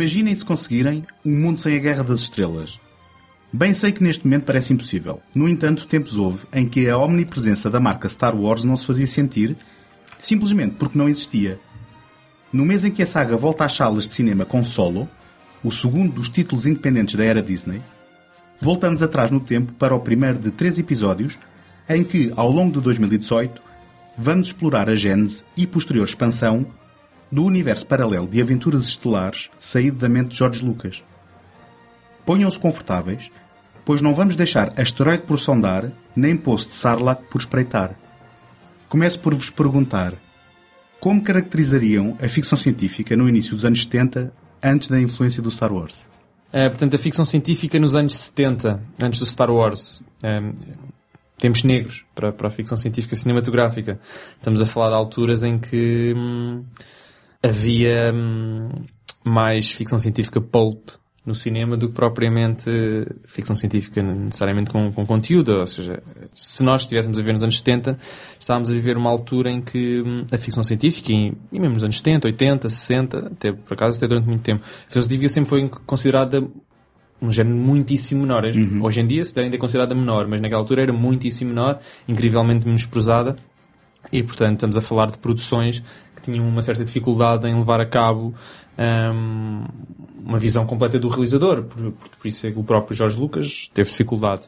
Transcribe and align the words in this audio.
Imaginem 0.00 0.34
se 0.34 0.46
conseguirem 0.46 1.04
um 1.22 1.30
mundo 1.30 1.60
sem 1.60 1.76
a 1.76 1.78
Guerra 1.78 2.02
das 2.02 2.22
Estrelas. 2.22 2.80
Bem 3.52 3.74
sei 3.74 3.92
que 3.92 4.02
neste 4.02 4.24
momento 4.24 4.46
parece 4.46 4.72
impossível. 4.72 5.20
No 5.34 5.46
entanto, 5.46 5.86
tempos 5.86 6.16
houve 6.16 6.46
em 6.54 6.66
que 6.66 6.88
a 6.88 6.96
omnipresença 6.96 7.68
da 7.68 7.78
marca 7.78 8.08
Star 8.08 8.34
Wars 8.34 8.64
não 8.64 8.78
se 8.78 8.86
fazia 8.86 9.06
sentir, 9.06 9.58
simplesmente 10.18 10.76
porque 10.76 10.96
não 10.96 11.06
existia. 11.06 11.60
No 12.50 12.64
mês 12.64 12.82
em 12.82 12.90
que 12.90 13.02
a 13.02 13.06
saga 13.06 13.36
volta 13.36 13.66
às 13.66 13.74
salas 13.74 14.08
de 14.08 14.14
cinema 14.14 14.46
com 14.46 14.64
Solo, 14.64 15.06
o 15.62 15.70
segundo 15.70 16.14
dos 16.14 16.30
títulos 16.30 16.64
independentes 16.64 17.14
da 17.14 17.24
era 17.26 17.42
Disney, 17.42 17.82
voltamos 18.58 19.02
atrás 19.02 19.30
no 19.30 19.38
tempo 19.38 19.74
para 19.74 19.94
o 19.94 20.00
primeiro 20.00 20.38
de 20.38 20.50
três 20.50 20.78
episódios 20.78 21.38
em 21.86 22.02
que, 22.02 22.32
ao 22.36 22.50
longo 22.50 22.72
de 22.72 22.80
2018, 22.80 23.60
vamos 24.16 24.46
explorar 24.46 24.88
a 24.88 24.94
gênese 24.94 25.44
e 25.54 25.66
posterior 25.66 26.06
expansão 26.06 26.64
do 27.30 27.44
universo 27.44 27.86
paralelo 27.86 28.26
de 28.26 28.40
aventuras 28.40 28.88
estelares 28.88 29.50
saído 29.58 29.98
da 29.98 30.08
mente 30.08 30.30
de 30.30 30.36
George 30.36 30.64
Lucas. 30.64 31.04
Ponham-se 32.26 32.58
confortáveis, 32.58 33.30
pois 33.84 34.02
não 34.02 34.14
vamos 34.14 34.36
deixar 34.36 34.72
asteroide 34.78 35.24
por 35.24 35.38
sondar, 35.38 35.90
nem 36.14 36.36
poço 36.36 36.68
de 36.68 36.76
Sarlacc 36.76 37.22
por 37.30 37.40
espreitar. 37.40 37.94
Começo 38.88 39.18
por 39.20 39.34
vos 39.34 39.50
perguntar 39.50 40.14
como 40.98 41.22
caracterizariam 41.22 42.16
a 42.20 42.28
ficção 42.28 42.58
científica 42.58 43.16
no 43.16 43.28
início 43.28 43.54
dos 43.54 43.64
anos 43.64 43.82
70, 43.82 44.32
antes 44.62 44.88
da 44.88 45.00
influência 45.00 45.42
do 45.42 45.50
Star 45.50 45.72
Wars? 45.72 46.04
É, 46.52 46.68
portanto, 46.68 46.94
a 46.94 46.98
ficção 46.98 47.24
científica 47.24 47.78
nos 47.78 47.94
anos 47.94 48.16
70, 48.18 48.82
antes 49.02 49.20
do 49.20 49.26
Star 49.26 49.50
Wars. 49.50 50.02
É, 50.22 50.40
tempos 51.38 51.64
negros 51.64 52.04
para, 52.14 52.32
para 52.32 52.48
a 52.48 52.50
ficção 52.50 52.76
científica 52.76 53.16
cinematográfica. 53.16 53.98
Estamos 54.36 54.60
a 54.60 54.66
falar 54.66 54.88
de 54.90 54.94
alturas 54.94 55.42
em 55.42 55.58
que 55.58 56.12
hum, 56.14 56.64
havia 57.42 58.12
hum, 58.14 58.68
mais 59.24 59.70
ficção 59.70 59.98
científica 59.98 60.40
pulp 60.40 60.90
no 61.24 61.34
cinema 61.34 61.76
do 61.76 61.88
que 61.88 61.94
propriamente 61.94 62.70
ficção 63.24 63.54
científica 63.54 64.02
necessariamente 64.02 64.70
com, 64.70 64.90
com 64.92 65.06
conteúdo. 65.06 65.58
Ou 65.58 65.66
seja, 65.66 66.02
se 66.34 66.64
nós 66.64 66.82
estivéssemos 66.82 67.18
a 67.18 67.22
ver 67.22 67.32
nos 67.32 67.42
anos 67.42 67.58
70, 67.58 67.98
estávamos 68.38 68.70
a 68.70 68.72
viver 68.72 68.96
uma 68.96 69.10
altura 69.10 69.50
em 69.50 69.60
que 69.60 70.00
hum, 70.00 70.26
a 70.32 70.38
ficção 70.38 70.64
científica, 70.64 71.12
e, 71.12 71.32
e 71.52 71.60
mesmo 71.60 71.74
nos 71.74 71.84
anos 71.84 71.98
70, 71.98 72.26
80, 72.28 72.68
60, 72.68 73.18
até 73.18 73.52
por 73.52 73.74
acaso 73.74 73.98
até 73.98 74.08
durante 74.08 74.26
muito 74.26 74.42
tempo, 74.42 74.62
a 74.64 74.82
ficção 74.84 75.02
científica 75.02 75.28
sempre 75.28 75.50
foi 75.50 75.68
considerada 75.86 76.46
um 77.22 77.30
género 77.30 77.56
muitíssimo 77.56 78.22
menor. 78.22 78.44
Hoje 78.82 79.00
em 79.00 79.06
dia, 79.06 79.24
se 79.24 79.38
ainda 79.38 79.56
é 79.56 79.58
considerada 79.58 79.94
menor, 79.94 80.26
mas 80.26 80.40
naquela 80.40 80.62
altura 80.62 80.82
era 80.82 80.92
muitíssimo 80.92 81.50
menor, 81.50 81.78
incrivelmente 82.08 82.66
menosprezada. 82.66 83.36
E, 84.10 84.22
portanto, 84.22 84.54
estamos 84.54 84.76
a 84.78 84.80
falar 84.80 85.10
de 85.10 85.18
produções 85.18 85.82
que 86.20 86.30
tinham 86.30 86.46
uma 86.46 86.62
certa 86.62 86.84
dificuldade 86.84 87.48
em 87.48 87.54
levar 87.54 87.80
a 87.80 87.86
cabo 87.86 88.34
hum, 88.78 89.64
uma 90.24 90.38
visão 90.38 90.66
completa 90.66 90.98
do 90.98 91.08
realizador. 91.08 91.62
Por, 91.62 91.92
por, 91.92 92.08
por 92.10 92.28
isso 92.28 92.46
é 92.46 92.50
que 92.50 92.58
o 92.58 92.64
próprio 92.64 92.96
Jorge 92.96 93.18
Lucas 93.18 93.70
teve 93.72 93.88
dificuldade. 93.88 94.42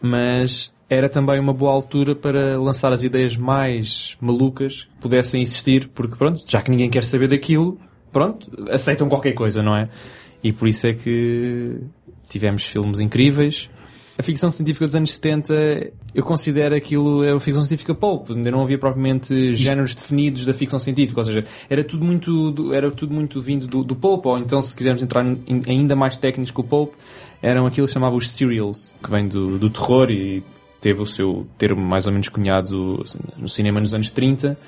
Mas 0.00 0.72
era 0.88 1.08
também 1.08 1.38
uma 1.38 1.52
boa 1.52 1.72
altura 1.72 2.16
para 2.16 2.58
lançar 2.60 2.92
as 2.92 3.04
ideias 3.04 3.36
mais 3.36 4.16
malucas 4.20 4.84
que 4.84 5.00
pudessem 5.00 5.40
existir, 5.40 5.88
porque, 5.94 6.16
pronto, 6.16 6.42
já 6.46 6.60
que 6.60 6.70
ninguém 6.70 6.90
quer 6.90 7.04
saber 7.04 7.28
daquilo, 7.28 7.78
pronto, 8.10 8.50
aceitam 8.70 9.08
qualquer 9.08 9.32
coisa, 9.32 9.62
não 9.62 9.76
é? 9.76 9.88
E 10.42 10.52
por 10.52 10.66
isso 10.66 10.86
é 10.86 10.92
que 10.92 11.76
tivemos 12.28 12.64
filmes 12.64 12.98
incríveis. 12.98 13.70
A 14.18 14.22
ficção 14.22 14.50
científica 14.50 14.84
dos 14.84 14.96
anos 14.96 15.12
70, 15.14 15.92
eu 16.14 16.22
considero 16.22 16.74
aquilo 16.74 17.22
era 17.22 17.34
uma 17.34 17.40
ficção 17.40 17.62
científica 17.62 17.94
pulp. 17.94 18.30
Ainda 18.30 18.50
não 18.50 18.62
havia 18.62 18.78
propriamente 18.78 19.54
géneros 19.54 19.94
definidos 19.94 20.44
da 20.44 20.54
ficção 20.54 20.78
científica. 20.78 21.20
Ou 21.20 21.24
seja, 21.24 21.44
era 21.68 21.84
tudo 21.84 22.04
muito, 22.04 22.72
era 22.74 22.90
tudo 22.90 23.14
muito 23.14 23.40
vindo 23.40 23.66
do, 23.66 23.84
do 23.84 23.94
pulp. 23.94 24.26
Ou 24.26 24.38
então, 24.38 24.60
se 24.60 24.74
quisermos 24.74 25.02
entrar 25.02 25.24
em, 25.24 25.62
ainda 25.66 25.94
mais 25.94 26.16
técnicos 26.16 26.50
que 26.50 26.60
o 26.60 26.64
pulp, 26.64 26.92
eram 27.42 27.66
aquilo 27.66 27.86
que 27.86 27.92
chamava 27.92 28.16
os 28.16 28.30
serials, 28.30 28.92
que 29.02 29.10
vem 29.10 29.26
do, 29.26 29.58
do 29.58 29.70
terror 29.70 30.10
e 30.10 30.42
teve 30.80 31.00
o 31.00 31.06
seu 31.06 31.46
termo 31.58 31.80
mais 31.80 32.06
ou 32.06 32.12
menos 32.12 32.28
cunhado 32.28 33.00
assim, 33.02 33.18
no 33.36 33.48
cinema 33.48 33.80
nos 33.80 33.94
anos 33.94 34.10
30 34.10 34.58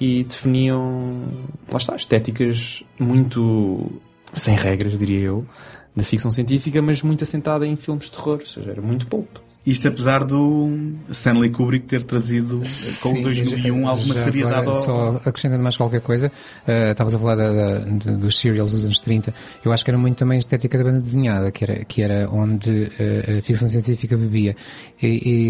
e 0.00 0.24
definiam, 0.24 1.24
lá 1.70 1.78
está, 1.78 1.96
estéticas 1.96 2.82
muito 2.98 3.90
sem 4.32 4.54
regras, 4.54 4.98
diria 4.98 5.20
eu, 5.20 5.46
da 5.94 6.04
ficção 6.04 6.30
científica, 6.30 6.82
mas 6.82 7.02
muito 7.02 7.24
assentada 7.24 7.66
em 7.66 7.76
filmes 7.76 8.04
de 8.04 8.12
terror, 8.12 8.38
ou 8.40 8.46
seja, 8.46 8.70
era 8.70 8.82
muito 8.82 9.06
pulp. 9.06 9.38
Isto 9.66 9.88
apesar 9.88 10.24
do 10.24 10.70
Stanley 11.10 11.50
Kubrick 11.50 11.86
ter 11.86 12.04
trazido 12.04 12.58
eh, 12.58 13.00
com 13.02 13.12
o 13.12 13.16
Sim, 13.16 13.22
2001 13.22 13.88
alguma 13.88 14.14
já 14.14 14.22
seriedade 14.24 14.54
agora, 14.60 14.76
ao... 14.76 14.82
Só 14.82 15.20
acrescentando 15.24 15.62
mais 15.62 15.76
qualquer 15.76 16.00
coisa, 16.02 16.30
eh, 16.66 16.92
estavas 16.92 17.14
a 17.14 17.18
falar 17.18 17.34
da- 17.34 17.80
da- 17.80 18.16
dos 18.16 18.38
serials 18.38 18.70
dos 18.72 18.84
anos 18.84 19.00
30, 19.00 19.34
eu 19.64 19.72
acho 19.72 19.84
que 19.84 19.90
era 19.90 19.98
muito 19.98 20.16
também 20.18 20.36
a 20.36 20.38
estética 20.38 20.78
da 20.78 20.84
banda 20.84 21.00
desenhada, 21.00 21.50
que 21.50 21.64
era, 21.64 21.84
que 21.84 22.00
era 22.00 22.30
onde 22.30 22.92
eh, 22.98 23.38
a 23.38 23.42
ficção 23.42 23.68
científica 23.68 24.16
bebia. 24.16 24.54
E, 25.02 25.06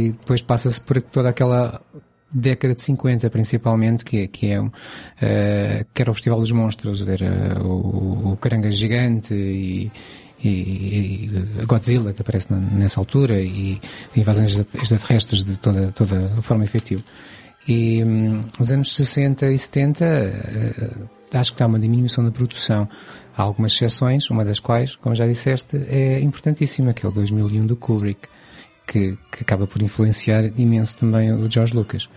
e 0.09 0.13
depois 0.13 0.41
passa-se 0.41 0.81
por 0.81 1.03
toda 1.03 1.29
aquela 1.29 1.81
década 2.33 2.75
de 2.75 2.81
50 2.83 3.29
principalmente, 3.31 4.03
que, 4.05 4.19
é- 4.23 4.27
que 4.27 4.47
é 4.47 4.63
eh, 5.21 5.85
que 5.93 6.01
era 6.03 6.11
o 6.11 6.15
Festival 6.15 6.41
dos 6.41 6.53
Monstros, 6.53 7.07
era 7.07 7.63
o, 7.63 8.33
o 8.33 8.37
Caranga 8.39 8.71
Gigante 8.71 9.35
e, 9.35 9.91
e, 10.43 10.49
e 10.49 11.65
Godzilla 11.67 12.13
que 12.13 12.23
aparece 12.23 12.51
na- 12.53 12.59
nessa 12.59 13.01
altura 13.01 13.41
e 13.41 13.81
invasões 14.17 14.57
extraterrestres 14.75 15.43
de 15.45 15.57
toda, 15.59 15.93
toda 15.93 16.31
forma 16.43 16.65
efetiva. 16.65 17.03
E 17.69 18.03
hum, 18.05 18.45
os 18.61 18.71
anos 18.71 18.95
60 18.95 19.51
e 19.51 19.59
70 19.59 20.05
eh, 20.05 20.91
acho 21.33 21.55
que 21.55 21.63
há 21.63 21.67
uma 21.67 21.79
diminuição 21.79 22.25
da 22.25 22.31
produção. 22.31 22.89
Há 23.37 23.43
algumas 23.43 23.73
exceções, 23.73 24.31
uma 24.31 24.45
das 24.45 24.61
quais, 24.61 24.95
como 24.97 25.15
já 25.15 25.27
disseste, 25.27 25.77
é 25.89 26.21
importantíssima, 26.21 26.93
que 26.95 27.05
é 27.05 27.09
o 27.09 27.13
2001 27.13 27.67
do 27.67 27.77
Kubrick, 27.77 28.29
que, 28.87 29.19
que 29.33 29.43
acaba 29.43 29.67
por 29.67 29.83
influenciar 29.83 30.45
imenso 30.57 30.99
também 31.01 31.33
o 31.33 31.51
George 31.51 31.75
Lucas. 31.75 32.09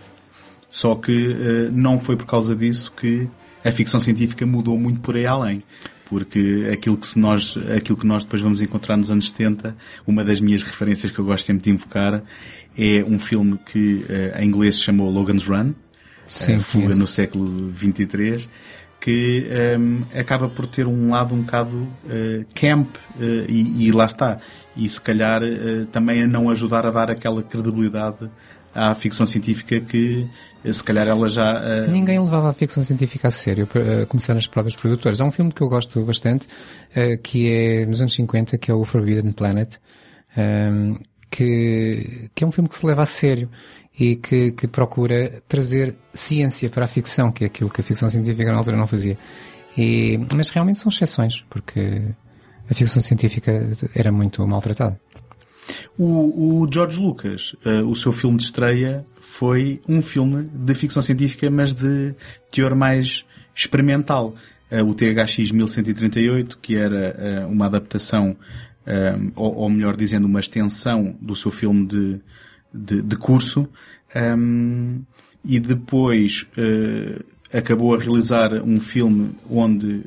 Só 0.70 0.94
que 0.94 1.32
eh, 1.32 1.68
não 1.72 1.98
foi 1.98 2.16
por 2.16 2.26
causa 2.26 2.54
disso 2.54 2.92
que 2.96 3.28
a 3.64 3.72
ficção 3.72 3.98
científica 3.98 4.46
mudou 4.46 4.78
muito 4.78 5.00
por 5.00 5.16
aí 5.16 5.26
além. 5.26 5.62
Porque 6.10 6.68
aquilo 6.72 6.96
que, 6.96 7.18
nós, 7.18 7.56
aquilo 7.74 7.96
que 7.96 8.06
nós 8.06 8.24
depois 8.24 8.42
vamos 8.42 8.60
encontrar 8.60 8.96
nos 8.96 9.10
anos 9.10 9.28
70, 9.28 9.76
uma 10.04 10.24
das 10.24 10.40
minhas 10.40 10.64
referências 10.64 11.12
que 11.12 11.18
eu 11.18 11.24
gosto 11.24 11.46
sempre 11.46 11.62
de 11.62 11.70
invocar, 11.70 12.22
é 12.76 13.04
um 13.06 13.18
filme 13.18 13.58
que 13.64 14.04
eh, 14.08 14.42
em 14.42 14.48
inglês 14.48 14.74
se 14.76 14.82
chamou 14.82 15.08
Logan's 15.08 15.46
Run, 15.46 15.72
Sim, 16.26 16.56
a 16.56 16.60
fuga 16.60 16.94
no 16.96 17.06
século 17.06 17.46
23, 17.72 18.48
que 19.00 19.46
ehm, 19.50 20.02
acaba 20.14 20.48
por 20.48 20.66
ter 20.66 20.86
um 20.86 21.10
lado 21.10 21.34
um 21.34 21.42
bocado 21.42 21.88
eh, 22.08 22.44
camp 22.54 22.88
eh, 23.18 23.46
e, 23.48 23.86
e 23.86 23.92
lá 23.92 24.04
está. 24.04 24.38
E 24.76 24.88
se 24.88 25.00
calhar 25.00 25.42
eh, 25.42 25.86
também 25.90 26.22
a 26.22 26.26
não 26.26 26.50
ajudar 26.50 26.86
a 26.86 26.90
dar 26.90 27.10
aquela 27.10 27.42
credibilidade 27.42 28.30
à 28.74 28.94
ficção 28.94 29.26
científica 29.26 29.80
que 29.80 30.28
se 30.64 30.84
calhar 30.84 31.06
ela 31.08 31.28
já... 31.28 31.60
Uh... 31.60 31.90
Ninguém 31.90 32.18
levava 32.20 32.50
a 32.50 32.52
ficção 32.52 32.84
científica 32.84 33.28
a 33.28 33.30
sério, 33.30 33.68
começando 34.08 34.36
as 34.36 34.46
próprios 34.46 34.76
produtores. 34.76 35.20
Há 35.20 35.24
um 35.24 35.30
filme 35.30 35.52
que 35.52 35.62
eu 35.62 35.68
gosto 35.68 36.04
bastante, 36.04 36.46
uh, 36.46 37.20
que 37.22 37.50
é 37.50 37.86
nos 37.86 38.00
anos 38.00 38.14
50, 38.14 38.58
que 38.58 38.70
é 38.70 38.74
o 38.74 38.84
Forbidden 38.84 39.32
Planet, 39.32 39.76
um, 40.36 40.40
ehm, 40.40 40.96
que, 41.30 42.30
que 42.34 42.44
é 42.44 42.46
um 42.46 42.52
filme 42.52 42.68
que 42.68 42.76
se 42.76 42.84
leva 42.84 43.02
a 43.02 43.06
sério 43.06 43.48
e 43.98 44.16
que, 44.16 44.52
que 44.52 44.66
procura 44.66 45.42
trazer 45.48 45.96
ciência 46.14 46.68
para 46.68 46.84
a 46.84 46.88
ficção, 46.88 47.30
que 47.30 47.44
é 47.44 47.46
aquilo 47.46 47.70
que 47.70 47.80
a 47.80 47.84
ficção 47.84 48.08
científica 48.08 48.50
na 48.50 48.58
altura 48.58 48.76
não 48.76 48.86
fazia. 48.86 49.16
E, 49.76 50.18
mas 50.34 50.50
realmente 50.50 50.80
são 50.80 50.90
exceções, 50.90 51.44
porque 51.48 52.02
a 52.68 52.74
ficção 52.74 53.02
científica 53.02 53.70
era 53.94 54.10
muito 54.10 54.46
maltratada. 54.46 54.98
O, 55.98 56.62
o 56.62 56.68
George 56.72 57.00
Lucas, 57.00 57.54
uh, 57.64 57.86
o 57.86 57.94
seu 57.94 58.12
filme 58.12 58.38
de 58.38 58.44
estreia 58.44 59.04
foi 59.20 59.80
um 59.88 60.00
filme 60.00 60.44
de 60.50 60.74
ficção 60.74 61.02
científica, 61.02 61.50
mas 61.50 61.72
de 61.72 62.14
teor 62.50 62.74
mais 62.74 63.24
experimental. 63.54 64.34
Uh, 64.70 64.84
o 64.84 64.94
THX 64.94 65.50
1138, 65.50 66.58
que 66.58 66.76
era 66.76 67.44
uh, 67.46 67.52
uma 67.52 67.66
adaptação, 67.66 68.36
ou, 69.36 69.54
ou, 69.54 69.68
melhor 69.68 69.94
dizendo, 69.94 70.26
uma 70.26 70.40
extensão 70.40 71.14
do 71.20 71.36
seu 71.36 71.50
filme 71.50 71.86
de, 71.86 72.20
de, 72.74 73.02
de 73.02 73.16
curso, 73.16 73.68
um, 74.16 75.02
e 75.44 75.60
depois 75.60 76.44
acabou 77.52 77.94
a 77.94 77.98
realizar 77.98 78.54
um 78.64 78.80
filme 78.80 79.30
onde 79.48 80.02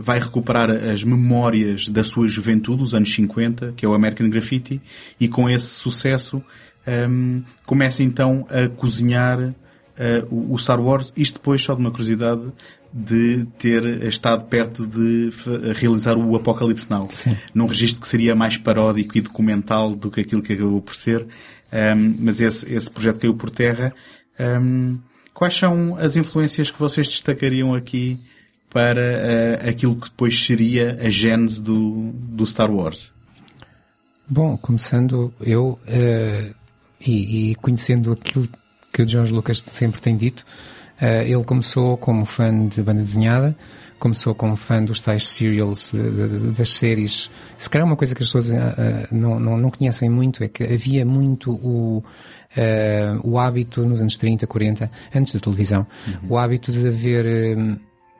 vai 0.00 0.18
recuperar 0.18 0.70
as 0.70 1.04
memórias 1.04 1.88
da 1.88 2.04
sua 2.04 2.28
juventude, 2.28 2.78
dos 2.78 2.94
anos 2.94 3.12
50, 3.12 3.74
que 3.76 3.84
é 3.84 3.88
o 3.88 3.94
American 3.94 4.28
Graffiti, 4.28 4.80
e 5.18 5.28
com 5.28 5.48
esse 5.48 5.66
sucesso 5.66 6.36
um, 6.36 6.42
ehm, 6.86 7.42
começa 7.64 8.02
então 8.02 8.46
a 8.50 8.68
cozinhar 8.68 9.40
uh, 9.40 10.52
o 10.52 10.58
Star 10.58 10.80
Wars, 10.80 11.12
isto 11.16 11.34
depois 11.34 11.62
só 11.62 11.74
de 11.74 11.80
uma 11.80 11.90
curiosidade 11.90 12.42
de 12.92 13.44
ter 13.58 14.04
estado 14.04 14.44
perto 14.44 14.86
de 14.86 15.30
realizar 15.74 16.16
o 16.16 16.36
Apocalipse 16.36 16.88
Now. 16.88 17.08
Sim. 17.10 17.36
Num 17.52 17.66
registro 17.66 18.00
que 18.00 18.06
seria 18.06 18.36
mais 18.36 18.56
paródico 18.56 19.18
e 19.18 19.20
documental 19.20 19.96
do 19.96 20.10
que 20.10 20.20
aquilo 20.20 20.40
que 20.40 20.52
acabou 20.52 20.80
por 20.80 20.94
ser, 20.94 21.22
um, 21.22 21.26
ehm, 21.72 22.16
mas 22.20 22.40
esse, 22.40 22.72
esse 22.72 22.90
projeto 22.90 23.18
caiu 23.18 23.34
por 23.34 23.50
terra. 23.50 23.92
Um, 24.38 24.44
ehm, 24.44 24.98
quais 25.32 25.56
são 25.56 25.96
as 25.98 26.16
influências 26.16 26.70
que 26.70 26.78
vocês 26.78 27.08
destacariam 27.08 27.74
aqui 27.74 28.20
para 28.74 29.00
uh, 29.00 29.68
aquilo 29.70 29.94
que 29.94 30.10
depois 30.10 30.36
seria 30.44 30.98
a 31.00 31.08
gênese 31.08 31.62
do, 31.62 32.10
do 32.12 32.44
Star 32.44 32.68
Wars? 32.68 33.12
Bom, 34.28 34.56
começando 34.56 35.32
eu 35.40 35.78
uh, 35.86 36.54
e, 37.00 37.52
e, 37.52 37.54
conhecendo 37.54 38.10
aquilo 38.10 38.48
que 38.92 39.00
o 39.00 39.08
George 39.08 39.32
Lucas 39.32 39.62
sempre 39.64 40.00
tem 40.00 40.16
dito, 40.16 40.44
uh, 41.00 41.22
ele 41.22 41.44
começou 41.44 41.96
como 41.96 42.26
fã 42.26 42.66
de 42.66 42.82
banda 42.82 43.02
desenhada, 43.02 43.56
começou 44.00 44.34
como 44.34 44.56
fã 44.56 44.84
dos 44.84 45.00
tais 45.00 45.28
serials, 45.28 45.92
de, 45.92 46.10
de, 46.10 46.50
das 46.50 46.70
séries. 46.70 47.30
Se 47.56 47.70
calhar 47.70 47.86
uma 47.86 47.96
coisa 47.96 48.12
que 48.12 48.24
as 48.24 48.28
pessoas 48.28 48.50
não, 49.12 49.38
não, 49.38 49.56
não, 49.56 49.70
conhecem 49.70 50.10
muito 50.10 50.42
é 50.42 50.48
que 50.48 50.64
havia 50.64 51.06
muito 51.06 51.52
o, 51.52 52.02
o 53.22 53.38
hábito 53.38 53.86
nos 53.86 54.00
anos 54.00 54.16
30, 54.16 54.48
40, 54.48 54.90
antes 55.14 55.32
da 55.32 55.40
televisão, 55.40 55.86
uhum. 56.06 56.30
o 56.30 56.36
hábito 56.36 56.72
de 56.72 56.86
haver 56.86 57.24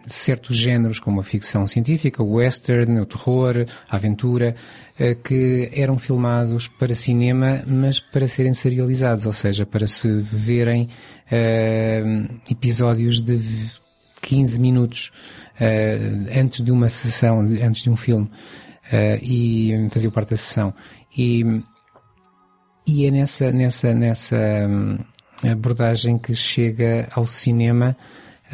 certos 0.06 0.56
géneros 0.56 0.98
como 0.98 1.20
a 1.20 1.22
ficção 1.22 1.66
científica, 1.66 2.22
o 2.22 2.34
western, 2.34 3.00
o 3.00 3.06
terror, 3.06 3.66
a 3.88 3.96
aventura, 3.96 4.54
eh, 4.98 5.14
que 5.14 5.70
eram 5.72 5.98
filmados 5.98 6.68
para 6.68 6.94
cinema, 6.94 7.62
mas 7.66 8.00
para 8.00 8.28
serem 8.28 8.52
serializados, 8.52 9.26
ou 9.26 9.32
seja, 9.32 9.64
para 9.64 9.86
se 9.86 10.20
verem 10.20 10.88
uh, 11.30 12.40
episódios 12.50 13.22
de 13.22 13.40
15 14.22 14.60
minutos 14.60 15.10
uh, 15.60 16.38
antes 16.38 16.62
de 16.62 16.70
uma 16.70 16.88
sessão, 16.88 17.40
antes 17.40 17.82
de 17.82 17.90
um 17.90 17.96
filme, 17.96 18.30
e 19.22 19.88
fazia 19.90 20.10
parte 20.10 20.30
da 20.30 20.36
sessão. 20.36 20.74
E, 21.16 21.42
e 22.86 23.06
é 23.06 23.10
nessa, 23.10 23.50
nessa, 23.50 23.94
nessa 23.94 24.36
hum, 24.68 24.98
abordagem 25.42 26.18
que 26.18 26.34
chega 26.34 27.08
ao 27.12 27.26
cinema 27.26 27.96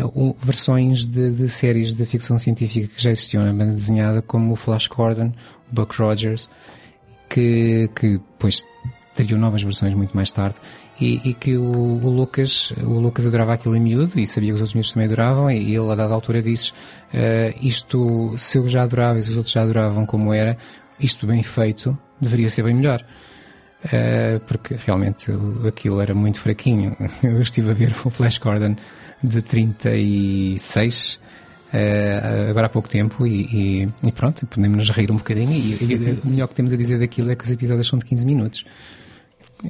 uh, 0.03 0.37
versões 0.39 1.05
de, 1.05 1.31
de, 1.31 1.49
séries 1.49 1.93
de 1.93 2.05
ficção 2.07 2.39
científica 2.39 2.89
que 2.89 3.03
já 3.03 3.11
existiam 3.11 3.45
na 3.45 3.53
banda 3.53 3.73
desenhada, 3.73 4.23
como 4.23 4.53
o 4.53 4.57
Flash 4.57 4.89
Gordon, 4.89 5.33
o 5.71 5.75
Buck 5.75 5.97
Rogers, 6.01 6.49
que, 7.29 7.89
que 7.95 8.13
depois 8.13 8.65
teriam 9.15 9.39
novas 9.39 9.63
versões 9.63 9.95
muito 9.95 10.15
mais 10.15 10.31
tarde, 10.31 10.57
e, 11.01 11.31
e 11.31 11.35
que 11.35 11.57
o, 11.57 11.65
o, 11.65 12.11
Lucas, 12.11 12.73
o 12.83 12.99
Lucas 12.99 13.27
adorava 13.27 13.55
aquilo 13.55 13.77
em 13.77 13.81
miúdo, 13.81 14.19
e 14.19 14.27
sabia 14.27 14.51
que 14.51 14.55
os 14.55 14.61
outros 14.61 14.75
miúdos 14.75 14.93
também 14.93 15.07
adoravam, 15.07 15.51
e 15.51 15.75
ele 15.75 15.91
a 15.91 15.95
dada 15.95 16.13
altura 16.13 16.43
disse, 16.43 16.71
uh, 16.71 17.57
isto, 17.63 18.35
se 18.39 18.59
eu 18.59 18.69
já 18.69 18.83
adorava 18.83 19.19
e 19.19 19.23
se 19.23 19.31
os 19.31 19.37
outros 19.37 19.53
já 19.53 19.63
adoravam 19.63 20.05
como 20.05 20.33
era, 20.33 20.57
isto 20.99 21.27
bem 21.27 21.43
feito, 21.43 21.97
deveria 22.21 22.51
ser 22.51 22.63
bem 22.63 22.75
melhor. 22.75 23.05
Uh, 23.83 24.39
porque 24.47 24.75
realmente 24.75 25.33
aquilo 25.67 26.03
era 26.03 26.15
muito 26.15 26.39
fraquinho. 26.39 26.95
Eu 27.23 27.41
estive 27.41 27.71
a 27.71 27.75
ver 27.75 27.97
o 28.05 28.11
Flash 28.11 28.37
Gordon 28.37 28.77
de 29.23 29.43
36 29.43 31.15
uh, 31.15 31.21
eh, 31.73 32.47
agora 32.51 32.67
há 32.67 32.71
pouco 32.71 32.89
tempo 32.89 33.27
e, 33.27 33.43
e, 33.43 33.89
e 34.09 34.13
pronto, 34.13 34.47
podemos 34.47 34.89
nos 34.89 34.97
rir 34.97 35.11
um 35.11 35.17
bocadinho 35.17 35.53
e, 35.53 35.75
e, 35.85 36.21
o 36.25 36.29
melhor 36.29 36.49
que 36.49 36.55
temos 36.55 36.73
a 36.73 36.77
dizer 36.77 36.99
daquilo 36.99 37.31
é 37.31 37.37
que 37.37 37.45
os 37.45 37.51
episódios 37.51 37.87
são 37.87 37.99
de 37.99 38.05
15 38.05 38.27
minutos. 38.27 38.65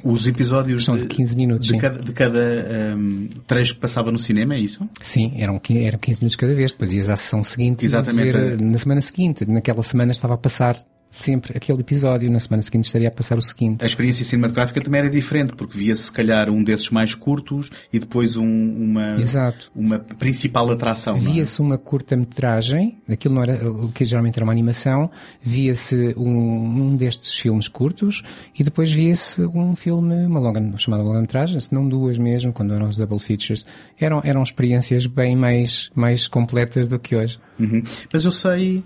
Os 0.03 0.25
episódios 0.25 0.85
são 0.85 0.95
de, 0.95 1.01
de 1.01 1.07
15 1.09 1.35
minutos. 1.35 1.67
De 1.67 1.73
sim. 1.73 1.79
cada, 1.79 2.01
de 2.01 2.13
cada 2.13 2.95
um, 2.95 3.27
trecho 3.45 3.73
que 3.75 3.81
passava 3.81 4.11
no 4.11 4.17
cinema, 4.17 4.55
é 4.55 4.59
isso? 4.59 4.87
Sim, 5.01 5.33
eram, 5.35 5.59
eram 5.69 5.99
15 5.99 6.21
minutos 6.21 6.35
cada 6.37 6.55
vez. 6.55 6.71
Depois 6.71 6.93
ias 6.93 7.09
à 7.09 7.17
sessão 7.17 7.43
seguinte. 7.43 7.85
Exatamente. 7.85 8.31
Ver, 8.31 8.61
na 8.61 8.77
semana 8.77 9.01
seguinte. 9.01 9.45
Naquela 9.45 9.83
semana 9.83 10.13
estava 10.13 10.35
a 10.35 10.37
passar 10.37 10.81
sempre 11.11 11.55
aquele 11.57 11.81
episódio, 11.81 12.31
na 12.31 12.39
semana 12.39 12.61
seguinte 12.61 12.85
estaria 12.85 13.09
a 13.09 13.11
passar 13.11 13.37
o 13.37 13.41
seguinte. 13.41 13.83
A 13.83 13.85
experiência 13.85 14.23
cinematográfica 14.23 14.79
também 14.81 15.01
era 15.01 15.09
diferente, 15.09 15.53
porque 15.53 15.77
via-se 15.77 16.03
se 16.03 16.11
calhar 16.11 16.49
um 16.49 16.63
desses 16.63 16.89
mais 16.89 17.13
curtos 17.13 17.69
e 17.91 17.99
depois 17.99 18.37
um, 18.37 18.45
uma, 18.45 19.19
Exato. 19.19 19.69
uma 19.75 19.99
principal 19.99 20.71
atração. 20.71 21.17
É? 21.17 21.19
Via-se 21.19 21.61
é? 21.61 21.63
uma 21.65 21.77
curta-metragem, 21.77 22.97
aquilo 23.09 23.35
não 23.35 23.43
era, 23.43 23.59
que 23.93 24.05
geralmente 24.05 24.37
era 24.37 24.45
uma 24.45 24.53
animação, 24.53 25.11
via-se 25.41 26.15
um, 26.15 26.91
um 26.91 26.95
destes 26.95 27.37
filmes 27.37 27.67
curtos 27.67 28.23
e 28.57 28.63
depois 28.63 28.89
via-se 28.89 29.41
um 29.43 29.75
filme, 29.75 30.25
uma 30.25 30.39
longa, 30.39 30.77
chamada 30.77 31.03
longa-metragem, 31.03 31.59
se 31.59 31.73
não 31.73 31.87
duas 31.87 32.17
mesmo, 32.17 32.53
quando 32.53 32.73
eram 32.73 32.87
os 32.87 32.95
double 32.95 33.19
features. 33.19 33.65
Eram, 33.99 34.21
eram 34.23 34.41
experiências 34.41 35.05
bem 35.05 35.35
mais, 35.35 35.89
mais 35.93 36.25
completas 36.25 36.87
do 36.87 36.97
que 36.97 37.17
hoje. 37.17 37.37
Uhum. 37.59 37.83
Mas 38.11 38.23
eu 38.23 38.31
sei 38.31 38.81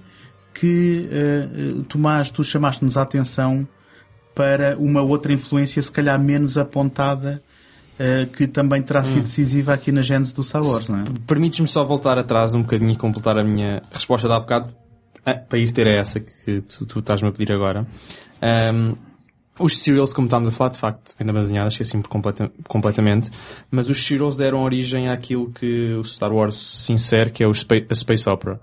que, 0.56 1.10
uh, 1.12 1.84
Tomás, 1.84 2.32
tu 2.32 2.44
chamaste-nos 2.44 2.98
a 2.98 3.02
atenção 3.02 3.68
para 4.34 4.78
uma 4.78 5.02
outra 5.02 5.34
influência, 5.34 5.82
se 5.82 5.92
calhar 5.92 6.18
menos 6.20 6.58
apontada, 6.58 7.44
uh, 8.00 8.26
que 8.32 8.48
também 8.48 8.82
terá 8.82 9.04
sido 9.04 9.20
hum. 9.20 9.24
decisiva 9.24 9.74
aqui 9.74 9.92
na 9.92 10.02
gênese 10.02 10.34
do 10.34 10.44
Star 10.44 10.66
Wars, 10.66 10.88
não 10.88 11.00
é? 11.00 11.04
Permites-me 11.28 11.68
só 11.68 11.84
voltar 11.84 12.18
atrás 12.18 12.56
um 12.56 12.62
bocadinho 12.62 12.92
e 12.92 12.96
completar 12.96 13.38
a 13.38 13.44
minha 13.44 13.82
resposta 13.92 14.28
de 14.28 14.34
há 14.34 14.40
bocado, 14.40 14.74
para 15.24 15.60
ir 15.60 15.72
ter 15.72 15.88
a 15.88 16.00
essa 16.00 16.20
que 16.20 16.62
tu, 16.62 16.86
tu 16.86 17.00
estás-me 17.00 17.28
a 17.28 17.32
pedir 17.32 17.52
agora. 17.52 17.86
Um, 18.74 18.96
os 19.60 19.78
serials, 19.78 20.14
como 20.14 20.28
estávamos 20.28 20.54
a 20.54 20.58
falar, 20.58 20.70
de 20.70 20.78
facto, 20.78 21.16
vêm 21.18 21.58
da 21.58 21.68
esqueci-me 21.68 22.04
completa, 22.04 22.52
completamente, 22.68 23.32
mas 23.72 23.90
os 23.90 24.06
serials 24.06 24.38
deram 24.38 24.64
origem 24.64 25.10
àquilo 25.10 25.52
que 25.52 25.94
o 25.94 26.04
Star 26.04 26.32
Wars 26.32 26.56
se 26.56 26.94
insere, 26.94 27.32
que 27.32 27.44
é 27.44 27.48
o 27.48 27.52
a 27.52 27.96
Space 27.96 28.30
Opera. 28.30 28.60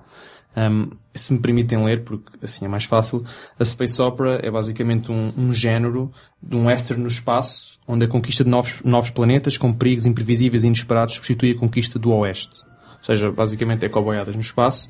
Um, 0.56 0.90
se 1.14 1.32
me 1.32 1.38
permitem 1.38 1.84
ler, 1.84 2.04
porque 2.04 2.30
assim 2.42 2.64
é 2.64 2.68
mais 2.68 2.84
fácil, 2.84 3.24
a 3.58 3.64
Space 3.64 4.00
Opera 4.00 4.40
é 4.42 4.50
basicamente 4.50 5.10
um, 5.10 5.32
um 5.36 5.54
género 5.54 6.10
de 6.42 6.56
um 6.56 6.66
western 6.66 7.02
no 7.02 7.08
espaço, 7.08 7.78
onde 7.86 8.04
a 8.04 8.08
conquista 8.08 8.44
de 8.44 8.50
novos, 8.50 8.80
novos 8.84 9.10
planetas 9.10 9.56
com 9.56 9.72
perigos 9.72 10.06
imprevisíveis 10.06 10.64
e 10.64 10.66
inesperados 10.66 11.14
substitui 11.14 11.52
a 11.52 11.54
conquista 11.54 11.98
do 11.98 12.12
Oeste. 12.12 12.62
Ou 12.98 13.04
seja, 13.04 13.30
basicamente 13.32 13.84
é 13.84 13.88
coboiadas 13.88 14.34
no 14.34 14.40
espaço. 14.40 14.88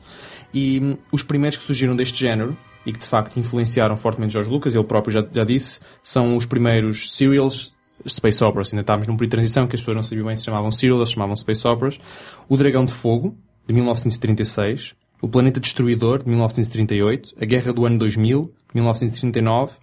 E 0.52 0.80
um, 0.80 0.96
os 1.10 1.22
primeiros 1.22 1.58
que 1.58 1.64
surgiram 1.64 1.96
deste 1.96 2.20
género, 2.20 2.56
e 2.84 2.92
que 2.92 2.98
de 2.98 3.06
facto 3.06 3.36
influenciaram 3.38 3.96
fortemente 3.96 4.32
George 4.32 4.50
Lucas, 4.50 4.74
ele 4.74 4.84
próprio 4.84 5.12
já, 5.12 5.26
já 5.32 5.44
disse, 5.44 5.80
são 6.02 6.36
os 6.36 6.46
primeiros 6.46 7.14
serials, 7.14 7.72
Space 8.06 8.42
Operas. 8.42 8.72
Ainda 8.72 8.80
estávamos 8.80 9.06
num 9.06 9.16
período 9.16 9.30
de 9.30 9.36
transição 9.36 9.66
que 9.66 9.76
as 9.76 9.80
pessoas 9.80 9.96
não 9.96 10.02
sabiam 10.02 10.26
bem 10.26 10.36
se 10.36 10.44
chamavam 10.44 10.70
serials, 10.70 11.08
se 11.08 11.14
chamavam 11.14 11.36
Space 11.36 11.66
Operas. 11.66 12.00
O 12.48 12.56
Dragão 12.56 12.84
de 12.84 12.92
Fogo, 12.92 13.36
de 13.66 13.72
1936, 13.74 14.94
o 15.22 15.28
Planeta 15.28 15.60
Destruidor, 15.60 16.24
de 16.24 16.28
1938, 16.28 17.36
A 17.40 17.44
Guerra 17.44 17.72
do 17.72 17.86
Ano 17.86 17.96
2000, 17.96 18.42
de 18.42 18.74
1939, 18.74 19.74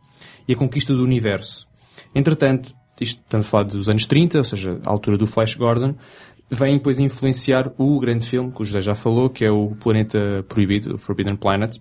e 0.48 0.54
A 0.54 0.56
Conquista 0.56 0.94
do 0.94 1.02
Universo. 1.02 1.66
Entretanto, 2.14 2.76
isto 3.00 3.22
estamos 3.22 3.48
a 3.48 3.50
falar 3.50 3.64
dos 3.64 3.88
anos 3.88 4.06
30, 4.06 4.38
ou 4.38 4.44
seja, 4.44 4.80
a 4.86 4.90
altura 4.90 5.18
do 5.18 5.26
Flash 5.26 5.56
Gordon, 5.56 5.96
vem 6.52 6.78
depois 6.78 7.00
influenciar 7.00 7.72
o 7.78 8.00
grande 8.00 8.26
filme, 8.26 8.52
que 8.52 8.62
o 8.62 8.66
José 8.66 8.82
já 8.82 8.96
falou, 8.96 9.30
que 9.30 9.46
é 9.46 9.52
o 9.52 9.76
Planeta 9.80 10.44
Proibido, 10.50 10.96
o 10.96 10.98
Forbidden 10.98 11.38
Planet, 11.38 11.78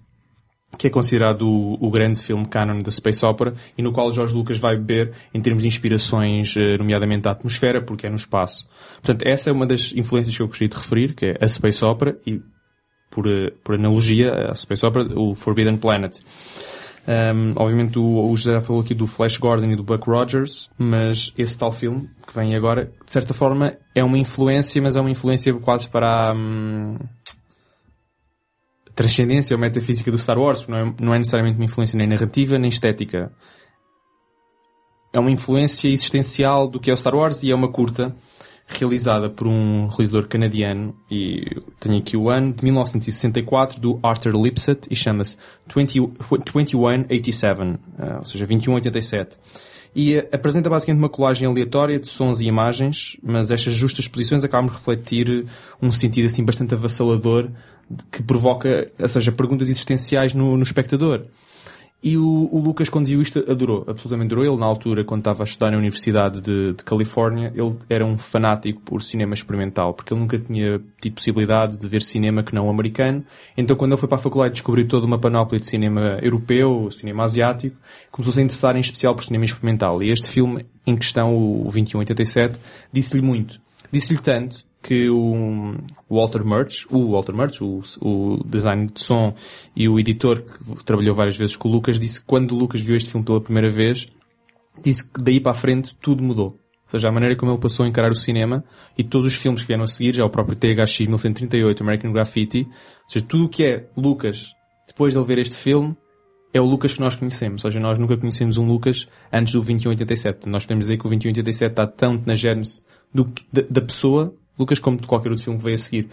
que 0.77 0.87
é 0.87 0.91
considerado 0.91 1.49
o, 1.49 1.75
o, 1.81 1.91
grande 1.91 2.21
filme 2.21 2.47
canon 2.47 2.79
da 2.79 2.91
Space 2.91 3.25
Opera 3.25 3.55
e 3.77 3.83
no 3.83 3.91
qual 3.91 4.13
George 4.13 4.35
Lucas 4.35 4.59
vai 4.59 4.77
beber 4.77 5.13
em 5.33 5.41
termos 5.41 5.63
de 5.63 5.69
inspirações, 5.69 6.55
eh, 6.57 6.77
nomeadamente 6.77 7.27
a 7.27 7.33
atmosfera, 7.33 7.83
porque 7.83 8.07
é 8.07 8.11
no 8.11 8.17
espaço. 8.17 8.69
Portanto, 8.97 9.23
essa 9.27 9.49
é 9.49 9.53
uma 9.53 9.67
das 9.67 9.93
influências 9.95 10.37
que 10.37 10.43
eu 10.43 10.47
gostaria 10.47 10.69
de 10.69 10.77
referir, 10.77 11.15
que 11.15 11.27
é 11.27 11.39
a 11.41 11.49
Space 11.49 11.83
Opera 11.83 12.19
e, 12.27 12.43
por, 13.11 13.27
eh, 13.27 13.53
por 13.65 13.75
analogia, 13.75 14.51
a 14.51 14.55
Space 14.55 14.85
Opera, 14.85 15.09
o 15.19 15.35
Forbidden 15.35 15.77
Planet. 15.77 16.19
Um, 17.09 17.55
obviamente 17.57 17.99
o, 17.99 18.31
o 18.31 18.37
José 18.37 18.61
falou 18.61 18.83
aqui 18.83 18.93
do 18.93 19.07
Flash 19.07 19.39
Gordon 19.39 19.71
e 19.71 19.77
do 19.77 19.83
Buck 19.83 20.07
Rogers, 20.07 20.69
mas 20.77 21.33
esse 21.39 21.57
tal 21.57 21.73
filme 21.73 22.07
que 22.27 22.35
vem 22.35 22.55
agora, 22.55 22.93
de 23.03 23.11
certa 23.11 23.33
forma, 23.33 23.75
é 23.95 24.05
uma 24.05 24.19
influência, 24.19 24.83
mas 24.83 24.95
é 24.95 25.01
uma 25.01 25.11
influência 25.11 25.55
quase 25.55 25.89
para 25.89 26.31
a 26.31 26.35
hum, 26.35 26.99
transcendência 28.95 29.57
ou 29.57 29.61
metafísica 29.61 30.11
do 30.11 30.19
Star 30.19 30.39
Wars, 30.39 30.67
não 30.69 30.77
é, 30.77 30.95
não 31.01 31.15
é 31.15 31.19
necessariamente 31.19 31.57
uma 31.57 31.65
influência 31.65 31.97
nem 31.97 32.07
narrativa 32.07 32.59
nem 32.59 32.69
estética. 32.69 33.33
É 35.11 35.19
uma 35.19 35.31
influência 35.31 35.89
existencial 35.89 36.69
do 36.69 36.79
que 36.79 36.91
é 36.91 36.93
o 36.93 36.97
Star 36.97 37.15
Wars 37.15 37.43
e 37.43 37.51
é 37.51 37.55
uma 37.55 37.73
curta 37.73 38.15
realizada 38.69 39.31
por 39.31 39.49
um 39.49 39.87
realizador 39.87 40.29
canadiano 40.29 40.95
e 41.11 41.43
tenho 41.81 41.97
aqui 41.97 42.17
o 42.17 42.29
ano 42.29 42.53
de 42.53 42.63
1964 42.63 43.81
do 43.81 43.99
Arthur 44.03 44.37
Lipset 44.37 44.87
e 44.91 44.95
chama-se 44.95 45.37
2187, 45.67 47.61
uh, 47.61 47.75
ou 48.19 48.27
seja, 48.27 48.47
2187. 48.47 49.39
E 49.97 50.19
uh, 50.19 50.29
apresenta 50.31 50.69
basicamente 50.69 51.01
uma 51.01 51.09
colagem 51.09 51.49
aleatória 51.49 51.99
de 51.99 52.07
sons 52.09 52.41
e 52.41 52.45
imagens, 52.45 53.17
mas 53.23 53.51
estas 53.51 53.73
justas 53.73 54.07
posições 54.07 54.45
acabam 54.45 54.69
de 54.69 54.77
refletir 54.77 55.47
um 55.81 55.91
sentido 55.91 56.27
assim 56.27 56.45
bastante 56.45 56.75
avassalador 56.75 57.49
que 58.13 58.23
provoca, 58.23 58.93
ou 58.99 59.09
seja, 59.09 59.33
perguntas 59.33 59.71
existenciais 59.71 60.35
no, 60.35 60.59
no 60.59 60.63
espectador. 60.63 61.25
E 62.01 62.17
o, 62.17 62.49
o, 62.53 62.61
Lucas, 62.61 62.89
quando 62.89 63.07
viu 63.07 63.21
isto, 63.21 63.41
adorou, 63.51 63.85
absolutamente 63.89 64.29
adorou. 64.29 64.45
Ele, 64.45 64.61
na 64.61 64.67
altura, 64.67 65.03
quando 65.03 65.23
estava 65.23 65.43
a 65.43 65.45
estudar 65.45 65.73
na 65.73 65.79
Universidade 65.79 66.41
de, 66.41 66.73
de, 66.73 66.85
Califórnia, 66.85 67.53
ele 67.57 67.77
era 67.91 68.07
um 68.07 68.17
fanático 68.17 68.81
por 68.83 69.03
cinema 69.03 69.35
experimental, 69.35 69.93
porque 69.93 70.15
ele 70.15 70.21
nunca 70.21 70.39
tinha 70.39 70.81
tido 71.01 71.15
possibilidade 71.15 71.77
de 71.77 71.89
ver 71.89 72.03
cinema 72.03 72.45
que 72.45 72.55
não 72.55 72.71
americano. 72.71 73.25
Então, 73.57 73.75
quando 73.75 73.93
ele 73.93 74.01
foi 74.01 74.09
para 74.09 74.17
a 74.17 74.21
faculdade, 74.21 74.55
descobriu 74.55 74.87
toda 74.87 75.07
uma 75.07 75.19
panóplia 75.19 75.59
de 75.59 75.67
cinema 75.67 76.21
europeu, 76.23 76.89
cinema 76.93 77.25
asiático, 77.25 77.77
começou-se 78.13 78.39
a 78.39 78.45
interessar 78.45 78.77
em 78.77 78.81
especial 78.81 79.17
por 79.17 79.25
cinema 79.25 79.45
experimental. 79.45 80.01
E 80.01 80.11
este 80.11 80.31
filme, 80.31 80.65
em 80.87 80.97
questão, 80.97 81.37
o 81.37 81.63
2187, 81.65 82.61
disse-lhe 82.93 83.23
muito. 83.23 83.61
Disse-lhe 83.91 84.21
tanto 84.21 84.68
que 84.83 85.09
o 85.11 85.75
Walter 86.09 86.45
Murch, 86.45 86.87
o 86.91 87.13
Walter 87.13 87.35
Murch, 87.35 87.63
o, 87.63 87.83
o 88.01 88.45
design 88.45 88.87
de 88.87 89.01
som 89.01 89.35
e 89.75 89.89
o 89.89 89.99
editor 89.99 90.43
que 90.43 90.85
trabalhou 90.85 91.15
várias 91.15 91.37
vezes 91.37 91.57
com 91.57 91.69
o 91.69 91.73
Lucas, 91.73 91.99
disse 91.99 92.21
que 92.21 92.27
quando 92.27 92.53
o 92.53 92.57
Lucas 92.57 92.81
viu 92.81 92.97
este 92.97 93.11
filme 93.11 93.27
pela 93.27 93.41
primeira 93.41 93.69
vez, 93.69 94.07
disse 94.83 95.11
que 95.11 95.21
daí 95.21 95.41
para 95.41 95.53
a 95.53 95.55
frente 95.55 95.95
tudo 96.01 96.23
mudou. 96.23 96.59
Ou 96.87 96.93
seja, 96.93 97.09
a 97.09 97.13
maneira 97.13 97.37
como 97.37 97.53
ele 97.53 97.61
passou 97.61 97.85
a 97.85 97.89
encarar 97.89 98.11
o 98.11 98.15
cinema 98.15 98.65
e 98.97 99.05
todos 99.05 99.27
os 99.27 99.35
filmes 99.35 99.61
que 99.61 99.69
vieram 99.69 99.85
a 99.85 99.87
seguir, 99.87 100.15
já 100.15 100.25
o 100.25 100.31
próprio 100.31 100.57
THX 100.57 101.01
1138, 101.01 101.83
American 101.83 102.13
Graffiti, 102.13 102.63
ou 102.63 103.11
seja, 103.11 103.27
tudo 103.27 103.45
o 103.45 103.49
que 103.49 103.65
é 103.65 103.87
Lucas, 103.95 104.53
depois 104.87 105.13
de 105.13 105.19
ele 105.19 105.27
ver 105.27 105.39
este 105.39 105.57
filme, 105.57 105.95
é 106.53 106.61
o 106.61 106.65
Lucas 106.65 106.95
que 106.95 107.01
nós 107.01 107.15
conhecemos. 107.15 107.63
Ou 107.63 107.71
seja, 107.71 107.81
nós 107.81 107.99
nunca 107.99 108.17
conhecemos 108.17 108.57
um 108.57 108.67
Lucas 108.67 109.07
antes 109.31 109.53
do 109.53 109.59
2187. 109.59 110.49
Nós 110.49 110.65
podemos 110.65 110.85
dizer 110.85 110.97
que 110.97 111.07
o 111.07 111.11
2187 111.11 111.71
está 111.71 111.87
tanto 111.87 112.27
na 112.27 112.35
gênese 112.35 112.83
da 113.71 113.81
pessoa 113.83 114.35
Lucas 114.59 114.79
como 114.79 114.97
de 114.97 115.07
qualquer 115.07 115.31
outro 115.31 115.45
filme 115.45 115.59
que 115.59 115.65
veio 115.65 115.75
a 115.75 115.79
seguir. 115.79 116.09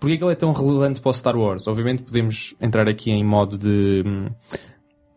Porquê 0.00 0.14
é 0.14 0.16
que 0.18 0.24
ele 0.24 0.32
é 0.32 0.36
tão 0.36 0.52
relevante 0.52 1.00
para 1.00 1.10
o 1.10 1.14
Star 1.14 1.36
Wars? 1.36 1.66
Obviamente 1.68 2.02
podemos 2.02 2.54
entrar 2.60 2.88
aqui 2.88 3.12
em 3.12 3.22
modo 3.22 3.56
de 3.56 4.02
hum, 4.04 4.28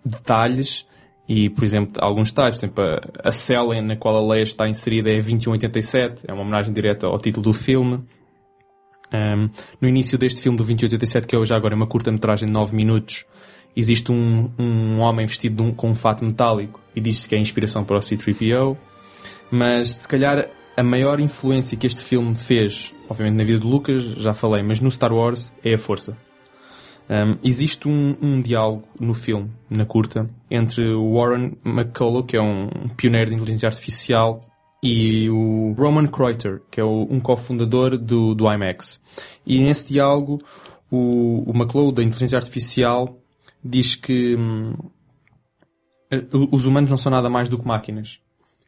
detalhes 0.05 0.85
e, 1.27 1.49
por 1.49 1.63
exemplo, 1.63 1.93
alguns 1.99 2.29
detalhes. 2.29 2.59
Por 2.59 2.65
exemplo, 2.65 2.83
a, 2.83 3.29
a 3.29 3.31
cela 3.31 3.81
na 3.81 3.95
qual 3.95 4.15
a 4.15 4.33
Leia 4.33 4.43
está 4.43 4.67
inserida 4.67 5.09
é 5.09 5.15
2187, 5.15 6.25
é 6.27 6.33
uma 6.33 6.43
homenagem 6.43 6.71
direta 6.71 7.07
ao 7.07 7.17
título 7.17 7.45
do 7.45 7.53
filme. 7.53 8.03
Um, 9.13 9.49
no 9.81 9.87
início 9.87 10.17
deste 10.17 10.41
filme 10.41 10.57
do 10.57 10.63
2087, 10.63 11.27
que 11.27 11.35
é 11.35 11.45
já 11.45 11.55
agora 11.55 11.75
uma 11.75 11.87
curta-metragem 11.87 12.47
de 12.47 12.53
9 12.53 12.75
minutos, 12.75 13.25
existe 13.75 14.11
um, 14.11 14.51
um 14.57 14.99
homem 14.99 15.25
vestido 15.25 15.63
um, 15.63 15.71
com 15.73 15.89
um 15.89 15.95
fato 15.95 16.23
metálico 16.23 16.79
e 16.95 17.01
diz-se 17.01 17.27
que 17.27 17.35
é 17.35 17.39
inspiração 17.39 17.83
para 17.83 17.97
o 17.97 18.01
C-3PO. 18.01 18.77
Mas, 19.51 19.89
se 19.89 20.07
calhar, 20.07 20.47
a 20.77 20.83
maior 20.83 21.19
influência 21.19 21.77
que 21.77 21.87
este 21.87 22.01
filme 22.01 22.35
fez, 22.35 22.93
obviamente 23.09 23.37
na 23.37 23.43
vida 23.43 23.59
de 23.59 23.67
Lucas, 23.67 24.03
já 24.03 24.33
falei, 24.33 24.61
mas 24.61 24.79
no 24.79 24.91
Star 24.91 25.13
Wars 25.13 25.53
é 25.63 25.73
a 25.73 25.77
força. 25.77 26.17
Um, 27.09 27.37
existe 27.43 27.87
um, 27.87 28.15
um, 28.21 28.41
diálogo 28.41 28.87
no 28.99 29.13
filme, 29.13 29.51
na 29.69 29.85
curta, 29.85 30.27
entre 30.49 30.83
o 30.93 31.13
Warren 31.13 31.53
McCullough, 31.63 32.23
que 32.23 32.35
é 32.35 32.41
um 32.41 32.67
pioneiro 32.97 33.29
de 33.29 33.35
inteligência 33.35 33.67
artificial, 33.69 34.41
e 34.81 35.29
o 35.29 35.73
Roman 35.77 36.07
Kreuter, 36.07 36.61
que 36.69 36.79
é 36.79 36.83
o, 36.83 37.07
um 37.09 37.19
cofundador 37.19 37.97
do, 37.97 38.33
do 38.33 38.51
IMAX. 38.51 38.99
E 39.45 39.61
nesse 39.61 39.87
diálogo, 39.93 40.41
o, 40.91 41.43
o 41.49 41.55
McCullough, 41.55 41.91
da 41.91 42.03
inteligência 42.03 42.37
artificial, 42.37 43.19
diz 43.63 43.95
que 43.95 44.35
hum, 44.35 44.73
os 46.51 46.65
humanos 46.65 46.89
não 46.89 46.97
são 46.97 47.11
nada 47.11 47.29
mais 47.29 47.49
do 47.49 47.57
que 47.57 47.67
máquinas. 47.67 48.19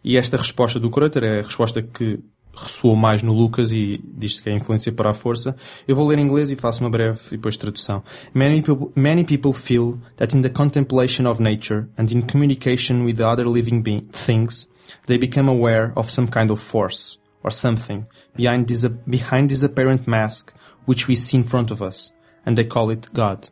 E 0.07 0.15
esta 0.15 0.37
resposta 0.37 0.79
do 0.79 0.89
Curator 0.89 1.21
é 1.25 1.39
a 1.39 1.41
resposta 1.41 1.81
que 1.81 2.17
ressoou 2.55 2.95
mais 2.95 3.21
no 3.21 3.33
Lucas 3.33 3.73
e 3.73 4.01
diz-se 4.17 4.41
que 4.41 4.49
é 4.49 4.55
influência 4.55 4.89
para 4.89 5.09
a 5.09 5.13
força. 5.13 5.53
Eu 5.85 5.97
vou 5.97 6.07
ler 6.07 6.17
em 6.17 6.21
inglês 6.21 6.49
e 6.49 6.55
faço 6.55 6.81
uma 6.81 6.89
breve 6.89 7.19
e 7.27 7.31
depois 7.31 7.57
tradução. 7.57 8.01
Many 8.33 8.61
people, 8.61 8.89
many 8.95 9.25
people 9.25 9.51
feel 9.51 9.99
that 10.15 10.33
in 10.33 10.43
the 10.43 10.49
contemplation 10.49 11.29
of 11.29 11.43
nature 11.43 11.89
and 11.97 12.05
in 12.09 12.21
communication 12.21 13.03
with 13.03 13.15
the 13.15 13.25
other 13.25 13.45
living 13.45 13.83
things, 14.13 14.69
they 15.07 15.17
become 15.17 15.49
aware 15.49 15.91
of 15.97 16.09
some 16.09 16.29
kind 16.29 16.51
of 16.51 16.61
force 16.61 17.19
or 17.43 17.51
something 17.51 18.05
behind 18.33 18.67
this, 18.67 18.85
behind 19.05 19.49
this 19.49 19.61
apparent 19.61 20.07
mask 20.07 20.53
which 20.85 21.09
we 21.09 21.17
see 21.17 21.35
in 21.35 21.43
front 21.43 21.69
of 21.69 21.81
us, 21.81 22.13
and 22.45 22.55
they 22.55 22.63
call 22.63 22.91
it 22.91 23.09
God. 23.13 23.49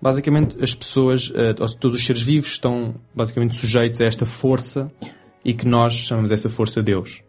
Basicamente, 0.00 0.56
as 0.62 0.74
pessoas, 0.74 1.30
eh, 1.34 1.52
todos 1.78 1.98
os 1.98 2.04
seres 2.04 2.22
vivos 2.22 2.52
estão 2.52 2.94
basicamente 3.14 3.56
sujeitos 3.56 4.00
a 4.00 4.06
esta 4.06 4.24
força 4.24 4.88
e 5.46 5.54
que 5.54 5.64
nós 5.64 5.94
chamamos 5.94 6.32
essa 6.32 6.50
força 6.50 6.82
Deus. 6.82 7.22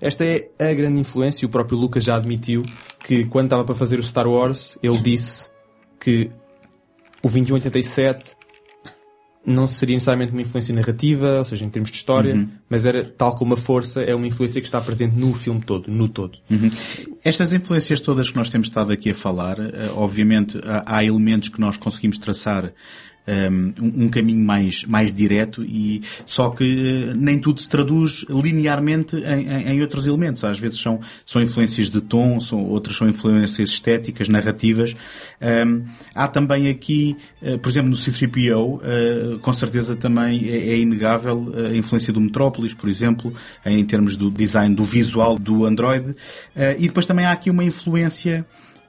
Esta 0.00 0.24
é 0.24 0.48
a 0.60 0.72
grande 0.72 1.00
influência 1.00 1.44
e 1.44 1.46
o 1.46 1.48
próprio 1.48 1.76
Lucas 1.76 2.04
já 2.04 2.14
admitiu 2.14 2.64
que 3.04 3.24
quando 3.24 3.46
estava 3.46 3.64
para 3.64 3.74
fazer 3.74 3.98
o 3.98 4.02
Star 4.02 4.28
Wars, 4.28 4.78
ele 4.80 4.98
disse 4.98 5.50
que 5.98 6.30
o 7.20 7.28
2187 7.28 8.36
não 9.44 9.66
seria 9.66 9.96
necessariamente 9.96 10.32
uma 10.32 10.40
influência 10.40 10.72
narrativa, 10.72 11.40
ou 11.40 11.44
seja, 11.44 11.64
em 11.64 11.68
termos 11.68 11.90
de 11.90 11.96
história, 11.96 12.36
uhum. 12.36 12.48
mas 12.70 12.86
era 12.86 13.04
tal 13.04 13.36
como 13.36 13.54
a 13.54 13.56
força, 13.56 14.02
é 14.02 14.14
uma 14.14 14.26
influência 14.26 14.60
que 14.60 14.66
está 14.68 14.80
presente 14.80 15.16
no 15.16 15.34
filme 15.34 15.60
todo, 15.60 15.90
no 15.90 16.08
todo. 16.08 16.38
Uhum. 16.48 16.70
Estas 17.24 17.52
influências 17.52 17.98
todas 17.98 18.30
que 18.30 18.36
nós 18.36 18.48
temos 18.48 18.68
estado 18.68 18.92
aqui 18.92 19.10
a 19.10 19.14
falar, 19.14 19.58
eh, 19.58 19.90
obviamente 19.96 20.58
há 20.86 21.04
elementos 21.04 21.48
que 21.48 21.60
nós 21.60 21.76
conseguimos 21.76 22.18
traçar 22.18 22.72
um, 23.26 24.04
um 24.04 24.08
caminho 24.08 24.44
mais, 24.44 24.84
mais 24.84 25.12
direto 25.12 25.64
e 25.64 26.02
só 26.26 26.50
que 26.50 26.64
eh, 26.64 27.14
nem 27.14 27.38
tudo 27.38 27.60
se 27.60 27.68
traduz 27.68 28.24
linearmente 28.28 29.16
em, 29.16 29.48
em, 29.48 29.68
em, 29.72 29.80
outros 29.82 30.06
elementos. 30.06 30.44
Às 30.44 30.58
vezes 30.58 30.80
são, 30.80 31.00
são 31.24 31.42
influências 31.42 31.88
de 31.88 32.00
tom, 32.00 32.38
são, 32.40 32.64
outras 32.64 32.96
são 32.96 33.08
influências 33.08 33.70
estéticas, 33.70 34.28
narrativas. 34.28 34.94
Um, 35.40 35.84
há 36.14 36.28
também 36.28 36.68
aqui, 36.68 37.16
uh, 37.42 37.58
por 37.58 37.68
exemplo, 37.68 37.90
no 37.90 37.96
C-3PO, 37.96 38.56
uh, 38.56 38.80
eh, 38.84 39.38
com 39.40 39.52
certeza 39.52 39.96
também 39.96 40.48
é, 40.48 40.72
é, 40.72 40.78
inegável 40.78 41.52
a 41.56 41.74
influência 41.74 42.12
do 42.12 42.20
Metrópolis, 42.20 42.74
por 42.74 42.88
exemplo, 42.88 43.32
em 43.64 43.84
termos 43.84 44.16
do 44.16 44.30
design 44.30 44.74
do 44.74 44.84
visual 44.84 45.38
do 45.38 45.64
Android. 45.64 46.10
Uh, 46.10 46.14
e 46.78 46.88
depois 46.88 47.06
também 47.06 47.24
há 47.24 47.32
aqui 47.32 47.50
uma 47.50 47.64
influência 47.64 48.44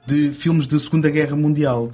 de 0.06 0.30
filmes 0.30 0.66
de 0.66 0.78
Segunda 0.78 1.10
Guerra 1.10 1.34
Mundial. 1.34 1.90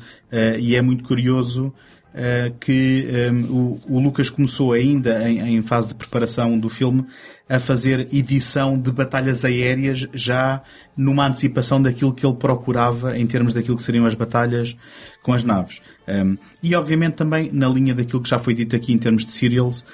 e 0.60 0.76
é 0.76 0.82
muito 0.82 1.02
curioso 1.02 1.72
uh, 2.14 2.54
que 2.58 3.06
um, 3.08 3.16
ehm, 3.16 3.44
o, 3.50 3.80
o, 3.88 4.00
Lucas 4.00 4.30
começou 4.30 4.72
ainda 4.72 5.28
em, 5.28 5.56
em, 5.56 5.62
fase 5.62 5.88
de 5.88 5.94
preparação 5.94 6.58
do 6.58 6.68
filme 6.68 7.06
a 7.48 7.58
fazer 7.58 8.08
edição 8.12 8.78
de 8.78 8.90
batalhas 8.90 9.44
aéreas 9.44 10.08
já 10.12 10.62
numa 10.96 11.26
antecipação 11.26 11.80
daquilo 11.80 12.12
que 12.12 12.24
ele 12.24 12.36
procurava 12.36 13.18
em 13.18 13.26
termos 13.26 13.52
daquilo 13.52 13.76
que 13.76 13.82
seriam 13.82 14.06
as 14.06 14.14
batalhas 14.14 14.76
com 15.22 15.32
as 15.32 15.44
naves. 15.44 15.80
Um, 16.06 16.12
ehm, 16.12 16.34
e 16.62 16.74
obviamente 16.74 17.14
também 17.14 17.50
na 17.52 17.68
linha 17.68 17.94
daquilo 17.94 18.22
que 18.22 18.28
já 18.28 18.38
foi 18.38 18.54
dito 18.54 18.76
aqui 18.76 18.92
em 18.92 18.98
termos 18.98 19.24
de 19.24 19.32
serials, 19.32 19.84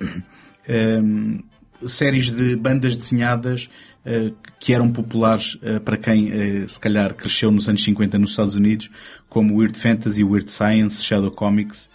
um, 0.00 0.22
ehm, 0.68 1.38
séries 1.86 2.30
de 2.30 2.56
bandas 2.56 2.96
desenhadas 2.96 3.70
que 4.58 4.72
eram 4.72 4.90
populares 4.90 5.54
uh, 5.56 5.80
para 5.80 5.96
quem 5.96 6.30
uh, 6.64 6.68
se 6.68 6.78
calhar 6.78 7.14
cresceu 7.14 7.50
nos 7.50 7.68
anos 7.68 7.82
50 7.84 8.18
nos 8.18 8.30
Estados 8.30 8.54
Unidos, 8.54 8.90
como 9.28 9.56
Weird 9.56 9.78
Fantasy, 9.78 10.24
Weird 10.24 10.50
Science, 10.50 11.02
Shadow 11.02 11.30
Comics 11.30 11.88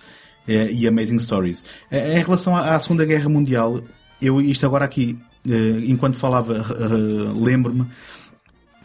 e 0.46 0.86
Amazing 0.86 1.20
Stories. 1.20 1.64
em 1.90 2.22
relação 2.22 2.54
à, 2.54 2.78
Segunda 2.78 3.06
Guerra 3.06 3.30
Mundial, 3.30 3.82
eu 4.22 4.42
isto 4.42 4.66
agora 4.66 4.84
aqui, 4.84 5.18
enquanto 5.88 6.18
falava, 6.18 6.62
lembro-me 7.34 7.88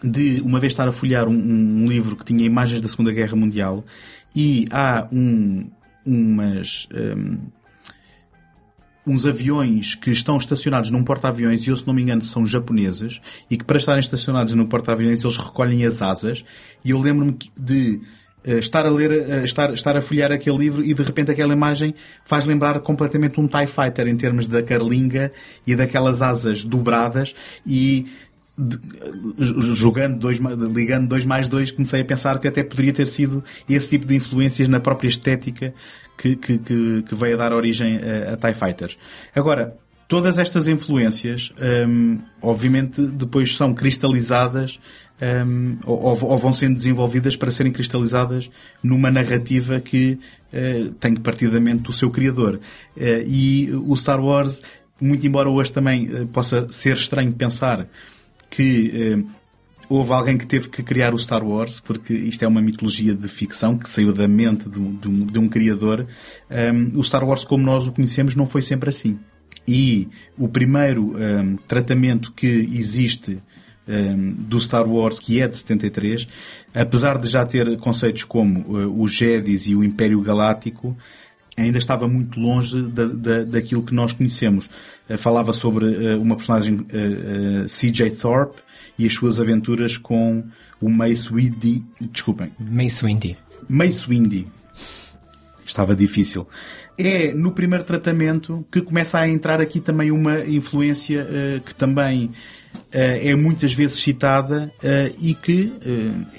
de 0.02 0.40
uma 0.42 0.60
vez 0.60 0.72
estar 0.72 0.86
a 0.86 0.92
folhear 0.92 1.28
um, 1.28 1.86
livro 1.86 2.14
que 2.14 2.24
tinha 2.24 2.44
imagens 2.44 2.80
da 2.80 2.88
Segunda 2.88 3.12
Guerra 3.12 3.34
Mundial 3.34 3.84
e 4.34 4.66
há 4.70 5.08
um, 5.10 5.68
umas. 6.06 6.88
Um, 6.94 7.38
uns 9.08 9.24
aviões 9.24 9.94
que 9.94 10.10
estão 10.10 10.36
estacionados 10.36 10.90
num 10.90 11.02
porta-aviões, 11.02 11.66
e 11.66 11.70
eu, 11.70 11.76
se 11.76 11.86
não 11.86 11.94
me 11.94 12.02
engano, 12.02 12.22
são 12.22 12.46
japoneses, 12.46 13.20
e 13.50 13.56
que 13.56 13.64
para 13.64 13.78
estarem 13.78 14.00
estacionados 14.00 14.54
no 14.54 14.66
porta-aviões 14.66 15.24
eles 15.24 15.36
recolhem 15.36 15.84
as 15.84 16.02
asas, 16.02 16.44
e 16.84 16.90
eu 16.90 17.00
lembro-me 17.00 17.36
de 17.58 18.00
uh, 18.46 18.58
estar 18.58 18.84
a 18.84 18.90
ler, 18.90 19.10
uh, 19.10 19.44
estar, 19.44 19.72
estar 19.72 19.96
a 19.96 20.00
folhear 20.00 20.30
aquele 20.30 20.58
livro 20.58 20.84
e 20.84 20.92
de 20.92 21.02
repente 21.02 21.30
aquela 21.30 21.52
imagem 21.52 21.94
faz 22.24 22.44
lembrar 22.44 22.78
completamente 22.80 23.40
um 23.40 23.48
TIE 23.48 23.66
Fighter 23.66 24.06
em 24.06 24.16
termos 24.16 24.46
da 24.46 24.62
carlinga 24.62 25.32
e 25.66 25.74
daquelas 25.74 26.20
asas 26.20 26.64
dobradas 26.64 27.34
e 27.66 28.06
de, 28.58 28.76
jogando 29.74 30.18
dois, 30.18 30.38
ligando 30.38 31.08
dois 31.08 31.24
mais 31.24 31.46
dois, 31.46 31.70
comecei 31.70 32.00
a 32.00 32.04
pensar 32.04 32.40
que 32.40 32.48
até 32.48 32.64
poderia 32.64 32.92
ter 32.92 33.06
sido 33.06 33.44
esse 33.68 33.90
tipo 33.90 34.04
de 34.04 34.16
influências 34.16 34.66
na 34.66 34.80
própria 34.80 35.08
estética 35.08 35.72
que, 36.18 36.36
que, 36.36 36.58
que, 36.58 37.02
que 37.02 37.14
veio 37.14 37.36
a 37.36 37.38
dar 37.38 37.52
origem 37.54 37.98
a, 37.98 38.34
a 38.34 38.36
TIE 38.36 38.54
Fighters. 38.54 38.98
Agora, 39.34 39.76
todas 40.08 40.38
estas 40.38 40.66
influências, 40.66 41.52
um, 41.88 42.18
obviamente, 42.42 43.00
depois 43.06 43.54
são 43.54 43.72
cristalizadas 43.72 44.80
um, 45.46 45.78
ou, 45.84 46.24
ou, 46.24 46.38
vão 46.38 46.54
sendo 46.54 46.76
desenvolvidas 46.76 47.36
para 47.36 47.50
serem 47.50 47.72
cristalizadas 47.72 48.50
numa 48.82 49.10
narrativa 49.10 49.80
que 49.80 50.18
uh, 50.52 50.90
tem 50.94 51.14
partidamente 51.14 51.82
do 51.82 51.92
seu 51.92 52.10
criador. 52.10 52.60
Uh, 52.96 53.22
e 53.26 53.70
o 53.72 53.94
Star 53.96 54.20
Wars, 54.20 54.62
muito 55.00 55.26
embora 55.26 55.50
hoje 55.50 55.72
também 55.72 56.08
uh, 56.08 56.26
possa 56.28 56.66
ser 56.70 56.94
estranho 56.94 57.32
pensar 57.32 57.86
que 58.50 59.26
houve 59.88 60.12
alguém 60.12 60.36
que 60.36 60.46
teve 60.46 60.68
que 60.68 60.82
criar 60.82 61.14
o 61.14 61.18
Star 61.18 61.42
Wars, 61.42 61.80
porque 61.80 62.12
isto 62.12 62.44
é 62.44 62.48
uma 62.48 62.60
mitologia 62.60 63.14
de 63.14 63.28
ficção 63.28 63.78
que 63.78 63.88
saiu 63.88 64.12
da 64.12 64.28
mente 64.28 64.68
de, 64.68 64.80
de, 64.80 65.08
de 65.08 65.38
um 65.38 65.48
criador. 65.48 66.06
Um, 66.50 66.98
o 66.98 67.04
Star 67.04 67.24
Wars, 67.24 67.44
como 67.44 67.64
nós 67.64 67.86
o 67.86 67.92
conhecemos, 67.92 68.34
não 68.36 68.46
foi 68.46 68.62
sempre 68.62 68.90
assim. 68.90 69.18
E 69.66 70.08
o 70.36 70.48
primeiro 70.48 71.14
um, 71.16 71.56
tratamento 71.66 72.32
que 72.32 72.46
existe 72.46 73.38
um, 73.88 74.32
do 74.32 74.60
Star 74.60 74.86
Wars, 74.86 75.20
que 75.20 75.40
é 75.40 75.48
de 75.48 75.56
73, 75.56 76.26
apesar 76.74 77.18
de 77.18 77.28
já 77.28 77.44
ter 77.44 77.78
conceitos 77.78 78.24
como 78.24 78.76
uh, 78.76 79.08
Jedis 79.08 79.66
e 79.66 79.74
o 79.74 79.82
Império 79.82 80.20
Galáctico, 80.20 80.96
ainda 81.56 81.78
estava 81.78 82.06
muito 82.06 82.38
longe 82.38 82.80
da, 82.88 83.06
da, 83.06 83.44
daquilo 83.44 83.82
que 83.82 83.94
nós 83.94 84.12
conhecemos. 84.12 84.68
Uh, 85.08 85.16
falava 85.16 85.52
sobre 85.52 85.86
uh, 85.86 86.20
uma 86.20 86.36
personagem 86.36 86.86
CJ 87.66 88.10
Thorpe, 88.12 88.62
e 88.98 89.06
as 89.06 89.14
suas 89.14 89.38
aventuras 89.38 89.96
com 89.96 90.44
o 90.80 90.88
Mace 90.88 91.32
Windy. 91.32 91.84
Desculpem. 92.10 92.50
Mace 92.58 93.04
Windy. 93.04 93.36
Mace 93.68 94.06
Windy. 94.08 94.46
Estava 95.64 95.94
difícil. 95.94 96.48
É 96.96 97.32
no 97.32 97.52
primeiro 97.52 97.84
tratamento 97.84 98.66
que 98.72 98.80
começa 98.80 99.18
a 99.18 99.28
entrar 99.28 99.60
aqui 99.60 99.80
também 99.80 100.10
uma 100.10 100.40
influência 100.40 101.24
uh, 101.24 101.60
que 101.60 101.74
também 101.74 102.26
uh, 102.26 102.30
é 102.92 103.34
muitas 103.36 103.72
vezes 103.72 103.98
citada 103.98 104.72
uh, 104.78 105.14
e 105.20 105.34
que 105.34 105.72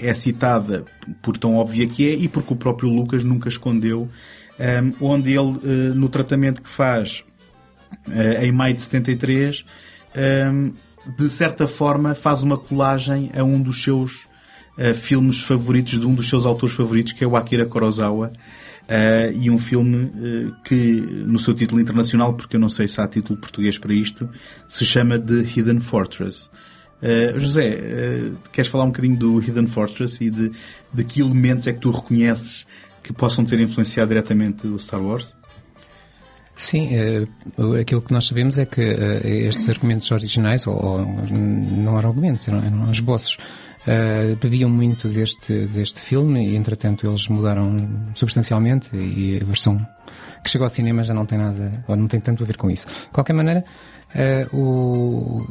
é 0.01 0.13
citada 0.13 0.83
por 1.21 1.37
tão 1.37 1.55
óbvia 1.55 1.87
que 1.87 2.09
é 2.09 2.13
e 2.13 2.27
porque 2.27 2.53
o 2.53 2.57
próprio 2.57 2.89
Lucas 2.89 3.23
nunca 3.23 3.47
escondeu, 3.47 4.09
um, 4.59 5.07
onde 5.07 5.31
ele, 5.31 5.93
no 5.95 6.09
tratamento 6.09 6.61
que 6.61 6.69
faz 6.69 7.23
em 8.41 8.51
maio 8.51 8.73
de 8.73 8.81
73, 8.81 9.65
um, 10.53 10.73
de 11.17 11.29
certa 11.29 11.67
forma, 11.67 12.15
faz 12.15 12.43
uma 12.43 12.57
colagem 12.57 13.31
a 13.35 13.43
um 13.43 13.61
dos 13.61 13.83
seus 13.83 14.27
uh, 14.77 14.93
filmes 14.93 15.39
favoritos, 15.39 15.99
de 15.99 16.05
um 16.05 16.13
dos 16.13 16.27
seus 16.27 16.45
autores 16.45 16.75
favoritos, 16.75 17.13
que 17.13 17.23
é 17.23 17.27
o 17.27 17.35
Akira 17.35 17.65
Kurosawa. 17.65 18.31
Uh, 18.89 19.31
e 19.39 19.51
um 19.51 19.59
filme 19.59 20.05
uh, 20.05 20.55
que, 20.63 20.75
no 21.25 21.37
seu 21.37 21.53
título 21.53 21.79
internacional, 21.79 22.33
porque 22.33 22.55
eu 22.55 22.59
não 22.59 22.69
sei 22.69 22.87
se 22.87 22.99
há 22.99 23.07
título 23.07 23.37
português 23.39 23.77
para 23.77 23.93
isto, 23.93 24.27
se 24.67 24.83
chama 24.83 25.19
The 25.19 25.41
Hidden 25.41 25.79
Fortress. 25.79 26.49
Uh, 27.01 27.39
José, 27.39 28.31
queres 28.51 28.69
falar 28.69 28.85
um 28.85 28.87
bocadinho 28.87 29.15
do 29.15 29.39
Hidden 29.39 29.67
Fortress 29.67 30.23
e 30.23 30.31
de, 30.31 30.51
de 30.91 31.03
que 31.03 31.21
elementos 31.21 31.67
é 31.67 31.73
que 31.73 31.79
tu 31.79 31.91
reconheces 31.91 32.65
que 33.03 33.13
possam 33.13 33.45
ter 33.45 33.59
influenciado 33.59 34.09
diretamente 34.09 34.65
o 34.67 34.77
Star 34.79 35.01
Wars? 35.01 35.35
Sim, 36.59 36.89
uh, 37.57 37.75
aquilo 37.79 38.01
que 38.01 38.11
nós 38.11 38.27
sabemos 38.27 38.59
é 38.59 38.65
que 38.65 38.81
uh, 38.81 39.25
estes 39.25 39.69
argumentos 39.69 40.11
originais, 40.11 40.67
ou, 40.67 40.99
não 40.99 41.97
eram 41.97 42.09
argumentos, 42.09 42.49
eram, 42.49 42.61
eram 42.61 42.91
esboços, 42.91 43.37
uh, 43.87 44.35
bebiam 44.35 44.69
muito 44.69 45.07
deste, 45.07 45.67
deste 45.67 46.01
filme 46.01 46.49
e, 46.49 46.57
entretanto, 46.57 47.07
eles 47.07 47.29
mudaram 47.29 47.77
substancialmente 48.13 48.89
e 48.93 49.39
a 49.41 49.45
versão 49.45 49.79
que 50.43 50.49
chegou 50.49 50.65
ao 50.65 50.69
cinema 50.69 51.01
já 51.01 51.13
não 51.13 51.25
tem 51.25 51.37
nada, 51.37 51.71
ou 51.87 51.95
não 51.95 52.09
tem 52.09 52.19
tanto 52.19 52.43
a 52.43 52.45
ver 52.45 52.57
com 52.57 52.69
isso. 52.69 52.87
De 52.87 53.09
qualquer 53.13 53.33
maneira, 53.33 53.63
o, 54.51 55.47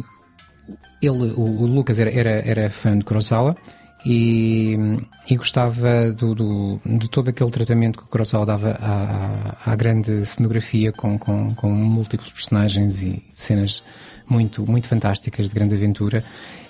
ele, 1.00 1.32
o, 1.32 1.40
o 1.40 1.66
Lucas 1.66 1.98
era, 1.98 2.10
era, 2.10 2.42
era 2.46 2.68
fã 2.68 2.98
de 2.98 3.04
Kurosawa 3.06 3.56
e, 4.04 4.76
e 5.28 5.36
gostava 5.36 6.12
do, 6.12 6.34
do, 6.34 6.80
de 6.84 7.08
todo 7.08 7.28
aquele 7.28 7.50
tratamento 7.50 7.98
que 7.98 8.04
o 8.04 8.08
Kurosawa 8.08 8.46
dava 8.46 8.70
à, 8.80 9.72
à, 9.72 9.76
grande 9.76 10.24
cenografia 10.24 10.92
com, 10.92 11.18
com, 11.18 11.54
com 11.54 11.68
múltiplos 11.68 12.30
personagens 12.30 13.02
e 13.02 13.22
cenas 13.34 13.82
muito, 14.28 14.66
muito 14.66 14.88
fantásticas 14.88 15.48
de 15.48 15.54
grande 15.54 15.74
aventura. 15.74 16.22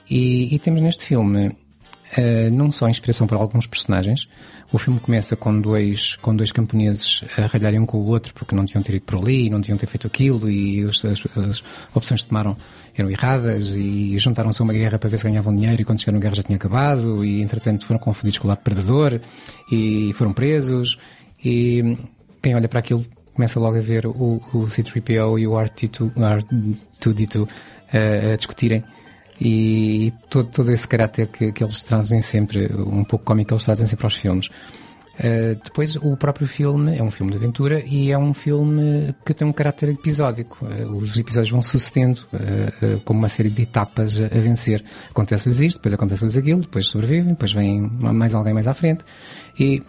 E, 0.08 0.54
e 0.54 0.58
temos 0.58 0.80
neste 0.80 1.04
filme 1.04 1.48
uh, 1.48 2.50
não 2.50 2.72
só 2.72 2.88
inspiração 2.88 3.26
para 3.26 3.36
alguns 3.36 3.66
personagens, 3.66 4.26
o 4.72 4.78
filme 4.78 4.98
começa 5.00 5.36
com 5.36 5.60
dois, 5.60 6.16
com 6.16 6.34
dois 6.34 6.52
camponeses 6.52 7.22
a 7.36 7.46
ralharem 7.46 7.80
um 7.80 7.86
com 7.86 7.98
o 7.98 8.06
outro 8.06 8.32
porque 8.34 8.54
não 8.54 8.64
tinham 8.64 8.82
ter 8.82 8.96
ido 8.96 9.04
por 9.04 9.18
ali, 9.18 9.50
não 9.50 9.60
tinham 9.60 9.78
ter 9.78 9.86
feito 9.86 10.06
aquilo 10.06 10.48
e 10.48 10.82
as, 10.84 11.04
as, 11.04 11.22
as 11.36 11.62
opções 11.94 12.22
que 12.22 12.28
tomaram 12.28 12.56
eram 13.00 13.11
erradas 13.11 13.74
e 13.74 14.18
juntaram-se 14.18 14.61
a 14.61 14.64
uma 14.64 14.72
guerra 14.72 14.98
para 14.98 15.08
ver 15.08 15.18
se 15.18 15.28
ganhavam 15.28 15.54
dinheiro 15.54 15.82
e 15.82 15.84
quando 15.84 16.00
chegaram 16.00 16.18
a 16.18 16.22
guerra 16.22 16.34
já 16.34 16.42
tinha 16.42 16.56
acabado 16.56 17.24
e 17.24 17.40
entretanto 17.42 17.87
foram 17.87 18.00
confundidos 18.00 18.38
com 18.38 18.46
o 18.46 18.48
lado 18.48 18.58
perdedor 18.58 19.20
e 19.70 20.12
foram 20.14 20.32
presos 20.32 20.98
e 21.44 21.96
quem 22.42 22.54
olha 22.54 22.68
para 22.68 22.80
aquilo 22.80 23.04
começa 23.34 23.61
logo 23.61 23.76
a 23.76 23.80
ver 23.80 24.06
o, 24.06 24.40
o 24.52 24.68
C-3PO 24.68 25.38
e 25.38 25.46
o 25.46 25.52
R2, 25.52 26.12
R2D2 27.00 27.42
uh, 27.42 28.32
a 28.32 28.37
discutirem 28.37 28.84
e 29.40 30.12
todo, 30.28 30.50
todo 30.50 30.72
esse 30.72 30.87
caráter 30.87 31.28
que, 31.28 31.52
que 31.52 31.62
eles 31.62 31.82
trazem 31.82 32.20
sempre, 32.20 32.66
um 32.74 33.04
pouco 33.04 33.24
cómico, 33.24 33.54
eles 33.54 33.64
trazem 33.64 33.87
sempre 33.87 34.06
aos 34.06 34.16
filmes. 34.16 34.50
Uh, 35.18 35.61
depois, 35.64 35.96
o 35.96 36.16
próprio 36.16 36.46
filme 36.46 36.96
é 36.96 37.02
um 37.02 37.11
filme 37.11 37.33
de 37.33 37.38
aventura 37.38 37.83
e 37.85 38.12
é 38.12 38.18
um 38.18 38.33
filme 38.33 39.14
que 39.26 39.35
tem 39.35 39.46
um 39.46 39.52
caráter 39.52 39.88
episódico. 39.88 40.64
Uh, 40.64 40.96
os 40.96 41.18
episódios 41.18 41.50
vão 41.50 41.61
sucedendo 41.61 42.18
uh, 42.33 43.00
como 43.04 43.18
uma 43.18 43.28
série 43.28 43.50
de 43.50 43.62
etapas 43.62 44.20
a, 44.20 44.26
a 44.26 44.40
vencer. 44.40 44.85
Acontece-lhes 45.11 45.61
isto, 45.61 45.78
depois 45.78 45.94
acontece-lhes 45.94 46.37
aquilo, 46.37 46.61
depois 46.61 46.88
sobrevivem, 46.88 47.31
depois 47.31 47.52
vem 47.52 47.81
mais 47.81 48.33
alguém 48.33 48.54
mais 48.54 48.68
à 48.68 48.74
frente. 48.74 49.04
E 49.59 49.83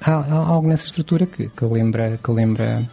há, 0.00 0.12
há 0.14 0.34
algo 0.34 0.66
nessa 0.66 0.86
estrutura 0.86 1.26
que, 1.26 1.48
que 1.48 1.64
lembra, 1.66 2.18
que 2.22 2.30
lembra 2.30 2.88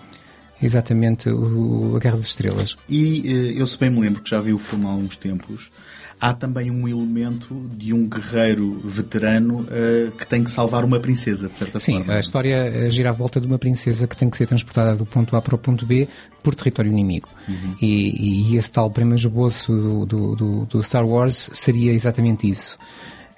exatamente 0.61 1.29
o, 1.29 1.95
a 1.95 1.99
Guerra 1.99 2.17
das 2.17 2.27
Estrelas. 2.27 2.77
E 2.89 3.53
eu 3.55 3.65
se 3.65 3.77
bem 3.77 3.89
me 3.89 4.01
lembro 4.01 4.21
que 4.21 4.29
já 4.29 4.41
vi 4.41 4.51
o 4.51 4.57
filme 4.57 4.85
há 4.85 4.89
uns 4.89 5.15
tempos, 5.15 5.71
há 6.19 6.33
também 6.33 6.71
um 6.71 6.87
elemento 6.87 7.53
de 7.75 7.93
um 7.93 8.07
guerreiro 8.07 8.81
veterano 8.83 9.61
uh, 9.61 10.11
que 10.11 10.25
tem 10.25 10.43
que 10.43 10.49
salvar 10.49 10.83
uma 10.83 10.99
princesa, 10.99 11.47
de 11.47 11.57
certa 11.57 11.79
Sim, 11.79 11.97
forma. 11.97 12.05
Sim, 12.05 12.17
a 12.17 12.19
história 12.19 12.55
eh, 12.55 12.89
gira 12.89 13.11
à 13.11 13.13
volta 13.13 13.39
de 13.39 13.45
uma 13.45 13.59
princesa 13.59 14.07
que 14.07 14.17
tem 14.17 14.29
que 14.29 14.37
ser 14.37 14.47
transportada 14.47 14.95
do 14.95 15.05
ponto 15.05 15.35
A 15.35 15.41
para 15.41 15.55
o 15.55 15.57
ponto 15.57 15.85
B 15.85 16.07
por 16.41 16.55
território 16.55 16.91
inimigo. 16.91 17.29
Uhum. 17.47 17.75
E, 17.81 18.51
e, 18.51 18.57
esse 18.57 18.71
tal 18.71 18.89
primeiro 18.89 19.19
esboço 19.19 19.71
do, 19.71 20.05
do, 20.05 20.35
do, 20.35 20.65
do, 20.65 20.83
Star 20.83 21.05
Wars 21.05 21.49
seria 21.53 21.93
exatamente 21.93 22.49
isso. 22.49 22.77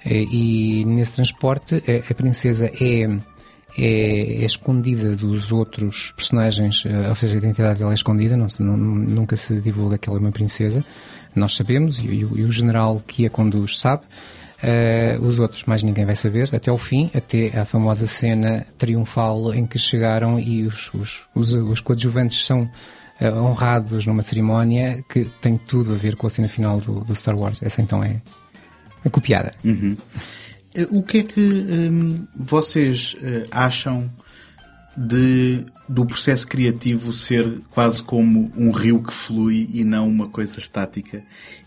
Eh, 0.04 0.24
e, 0.24 0.84
nesse 0.86 1.12
transporte, 1.12 1.76
a, 1.86 2.10
a 2.10 2.14
princesa 2.14 2.70
é 2.80 3.06
é, 3.78 4.42
é, 4.42 4.44
escondida 4.44 5.14
dos 5.14 5.52
outros 5.52 6.12
personagens, 6.16 6.84
ou 7.08 7.14
seja, 7.14 7.34
a 7.34 7.38
identidade 7.38 7.78
dela 7.78 7.92
é 7.92 7.94
escondida, 7.94 8.36
não, 8.36 8.48
não, 8.58 8.76
nunca 8.76 9.36
se 9.36 9.60
divulga 9.60 9.96
que 9.96 10.08
ela 10.08 10.18
é 10.18 10.20
uma 10.20 10.32
princesa, 10.32 10.84
nós 11.34 11.54
sabemos 11.54 11.98
e, 11.98 12.06
e, 12.06 12.18
e 12.20 12.24
o 12.24 12.52
general 12.52 13.02
que 13.06 13.26
a 13.26 13.30
conduz 13.30 13.78
sabe. 13.78 14.04
Uh, 14.62 15.24
os 15.24 15.38
outros 15.38 15.64
mais 15.64 15.82
ninguém 15.82 16.04
vai 16.04 16.14
saber, 16.14 16.54
até 16.54 16.70
o 16.70 16.76
fim, 16.76 17.10
até 17.14 17.58
a 17.58 17.64
famosa 17.64 18.06
cena 18.06 18.66
triunfal 18.76 19.54
em 19.54 19.66
que 19.66 19.78
chegaram 19.78 20.38
e 20.38 20.66
os, 20.66 20.92
os, 20.92 21.22
os, 21.34 21.54
os 21.54 21.80
coadjuvantes 21.80 22.44
são 22.44 22.64
uh, 22.64 23.38
honrados 23.38 24.04
numa 24.04 24.20
cerimónia 24.20 25.02
que 25.08 25.24
tem 25.40 25.56
tudo 25.56 25.94
a 25.94 25.96
ver 25.96 26.14
com 26.14 26.26
a 26.26 26.30
cena 26.30 26.46
final 26.46 26.78
do, 26.78 27.00
do 27.00 27.16
Star 27.16 27.38
Wars. 27.38 27.62
Essa 27.62 27.80
então 27.80 28.04
é, 28.04 28.20
é 29.02 29.08
copiada. 29.08 29.52
Uhum. 29.64 29.96
Eh, 30.74 30.86
o 30.90 31.02
que 31.02 31.18
é 31.18 31.22
que 31.22 31.40
um, 31.40 32.26
vocês 32.36 33.16
acham 33.50 34.10
de, 35.02 35.64
do 35.88 36.04
processo 36.04 36.46
criativo 36.46 37.10
ser 37.10 37.60
quase 37.70 38.02
como 38.02 38.52
um 38.54 38.70
rio 38.70 39.02
que 39.02 39.14
flui 39.14 39.66
e 39.72 39.82
não 39.82 40.06
uma 40.06 40.28
coisa 40.28 40.58
estática 40.58 41.22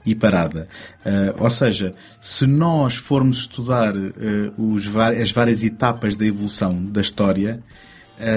e 0.05 0.13
parada. 0.13 0.67
Uh, 1.03 1.43
ou 1.43 1.49
seja, 1.49 1.95
se 2.21 2.45
nós 2.45 2.95
formos 2.95 3.39
estudar 3.39 3.95
uh, 3.95 4.11
os, 4.55 4.85
as 5.19 5.31
várias 5.31 5.63
etapas 5.63 6.15
da 6.15 6.27
evolução 6.27 6.85
da 6.85 7.01
história, 7.01 7.59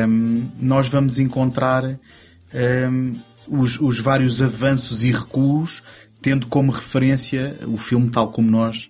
um, 0.09 0.49
nós 0.59 0.89
vamos 0.89 1.19
encontrar 1.19 1.85
um, 1.85 3.13
os, 3.47 3.79
os, 3.79 3.99
vários 3.99 4.41
avanços 4.41 5.05
e 5.05 5.13
recuos, 5.13 5.83
tendo 6.23 6.47
como 6.47 6.73
referência 6.73 7.55
o 7.67 7.77
filme 7.77 8.09
tal 8.09 8.31
como 8.31 8.51
nós 8.51 8.89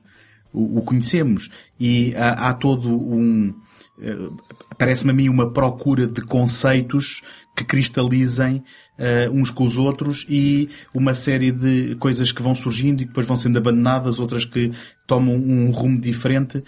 o, 0.53 0.79
o 0.79 0.83
conhecemos. 0.83 1.51
E 1.81 2.15
há, 2.15 2.49
há 2.49 2.55
todo 2.55 2.89
um. 2.89 3.53
Uh, 3.99 4.37
Parece-me 4.79 5.11
a 5.11 5.15
mim 5.15 5.29
uma 5.29 5.51
procura 5.51 6.07
de 6.07 6.21
conceitos 6.21 7.23
que 7.57 7.65
cristalizem 7.65 8.63
uh, 8.99 9.33
uns 9.33 9.51
com 9.51 9.65
os 9.65 9.79
outros 9.79 10.27
e 10.29 10.69
uma 10.93 11.15
série 11.15 11.51
de 11.51 11.97
coisas 11.97 12.31
que 12.31 12.43
vão 12.43 12.55
surgindo 12.55 13.01
e 13.01 13.07
depois 13.07 13.27
vão 13.27 13.37
sendo 13.37 13.57
abandonadas, 13.57 14.21
outras 14.21 14.45
que 14.45 14.73
tomam 15.07 15.35
um 15.35 15.71
rumo 15.71 15.99
diferente. 15.99 16.63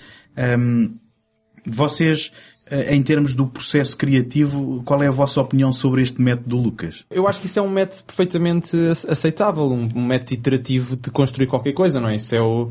Um, 0.58 0.98
vocês, 1.66 2.32
uh, 2.70 2.90
em 2.90 3.02
termos 3.02 3.34
do 3.34 3.46
processo 3.46 3.94
criativo, 3.94 4.82
qual 4.84 5.02
é 5.02 5.08
a 5.08 5.10
vossa 5.10 5.40
opinião 5.40 5.70
sobre 5.70 6.00
este 6.00 6.22
método 6.22 6.48
do 6.48 6.56
Lucas? 6.56 7.04
Eu 7.10 7.28
acho 7.28 7.40
que 7.40 7.46
isso 7.46 7.58
é 7.58 7.62
um 7.62 7.70
método 7.70 8.04
perfeitamente 8.04 8.74
aceitável, 9.06 9.70
um 9.70 10.06
método 10.06 10.32
iterativo 10.32 10.96
de 10.96 11.10
construir 11.10 11.46
qualquer 11.46 11.74
coisa, 11.74 12.00
não 12.00 12.08
é? 12.08 12.16
Isso 12.16 12.34
é 12.34 12.40
o 12.40 12.70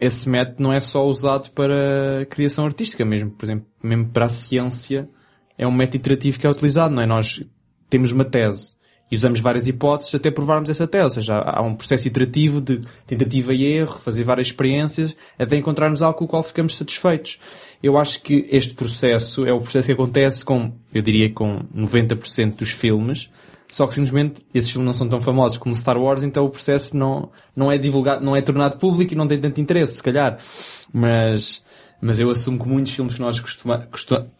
esse 0.00 0.28
método 0.28 0.62
não 0.62 0.72
é 0.72 0.80
só 0.80 1.06
usado 1.06 1.50
para 1.50 2.26
criação 2.30 2.64
artística 2.64 3.04
mesmo, 3.04 3.30
por 3.30 3.46
exemplo, 3.46 3.66
mesmo 3.82 4.06
para 4.06 4.26
a 4.26 4.28
ciência 4.28 5.08
é 5.56 5.66
um 5.66 5.72
método 5.72 5.96
iterativo 5.96 6.38
que 6.38 6.46
é 6.46 6.50
utilizado, 6.50 6.94
não 6.94 7.02
é? 7.02 7.06
Nós 7.06 7.42
temos 7.90 8.12
uma 8.12 8.24
tese 8.24 8.76
e 9.10 9.16
usamos 9.16 9.40
várias 9.40 9.66
hipóteses 9.66 10.14
até 10.14 10.30
provarmos 10.30 10.70
essa 10.70 10.86
tese, 10.86 11.04
ou 11.04 11.10
seja, 11.10 11.38
há 11.38 11.62
um 11.62 11.74
processo 11.74 12.06
iterativo 12.06 12.60
de 12.60 12.82
tentativa 13.06 13.52
e 13.54 13.64
erro, 13.64 13.98
fazer 13.98 14.22
várias 14.22 14.48
experiências 14.48 15.16
até 15.38 15.56
encontrarmos 15.56 16.02
algo 16.02 16.18
com 16.18 16.26
o 16.26 16.28
qual 16.28 16.42
ficamos 16.42 16.76
satisfeitos. 16.76 17.38
Eu 17.82 17.96
acho 17.96 18.22
que 18.22 18.46
este 18.50 18.74
processo 18.74 19.46
é 19.46 19.52
o 19.52 19.60
processo 19.60 19.86
que 19.86 19.92
acontece 19.92 20.44
com, 20.44 20.72
eu 20.92 21.02
diria, 21.02 21.30
com 21.30 21.60
90% 21.74 22.56
dos 22.56 22.70
filmes, 22.70 23.30
só 23.70 23.86
que 23.86 23.94
simplesmente 23.94 24.44
esses 24.54 24.70
filmes 24.70 24.86
não 24.86 24.94
são 24.94 25.08
tão 25.08 25.20
famosos 25.20 25.58
como 25.58 25.76
Star 25.76 25.98
Wars, 25.98 26.22
então 26.22 26.44
o 26.46 26.50
processo 26.50 26.96
não, 26.96 27.30
não 27.54 27.70
é 27.70 27.76
divulgado, 27.76 28.24
não 28.24 28.34
é 28.34 28.40
tornado 28.40 28.78
público 28.78 29.12
e 29.12 29.16
não 29.16 29.28
tem 29.28 29.38
tanto 29.38 29.60
interesse, 29.60 29.94
se 29.96 30.02
calhar. 30.02 30.38
Mas, 30.92 31.62
mas 32.00 32.18
eu 32.18 32.30
assumo 32.30 32.58
que 32.58 32.68
muitos 32.68 32.94
filmes 32.94 33.14
que 33.14 33.20
nós 33.20 33.38
costuma, 33.38 33.86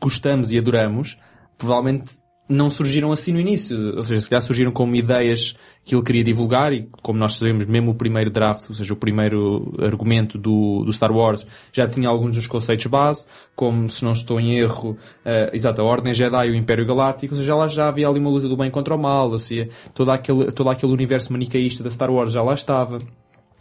gostamos 0.00 0.50
e 0.50 0.58
adoramos, 0.58 1.18
provavelmente 1.58 2.18
não 2.48 2.70
surgiram 2.70 3.12
assim 3.12 3.32
no 3.32 3.40
início. 3.40 3.96
Ou 3.96 4.02
seja, 4.02 4.20
se 4.20 4.28
calhar 4.28 4.42
surgiram 4.42 4.72
como 4.72 4.96
ideias 4.96 5.54
que 5.84 5.94
ele 5.94 6.02
queria 6.02 6.24
divulgar 6.24 6.72
e, 6.72 6.88
como 7.02 7.18
nós 7.18 7.36
sabemos, 7.36 7.66
mesmo 7.66 7.90
o 7.90 7.94
primeiro 7.94 8.30
draft, 8.30 8.68
ou 8.68 8.74
seja, 8.74 8.92
o 8.92 8.96
primeiro 8.96 9.74
argumento 9.78 10.38
do, 10.38 10.84
do 10.84 10.92
Star 10.92 11.12
Wars, 11.12 11.46
já 11.72 11.86
tinha 11.86 12.08
alguns 12.08 12.36
dos 12.36 12.46
conceitos 12.46 12.86
base, 12.86 13.26
como, 13.54 13.88
se 13.88 14.04
não 14.04 14.12
estou 14.12 14.40
em 14.40 14.58
erro, 14.58 14.96
uh, 15.24 15.54
exato, 15.54 15.80
a 15.80 15.84
Ordem 15.84 16.12
Jedi 16.12 16.48
e 16.48 16.50
o 16.50 16.54
Império 16.54 16.86
Galáctico, 16.86 17.34
ou 17.34 17.40
seja, 17.40 17.54
lá 17.54 17.68
já 17.68 17.88
havia 17.88 18.08
ali 18.08 18.18
uma 18.18 18.30
luta 18.30 18.48
do 18.48 18.56
bem 18.56 18.70
contra 18.70 18.94
o 18.94 18.98
mal, 18.98 19.30
ou 19.30 19.38
seja, 19.38 19.68
todo 19.94 20.10
aquele, 20.10 20.52
todo 20.52 20.68
aquele 20.68 20.92
universo 20.92 21.32
manicaísta 21.32 21.82
da 21.82 21.90
Star 21.90 22.10
Wars 22.10 22.32
já 22.32 22.42
lá 22.42 22.54
estava 22.54 22.98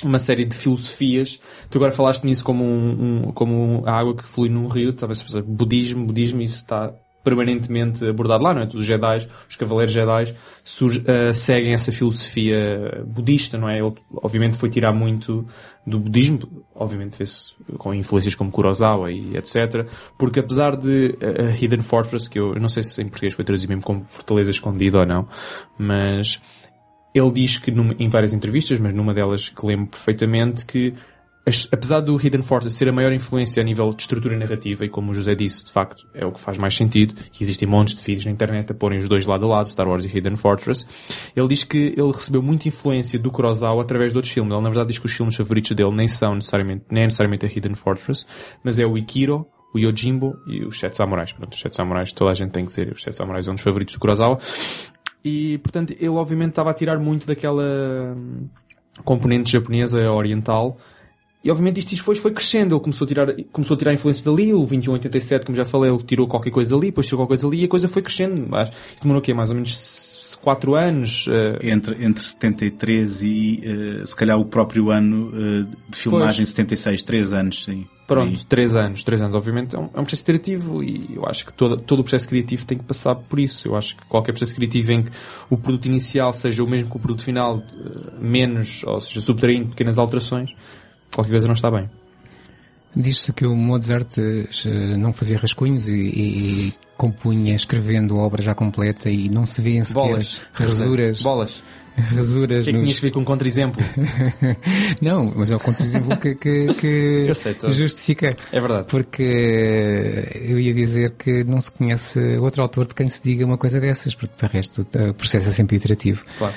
uma 0.03 0.19
série 0.19 0.45
de 0.45 0.55
filosofias. 0.55 1.39
Tu 1.69 1.77
agora 1.77 1.91
falaste 1.91 2.23
nisso 2.23 2.43
como 2.43 2.63
um, 2.63 3.25
um 3.27 3.31
como 3.31 3.83
a 3.85 3.91
água 3.91 4.15
que 4.15 4.23
flui 4.23 4.47
num 4.49 4.67
rio, 4.67 4.93
talvez 4.93 5.23
budismo, 5.43 6.05
budismo, 6.05 6.41
isso 6.41 6.57
está 6.57 6.93
permanentemente 7.27 8.05
abordado 8.05 8.41
lá, 8.41 8.53
não 8.53 8.61
é? 8.61 8.65
Os 8.65 8.85
Jedi, 8.85 9.27
os 9.49 9.57
Cavaleiros 9.57 9.93
Jedi 9.93 10.31
uh, 10.31 11.33
seguem 11.33 11.73
essa 11.73 11.91
filosofia 11.91 13.03
budista, 13.05 13.57
não 13.57 13.67
é? 13.67 13.79
Ele, 13.79 13.93
obviamente, 14.15 14.57
foi 14.57 14.69
tirar 14.69 14.93
muito 14.93 15.45
do 15.85 15.99
budismo, 15.99 16.39
obviamente, 16.73 17.21
com 17.77 17.93
influências 17.93 18.33
como 18.33 18.49
Kurosawa 18.49 19.11
e 19.11 19.35
etc. 19.35 19.85
Porque 20.17 20.39
apesar 20.39 20.77
de 20.77 21.17
uh, 21.21 21.61
Hidden 21.61 21.81
Fortress, 21.81 22.29
que 22.29 22.39
eu, 22.39 22.53
eu 22.53 22.61
não 22.61 22.69
sei 22.69 22.81
se 22.83 23.01
em 23.01 23.09
português 23.09 23.33
foi 23.33 23.43
traduzido 23.43 23.69
mesmo 23.69 23.83
como 23.83 24.05
Fortaleza 24.05 24.49
Escondida 24.49 24.99
ou 24.99 25.05
não, 25.05 25.27
mas 25.77 26.39
ele 27.13 27.31
diz 27.31 27.57
que 27.57 27.71
em 27.99 28.07
várias 28.07 28.31
entrevistas, 28.31 28.79
mas 28.79 28.93
numa 28.93 29.13
delas 29.13 29.49
que 29.49 29.65
lembro 29.65 29.87
perfeitamente, 29.87 30.65
que 30.65 30.93
apesar 31.71 32.01
do 32.01 32.15
Hidden 32.15 32.41
Fortress 32.41 32.75
ser 32.75 32.89
a 32.89 32.91
maior 32.91 33.11
influência 33.13 33.61
a 33.61 33.63
nível 33.63 33.89
de 33.91 34.01
estrutura 34.01 34.37
narrativa, 34.37 34.85
e 34.85 34.89
como 34.89 35.11
o 35.11 35.13
José 35.13 35.33
disse, 35.33 35.65
de 35.65 35.71
facto, 35.71 36.05
é 36.13 36.25
o 36.25 36.31
que 36.31 36.39
faz 36.39 36.57
mais 36.57 36.75
sentido, 36.75 37.15
e 37.39 37.43
existem 37.43 37.67
montes 37.67 37.95
de 37.95 38.01
vídeos 38.01 38.25
na 38.25 38.31
internet 38.31 38.71
a 38.71 38.75
porem 38.75 38.99
os 38.99 39.07
dois 39.07 39.25
lado 39.25 39.45
a 39.45 39.49
lado, 39.49 39.69
Star 39.69 39.87
Wars 39.87 40.03
e 40.03 40.07
Hidden 40.07 40.35
Fortress, 40.35 40.85
ele 41.35 41.47
diz 41.47 41.63
que 41.63 41.93
ele 41.97 42.11
recebeu 42.11 42.41
muita 42.41 42.67
influência 42.67 43.17
do 43.17 43.31
Kurosawa 43.31 43.81
através 43.81 44.11
de 44.11 44.17
outros 44.17 44.33
filmes. 44.33 44.53
Ele, 44.53 44.61
na 44.61 44.69
verdade, 44.69 44.89
diz 44.89 44.99
que 44.99 45.05
os 45.05 45.13
filmes 45.13 45.35
favoritos 45.35 45.71
dele 45.71 45.91
nem 45.91 46.07
são 46.07 46.35
necessariamente, 46.35 46.85
nem 46.91 47.03
é 47.03 47.05
necessariamente 47.05 47.45
a 47.45 47.49
Hidden 47.49 47.75
Fortress, 47.75 48.25
mas 48.63 48.79
é 48.79 48.85
o 48.85 48.97
Ikiro, 48.97 49.47
o 49.73 49.79
Yojimbo 49.79 50.35
e 50.47 50.65
os 50.65 50.79
Sete 50.79 50.97
Samurais. 50.97 51.31
Pronto, 51.31 51.53
os 51.53 51.59
Sete 51.59 51.75
Samurais, 51.75 52.11
toda 52.11 52.31
a 52.31 52.33
gente 52.33 52.51
tem 52.51 52.63
que 52.63 52.69
dizer, 52.69 52.91
os 52.91 53.01
Sete 53.01 53.15
Samurais 53.15 53.47
é 53.47 53.51
um 53.51 53.55
dos 53.55 53.63
favoritos 53.63 53.93
do 53.93 53.99
Kurosawa. 53.99 54.37
E, 55.23 55.57
portanto, 55.59 55.91
ele 55.91 56.09
obviamente 56.09 56.49
estava 56.49 56.71
a 56.71 56.73
tirar 56.73 56.99
muito 56.99 57.27
daquela 57.27 57.63
hum, 58.15 58.47
componente 59.03 59.51
japonesa 59.51 59.99
oriental, 60.11 60.77
e 61.47 61.49
obviamente 61.49 61.77
isto 61.77 62.03
foi, 62.03 62.13
foi 62.15 62.31
crescendo, 62.31 62.75
ele 62.75 62.81
começou 62.81 63.05
a 63.05 63.07
tirar, 63.07 63.27
começou 63.53 63.75
a 63.75 63.77
tirar 63.77 63.93
influência 63.93 64.29
dali, 64.29 64.53
o 64.53 64.57
2187, 64.57 65.45
como 65.45 65.55
já 65.55 65.63
falei, 65.63 65.89
ele 65.89 66.03
tirou 66.03 66.27
qualquer 66.27 66.51
coisa 66.51 66.71
dali, 66.71 66.87
depois 66.87 67.07
tirou 67.07 67.19
qualquer 67.19 67.39
coisa 67.39 67.47
ali 67.47 67.61
e 67.61 67.63
a 67.63 67.67
coisa 67.69 67.87
foi 67.87 68.01
crescendo. 68.01 68.45
Mas 68.49 68.69
demorou 69.01 69.21
o 69.21 69.23
quê? 69.23 69.33
Mais 69.33 69.49
ou 69.49 69.55
menos 69.55 70.37
4 70.41 70.75
anos? 70.75 71.25
Uh... 71.25 71.31
Entre, 71.61 72.03
entre 72.03 72.21
73 72.21 73.21
e 73.21 73.63
uh, 73.63 74.05
se 74.05 74.13
calhar 74.13 74.37
o 74.37 74.43
próprio 74.43 74.91
ano 74.91 75.29
uh, 75.29 75.63
de 75.89 75.97
filmagem, 75.97 76.43
pois. 76.43 76.49
76, 76.49 77.03
3 77.03 77.31
anos, 77.31 77.63
sim. 77.63 77.87
Pronto, 78.05 78.45
3 78.45 78.75
anos, 78.75 79.03
3 79.03 79.21
anos, 79.21 79.35
obviamente 79.35 79.73
é 79.73 79.79
um, 79.79 79.83
é 79.93 79.99
um, 80.01 80.03
processo 80.03 80.25
criativo 80.25 80.83
e 80.83 81.15
eu 81.15 81.25
acho 81.25 81.45
que 81.45 81.53
todo, 81.53 81.77
todo 81.77 81.99
o 81.99 82.03
processo 82.03 82.27
criativo 82.27 82.65
tem 82.65 82.77
que 82.77 82.83
passar 82.83 83.15
por 83.15 83.39
isso. 83.39 83.69
Eu 83.69 83.75
acho 83.77 83.95
que 83.95 84.05
qualquer 84.05 84.33
processo 84.33 84.53
criativo 84.53 84.91
em 84.91 85.03
que 85.03 85.11
o 85.49 85.57
produto 85.57 85.85
inicial 85.85 86.33
seja 86.33 86.61
o 86.61 86.69
mesmo 86.69 86.89
que 86.89 86.97
o 86.97 86.99
produto 86.99 87.23
final, 87.23 87.63
menos, 88.19 88.83
ou 88.85 88.99
seja, 88.99 89.21
subtraindo 89.21 89.69
pequenas 89.69 89.97
alterações, 89.97 90.53
qualquer 91.17 91.31
coisa 91.31 91.47
não 91.47 91.55
está 91.55 91.71
bem. 91.71 91.89
Diz-se 92.95 93.33
que 93.33 93.45
o 93.45 93.55
Mozart 93.55 94.17
uh, 94.17 94.97
não 94.97 95.11
fazia 95.11 95.37
rascunhos 95.37 95.87
e, 95.89 95.93
e, 95.93 96.73
compunha 96.95 97.55
escrevendo 97.55 98.17
a 98.17 98.23
obra 98.23 98.41
já 98.41 98.55
completa 98.55 99.09
e 99.09 99.29
não 99.29 99.45
se 99.45 99.61
vêem 99.61 99.83
sequer 99.83 100.01
Bolas. 100.01 100.41
rasuras. 100.53 101.21
Bolas. 101.21 101.63
Rasuras. 101.95 102.61
O 102.61 102.63
que 102.63 102.69
é 102.69 102.73
que 102.73 102.77
nos... 102.77 102.81
tinhas 102.81 102.99
ver 102.99 103.11
com 103.11 103.19
um 103.19 103.23
contra-exemplo? 103.23 103.83
não, 105.01 105.31
mas 105.35 105.51
é 105.51 105.55
o 105.55 105.59
contra-exemplo 105.59 106.17
que, 106.17 106.35
que, 106.35 106.73
que 106.75 107.27
justifica. 107.69 108.29
É 108.51 108.59
verdade. 108.59 108.85
Porque 108.87 110.27
eu 110.41 110.59
ia 110.59 110.73
dizer 110.73 111.11
que 111.11 111.43
não 111.43 111.59
se 111.59 111.71
conhece 111.71 112.19
outro 112.37 112.61
autor 112.61 112.87
de 112.87 112.95
quem 112.95 113.09
se 113.09 113.21
diga 113.23 113.45
uma 113.45 113.57
coisa 113.57 113.79
dessas, 113.79 114.15
porque 114.15 114.33
de 114.45 114.51
resto 114.51 114.81
o 114.81 115.13
processo 115.13 115.49
é 115.49 115.51
sempre 115.51 115.77
iterativo. 115.77 116.23
Claro. 116.37 116.53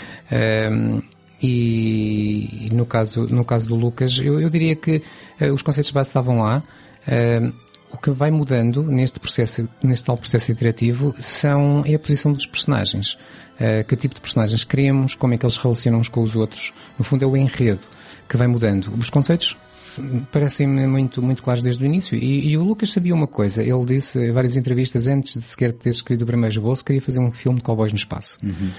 Um, 0.73 1.03
e, 1.43 2.69
no 2.73 2.85
caso, 2.85 3.23
no 3.23 3.45
caso 3.45 3.69
do 3.69 3.75
Lucas, 3.75 4.19
eu, 4.19 4.41
eu 4.41 4.51
diria 4.51 4.77
que 4.77 5.03
uh, 5.41 5.53
os 5.53 5.63
conceitos 5.63 5.91
base 5.91 6.11
estavam 6.11 6.39
lá. 6.39 6.63
Uh, 7.07 7.53
o 7.93 7.99
que 7.99 8.11
vai 8.11 8.31
mudando 8.31 8.85
neste 8.85 9.19
processo, 9.19 9.69
neste 9.83 10.05
tal 10.05 10.17
processo 10.17 10.53
iterativo, 10.53 11.15
são, 11.19 11.83
é 11.87 11.95
a 11.95 11.99
posição 11.99 12.33
dos 12.33 12.47
personagens. 12.47 13.15
Uh, 13.55 13.85
que 13.87 13.97
tipo 13.97 14.15
de 14.15 14.21
personagens 14.21 14.65
queremos, 14.65 15.15
como 15.15 15.35
é 15.35 15.39
que 15.39 15.45
eles 15.45 15.57
relacionam 15.57 16.01
uns 16.01 16.09
com 16.09 16.23
os 16.23 16.37
outros. 16.37 16.73
No 16.99 17.05
fundo 17.05 17.25
é 17.25 17.29
o 17.29 17.37
enredo 17.37 17.87
que 18.29 18.37
vai 18.37 18.47
mudando. 18.47 18.93
Os 18.97 19.11
conceitos 19.11 19.57
parecem-me 20.31 20.87
muito, 20.87 21.23
muito 21.23 21.43
claros 21.43 21.63
desde 21.63 21.83
o 21.83 21.87
início. 21.87 22.17
E, 22.17 22.51
e, 22.51 22.57
o 22.57 22.63
Lucas 22.63 22.91
sabia 22.91 23.15
uma 23.15 23.27
coisa. 23.27 23.63
Ele 23.63 23.85
disse 23.85 24.19
em 24.19 24.33
várias 24.33 24.57
entrevistas, 24.57 25.07
antes 25.07 25.41
de 25.41 25.47
sequer 25.47 25.73
ter 25.73 25.91
escrito 25.91 26.23
o 26.23 26.27
primeiro 26.27 26.53
esboço, 26.53 26.85
queria 26.85 27.01
fazer 27.01 27.21
um 27.21 27.33
filme 27.33 27.59
de 27.59 27.65
cowboys 27.65 27.93
no 27.93 27.99
espaço. 27.99 28.39
Uhum. 28.43 28.71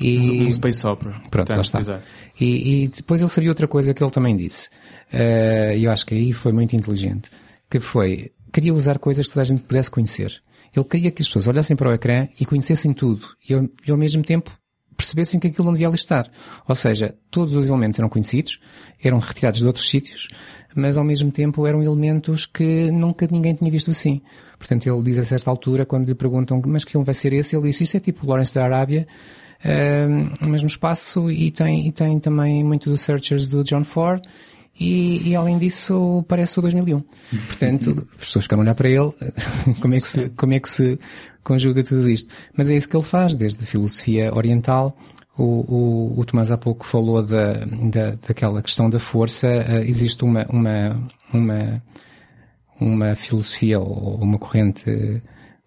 E... 0.00 0.46
Um 0.46 0.50
space 0.50 0.86
opera. 0.86 1.12
Pronto, 1.30 1.30
Portanto, 1.30 1.74
lá 1.74 1.80
está. 1.80 2.02
E, 2.40 2.84
e, 2.84 2.88
depois 2.88 3.20
ele 3.20 3.30
sabia 3.30 3.50
outra 3.50 3.68
coisa 3.68 3.94
que 3.94 4.02
ele 4.02 4.10
também 4.10 4.36
disse. 4.36 4.68
Uh, 5.12 5.76
e 5.76 5.84
eu 5.84 5.90
acho 5.90 6.06
que 6.06 6.14
aí 6.14 6.32
foi 6.32 6.52
muito 6.52 6.74
inteligente. 6.74 7.30
Que 7.70 7.80
foi, 7.80 8.32
queria 8.52 8.74
usar 8.74 8.98
coisas 8.98 9.26
que 9.26 9.34
toda 9.34 9.42
a 9.42 9.46
gente 9.46 9.62
pudesse 9.62 9.90
conhecer. 9.90 10.42
Ele 10.74 10.84
queria 10.84 11.10
que 11.10 11.22
as 11.22 11.28
pessoas 11.28 11.46
olhassem 11.46 11.76
para 11.76 11.90
o 11.90 11.92
ecrã 11.92 12.28
e 12.38 12.46
conhecessem 12.46 12.92
tudo. 12.92 13.26
E, 13.48 13.52
e 13.86 13.90
ao 13.90 13.96
mesmo 13.96 14.22
tempo 14.22 14.59
percebessem 15.00 15.40
que 15.40 15.46
aquilo 15.46 15.64
não 15.64 15.72
devia 15.72 15.88
ali 15.88 15.96
estar. 15.96 16.30
Ou 16.68 16.74
seja, 16.74 17.14
todos 17.30 17.54
os 17.54 17.68
elementos 17.68 17.98
eram 17.98 18.08
conhecidos, 18.08 18.60
eram 19.02 19.18
retirados 19.18 19.60
de 19.60 19.66
outros 19.66 19.88
sítios, 19.88 20.28
mas 20.74 20.96
ao 20.98 21.04
mesmo 21.04 21.32
tempo 21.32 21.66
eram 21.66 21.82
elementos 21.82 22.44
que 22.44 22.90
nunca 22.90 23.26
ninguém 23.30 23.54
tinha 23.54 23.70
visto 23.70 23.90
assim. 23.90 24.20
Portanto, 24.58 24.86
ele 24.86 25.02
diz 25.02 25.18
a 25.18 25.24
certa 25.24 25.50
altura, 25.50 25.86
quando 25.86 26.06
lhe 26.06 26.14
perguntam, 26.14 26.60
mas 26.66 26.84
que 26.84 26.92
filme 26.92 27.04
vai 27.04 27.14
ser 27.14 27.32
esse? 27.32 27.56
Ele 27.56 27.68
diz, 27.68 27.80
isso 27.80 27.96
é 27.96 28.00
tipo 28.00 28.26
Lawrence 28.26 28.54
da 28.54 28.62
Arábia, 28.62 29.08
uh, 29.64 30.48
mesmo 30.48 30.68
espaço, 30.68 31.30
e 31.30 31.50
tem, 31.50 31.88
e 31.88 31.92
tem 31.92 32.20
também 32.20 32.62
muito 32.62 32.90
do 32.90 32.98
Searchers 32.98 33.48
do 33.48 33.64
John 33.64 33.84
Ford, 33.84 34.22
e, 34.80 35.28
e, 35.28 35.36
além 35.36 35.58
disso 35.58 36.24
parece 36.26 36.58
o 36.58 36.62
2001. 36.62 37.00
Portanto, 37.46 38.06
as 38.12 38.24
pessoas 38.24 38.44
ficaram 38.46 38.62
a 38.62 38.64
olhar 38.64 38.74
para 38.74 38.88
ele, 38.88 39.12
como 39.80 39.94
é 39.94 40.00
que 40.00 40.06
se, 40.06 40.30
como 40.30 40.54
é 40.54 40.58
que 40.60 40.68
se 40.70 40.98
conjuga 41.44 41.84
tudo 41.84 42.08
isto. 42.08 42.32
Mas 42.56 42.70
é 42.70 42.76
isso 42.76 42.88
que 42.88 42.96
ele 42.96 43.04
faz, 43.04 43.36
desde 43.36 43.62
a 43.62 43.66
filosofia 43.66 44.34
oriental. 44.34 44.96
O, 45.36 45.44
o, 45.44 46.20
o 46.20 46.24
Tomás 46.24 46.50
há 46.50 46.56
pouco 46.56 46.84
falou 46.84 47.22
da, 47.22 47.64
da, 47.64 48.14
daquela 48.26 48.62
questão 48.62 48.88
da 48.88 48.98
força. 48.98 49.46
Uh, 49.46 49.88
existe 49.88 50.24
uma, 50.24 50.46
uma, 50.50 51.10
uma, 51.32 51.82
uma 52.80 53.14
filosofia 53.14 53.78
ou 53.78 54.16
uma 54.16 54.38
corrente 54.38 55.22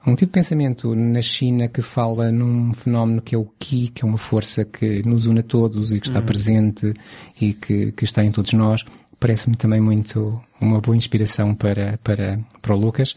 um 0.06 0.16
tipo 0.16 0.26
de 0.26 0.34
pensamento 0.34 0.94
na 0.96 1.22
China 1.22 1.70
que 1.70 1.82
fala 1.82 2.30
num 2.30 2.74
fenómeno 2.74 3.22
que 3.22 3.36
é 3.36 3.38
o 3.38 3.46
Qi, 3.58 3.88
que 3.88 4.04
é 4.04 4.08
uma 4.08 4.18
força 4.18 4.66
que 4.66 5.02
nos 5.08 5.26
une 5.28 5.40
a 5.40 5.44
todos 5.44 5.94
e 5.94 6.00
que 6.00 6.08
está 6.08 6.20
Uhum. 6.20 6.26
presente 6.26 6.94
e 7.40 7.54
que, 7.54 7.94
que 7.94 8.04
está 8.04 8.24
em 8.24 8.30
todos 8.32 8.52
nós. 8.52 8.84
Parece-me 9.24 9.56
também 9.56 9.80
muito 9.80 10.38
uma 10.60 10.82
boa 10.82 10.98
inspiração 10.98 11.56
para, 11.56 11.98
para, 12.04 12.40
para 12.62 12.76
o 12.76 12.78
Lucas. 12.78 13.16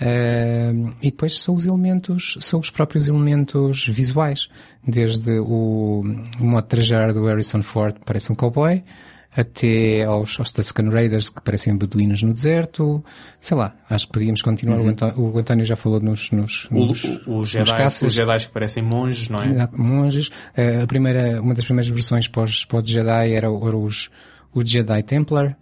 Uh, 0.00 0.90
e 1.02 1.10
depois 1.10 1.38
são 1.38 1.54
os 1.54 1.66
elementos, 1.66 2.38
são 2.40 2.60
os 2.60 2.70
próprios 2.70 3.08
elementos 3.08 3.86
visuais. 3.86 4.48
Desde 4.86 5.38
o, 5.40 6.02
o 6.40 6.44
modo 6.46 6.62
de 6.62 6.68
trajar 6.70 7.12
do 7.12 7.26
Harrison 7.26 7.62
Ford, 7.62 7.94
que 7.94 8.04
parece 8.06 8.32
um 8.32 8.34
cowboy, 8.34 8.82
até 9.36 10.04
aos, 10.04 10.38
aos 10.40 10.50
Tusken 10.50 10.88
Raiders 10.88 11.28
que 11.28 11.42
parecem 11.42 11.76
beduínos 11.76 12.22
no 12.22 12.32
deserto. 12.32 13.04
Sei 13.40 13.54
lá, 13.56 13.74
acho 13.90 14.06
que 14.06 14.12
podíamos 14.14 14.40
continuar. 14.40 14.80
O, 14.80 14.88
Antó- 14.88 15.12
o 15.14 15.38
António 15.38 15.64
já 15.66 15.76
falou 15.76 16.00
nos, 16.00 16.30
nos, 16.30 16.68
Uhum. 16.70 16.84
O, 16.84 16.86
nos, 16.86 17.04
o, 17.04 17.20
o 17.26 17.38
nos 17.40 17.48
Jedi, 17.50 17.70
caças. 17.76 18.08
os 18.08 18.14
Jedi 18.14 18.46
que 18.46 18.52
parecem 18.52 18.82
monges, 18.82 19.28
não 19.28 19.38
é? 19.40 19.68
Monges. 19.72 20.30
Eh, 20.56 20.82
a 20.82 20.86
primeira, 20.86 21.40
uma 21.42 21.52
das 21.54 21.64
primeiras 21.66 21.92
versões 21.92 22.28
para 22.28 22.44
os 22.44 22.66
Jedi 22.84 23.32
era, 23.32 23.46
era 23.48 23.76
os, 23.76 24.10
o 24.54 24.64
Jedi 24.64 25.02
Templar. 25.02 25.56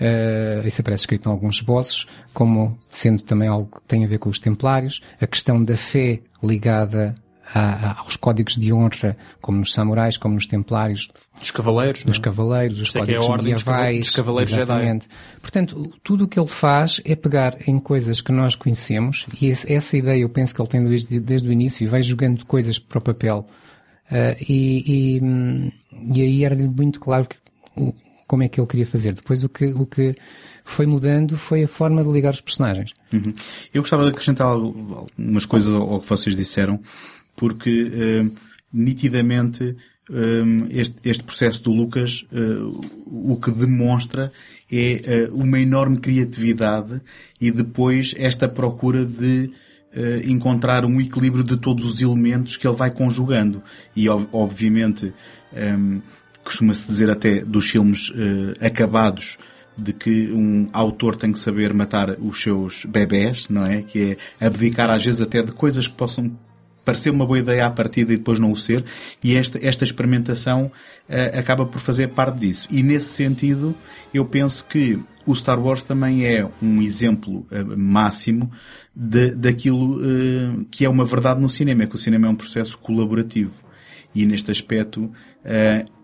Eh, 0.00 0.62
isso 0.64 0.80
aparece 0.80 1.02
escrito 1.02 1.28
em 1.28 1.32
alguns 1.32 1.56
esboços, 1.56 2.06
como 2.32 2.78
sendo 2.88 3.22
também 3.24 3.48
algo 3.48 3.66
que 3.80 3.82
tem 3.88 4.04
a 4.04 4.08
ver 4.08 4.18
com 4.18 4.28
os 4.28 4.38
Templários. 4.38 5.00
A 5.20 5.26
questão 5.26 5.62
da 5.64 5.76
fé 5.76 6.20
ligada 6.42 7.16
a- 7.52 7.60
a- 7.90 7.98
aos 8.00 8.14
códigos 8.14 8.56
de 8.56 8.72
honra, 8.72 9.16
como 9.40 9.58
nos 9.58 9.72
samurais, 9.72 10.16
como 10.16 10.34
nos 10.34 10.46
Templários, 10.46 11.08
Dos 11.38 11.50
cavaleiros, 11.50 12.04
não 12.04 12.10
dos 12.10 12.18
é? 12.18 12.22
cavaleiros, 12.22 12.78
os 12.78 12.94
é 12.94 12.98
é 12.98 13.00
códigos 13.00 13.26
cava- 13.26 13.36
medievais. 13.78 13.98
dos 14.00 14.10
cavaleiros 14.10 14.50
Jedi. 14.50 14.62
exatamente. 14.62 15.08
Portanto, 15.40 15.92
tudo 16.04 16.24
o 16.24 16.28
que 16.28 16.38
ele 16.38 16.46
faz 16.48 17.00
é 17.04 17.16
pegar 17.16 17.56
em 17.66 17.80
coisas 17.80 18.20
que 18.20 18.30
nós 18.30 18.54
conhecemos 18.54 19.26
e 19.40 19.46
esse- 19.46 19.72
essa 19.72 19.96
ideia 19.96 20.20
eu 20.20 20.28
penso 20.28 20.54
que 20.54 20.60
ele 20.60 20.68
tem 20.68 20.84
desde, 20.84 21.18
desde 21.18 21.48
o 21.48 21.52
início 21.52 21.82
e 21.84 21.88
vai 21.88 22.02
jogando 22.02 22.44
coisas 22.44 22.78
para 22.78 22.98
o 22.98 23.02
papel. 23.02 23.48
Ah, 24.10 24.36
e, 24.48 25.16
e, 25.16 25.20
hum, 25.24 25.72
e 26.14 26.20
aí 26.22 26.44
era-lhe 26.44 26.68
muito 26.68 27.00
claro 27.00 27.26
que, 27.26 27.36
como 28.28 28.44
é 28.44 28.48
que 28.48 28.60
ele 28.60 28.66
queria 28.68 28.86
fazer. 28.86 29.14
Depois 29.14 29.42
o 29.42 29.48
que, 29.48 29.64
o 29.66 29.84
que 29.86 30.14
foi 30.64 30.86
mudando 30.86 31.36
foi 31.36 31.64
a 31.64 31.68
forma 31.68 32.04
de 32.04 32.10
ligar 32.12 32.32
os 32.34 32.40
personagens. 32.40 32.92
Uhum. 33.12 33.32
Eu 33.74 33.82
gostava 33.82 34.04
de 34.04 34.10
acrescentar 34.10 34.46
algumas 34.46 35.44
coisas 35.46 35.72
ao 35.74 35.98
que 36.00 36.08
vocês 36.08 36.36
disseram, 36.36 36.78
porque 37.34 37.90
eh, 37.92 38.30
nitidamente 38.72 39.74
eh, 40.10 40.42
este, 40.70 40.96
este 41.04 41.24
processo 41.24 41.62
do 41.62 41.72
Lucas 41.72 42.24
eh, 42.32 42.36
o 43.06 43.36
que 43.42 43.50
demonstra 43.50 44.30
é 44.70 44.92
eh, 44.92 45.28
uma 45.32 45.58
enorme 45.58 45.98
criatividade 45.98 47.00
e 47.40 47.50
depois 47.50 48.14
esta 48.16 48.46
procura 48.48 49.04
de 49.04 49.50
eh, 49.92 50.20
encontrar 50.26 50.84
um 50.84 51.00
equilíbrio 51.00 51.42
de 51.44 51.56
todos 51.56 51.84
os 51.86 52.00
elementos 52.02 52.56
que 52.58 52.66
ele 52.68 52.76
vai 52.76 52.90
conjugando. 52.90 53.62
E 53.96 54.08
ob- 54.08 54.28
obviamente 54.32 55.12
ehm, 55.54 56.00
costuma-se 56.44 56.86
dizer 56.86 57.10
até 57.10 57.40
dos 57.40 57.68
filmes 57.68 58.12
eh, 58.14 58.66
acabados 58.66 59.38
de 59.76 59.92
que 59.92 60.32
um 60.32 60.68
autor 60.72 61.14
tem 61.14 61.32
que 61.32 61.38
saber 61.38 61.72
matar 61.72 62.16
os 62.18 62.42
seus 62.42 62.84
bebés, 62.84 63.48
não 63.48 63.64
é? 63.64 63.82
Que 63.82 64.18
é 64.40 64.46
abdicar 64.46 64.90
às 64.90 65.04
vezes 65.04 65.20
até 65.20 65.40
de 65.40 65.52
coisas 65.52 65.86
que 65.86 65.94
possam 65.94 66.32
parecer 66.88 67.10
uma 67.10 67.26
boa 67.26 67.38
ideia 67.38 67.66
à 67.66 67.70
partida 67.70 68.14
e 68.14 68.16
depois 68.16 68.38
não 68.38 68.50
o 68.50 68.56
ser, 68.56 68.82
e 69.22 69.36
esta, 69.36 69.58
esta 69.62 69.84
experimentação 69.84 70.72
eh, 71.06 71.38
acaba 71.38 71.66
por 71.66 71.80
fazer 71.80 72.08
parte 72.08 72.38
disso. 72.38 72.66
E 72.70 72.82
nesse 72.82 73.10
sentido, 73.10 73.74
eu 74.12 74.24
penso 74.24 74.64
que 74.64 74.98
o 75.26 75.36
Star 75.36 75.62
Wars 75.62 75.82
também 75.82 76.24
é 76.24 76.48
um 76.62 76.80
exemplo 76.80 77.46
eh, 77.50 77.62
máximo 77.62 78.50
de, 78.96 79.32
daquilo 79.32 80.00
eh, 80.02 80.64
que 80.70 80.86
é 80.86 80.88
uma 80.88 81.04
verdade 81.04 81.42
no 81.42 81.50
cinema, 81.50 81.82
é 81.82 81.86
que 81.86 81.94
o 81.94 81.98
cinema 81.98 82.26
é 82.26 82.30
um 82.30 82.34
processo 82.34 82.78
colaborativo. 82.78 83.52
E 84.14 84.24
neste 84.24 84.50
aspecto, 84.50 85.12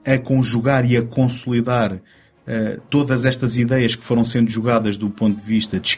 a 0.05 0.19
conjugar 0.19 0.85
e 0.91 0.97
a 0.97 1.03
consolidar 1.03 2.01
Uh, 2.45 2.79
todas 2.91 3.25
estas 3.25 3.57
ideias 3.57 3.95
que 3.95 4.05
foram 4.05 4.23
sendo 4.23 4.51
jogadas 4.51 4.99
do 4.99 5.09
ponto 5.09 5.41
de 5.41 5.47
vista 5.47 5.81
de 5.81 5.89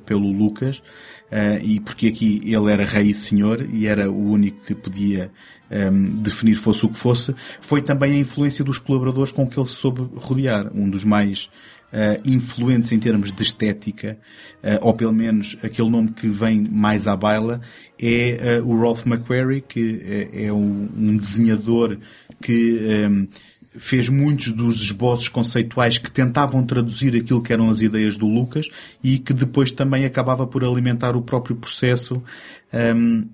pelo 0.00 0.32
Lucas, 0.32 0.78
uh, 0.78 1.62
e 1.62 1.78
porque 1.78 2.08
aqui 2.08 2.40
ele 2.44 2.72
era 2.72 2.84
rei 2.84 3.10
e 3.10 3.14
senhor 3.14 3.64
e 3.72 3.86
era 3.86 4.10
o 4.10 4.30
único 4.32 4.64
que 4.64 4.74
podia 4.74 5.30
um, 5.70 6.20
definir 6.20 6.56
fosse 6.56 6.84
o 6.84 6.88
que 6.88 6.98
fosse, 6.98 7.32
foi 7.60 7.82
também 7.82 8.14
a 8.14 8.18
influência 8.18 8.64
dos 8.64 8.78
colaboradores 8.78 9.30
com 9.30 9.46
que 9.46 9.56
ele 9.56 9.68
se 9.68 9.76
soube 9.76 10.08
rodear. 10.16 10.72
Um 10.74 10.90
dos 10.90 11.04
mais 11.04 11.48
uh, 11.92 12.20
influentes 12.28 12.90
em 12.90 12.98
termos 12.98 13.30
de 13.30 13.40
estética, 13.40 14.18
ou 14.80 14.94
pelo 14.94 15.12
menos 15.12 15.56
aquele 15.62 15.88
nome 15.88 16.10
que 16.10 16.26
vem 16.26 16.64
mais 16.68 17.06
à 17.06 17.14
baila, 17.14 17.60
é 17.96 18.60
o 18.64 18.76
Rolf 18.76 19.06
McQuarrie, 19.06 19.60
que 19.60 20.28
é, 20.32 20.52
um, 20.52 20.88
um 20.96 21.16
desenhador 21.16 21.98
que 22.42 23.06
um, 23.08 23.28
fez 23.76 24.08
muitos 24.08 24.52
dos 24.52 24.82
esboços 24.82 25.28
conceituais 25.28 25.98
que 25.98 26.10
tentavam 26.10 26.64
traduzir 26.64 27.16
aquilo 27.16 27.42
que 27.42 27.52
eram 27.52 27.70
as 27.70 27.80
ideias 27.80 28.16
do 28.16 28.26
Lucas 28.26 28.68
e 29.02 29.18
que 29.18 29.32
depois 29.32 29.70
também 29.70 30.04
acabava 30.04 30.46
por 30.46 30.64
alimentar 30.64 31.16
o 31.16 31.22
próprio 31.22 31.56
processo 31.56 32.22
um, 32.72 33.26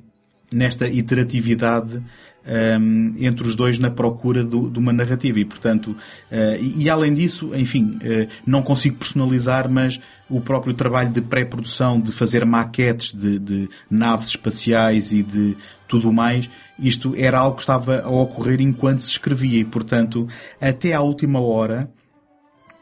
nesta 0.52 0.88
iteratividade 0.88 2.02
um, 2.48 3.14
entre 3.18 3.46
os 3.46 3.54
dois 3.54 3.78
na 3.78 3.90
procura 3.90 4.42
do, 4.42 4.70
de 4.70 4.78
uma 4.78 4.92
narrativa. 4.92 5.38
E 5.38 5.44
portanto 5.44 5.88
uh, 5.88 6.56
e, 6.58 6.84
e, 6.84 6.90
além 6.90 7.12
disso 7.12 7.54
enfim 7.54 7.98
uh, 7.98 8.28
não 8.46 8.62
consigo 8.62 8.96
personalizar 8.96 9.70
mas 9.70 10.00
o 10.28 10.40
próprio 10.40 10.74
trabalho 10.74 11.10
de 11.10 11.20
pré-produção 11.20 12.00
de 12.00 12.12
fazer 12.12 12.44
maquetes 12.44 13.12
de, 13.12 13.38
de 13.38 13.68
naves 13.90 14.28
espaciais 14.28 15.12
e 15.12 15.22
de 15.22 15.56
tudo 15.86 16.12
mais 16.12 16.48
isto 16.78 17.14
era 17.16 17.38
algo 17.38 17.56
que 17.56 17.62
estava 17.62 18.00
a 18.00 18.08
ocorrer 18.08 18.60
enquanto 18.60 19.00
se 19.00 19.10
escrevia. 19.10 19.60
E 19.60 19.64
portanto 19.64 20.26
até 20.60 20.94
à 20.94 21.00
última 21.00 21.40
hora 21.40 21.90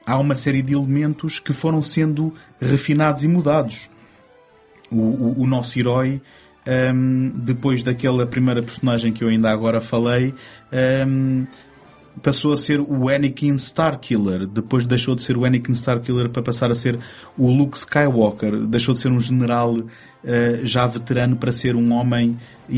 há 0.06 0.16
uma 0.18 0.36
série 0.36 0.62
de 0.62 0.72
elementos 0.72 1.40
que 1.40 1.52
foram 1.52 1.82
sendo 1.82 2.32
refinados 2.60 3.24
e 3.24 3.28
mudados. 3.28 3.90
O, 4.88 4.96
o, 4.96 5.40
o 5.42 5.46
nosso 5.48 5.76
herói 5.76 6.20
um, 6.66 7.32
depois 7.36 7.82
daquela 7.82 8.26
primeira 8.26 8.62
personagem 8.62 9.12
que 9.12 9.22
eu 9.22 9.28
ainda 9.28 9.50
agora 9.50 9.80
falei, 9.80 10.34
um, 11.06 11.46
passou 12.22 12.52
a 12.52 12.56
ser 12.56 12.80
o 12.80 13.08
Anakin 13.08 13.54
Starkiller. 13.54 14.46
Depois 14.46 14.86
deixou 14.86 15.14
de 15.14 15.22
ser 15.22 15.36
o 15.36 15.44
Anakin 15.44 15.72
Starkiller 15.72 16.28
para 16.28 16.42
passar 16.42 16.70
a 16.70 16.74
ser 16.74 16.98
o 17.36 17.50
Luke 17.50 17.76
Skywalker. 17.76 18.66
Deixou 18.66 18.94
de 18.94 19.00
ser 19.00 19.08
um 19.08 19.20
general 19.20 19.74
uh, 19.74 19.86
já 20.64 20.86
veterano 20.86 21.36
para 21.36 21.52
ser 21.52 21.76
um 21.76 21.92
homem 21.92 22.38
uh, 22.68 22.72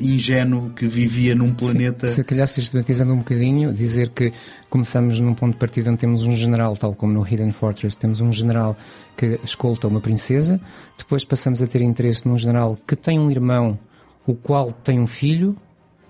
ingênuo 0.00 0.70
que 0.70 0.86
vivia 0.86 1.34
num 1.34 1.52
planeta. 1.52 2.06
Se, 2.06 2.14
se 2.14 2.24
calhar 2.24 2.46
sistematizando 2.46 3.12
um 3.12 3.18
bocadinho, 3.18 3.72
dizer 3.72 4.10
que 4.10 4.32
começamos 4.70 5.20
num 5.20 5.34
ponto 5.34 5.52
de 5.52 5.58
partida 5.58 5.90
onde 5.90 5.98
temos 5.98 6.22
um 6.22 6.32
general, 6.32 6.76
tal 6.76 6.94
como 6.94 7.12
no 7.12 7.26
Hidden 7.26 7.52
Fortress, 7.52 7.96
temos 7.96 8.20
um 8.20 8.32
general 8.32 8.76
que 9.16 9.38
escolta 9.44 9.88
uma 9.88 10.00
princesa, 10.00 10.60
depois 10.98 11.24
passamos 11.24 11.62
a 11.62 11.66
ter 11.66 11.82
interesse 11.82 12.26
num 12.26 12.36
general 12.36 12.78
que 12.86 12.96
tem 12.96 13.18
um 13.18 13.30
irmão, 13.30 13.78
o 14.26 14.34
qual 14.34 14.72
tem 14.72 14.98
um 15.00 15.06
filho, 15.06 15.56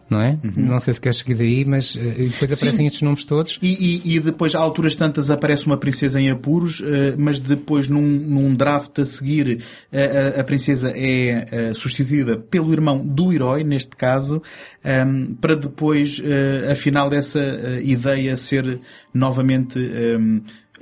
não 0.09 0.21
é? 0.21 0.39
Uhum. 0.45 0.67
Não 0.67 0.81
sei 0.81 0.95
se 0.95 1.01
queres 1.01 1.19
seguir 1.19 1.35
daí, 1.35 1.65
mas 1.65 1.95
uh, 1.95 1.99
depois 1.99 2.51
Sim. 2.51 2.55
aparecem 2.55 2.87
estes 2.87 3.03
nomes 3.03 3.25
todos. 3.25 3.59
E, 3.63 4.03
e, 4.05 4.17
e, 4.17 4.21
depois, 4.21 4.55
a 4.55 4.59
alturas 4.59 4.95
tantas, 4.95 5.31
aparece 5.31 5.67
uma 5.67 5.77
princesa 5.77 6.21
em 6.21 6.31
apuros, 6.31 6.81
uh, 6.81 6.85
mas 7.17 7.39
depois, 7.39 7.89
num, 7.89 8.03
num, 8.03 8.55
draft 8.55 8.99
a 8.99 9.05
seguir, 9.05 9.63
uh, 9.93 10.37
a, 10.37 10.41
a, 10.41 10.45
princesa 10.45 10.93
é 10.95 11.73
substituída 11.75 12.37
pelo 12.37 12.73
irmão 12.73 12.99
do 12.99 13.33
herói, 13.33 13.65
neste 13.65 13.97
caso, 13.97 14.43
um, 14.85 15.35
para 15.35 15.57
depois, 15.57 16.23
afinal, 16.71 17.09
dessa 17.09 17.41
ideia 17.83 18.37
ser 18.37 18.79
novamente. 19.13 19.79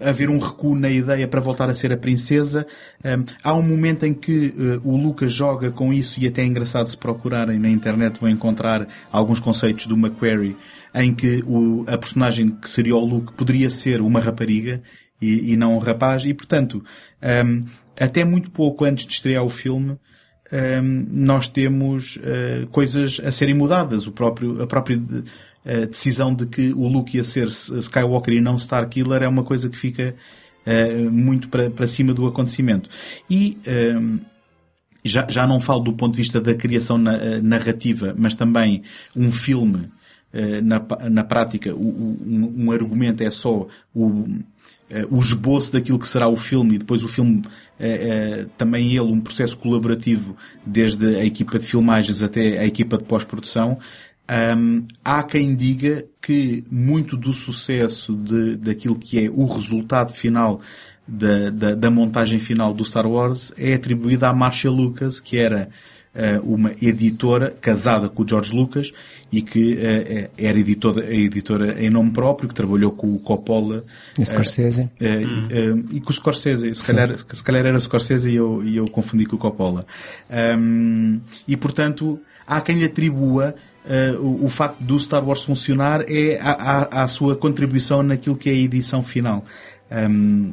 Haver 0.01 0.31
um 0.31 0.39
recuo 0.39 0.75
na 0.75 0.91
ideia 0.91 1.29
para 1.29 1.41
voltar 1.41 1.69
a 1.69 1.75
ser 1.75 1.93
a 1.93 1.97
princesa. 1.97 2.67
Um, 3.05 3.25
há 3.43 3.55
um 3.55 3.63
momento 3.63 4.05
em 4.05 4.15
que 4.15 4.55
uh, 4.57 4.89
o 4.89 4.97
Lucas 4.97 5.33
joga 5.33 5.71
com 5.71 5.93
isso 5.93 6.19
e 6.19 6.27
até 6.27 6.43
é 6.43 6.47
engraçado 6.47 6.89
se 6.89 6.97
procurarem 6.97 7.59
na 7.59 7.69
internet 7.69 8.19
vão 8.19 8.31
encontrar 8.31 8.89
alguns 9.11 9.39
conceitos 9.39 9.87
do 9.87 9.95
McQuarrie 9.95 10.57
em 10.95 11.15
que 11.15 11.43
o, 11.47 11.85
a 11.87 11.97
personagem 11.99 12.49
que 12.49 12.69
seria 12.69 12.97
o 12.97 13.05
Luke 13.05 13.33
poderia 13.33 13.71
ser 13.71 14.01
uma 14.01 14.21
rapariga 14.21 14.83
e, 15.21 15.53
e 15.53 15.57
não 15.57 15.75
um 15.75 15.79
rapaz 15.79 16.25
e 16.25 16.35
portanto 16.35 16.85
um, 17.45 17.65
até 17.99 18.25
muito 18.25 18.51
pouco 18.51 18.85
antes 18.85 19.07
de 19.07 19.13
estrear 19.13 19.45
o 19.45 19.51
filme 19.51 19.99
um, 20.53 21.07
nós 21.11 21.49
temos 21.49 22.17
uh, 22.17 22.67
coisas 22.67 23.21
a 23.25 23.33
serem 23.33 23.55
mudadas. 23.55 24.07
O 24.07 24.13
próprio, 24.13 24.63
a 24.63 24.67
própria 24.67 25.01
uh, 25.65 25.87
decisão 25.87 26.35
de 26.35 26.47
que 26.47 26.73
o 26.73 26.89
Luke 26.89 27.17
ia 27.17 27.25
ser 27.25 27.47
Skywalker 27.47 28.35
e 28.35 28.41
não 28.41 28.57
Starkiller 28.57 29.23
é 29.23 29.29
uma 29.29 29.45
coisa 29.45 29.69
que 29.69 29.79
fica 29.79 30.15
uh, 30.67 31.11
muito 31.11 31.49
para, 31.49 31.87
cima 31.87 32.13
do 32.13 32.27
acontecimento. 32.27 32.89
E 33.29 33.59
um, 33.97 34.19
já, 35.05 35.27
já 35.29 35.47
não 35.47 35.59
falo 35.59 35.81
do 35.81 35.93
ponto 35.93 36.13
de 36.13 36.19
vista 36.19 36.41
da 36.41 36.55
criação 36.55 36.97
na, 36.97 37.41
narrativa, 37.41 38.15
mas 38.17 38.35
também 38.35 38.83
um 39.17 39.31
filme 39.31 39.89
na, 40.63 40.83
na 41.11 41.25
prática, 41.25 41.75
um, 41.75 42.55
um, 42.57 42.73
argumento 42.73 43.23
é 43.23 43.31
só 43.31 43.67
o, 43.95 44.27
o 45.11 45.19
esboço 45.19 45.71
daquilo 45.73 45.99
que 45.99 46.09
será 46.09 46.27
o 46.27 46.37
filme 46.37 46.77
e 46.77 46.79
depois 46.79 47.03
o 47.03 47.09
filme 47.09 47.43
também 48.57 48.93
ele 48.93 49.13
um 49.13 49.21
processo 49.21 49.59
colaborativo 49.59 50.35
desde 50.65 51.17
a 51.17 51.25
equipa 51.25 51.59
de 51.59 51.67
filmagens 51.67 52.23
até 52.23 52.59
a 52.61 52.65
equipa 52.65 52.97
de 52.97 53.05
pós-produção 53.05 53.79
um, 54.31 54.87
há 55.05 55.23
quem 55.25 55.55
diga 55.55 56.05
que 56.21 56.65
muito 56.71 57.17
do 57.17 57.33
sucesso 57.33 58.15
de, 58.15 58.57
daquilo 58.57 58.97
que 58.97 59.27
é 59.27 59.29
o 59.29 59.45
resultado 59.47 60.13
final 60.13 60.61
da, 61.07 61.51
da, 61.51 61.75
da, 61.75 61.91
montagem 61.91 62.39
final 62.39 62.73
do 62.73 62.85
Star 62.85 63.07
Wars 63.07 63.53
é 63.59 63.75
atribuída 63.75 64.29
à 64.29 64.33
Marcia 64.33 64.71
Lucas, 64.71 65.19
que 65.19 65.37
era 65.37 65.69
uh, 66.15 66.41
uma 66.55 66.71
editora 66.81 67.55
casada 67.61 68.09
com 68.09 68.23
o 68.23 68.29
George 68.29 68.55
Lucas 68.55 68.93
e 69.31 69.43
que 69.43 69.75
uh, 69.75 70.31
era 70.39 70.59
editora, 70.59 71.13
editora 71.13 71.85
em 71.85 71.91
nome 71.91 72.13
próprio, 72.13 72.49
que 72.49 72.55
trabalhou 72.55 72.93
com 72.93 73.13
o 73.13 73.19
Coppola. 73.19 73.83
E 74.19 74.25
Scorsese. 74.25 74.89
Hum. 75.01 75.85
e 75.91 76.01
com 76.01 76.11
o 76.11 76.13
Scorsese. 76.13 76.75
Se 76.77 76.85
calhar, 76.85 77.19
se 77.19 77.43
calhar 77.43 77.67
era 77.67 77.79
Scorsese 77.79 78.31
e 78.31 78.37
eu, 78.37 78.63
e 78.65 78.77
eu 78.77 78.87
confundi 78.87 79.27
com 79.27 79.35
o 79.35 79.39
Coppola. 79.39 79.85
Um, 80.57 81.21
e 81.47 81.57
portanto, 81.57 82.21
há 82.47 82.61
quem 82.61 82.79
lhe 82.79 82.85
atribua 82.85 83.57
Uh, 83.85 84.21
o, 84.21 84.45
o, 84.45 84.49
facto 84.49 84.79
do 84.81 84.99
Star 85.01 85.27
Wars 85.27 85.43
funcionar 85.43 86.05
é 86.09 86.39
a, 86.41 86.53
a, 86.53 87.03
a, 87.03 87.09
sua 87.09 87.35
contribuição 87.35 88.01
naquilo 88.01 88.37
que 88.37 88.49
é 88.49 88.53
a 88.53 88.57
edição 88.57 89.03
final. 89.03 89.45
Um, 89.91 90.53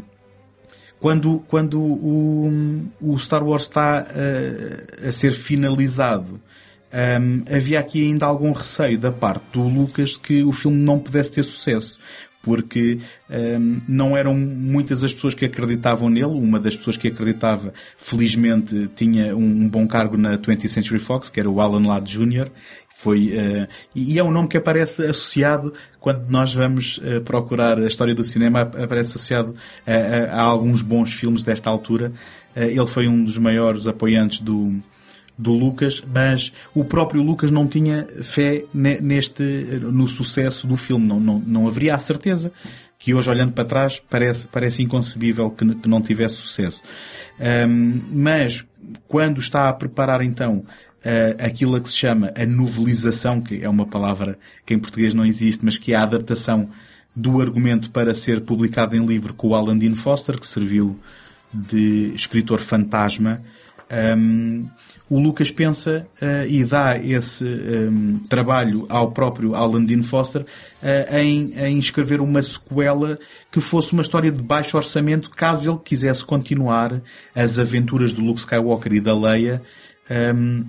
quando 0.99 1.39
quando 1.47 1.79
o, 1.79 2.83
o 2.99 3.17
Star 3.19 3.43
Wars 3.43 3.63
está 3.63 4.03
uh, 4.03 5.07
a 5.07 5.11
ser 5.11 5.31
finalizado, 5.31 6.41
um, 6.91 7.55
havia 7.55 7.79
aqui 7.79 8.03
ainda 8.03 8.25
algum 8.25 8.51
receio 8.51 8.97
da 8.97 9.11
parte 9.11 9.43
do 9.53 9.61
Lucas 9.61 10.17
que 10.17 10.43
o 10.43 10.51
filme 10.51 10.77
não 10.77 10.97
pudesse 10.97 11.31
ter 11.31 11.43
sucesso 11.43 11.99
porque 12.41 12.99
um, 13.29 13.81
não 13.87 14.17
eram 14.17 14.33
muitas 14.33 15.03
as 15.03 15.13
pessoas 15.13 15.33
que 15.33 15.45
acreditavam 15.45 16.09
nele. 16.09 16.25
Uma 16.25 16.59
das 16.59 16.75
pessoas 16.75 16.95
que 16.95 17.07
acreditava, 17.07 17.73
felizmente, 17.97 18.89
tinha 18.95 19.35
um 19.35 19.67
bom 19.67 19.87
cargo 19.87 20.17
na 20.17 20.37
20th 20.37 20.69
Century 20.69 20.99
Fox, 20.99 21.29
que 21.29 21.39
era 21.39 21.49
o 21.49 21.59
Alan 21.59 21.85
Ladd 21.85 22.09
Jr., 22.09 22.49
foi, 23.01 23.29
uh, 23.29 23.65
e 23.95 24.19
é 24.19 24.23
um 24.23 24.29
nome 24.29 24.49
que 24.49 24.57
aparece 24.57 25.05
associado 25.05 25.73
quando 26.01 26.29
nós 26.29 26.53
vamos 26.53 26.97
uh, 26.97 27.21
procurar 27.21 27.79
a 27.79 27.88
história 27.88 28.13
do 28.13 28.25
cinema, 28.25 28.63
aparece 28.63 29.12
associado 29.12 29.55
a, 29.88 30.35
a, 30.35 30.41
a 30.41 30.41
alguns 30.41 30.81
bons 30.81 31.13
filmes 31.13 31.41
desta 31.41 31.69
altura. 31.69 32.12
Uh, 32.53 32.63
ele 32.63 32.88
foi 32.88 33.07
um 33.07 33.23
dos 33.23 33.38
maiores 33.38 33.88
apoiantes 33.88 34.41
do, 34.41 34.77
do 35.38 35.53
Lucas, 35.53 36.03
mas 36.13 36.51
o 36.75 36.83
próprio 36.83 37.23
Lucas 37.23 37.51
não 37.51 37.65
tinha 37.65 38.05
fé 38.21 38.65
neste, 38.73 39.43
no 39.43 40.05
sucesso 40.05 40.67
do 40.67 40.75
filme. 40.75 41.07
Não, 41.07 41.21
não, 41.21 41.39
não 41.39 41.67
haveria 41.69 41.95
a 41.95 41.99
certeza 41.99 42.51
que 42.97 43.13
hoje, 43.13 43.29
olhando 43.29 43.53
para 43.53 43.63
trás, 43.63 43.97
parece, 44.09 44.45
parece 44.45 44.83
inconcebível 44.83 45.49
que, 45.49 45.73
que 45.75 45.88
não 45.88 46.01
tivesse 46.01 46.35
sucesso. 46.35 46.81
Um, 47.39 48.01
mas, 48.12 48.65
quando 49.07 49.39
está 49.39 49.69
a 49.69 49.73
preparar 49.73 50.21
então 50.21 50.65
uh, 50.99 51.43
aquilo 51.43 51.75
a 51.75 51.79
que 51.79 51.89
se 51.89 51.97
chama 51.97 52.31
a 52.35 52.45
novelização, 52.45 53.41
que 53.41 53.63
é 53.63 53.69
uma 53.69 53.85
palavra 53.85 54.38
que 54.65 54.73
em 54.73 54.79
português 54.79 55.13
não 55.13 55.25
existe, 55.25 55.63
mas 55.63 55.77
que 55.77 55.93
é 55.93 55.95
a 55.95 56.03
adaptação 56.03 56.69
do 57.15 57.41
argumento 57.41 57.89
para 57.89 58.13
ser 58.13 58.41
publicado 58.41 58.95
em 58.95 59.05
livro 59.05 59.33
com 59.33 59.49
o 59.49 59.55
Alan 59.55 59.77
Dean 59.77 59.95
Foster, 59.95 60.39
que 60.39 60.47
serviu 60.47 60.97
de 61.53 62.13
escritor 62.15 62.59
fantasma. 62.59 63.41
Um, 64.17 64.67
o 65.09 65.19
Lucas 65.19 65.49
pensa 65.49 66.05
uh, 66.21 66.47
e 66.47 66.63
dá 66.63 66.95
esse 66.99 67.43
um, 67.43 68.19
trabalho 68.29 68.85
ao 68.88 69.12
próprio 69.12 69.55
Alan 69.55 69.83
Dean 69.83 70.03
Foster 70.03 70.43
uh, 70.43 71.17
em, 71.17 71.53
em, 71.57 71.79
escrever 71.79 72.21
uma 72.21 72.43
sequela 72.43 73.17
que 73.51 73.59
fosse 73.59 73.91
uma 73.93 74.03
história 74.03 74.31
de 74.31 74.43
baixo 74.43 74.77
orçamento, 74.77 75.31
caso 75.31 75.71
ele 75.71 75.79
quisesse 75.83 76.23
continuar 76.23 77.01
as 77.35 77.57
aventuras 77.57 78.13
do 78.13 78.21
Luke 78.21 78.39
Skywalker 78.39 78.93
e 78.93 79.01
da 79.01 79.17
Leia 79.17 79.63
um, 80.35 80.65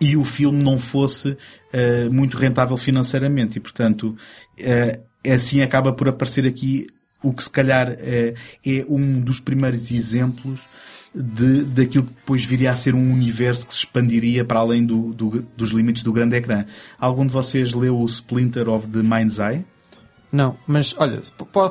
e 0.00 0.16
o 0.16 0.24
filme 0.24 0.62
não 0.62 0.78
fosse 0.78 1.30
uh, 1.30 2.12
muito 2.12 2.36
rentável 2.36 2.76
financeiramente. 2.76 3.58
E, 3.58 3.60
portanto, 3.60 4.16
uh, 4.58 5.30
assim 5.30 5.62
acaba 5.62 5.92
por 5.92 6.08
aparecer 6.08 6.46
aqui 6.46 6.86
o 7.22 7.32
que 7.32 7.42
se 7.42 7.50
calhar 7.50 7.90
uh, 7.90 8.38
é 8.66 8.84
um 8.88 9.20
dos 9.20 9.40
primeiros 9.40 9.90
exemplos 9.92 10.66
de, 11.14 11.64
daquilo 11.64 12.04
que 12.04 12.14
depois 12.14 12.44
viria 12.44 12.72
a 12.72 12.76
ser 12.76 12.94
um 12.94 13.12
universo 13.12 13.66
que 13.66 13.74
se 13.74 13.80
expandiria 13.80 14.44
para 14.44 14.60
além 14.60 14.84
do, 14.84 15.12
do, 15.12 15.42
dos 15.56 15.70
limites 15.70 16.02
do 16.02 16.12
grande 16.12 16.36
ecrã. 16.36 16.64
Algum 16.98 17.26
de 17.26 17.32
vocês 17.32 17.72
leu 17.72 17.98
o 17.98 18.04
Splinter 18.06 18.68
of 18.68 18.86
the 18.88 19.02
Mind's 19.02 19.38
Eye? 19.38 19.64
Não, 20.32 20.56
mas 20.66 20.94
olha, 20.96 21.20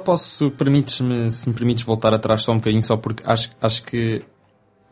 posso, 0.05 0.51
permites-me, 0.51 1.31
se 1.31 1.49
me 1.49 1.55
permites 1.55 1.83
voltar 1.83 2.13
atrás 2.13 2.43
só 2.43 2.51
um 2.51 2.57
bocadinho, 2.57 2.83
só 2.83 2.95
porque 2.95 3.23
acho, 3.25 3.49
acho 3.59 3.81
que 3.81 4.21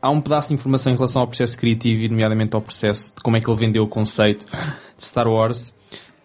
há 0.01 0.09
um 0.09 0.21
pedaço 0.21 0.49
de 0.49 0.53
informação 0.53 0.91
em 0.91 0.95
relação 0.95 1.21
ao 1.21 1.27
processo 1.27 1.57
criativo 1.57 2.03
e 2.03 2.09
nomeadamente 2.09 2.55
ao 2.55 2.61
processo 2.61 3.15
de 3.15 3.21
como 3.21 3.37
é 3.37 3.41
que 3.41 3.49
ele 3.49 3.57
vendeu 3.57 3.83
o 3.83 3.87
conceito 3.87 4.45
de 4.45 5.03
Star 5.03 5.27
Wars 5.27 5.73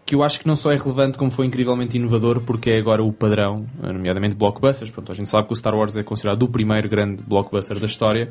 que 0.06 0.14
eu 0.14 0.22
acho 0.22 0.38
que 0.38 0.46
não 0.46 0.54
só 0.54 0.70
é 0.70 0.76
relevante 0.76 1.16
como 1.16 1.30
foi 1.30 1.46
incrivelmente 1.46 1.96
inovador 1.96 2.42
porque 2.42 2.70
é 2.70 2.78
agora 2.78 3.02
o 3.02 3.12
padrão, 3.12 3.66
nomeadamente 3.80 4.34
blockbusters. 4.34 4.90
Pronto, 4.90 5.10
a 5.10 5.14
gente 5.14 5.30
sabe 5.30 5.46
que 5.46 5.52
o 5.52 5.56
Star 5.56 5.74
Wars 5.74 5.96
é 5.96 6.02
considerado 6.02 6.42
o 6.42 6.48
primeiro 6.48 6.88
grande 6.88 7.22
blockbuster 7.22 7.78
da 7.78 7.86
história 7.86 8.28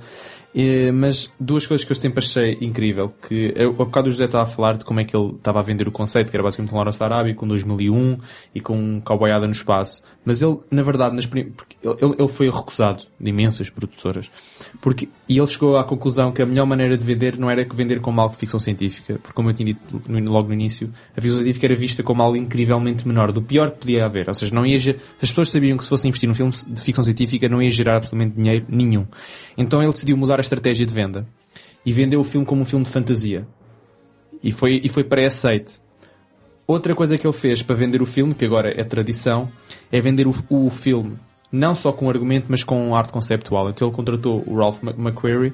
eh, 0.56 0.92
mas 0.92 1.32
duas 1.40 1.66
coisas 1.66 1.84
que 1.84 1.92
eu 1.92 1.96
sempre 1.96 2.24
achei 2.24 2.58
incrível, 2.62 3.12
que 3.28 3.54
eu, 3.56 3.72
há 3.72 3.86
bocado 3.86 4.08
o 4.08 4.12
José 4.12 4.26
estava 4.26 4.44
a 4.44 4.48
falar 4.48 4.78
de 4.78 4.86
como 4.86 5.00
é 5.00 5.04
que 5.04 5.16
ele 5.16 5.32
estava 5.32 5.60
a 5.60 5.64
vender 5.64 5.88
o 5.88 5.92
conceito, 5.92 6.30
que 6.30 6.36
era 6.36 6.44
basicamente 6.44 6.74
um 6.74 6.78
Lawrence 6.78 7.04
Arábia 7.04 7.34
com 7.34 7.48
2001 7.48 8.18
e 8.54 8.62
com 8.62 8.78
um 8.78 9.02
cowboyada 9.02 9.48
no 9.48 9.52
espaço. 9.52 10.04
Mas 10.24 10.42
ele, 10.42 10.58
na 10.70 10.84
verdade, 10.84 11.16
nas 11.16 11.26
prim... 11.26 11.52
ele, 11.84 12.16
ele 12.18 12.28
foi 12.28 12.50
recusado 12.50 13.04
de 13.20 13.30
imensas 13.30 13.70
produtoras. 13.70 14.30
Porque, 14.80 15.10
e 15.28 15.38
ele 15.38 15.48
chegou 15.48 15.76
à 15.76 15.84
conclusão 15.84 16.32
que 16.32 16.42
a 16.42 16.46
melhor 16.46 16.66
maneira 16.66 16.98
de 16.98 17.04
vender 17.04 17.38
não 17.38 17.50
era 17.50 17.66
que 17.66 17.76
vender 17.76 18.00
como 18.00 18.22
algo 18.22 18.34
de 18.34 18.40
ficção 18.40 18.60
científica, 18.60 19.16
porque 19.16 19.34
como 19.34 19.50
eu 19.50 19.54
tinha 19.54 19.66
dito 19.66 20.02
logo 20.30 20.48
no 20.48 20.54
início, 20.54 20.90
a 21.18 21.22
ficção 21.22 21.40
científica 21.40 21.66
era 21.66 21.76
vista 21.76 22.04
como 22.04 22.22
algo 22.22 22.38
incrivelmente 22.38 23.08
menor, 23.08 23.32
do 23.32 23.42
pior 23.42 23.72
que 23.72 23.80
podia 23.80 24.06
haver. 24.06 24.28
Ou 24.28 24.34
seja, 24.34 24.54
não 24.54 24.66
ia, 24.66 24.78
as 24.78 25.30
pessoas 25.30 25.50
sabiam 25.50 25.78
que 25.78 25.84
se 25.84 25.90
fossem 25.90 26.10
investir 26.10 26.30
num 26.30 26.36
filme 26.36 26.52
de 26.52 26.82
ficção 26.82 27.04
científica 27.04 27.50
não 27.50 27.62
ia 27.62 27.70
gerar 27.70 27.98
absolutamente 27.98 28.36
dinheiro 28.36 28.66
nenhum. 28.70 29.06
Então 29.58 29.82
ele 29.82 29.92
decidiu 29.92 30.16
mudar 30.16 30.40
estratégia 30.44 30.86
de 30.86 30.94
venda 30.94 31.28
e 31.86 31.92
vendeu 31.92 32.20
o 32.20 32.24
filme 32.24 32.46
como 32.46 32.62
um 32.62 32.66
filme 32.66 32.86
de 32.86 32.92
fantasia. 32.92 33.48
E 34.44 34.52
foi, 34.52 34.82
e 34.84 34.90
foi 34.90 35.04
pré-aceite. 35.04 35.82
Outra 36.68 36.94
coisa 36.96 37.18
que 37.18 37.26
ele 37.26 37.34
fez 37.34 37.62
para 37.62 37.76
vender 37.76 38.02
o 38.02 38.06
filme, 38.06 38.34
que 38.34 38.46
agora 38.46 38.80
é 38.80 38.84
tradição, 38.84 39.52
é 39.92 40.00
vender 40.00 40.28
o, 40.28 40.36
o 40.50 40.70
filme 40.70 41.18
não 41.54 41.76
só 41.76 41.92
com 41.92 42.10
argumento, 42.10 42.48
mas 42.50 42.64
com 42.64 42.96
arte 42.96 43.14
conceptual. 43.14 43.70
Então 43.70 43.88
ele 43.88 43.96
contratou 43.96 44.44
o 44.48 44.58
Ralph 44.58 44.82
McQuarrie 44.82 45.54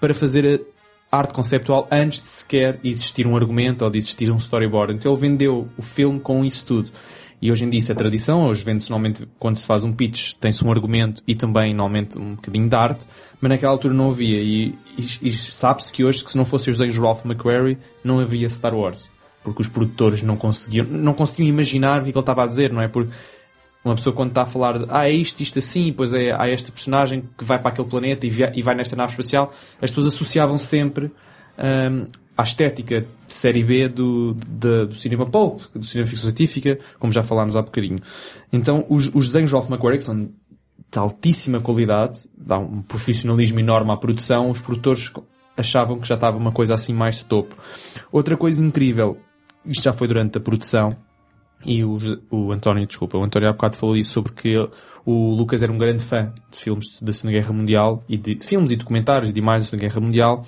para 0.00 0.14
fazer 0.14 0.62
a 1.10 1.18
arte 1.18 1.34
conceptual 1.34 1.88
antes 1.90 2.22
de 2.22 2.28
sequer 2.28 2.78
existir 2.84 3.26
um 3.26 3.36
argumento 3.36 3.84
ou 3.84 3.90
de 3.90 3.98
existir 3.98 4.30
um 4.30 4.36
storyboard. 4.36 4.94
Então 4.94 5.10
ele 5.10 5.20
vendeu 5.20 5.68
o 5.76 5.82
filme 5.82 6.20
com 6.20 6.44
isso 6.44 6.64
tudo. 6.64 6.88
E 7.42 7.50
hoje 7.50 7.64
em 7.64 7.70
dia 7.70 7.78
isso 7.78 7.90
é 7.90 7.94
tradição, 7.94 8.46
hoje 8.46 8.62
vende-se 8.62 8.90
normalmente, 8.90 9.26
quando 9.38 9.56
se 9.56 9.66
faz 9.66 9.82
um 9.82 9.92
pitch, 9.92 10.34
tem-se 10.34 10.62
um 10.64 10.70
argumento 10.70 11.22
e 11.26 11.34
também 11.34 11.72
normalmente 11.72 12.18
um 12.18 12.34
bocadinho 12.34 12.68
de 12.68 12.76
arte, 12.76 13.06
mas 13.40 13.48
naquela 13.48 13.72
altura 13.72 13.94
não 13.94 14.10
havia. 14.10 14.40
E, 14.42 14.74
e, 14.98 15.28
e 15.28 15.32
sabe-se 15.32 15.90
que 15.90 16.04
hoje, 16.04 16.22
que 16.22 16.30
se 16.30 16.36
não 16.36 16.44
fossem 16.44 16.70
os 16.70 16.78
desenhos 16.78 16.94
de 16.94 17.00
Ralph 17.00 17.24
McQuarrie, 17.24 17.78
não 18.04 18.20
havia 18.20 18.48
Star 18.50 18.74
Wars. 18.74 19.08
Porque 19.42 19.62
os 19.62 19.68
produtores 19.68 20.22
não 20.22 20.36
conseguiam, 20.36 20.86
não 20.86 21.14
conseguiam 21.14 21.48
imaginar 21.48 22.00
o 22.00 22.04
que 22.04 22.10
ele 22.10 22.18
estava 22.18 22.44
a 22.44 22.46
dizer, 22.46 22.70
não 22.70 22.82
é? 22.82 22.88
Porque 22.88 23.10
uma 23.82 23.94
pessoa 23.94 24.14
quando 24.14 24.30
está 24.30 24.42
a 24.42 24.46
falar 24.46 24.78
de, 24.78 24.86
ah, 24.90 25.08
é 25.08 25.12
isto, 25.12 25.40
isto 25.40 25.58
assim, 25.58 25.92
pois 25.92 26.12
é, 26.12 26.32
há 26.32 26.48
este 26.50 26.70
personagem 26.70 27.24
que 27.38 27.44
vai 27.44 27.58
para 27.58 27.70
aquele 27.70 27.88
planeta 27.88 28.26
e, 28.26 28.30
via, 28.30 28.52
e 28.54 28.62
vai 28.62 28.74
nesta 28.74 28.94
nave 28.94 29.12
espacial, 29.12 29.52
as 29.80 29.90
pessoas 29.90 30.08
associavam 30.08 30.58
sempre 30.58 31.10
um, 31.58 32.06
à 32.40 32.42
estética 32.42 33.06
série 33.28 33.62
B 33.62 33.86
do, 33.86 34.34
de, 34.34 34.86
do 34.86 34.94
cinema 34.94 35.26
pulp, 35.26 35.60
do 35.74 35.84
cinema 35.84 36.08
ficção 36.08 36.30
científica, 36.30 36.78
como 36.98 37.12
já 37.12 37.22
falámos 37.22 37.54
há 37.54 37.60
bocadinho. 37.60 38.00
Então, 38.50 38.86
os, 38.88 39.10
os 39.14 39.26
desenhos 39.26 39.50
de 39.50 39.56
Ralph 39.56 39.68
McQuarrie, 39.68 40.00
são 40.00 40.30
de 40.90 40.98
altíssima 40.98 41.60
qualidade, 41.60 42.20
dá 42.36 42.58
um 42.58 42.80
profissionalismo 42.80 43.60
enorme 43.60 43.92
à 43.92 43.96
produção, 43.96 44.50
os 44.50 44.60
produtores 44.60 45.12
achavam 45.54 45.98
que 45.98 46.08
já 46.08 46.14
estava 46.14 46.38
uma 46.38 46.50
coisa 46.50 46.72
assim 46.72 46.94
mais 46.94 47.16
de 47.16 47.26
topo. 47.26 47.54
Outra 48.10 48.36
coisa 48.36 48.64
incrível, 48.64 49.18
isto 49.64 49.84
já 49.84 49.92
foi 49.92 50.08
durante 50.08 50.38
a 50.38 50.40
produção, 50.40 50.96
e 51.64 51.84
o, 51.84 51.98
o 52.30 52.52
António, 52.52 52.86
desculpa, 52.86 53.18
o 53.18 53.22
António 53.22 53.50
há 53.50 53.52
bocado 53.52 53.76
falou 53.76 53.94
isso 53.96 54.12
sobre 54.12 54.32
que 54.32 54.56
o 55.04 55.34
Lucas 55.34 55.62
era 55.62 55.70
um 55.70 55.76
grande 55.76 56.02
fã 56.02 56.32
de 56.50 56.56
filmes 56.56 56.98
da 57.02 57.12
Segunda 57.12 57.38
Guerra 57.38 57.52
Mundial 57.52 58.02
e 58.08 58.16
de, 58.16 58.34
de 58.34 58.46
filmes 58.46 58.70
e 58.70 58.76
documentários 58.76 59.30
de 59.30 59.38
imagens 59.38 59.66
da 59.66 59.70
Segunda 59.70 59.88
Guerra 59.88 60.00
Mundial 60.00 60.46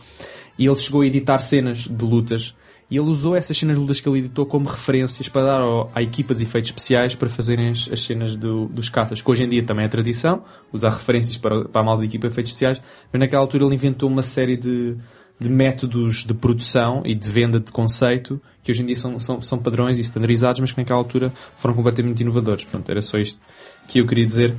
e 0.59 0.67
ele 0.67 0.77
chegou 0.77 1.03
a 1.03 1.07
editar 1.07 1.39
cenas 1.39 1.79
de 1.79 2.05
lutas. 2.05 2.55
E 2.91 2.97
ele 2.97 3.09
usou 3.09 3.35
essas 3.35 3.57
cenas 3.57 3.77
de 3.77 3.81
lutas 3.81 4.01
que 4.01 4.09
ele 4.09 4.19
editou 4.19 4.45
como 4.45 4.69
referências 4.69 5.29
para 5.29 5.45
dar 5.45 5.61
ao, 5.63 5.91
à 5.95 6.03
equipa 6.03 6.35
de 6.35 6.43
efeitos 6.43 6.69
especiais 6.69 7.15
para 7.15 7.29
fazerem 7.31 7.71
as, 7.71 7.89
as 7.91 8.03
cenas 8.03 8.37
do, 8.37 8.67
dos 8.67 8.91
caças, 8.91 9.23
que 9.23 9.31
hoje 9.31 9.45
em 9.45 9.49
dia 9.49 9.63
também 9.63 9.87
é 9.87 9.89
tradição, 9.89 10.45
usar 10.71 10.91
referências 10.91 11.39
para, 11.39 11.65
para 11.65 11.81
a 11.81 11.85
malta 11.85 12.03
de 12.03 12.09
equipa 12.09 12.29
de 12.29 12.35
efeitos 12.35 12.53
especiais, 12.53 12.83
mas 13.11 13.19
naquela 13.19 13.41
altura 13.41 13.65
ele 13.65 13.75
inventou 13.75 14.11
uma 14.11 14.23
série 14.23 14.59
de, 14.59 14.95
de 15.41 15.49
métodos 15.49 16.25
de 16.27 16.35
produção 16.35 17.03
e 17.07 17.15
de 17.15 17.29
venda 17.29 17.59
de 17.59 17.73
conceito 17.73 18.39
que 18.63 18.71
hoje 18.71 18.83
em 18.83 18.87
dia 18.87 18.97
são, 18.97 19.19
são, 19.19 19.43
são 19.43 19.59
padrões 19.59 19.99
e 19.99 20.03
standardizados, 20.03 20.61
mas 20.61 20.71
que 20.71 20.79
naquela 20.79 20.99
altura 20.99 21.33
foram 21.57 21.75
completamente 21.75 22.21
inovadores. 22.21 22.65
Pronto, 22.65 22.89
era 22.91 23.03
só 23.03 23.19
isto 23.19 23.41
que 23.89 23.99
eu 23.99 24.07
queria 24.07 24.25
dizer 24.25 24.55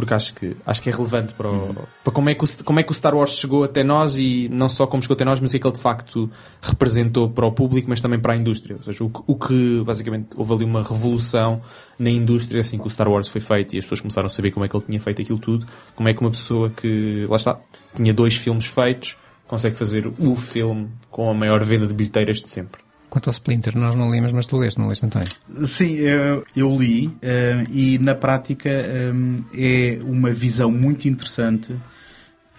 porque 0.00 0.14
acho 0.14 0.32
que, 0.32 0.56
acho 0.64 0.82
que 0.82 0.88
é 0.88 0.92
relevante 0.92 1.34
para, 1.34 1.50
o, 1.50 1.74
para 2.02 2.12
como, 2.12 2.30
é 2.30 2.34
que 2.34 2.42
o, 2.42 2.64
como 2.64 2.80
é 2.80 2.82
que 2.82 2.90
o 2.90 2.94
Star 2.94 3.14
Wars 3.14 3.32
chegou 3.32 3.64
até 3.64 3.84
nós 3.84 4.16
e 4.16 4.48
não 4.50 4.66
só 4.66 4.86
como 4.86 5.02
chegou 5.02 5.14
até 5.14 5.26
nós, 5.26 5.40
mas 5.40 5.50
o 5.50 5.52
que 5.52 5.56
é 5.58 5.60
que 5.60 5.66
ele 5.66 5.74
de 5.74 5.80
facto 5.80 6.30
representou 6.62 7.28
para 7.28 7.46
o 7.46 7.52
público, 7.52 7.90
mas 7.90 8.00
também 8.00 8.18
para 8.18 8.32
a 8.32 8.36
indústria. 8.36 8.76
Ou 8.76 8.82
seja, 8.82 9.04
o, 9.04 9.12
o 9.26 9.36
que 9.36 9.82
basicamente 9.84 10.28
houve 10.36 10.54
ali 10.54 10.64
uma 10.64 10.82
revolução 10.82 11.60
na 11.98 12.08
indústria 12.08 12.62
assim 12.62 12.78
que 12.78 12.86
o 12.86 12.90
Star 12.90 13.08
Wars 13.08 13.28
foi 13.28 13.42
feito 13.42 13.74
e 13.74 13.78
as 13.78 13.84
pessoas 13.84 14.00
começaram 14.00 14.26
a 14.26 14.30
saber 14.30 14.52
como 14.52 14.64
é 14.64 14.68
que 14.68 14.74
ele 14.74 14.84
tinha 14.84 15.00
feito 15.00 15.20
aquilo 15.20 15.38
tudo, 15.38 15.66
como 15.94 16.08
é 16.08 16.14
que 16.14 16.20
uma 16.20 16.30
pessoa 16.30 16.70
que, 16.70 17.26
lá 17.28 17.36
está, 17.36 17.60
tinha 17.94 18.14
dois 18.14 18.34
filmes 18.34 18.64
feitos, 18.64 19.18
consegue 19.46 19.76
fazer 19.76 20.06
o 20.06 20.34
filme 20.34 20.88
com 21.10 21.28
a 21.28 21.34
maior 21.34 21.62
venda 21.62 21.86
de 21.86 21.92
bilheteiras 21.92 22.38
de 22.40 22.48
sempre. 22.48 22.89
Quanto 23.10 23.28
ao 23.28 23.32
Splinter, 23.32 23.76
nós 23.76 23.94
não 23.94 24.08
lemos, 24.08 24.32
mas 24.32 24.46
tu 24.46 24.56
leste, 24.56 24.78
não 24.78 24.88
leste, 24.88 25.04
António? 25.04 25.28
Sim, 25.64 25.96
eu, 25.96 26.44
eu 26.56 26.76
li 26.78 27.08
uh, 27.08 27.70
e 27.70 27.98
na 27.98 28.14
prática 28.14 28.70
um, 29.12 29.42
é 29.52 29.98
uma 30.02 30.30
visão 30.30 30.70
muito 30.70 31.08
interessante 31.08 31.74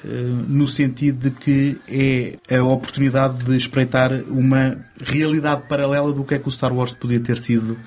no 0.03 0.67
sentido 0.67 1.29
de 1.29 1.31
que 1.31 1.77
é 2.49 2.57
a 2.57 2.63
oportunidade 2.63 3.45
de 3.45 3.55
espreitar 3.55 4.11
uma 4.29 4.75
realidade 4.99 5.61
paralela 5.69 6.11
do 6.11 6.23
que 6.23 6.33
é 6.33 6.39
que 6.39 6.47
o 6.47 6.51
Star 6.51 6.73
Wars 6.73 6.91
podia 6.91 7.19
ter 7.19 7.37
sido 7.37 7.77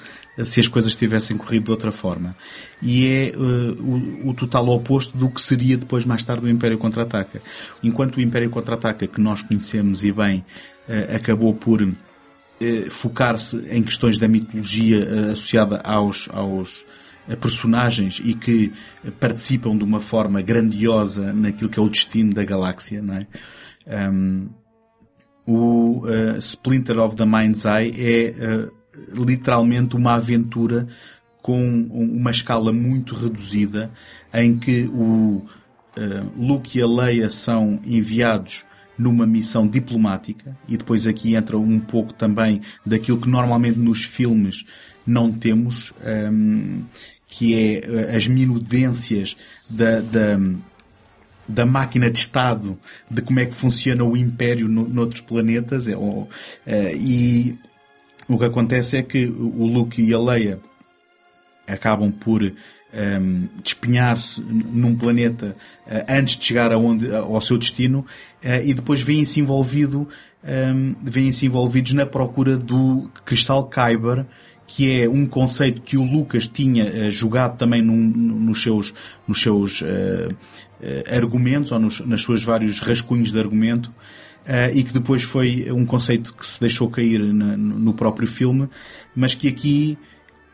se 0.42 0.58
as 0.58 0.66
coisas 0.66 0.96
tivessem 0.96 1.36
corrido 1.36 1.66
de 1.66 1.70
outra 1.70 1.92
forma. 1.92 2.34
E 2.82 3.06
é 3.06 3.32
uh, 3.36 4.22
o, 4.24 4.30
o, 4.30 4.34
total 4.34 4.68
oposto 4.68 5.16
do 5.16 5.28
que 5.28 5.40
seria 5.40 5.76
depois, 5.76 6.04
mais 6.04 6.24
tarde, 6.24 6.44
o 6.44 6.48
Império 6.48 6.76
Contra-Ataca. 6.76 7.40
Enquanto 7.82 8.16
o 8.16 8.20
Império 8.20 8.50
Contra-Ataca, 8.50 9.06
que 9.06 9.20
nós 9.20 9.42
conhecemos 9.42 10.02
e 10.02 10.10
bem, 10.10 10.44
uh, 10.88 11.14
acabou 11.14 11.54
por 11.54 11.82
eh, 11.82 11.88
focar-se 12.90 13.56
em 13.70 13.82
questões 13.82 14.18
da 14.18 14.28
mitologia 14.28 15.04
eh, 15.04 15.32
associada 15.32 15.80
aos, 15.84 16.28
aos 16.32 16.84
eh, 17.28 17.36
personagens 17.36 18.20
e 18.24 18.34
que 18.34 18.72
participam 19.18 19.76
de 19.76 19.84
uma 19.84 20.00
forma 20.00 20.42
grandiosa 20.42 21.32
naquilo 21.32 21.70
que 21.70 21.78
é 21.78 21.82
o 21.82 21.88
destino 21.88 22.34
da 22.34 22.44
galáxia, 22.44 23.02
não 23.02 23.14
é? 23.14 23.26
Um, 23.86 24.48
o 25.46 26.06
uh, 26.06 26.38
Splinter 26.38 26.98
of 26.98 27.16
the 27.16 27.26
Mind's 27.26 27.64
Eye 27.64 27.92
é 27.98 28.66
uh, 28.66 29.24
literalmente 29.24 29.94
uma 29.94 30.14
aventura 30.14 30.88
com 31.42 31.86
uma 31.90 32.30
escala 32.30 32.72
muito 32.72 33.14
reduzida 33.14 33.90
em 34.32 34.58
que 34.58 34.84
o 34.84 35.44
uh, 35.98 36.32
Luke 36.34 36.78
e 36.78 36.82
a 36.82 36.86
Leia 36.86 37.28
são 37.28 37.78
enviados 37.84 38.64
numa 38.96 39.26
missão 39.26 39.66
diplomática, 39.66 40.56
e 40.68 40.76
depois 40.76 41.06
aqui 41.06 41.34
entra 41.34 41.58
um 41.58 41.80
pouco 41.80 42.12
também 42.12 42.62
daquilo 42.84 43.20
que 43.20 43.28
normalmente 43.28 43.78
nos 43.78 44.04
filmes 44.04 44.64
não 45.06 45.32
temos, 45.32 45.92
um, 46.32 46.82
que 47.28 47.54
é 47.54 47.74
eh, 47.78 48.16
as 48.16 48.26
minudências 48.26 49.36
da, 49.68 50.00
da, 50.00 50.38
da, 51.48 51.66
máquina 51.66 52.10
de 52.10 52.18
Estado, 52.18 52.78
de 53.10 53.20
como 53.20 53.40
é 53.40 53.46
que 53.46 53.54
funciona 53.54 54.04
o 54.04 54.16
Império 54.16 54.68
no, 54.68 54.88
noutros 54.88 55.20
planetas, 55.20 55.88
é, 55.88 55.96
ou, 55.96 56.22
uh, 56.22 56.28
e 56.96 57.58
o 58.28 58.38
que 58.38 58.44
acontece 58.44 58.96
é 58.96 59.02
que 59.02 59.26
o 59.26 59.66
Luke 59.66 60.00
e 60.00 60.14
a 60.14 60.18
Leia 60.18 60.60
acabam 61.66 62.10
por 62.10 62.52
um, 62.94 63.48
despenhar-se 63.62 64.40
num 64.40 64.94
planeta 64.94 65.56
uh, 65.86 66.04
antes 66.08 66.36
de 66.36 66.44
chegar 66.44 66.72
aonde, 66.72 67.12
ao 67.14 67.40
seu 67.40 67.58
destino 67.58 68.00
uh, 68.42 68.64
e 68.64 68.72
depois 68.72 69.02
vêm-se 69.02 69.40
envolvido, 69.40 70.08
um, 70.44 70.94
vêm-se 71.02 71.46
envolvidos 71.46 71.92
na 71.92 72.06
procura 72.06 72.56
do 72.56 73.10
cristal 73.24 73.68
Kyber, 73.68 74.24
que 74.66 75.02
é 75.02 75.08
um 75.08 75.26
conceito 75.26 75.82
que 75.82 75.96
o 75.96 76.04
Lucas 76.04 76.46
tinha 76.46 76.86
uh, 76.86 77.10
jogado 77.10 77.58
também 77.58 77.82
num, 77.82 77.94
nos 77.94 78.62
seus, 78.62 78.94
nos 79.26 79.42
seus 79.42 79.82
argumentos 81.10 81.72
ou 81.72 81.78
nos, 81.78 82.00
nas 82.00 82.20
suas 82.20 82.42
vários 82.42 82.78
rascunhos 82.78 83.32
de 83.32 83.38
argumento. 83.38 83.92
Uh, 84.44 84.68
e 84.74 84.84
que 84.84 84.92
depois 84.92 85.22
foi 85.22 85.72
um 85.72 85.86
conceito 85.86 86.34
que 86.34 86.46
se 86.46 86.60
deixou 86.60 86.90
cair 86.90 87.18
na, 87.32 87.56
no 87.56 87.94
próprio 87.94 88.28
filme, 88.28 88.68
mas 89.16 89.34
que 89.34 89.48
aqui 89.48 89.96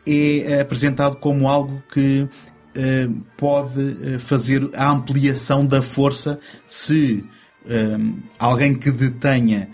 é 0.05 0.61
apresentado 0.61 1.15
como 1.17 1.47
algo 1.47 1.81
que 1.91 2.21
uh, 2.21 3.21
pode 3.37 3.79
uh, 3.79 4.19
fazer 4.19 4.69
a 4.73 4.89
ampliação 4.91 5.65
da 5.65 5.81
força 5.81 6.39
se 6.67 7.23
uh, 7.65 8.19
alguém 8.39 8.73
que 8.75 8.91
detenha 8.91 9.69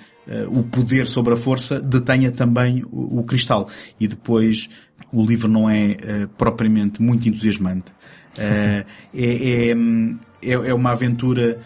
o 0.49 0.61
poder 0.61 1.07
sobre 1.07 1.36
a 1.36 1.38
força 1.38 1.80
detenha 1.80 2.30
também 2.34 2.84
o, 2.91 3.23
cristal. 3.23 3.69
E 3.97 4.09
depois 4.09 4.67
o 5.09 5.25
livro 5.25 5.47
não 5.47 5.69
é 5.69 5.95
propriamente 6.38 7.01
muito 7.01 7.30
entusiasmante. 7.30 7.93
É, 8.38 8.86
é, 9.15 9.71
é, 9.71 10.51
é, 10.51 10.73
uma 10.73 10.91
aventura 10.91 11.61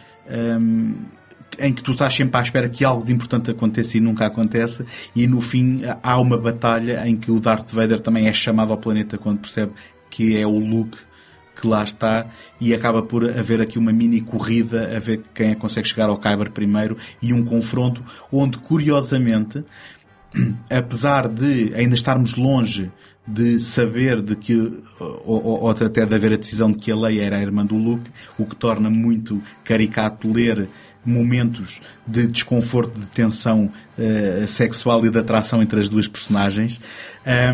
em 1.62 1.74
que 1.74 1.82
tu 1.82 1.92
estás 1.92 2.14
sempre 2.14 2.38
à 2.38 2.42
espera 2.42 2.70
que 2.70 2.84
algo 2.84 3.06
de 3.06 3.14
importante 3.14 3.52
aconteça 3.52 3.98
e 3.98 4.02
nunca 4.02 4.26
acontece, 4.26 4.84
e 5.16 5.28
no 5.28 5.42
fim 5.42 5.82
há 6.02 6.20
uma 6.20 6.38
batalha 6.38 7.08
em 7.08 7.16
que 7.16 7.32
o 7.32 7.40
Darth 7.40 7.72
Vader 7.72 8.00
também 8.00 8.28
é 8.28 8.34
chamado 8.34 8.72
ao 8.72 8.78
planeta 8.78 9.18
quando 9.18 9.40
percebe 9.40 9.72
que 10.10 10.38
é 10.38 10.46
o 10.46 10.60
Luke 10.60 10.98
que 11.60 11.68
lá 11.68 11.84
está 11.84 12.26
e 12.60 12.74
acaba 12.74 13.04
por 13.04 13.24
haver 13.30 13.62
aqui 13.62 13.78
uma 13.78 13.92
mini 13.92 14.22
corrida 14.22 14.96
a 14.96 15.00
ver 15.00 15.22
quem 15.34 15.52
é 15.52 15.56
que 15.56 15.62
consegue 15.62 15.88
chegar 15.88 16.10
ao 16.10 16.18
Kyber 16.18 16.52
primeiro 16.52 16.98
e 17.22 17.34
um 17.34 17.44
confronto 17.44 18.04
onde 18.32 18.58
curiosamente 18.58 19.64
apesar 20.72 21.28
de 21.28 21.74
ainda 21.76 21.94
estarmos 21.94 22.36
longe 22.36 22.90
de 23.28 23.60
saber 23.60 24.22
de 24.22 24.36
que, 24.36 24.56
ou, 25.00 25.62
ou, 25.62 25.70
até 25.70 26.06
de 26.06 26.16
haver 26.16 26.34
a 26.34 26.38
decisão 26.38 26.72
de 26.72 26.80
que 26.80 26.92
a 26.92 26.96
Leia 26.96 27.24
era 27.24 27.38
a 27.38 27.42
irmã 27.42 27.64
do 27.66 27.78
Luke, 27.78 28.10
o 28.38 28.46
que 28.46 28.56
torna 28.56 28.90
muito 28.90 29.42
caricato 29.64 30.32
ler 30.32 30.68
momentos 31.06 31.82
de 32.06 32.28
desconforto, 32.28 33.00
de 33.00 33.08
tensão 33.08 33.72
uh, 33.98 34.48
sexual 34.48 35.06
e 35.06 35.10
de 35.10 35.18
atração 35.18 35.62
entre 35.62 35.80
as 35.80 35.90
duas 35.90 36.08
personagens. 36.08 36.80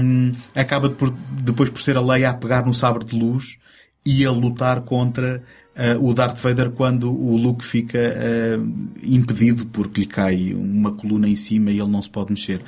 Um, 0.01 0.31
acaba 0.55 0.89
por, 0.89 1.13
depois 1.31 1.69
por 1.69 1.81
ser 1.81 1.97
a 1.97 2.01
Leia 2.01 2.29
a 2.29 2.33
pegar 2.33 2.65
no 2.65 2.73
sabre 2.73 3.05
de 3.05 3.17
luz 3.17 3.57
e 4.05 4.25
a 4.25 4.31
lutar 4.31 4.81
contra 4.81 5.41
uh, 5.75 6.05
o 6.05 6.13
Darth 6.13 6.37
Vader 6.39 6.71
quando 6.71 7.09
o 7.09 7.37
Luke 7.37 7.63
fica 7.63 7.97
uh, 7.97 8.97
impedido 9.01 9.65
porque 9.65 10.01
lhe 10.01 10.07
cai 10.07 10.53
uma 10.53 10.91
coluna 10.91 11.27
em 11.27 11.35
cima 11.35 11.71
e 11.71 11.79
ele 11.79 11.89
não 11.89 12.01
se 12.01 12.09
pode 12.09 12.31
mexer. 12.31 12.61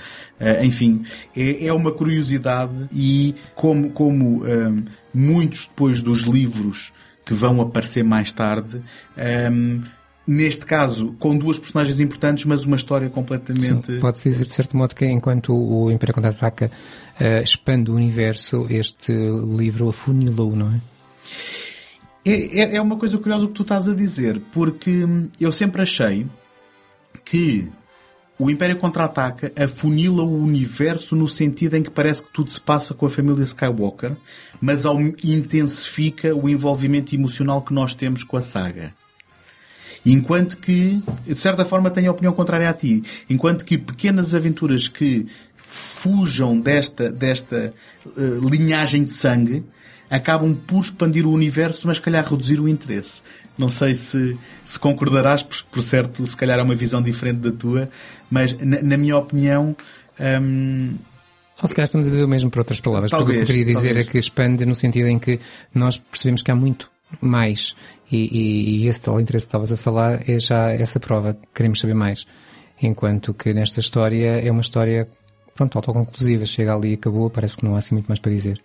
enfim, 0.64 1.04
é, 1.36 1.68
é, 1.68 1.74
uma 1.74 1.92
curiosidade 1.92 2.88
e 2.94 3.36
como, 3.54 3.90
como 3.90 4.44
muitos 5.14 5.66
depois 5.68 6.02
dos 6.02 6.22
livros 6.22 6.94
que 7.26 7.34
vão 7.34 7.62
aparecer 7.62 8.04
mais 8.04 8.32
tarde, 8.32 8.82
neste 10.30 10.64
caso, 10.64 11.16
com 11.18 11.36
duas 11.36 11.58
personagens 11.58 12.00
importantes, 12.00 12.46
mas 12.46 12.64
uma 12.64 12.76
história 12.76 13.10
completamente. 13.10 13.98
Pode-se 14.00 14.30
dizer, 14.30 14.46
de 14.46 14.54
certo 14.54 14.78
modo, 14.78 14.94
que 14.94 15.04
enquanto 15.04 15.52
o 15.52 15.90
Império 15.90 16.14
Contra-Ataca 16.14 16.70
uh, 17.20 17.44
expande 17.44 17.90
o 17.90 17.96
universo, 17.96 18.68
este 18.70 19.12
livro 19.12 19.90
afunilou, 19.90 20.56
não 20.56 20.72
é? 20.72 20.80
é? 22.24 22.60
É, 22.60 22.76
é 22.76 22.82
uma 22.82 22.96
coisa 22.96 23.18
curiosa 23.18 23.46
o 23.46 23.48
que 23.48 23.56
tu 23.56 23.64
estás 23.64 23.88
a 23.88 23.96
dizer, 23.96 24.40
porque 24.52 25.04
eu 25.42 25.52
sempre 25.52 25.82
achei 25.82 26.28
que 27.26 27.68
o 28.38 28.52
Império 28.52 28.78
Contra-Ataca 28.78 29.52
afunila 29.56 30.22
o 30.22 30.44
universo 30.44 31.16
no 31.16 31.28
sentido 31.28 31.76
em 31.76 31.82
que 31.82 31.90
parece 31.90 32.22
que 32.22 32.32
tudo 32.32 32.52
se 32.52 32.62
passa 32.62 32.94
com 32.94 33.08
a 33.08 33.10
família 33.10 33.42
Skywalker, 33.44 34.12
mas 34.62 34.84
intensifica 35.24 36.36
o 36.36 36.48
envolvimento 36.48 37.16
emocional 37.16 37.64
que 37.64 37.74
nós 37.74 37.96
temos 37.96 38.24
com 38.24 38.38
a 38.38 38.42
saga. 38.42 38.94
Enquanto 40.12 40.58
que, 40.58 41.02
de 41.26 41.40
certa 41.40 41.64
forma, 41.64 41.90
tenho 41.90 42.10
a 42.10 42.12
opinião 42.12 42.34
contrária 42.34 42.70
a 42.70 42.74
ti. 42.74 43.04
Enquanto 43.30 43.64
que 43.64 43.78
pequenas 43.78 44.34
aventuras 44.34 44.88
que 44.88 45.28
fujam 45.56 46.60
desta, 46.60 47.12
desta 47.12 47.74
uh, 48.06 48.50
linhagem 48.50 49.04
de 49.04 49.14
sangue 49.14 49.64
acabam 50.10 50.56
por 50.56 50.82
expandir 50.82 51.28
o 51.28 51.32
universo, 51.32 51.88
mas 51.88 52.00
calhar 52.00 52.28
reduzir 52.28 52.60
o 52.60 52.68
interesse. 52.68 53.22
Não 53.58 53.70
sei 53.70 53.94
se, 53.94 54.38
se 54.66 54.80
concordarás, 54.80 55.44
por, 55.44 55.64
por 55.70 55.84
certo, 55.84 56.26
se 56.26 56.36
calhar 56.36 56.58
é 56.58 56.64
uma 56.64 56.74
visão 56.74 57.02
diferente 57.02 57.40
da 57.40 57.52
tua, 57.52 57.90
mas 58.32 58.58
na, 58.60 58.82
na 58.82 58.98
minha 58.98 59.18
opinião. 59.18 59.76
Um, 60.20 60.96
ou 61.62 61.68
se 61.68 61.76
calhar 61.76 61.86
estamos 61.86 62.08
a 62.08 62.10
dizer 62.10 62.24
o 62.24 62.28
mesmo 62.28 62.50
por 62.50 62.60
outras 62.60 62.80
palavras. 62.80 63.12
Talvez, 63.12 63.30
o 63.30 63.46
que 63.46 63.52
eu 63.52 63.56
queria 63.56 63.66
dizer 63.66 63.90
talvez. 63.90 64.08
é 64.08 64.10
que 64.10 64.18
expande 64.18 64.66
no 64.66 64.74
sentido 64.74 65.08
em 65.08 65.20
que 65.20 65.40
nós 65.76 65.98
percebemos 65.98 66.42
que 66.42 66.50
há 66.50 66.56
muito 66.56 66.90
mais. 67.22 67.76
E, 68.12 68.18
e, 68.18 68.84
e 68.84 68.88
esse 68.88 69.02
tal 69.02 69.20
interesse 69.20 69.46
que 69.46 69.50
estavas 69.50 69.72
a 69.72 69.78
falar 69.78 70.30
é 70.30 70.40
já 70.40 70.72
essa 70.72 71.00
prova. 71.00 71.38
Queremos 71.54 71.80
saber 71.80 71.94
mais. 71.94 72.26
Enquanto 72.82 73.34
que 73.34 73.54
nesta 73.54 73.80
história 73.80 74.40
é 74.40 74.52
uma 74.52 74.62
história, 74.62 75.08
pronto, 75.56 75.78
autoconclusiva. 75.78 76.46
Chega 76.46 76.74
ali 76.74 76.92
e 76.92 76.94
acabou, 76.96 77.30
parece 77.30 77.58
que 77.58 77.66
não 77.66 77.76
há 77.76 77.80
assim 77.80 77.96
muito 77.96 78.08
mais 78.08 78.20
para 78.20 78.32
dizer. 78.32 78.62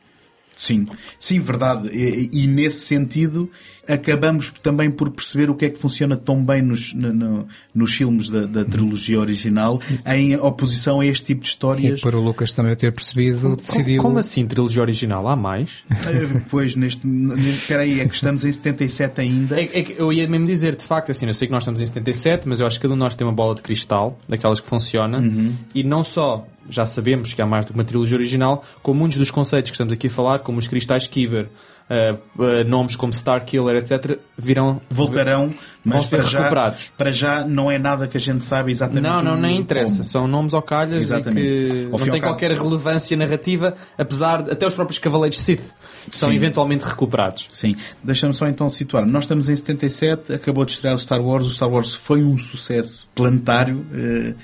Sim, 0.57 0.87
sim, 1.19 1.41
verdade. 1.41 1.89
E, 1.89 2.31
e, 2.33 2.47
nesse 2.47 2.87
sentido 2.87 3.51
acabamos 3.87 4.51
também 4.63 4.91
por 4.91 5.11
perceber 5.11 5.51
o 5.51 5.55
que 5.55 5.67
é 5.67 5.71
que 5.71 5.79
funciona 5.79 6.17
tão 6.17 6.43
bem 6.43 6.63
nos, 6.63 6.95
no, 6.95 7.13
no, 7.13 7.49
nos 7.75 7.95
filmes 7.95 8.31
da, 8.31 8.47
da, 8.47 8.65
trilogia 8.65 9.21
original 9.21 9.79
em 10.07 10.37
oposição 10.37 11.01
a 11.01 11.07
este 11.07 11.27
tipo 11.27 11.43
de 11.43 11.49
histórias. 11.49 11.99
E 11.99 12.03
para 12.03 12.17
o 12.17 12.23
Lucas 12.23 12.53
também 12.53 12.73
eu 12.73 12.77
ter 12.77 12.93
percebido, 12.93 13.57
decidiu... 13.57 14.01
Como 14.01 14.19
assim 14.19 14.47
trilogia 14.47 14.81
original? 14.81 15.29
Há 15.29 15.37
mais? 15.37 15.85
Eh, 15.91 16.41
pois, 16.49 16.77
neste... 16.77 17.07
Espera 17.49 17.83
aí, 17.83 18.01
é 18.01 18.09
que 18.09 18.15
estamos 18.15 18.45
em 18.45 18.53
77 18.53 19.21
ainda. 19.21 19.61
É, 19.61 19.65
é 19.65 19.95
eu 19.99 20.13
ia 20.13 20.27
mesmo 20.27 20.47
dizer, 20.47 20.77
de 20.77 20.85
facto, 20.85 21.11
assim, 21.11 21.27
eu 21.27 21.35
sei 21.35 21.47
que 21.47 21.53
nós 21.53 21.63
estamos 21.63 21.81
em 21.81 21.87
77, 21.87 22.49
mas 22.49 22.61
eu 22.61 22.67
acho 22.67 22.77
que 22.77 22.83
cada 22.83 22.95
um 22.95 22.97
de 22.97 23.01
nós 23.01 23.15
tem 23.15 23.27
uma 23.27 23.35
bola 23.35 23.55
de 23.55 23.63
cristal, 23.63 24.19
daquelas 24.29 24.61
que 24.61 24.67
funciona, 24.67 25.19
uhum. 25.19 25.55
e 25.75 25.83
não 25.85 26.03
só 26.03 26.47
já 26.69 26.87
sabemos 26.87 27.33
que 27.33 27.43
há 27.43 27.47
mais 27.47 27.65
do 27.65 27.73
que 27.73 27.79
uma 27.79 27.85
trilogia 27.85 28.17
original, 28.17 28.65
com 28.83 28.95
muitos 28.95 29.19
dos 29.19 29.31
conceitos 29.31 29.71
que 29.71 29.75
estamos 29.75 29.93
aqui 29.93 30.07
a 30.07 30.11
falar, 30.11 30.41
como 30.41 30.59
os 30.59 30.69
cristais 30.69 31.07
Kyber, 31.07 31.49
uh, 31.91 32.43
uh, 32.43 32.65
nomes 32.67 32.97
como 32.97 33.13
Star 33.13 33.45
Killer, 33.45 33.77
etc., 33.77 34.19
virão 34.37 34.81
voltarão, 34.91 35.55
mas 35.85 35.95
vão 35.95 36.03
ser 36.03 36.17
para 36.19 36.39
recuperados. 36.39 36.83
Já, 36.85 36.91
para 36.97 37.13
já 37.13 37.45
não 37.45 37.71
é 37.71 37.79
nada 37.79 38.09
que 38.09 38.17
a 38.17 38.21
gente 38.21 38.45
sabe 38.45 38.73
exatamente. 38.73 39.03
Não, 39.03 39.23
não, 39.23 39.37
nem 39.37 39.57
interessa. 39.57 39.97
Como. 39.97 40.05
São 40.05 40.29
nomes 40.29 40.53
ou 40.53 40.63
calhas 40.63 41.11
que 41.11 41.89
não 41.91 41.99
têm 41.99 42.21
qualquer 42.21 42.53
relevância 42.53 43.17
narrativa, 43.17 43.75
apesar 43.99 44.43
de 44.43 44.51
até 44.51 44.67
os 44.67 44.75
próprios 44.75 44.99
Cavaleiros 44.99 45.39
Sith 45.39 45.75
são 46.11 46.31
Sim. 46.31 46.37
eventualmente 46.37 46.85
recuperados. 46.85 47.49
Sim. 47.51 47.77
Deixa-me 48.03 48.35
só 48.35 48.47
então 48.47 48.69
situar. 48.69 49.07
Nós 49.07 49.25
estamos 49.25 49.49
em 49.49 49.57
77, 49.57 50.33
acabou 50.33 50.65
de 50.65 50.73
estrear 50.73 50.95
o 50.95 50.99
Star 50.99 51.21
Wars. 51.21 51.47
O 51.47 51.51
Star 51.51 51.71
Wars 51.71 51.95
foi 51.95 52.23
um 52.23 52.37
sucesso 52.37 53.07
planetário. 53.15 53.87
Uh, 53.93 54.35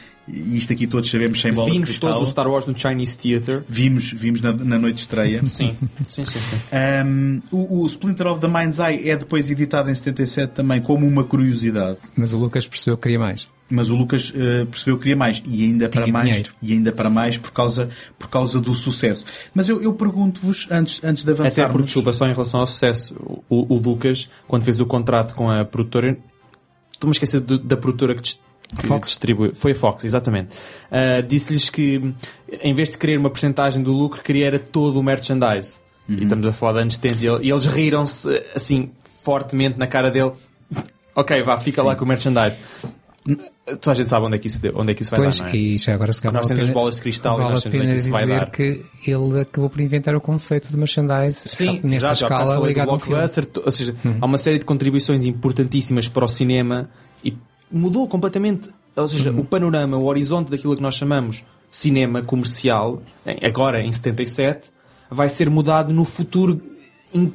isto 0.55 0.73
aqui 0.73 0.87
todos 0.87 1.11
sabemos 1.11 1.41
sem 1.41 1.53
bola 1.53 1.71
Vimos 1.71 1.89
de 1.89 1.93
cristal. 1.93 2.15
todo 2.15 2.23
o 2.23 2.27
Star 2.27 2.49
Wars 2.49 2.67
no 2.67 2.79
Chinese 2.79 3.17
Theater. 3.19 3.65
Vimos, 3.69 4.13
vimos 4.13 4.41
na, 4.41 4.53
na 4.53 4.79
noite 4.79 4.97
de 4.97 5.01
estreia. 5.03 5.45
sim, 5.47 5.77
sim, 6.07 6.25
sim. 6.25 6.41
sim. 6.41 6.57
Um, 7.07 7.41
o, 7.51 7.83
o, 7.83 7.87
Splinter 7.87 8.27
of 8.27 8.41
the 8.41 8.49
Mind's 8.49 8.79
Eye 8.79 9.11
é 9.11 9.17
depois 9.17 9.51
editado 9.51 9.91
em 9.91 9.95
77 9.95 10.53
também 10.53 10.81
como 10.81 11.07
uma 11.07 11.25
curiosidade. 11.25 11.99
Mas 12.17 12.33
o 12.33 12.39
Lucas 12.39 12.67
percebeu 12.67 12.97
que 12.97 13.03
queria 13.05 13.19
mais. 13.19 13.49
Mas 13.71 13.89
o 13.89 13.95
Lucas 13.95 14.31
uh, 14.31 14.67
percebeu 14.67 14.97
que 14.97 15.05
queria 15.05 15.17
mais 15.17 15.41
e 15.47 15.65
ainda 15.65 15.89
Tinha 15.89 16.03
para 16.03 16.13
mais 16.13 16.29
dinheiro. 16.29 16.53
e 16.61 16.73
ainda 16.73 16.91
para 16.91 17.09
mais 17.09 17.39
por 17.39 17.53
causa 17.53 17.89
por 18.19 18.29
causa 18.29 18.61
do 18.61 18.75
sucesso. 18.75 19.25
Mas 19.55 19.69
eu, 19.69 19.81
eu 19.81 19.93
pergunto-vos 19.95 20.67
antes 20.71 21.03
antes 21.05 21.23
de 21.23 21.31
avançar. 21.31 21.63
Até 21.63 21.73
porque 21.73 21.85
desculpa 21.85 22.13
só 22.13 22.27
em 22.27 22.33
relação 22.33 22.61
ao 22.61 22.67
sucesso, 22.67 23.15
o, 23.49 23.75
o 23.75 23.79
Lucas 23.79 24.29
quando 24.49 24.65
fez 24.65 24.81
o 24.81 24.87
contrato 24.87 25.37
com 25.37 25.49
a 25.49 25.65
produtora, 25.65 26.19
estou-me 26.93 27.13
a 27.13 27.15
esquecer 27.15 27.41
da 27.41 27.77
produtora 27.77 28.15
que 28.15 28.23
Fox 28.87 29.09
distribui. 29.09 29.55
Foi 29.55 29.73
a 29.73 29.75
Fox, 29.75 30.05
exatamente. 30.05 30.55
Uh, 30.91 31.23
Disse-lhes 31.27 31.69
que, 31.69 32.15
em 32.63 32.75
vez 32.75 32.91
de 32.91 32.99
querer 32.99 33.19
uma 33.19 33.31
porcentagem 33.31 33.83
do 33.83 33.93
lucro, 33.93 34.23
queria 34.23 34.47
era 34.47 34.59
todo 34.59 34.99
o 35.01 35.03
merchandise. 35.03 35.79
Uhum. 36.09 36.17
E 36.17 36.23
estamos 36.23 36.47
a 36.47 36.53
falar 36.53 36.75
de 36.75 36.79
anos 36.81 36.95
70 36.95 37.43
e 37.43 37.51
eles 37.51 37.67
riram-se 37.67 38.29
assim 38.55 38.91
fortemente 39.23 39.79
na 39.79 39.87
cara 39.87 40.11
dele. 40.11 40.33
ok, 41.15 41.43
vá, 41.43 41.59
fica 41.59 41.83
Sim. 41.83 41.89
lá 41.89 41.97
com 41.97 42.05
o 42.05 42.09
merchandise. 42.09 42.57
Toda 43.67 43.93
a 43.93 43.95
gente 43.95 44.09
sabe 44.09 44.27
onde 44.27 44.37
é 44.37 44.39
que 44.39 44.47
isso, 44.47 44.61
deu, 44.61 44.73
onde 44.75 44.93
é 44.93 44.95
que 44.95 45.03
isso 45.03 45.11
vai 45.11 45.21
pois, 45.21 45.39
dar, 45.39 45.45
não 45.45 45.53
é? 45.53 45.57
e 45.57 45.79
já 45.79 45.95
agora 45.95 46.13
se 46.13 46.25
Nós 46.25 46.47
temos 46.47 46.63
as 46.63 46.71
bolas 46.71 46.97
de 46.97 47.03
cristal 47.03 47.37
vale 47.37 47.51
e 47.51 47.53
nós 47.53 47.63
sabemos 47.63 47.85
onde 47.87 47.93
é 47.93 47.95
que 47.95 48.01
isso 48.01 48.11
vai 48.11 48.27
dar. 48.27 48.51
que 48.51 48.85
ele 49.07 49.41
acabou 49.41 49.71
por 49.71 49.81
inventar 49.81 50.17
o 50.17 50.21
conceito 50.21 50.69
de 50.69 50.77
merchandise 50.77 51.49
Sim, 51.49 51.81
nesta 51.85 52.13
exato, 52.13 52.25
escala 52.25 52.67
ligado 52.67 52.91
ao 52.91 52.99
blockbuster, 52.99 53.47
ou 53.65 53.71
seja, 53.71 53.95
uhum. 54.05 54.19
há 54.21 54.27
uma 54.27 54.39
série 54.39 54.59
de 54.59 54.65
contribuições 54.65 55.25
importantíssimas 55.25 56.09
para 56.09 56.25
o 56.25 56.29
cinema 56.29 56.89
e 57.23 57.37
mudou 57.71 58.07
completamente 58.09 58.71
ou 58.97 59.09
seja, 59.09 59.31
uhum. 59.31 59.41
o 59.41 59.45
panorama, 59.45 59.97
o 59.97 60.05
horizonte 60.05 60.51
daquilo 60.51 60.77
que 60.77 60.83
nós 60.83 60.95
chamamos 60.95 61.45
cinema 61.71 62.23
comercial, 62.23 63.03
agora 63.43 63.81
em 63.81 63.93
77, 63.93 64.71
vai 65.11 65.29
ser 65.29 65.49
mudado 65.49 65.93
no 65.93 66.05
futuro 66.05 66.61
in, 67.15 67.33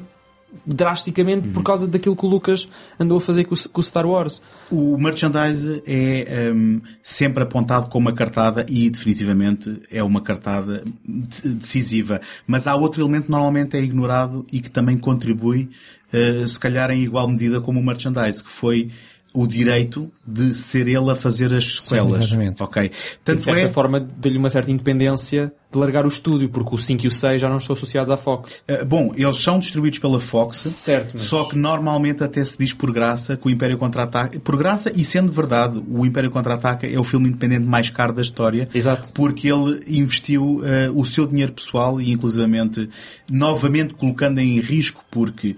drasticamente 0.65 1.47
uhum. 1.47 1.53
por 1.53 1.63
causa 1.63 1.87
daquilo 1.87 2.15
que 2.15 2.25
o 2.25 2.29
Lucas 2.29 2.67
andou 2.99 3.17
a 3.17 3.21
fazer 3.21 3.45
com, 3.45 3.53
o 3.53 3.83
Star 3.83 4.05
Wars. 4.05 4.41
O 4.69 4.97
merchandise 4.97 5.81
é 5.85 6.51
um, 6.53 6.81
sempre 7.01 7.43
apontado 7.43 7.87
como 7.87 8.09
uma 8.09 8.15
cartada 8.15 8.65
e 8.67 8.89
definitivamente 8.89 9.81
é 9.89 10.03
uma 10.03 10.21
cartada 10.21 10.83
decisiva. 11.05 12.21
Mas 12.45 12.67
há 12.67 12.75
outro 12.75 13.01
elemento 13.01 13.25
que 13.25 13.31
normalmente 13.31 13.77
é 13.77 13.81
ignorado 13.81 14.45
e 14.51 14.61
que 14.61 14.69
também 14.69 14.97
contribui, 14.97 15.69
uh, 16.13 16.47
se 16.47 16.59
calhar 16.59 16.91
em 16.91 17.03
igual 17.03 17.27
medida 17.27 17.59
como 17.61 17.79
o 17.79 17.85
merchandise, 17.85 18.43
que 18.43 18.51
foi 18.51 18.91
o 19.35 19.45
direito 19.45 20.09
de 20.25 20.53
ser 20.53 20.87
ele 20.87 21.11
a 21.11 21.15
fazer 21.15 21.53
as 21.53 21.81
sequelas. 21.81 22.13
Sim, 22.13 22.21
exatamente. 22.23 22.63
Ok. 22.63 22.91
Tanto 23.23 23.37
de 23.37 23.43
certa 23.43 23.61
é... 23.61 23.67
forma, 23.67 23.99
deu-lhe 23.99 24.37
uma 24.37 24.49
certa 24.49 24.71
independência 24.71 25.53
de 25.75 25.79
largar 25.79 26.05
o 26.05 26.07
estúdio, 26.07 26.49
porque 26.49 26.73
o 26.73 26.77
5 26.77 27.03
e 27.03 27.07
o 27.07 27.11
6 27.11 27.41
já 27.41 27.49
não 27.49 27.57
estão 27.57 27.73
associados 27.73 28.11
à 28.11 28.17
Fox. 28.17 28.63
Uh, 28.69 28.85
bom, 28.85 29.13
eles 29.15 29.37
são 29.37 29.59
distribuídos 29.59 29.99
pela 29.99 30.19
Fox. 30.19 30.57
Certo. 30.57 31.11
Mas... 31.13 31.23
Só 31.23 31.43
que 31.43 31.57
normalmente 31.57 32.23
até 32.23 32.43
se 32.43 32.57
diz 32.57 32.73
por 32.73 32.91
graça 32.91 33.37
que 33.37 33.47
o 33.47 33.49
Império 33.49 33.77
Contra-Ataca... 33.77 34.39
Por 34.39 34.57
graça, 34.57 34.91
e 34.95 35.03
sendo 35.03 35.31
verdade, 35.31 35.81
o 35.87 36.05
Império 36.05 36.31
Contra-Ataca 36.31 36.87
é 36.87 36.99
o 36.99 37.03
filme 37.03 37.29
independente 37.29 37.65
mais 37.65 37.89
caro 37.89 38.13
da 38.13 38.21
história. 38.21 38.69
Exato. 38.73 39.11
Porque 39.13 39.47
ele 39.47 39.83
investiu 39.87 40.59
uh, 40.59 40.63
o 40.95 41.05
seu 41.05 41.27
dinheiro 41.27 41.53
pessoal 41.53 42.01
e, 42.01 42.11
inclusivamente, 42.11 42.89
novamente 43.29 43.93
colocando 43.93 44.39
em 44.39 44.59
risco, 44.59 45.03
porque 45.11 45.55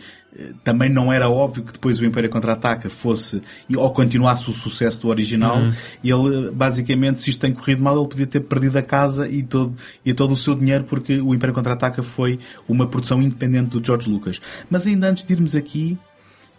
também 0.64 0.90
não 0.90 1.12
era 1.12 1.30
óbvio 1.30 1.64
que 1.64 1.74
depois 1.74 2.00
o 2.00 2.06
Império 2.06 2.30
Contra-Ataca 2.30 2.90
fosse 2.90 3.42
ou 3.76 3.90
continuasse 3.92 4.50
o 4.50 4.54
sucesso 4.54 5.02
do 5.02 5.08
original. 5.08 5.58
Uhum. 5.58 5.74
Ele, 6.04 6.52
basicamente, 6.52 7.22
se 7.22 7.30
isto 7.32 7.40
tem 7.40 7.54
corrido 7.54 7.84
mal, 7.84 7.98
ele 7.98 8.08
podia 8.08 8.28
ter 8.28 8.42
perdido 8.42 8.78
a 8.78 8.82
casa 8.82 9.28
e 9.28 9.42
todo, 9.42 9.76
e 10.08 10.14
todo 10.14 10.32
o 10.32 10.38
seu 10.38 10.56
dinheiro 10.56 10.86
porque 10.86 11.20
o 11.20 11.36
Império 11.36 11.54
Contra-Ataca 11.54 12.02
foi 12.02 12.40
uma 12.68 12.88
produção 12.88 13.22
independente 13.22 13.72
do 13.72 13.86
George 13.86 14.10
Lucas. 14.10 14.40
Mas 14.70 14.88
ainda 14.88 15.10
antes 15.10 15.24
de 15.24 15.34
irmos 15.34 15.56
aqui, 15.56 15.98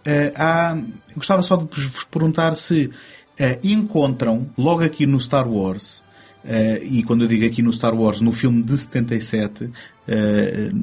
uh, 0.05 0.31
há, 0.35 0.77
gostava 1.15 1.41
só 1.41 1.55
de 1.55 1.65
vos 1.65 2.03
perguntar 2.03 2.55
se 2.55 2.85
uh, 2.85 3.59
encontram, 3.63 4.47
logo 4.55 4.83
aqui 4.83 5.07
no 5.07 5.19
Star 5.19 5.49
Wars, 5.49 6.03
Uh, 6.43 6.79
e 6.83 7.03
quando 7.03 7.23
eu 7.23 7.27
digo 7.27 7.45
aqui 7.45 7.61
no 7.61 7.71
Star 7.73 7.93
Wars, 7.93 8.21
no 8.21 8.31
filme 8.31 8.63
de 8.63 8.77
77, 8.77 9.65
uh, 9.65 9.71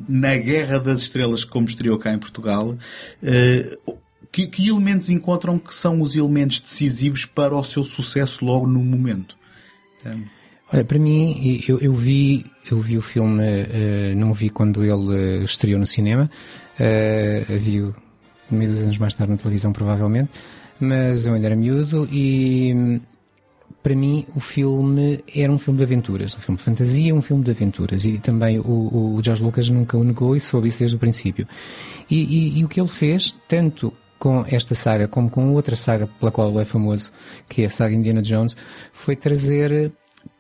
na 0.07 0.37
Guerra 0.37 0.79
das 0.79 1.01
Estrelas, 1.01 1.45
como 1.45 1.67
estreou 1.67 1.99
cá 1.99 2.13
em 2.13 2.19
Portugal, 2.19 2.77
uh, 2.77 3.99
que, 4.31 4.47
que, 4.49 4.69
elementos 4.69 5.09
encontram 5.09 5.59
que 5.59 5.75
são 5.75 6.03
os 6.03 6.15
elementos 6.15 6.61
decisivos 6.61 7.25
para 7.25 7.57
o 7.57 7.65
seu 7.65 7.85
sucesso 7.85 8.45
logo 8.45 8.67
no 8.67 8.85
momento? 8.85 9.37
Olha, 10.73 10.85
para 10.85 10.99
mim, 10.99 11.63
eu, 11.67 11.79
eu, 11.79 11.95
vi, 11.95 12.45
eu 12.71 12.81
vi 12.81 12.99
o 12.99 13.03
filme, 13.03 13.43
não 14.17 14.33
vi 14.33 14.51
quando 14.51 14.85
ele 14.85 15.45
estreou 15.45 15.79
no 15.79 15.87
cinema, 15.87 16.31
vi-o 17.49 17.95
meio 18.51 18.71
dos 18.71 18.83
anos 18.83 18.99
mais 18.99 19.15
tarde 19.15 19.33
na 19.33 19.39
televisão, 19.39 19.73
provavelmente, 19.73 20.31
mas 20.81 21.27
eu 21.27 21.35
ainda 21.35 21.47
era 21.47 21.57
miúdo 21.57 22.09
e 22.11 23.01
para 23.83 23.95
mim 23.95 24.27
o 24.35 24.41
filme 24.41 25.23
era 25.33 25.51
um 25.51 25.59
filme 25.59 25.79
de 25.79 25.85
aventuras, 25.85 26.35
um 26.35 26.41
filme 26.41 26.57
de 26.57 26.65
fantasia, 26.65 27.15
um 27.15 27.23
filme 27.23 27.45
de 27.45 27.51
aventuras. 27.53 28.05
E 28.05 28.19
também 28.19 28.59
o, 28.59 29.15
o 29.17 29.21
George 29.23 29.43
Lucas 29.43 29.71
nunca 29.71 29.97
o 29.97 30.03
negou 30.03 30.35
e 30.35 30.41
soube 30.41 30.69
isso 30.69 30.81
desde 30.81 30.97
o 30.97 30.99
princípio. 30.99 31.47
E, 32.11 32.17
e, 32.23 32.59
e, 32.59 32.65
o 32.65 32.69
que 32.69 32.81
ele 32.81 32.89
fez, 32.89 33.35
tanto 33.49 33.93
com 34.19 34.45
esta 34.49 34.75
saga 34.75 35.07
como 35.07 35.31
com 35.31 35.55
outra 35.55 35.77
saga 35.77 36.09
pela 36.19 36.33
qual 36.33 36.51
ele 36.51 36.63
é 36.63 36.65
famoso, 36.65 37.13
que 37.49 37.63
é 37.63 37.67
a 37.67 37.71
saga 37.71 37.95
Indiana 37.95 38.23
Jones, 38.23 38.57
foi 38.93 39.15
trazer 39.15 39.93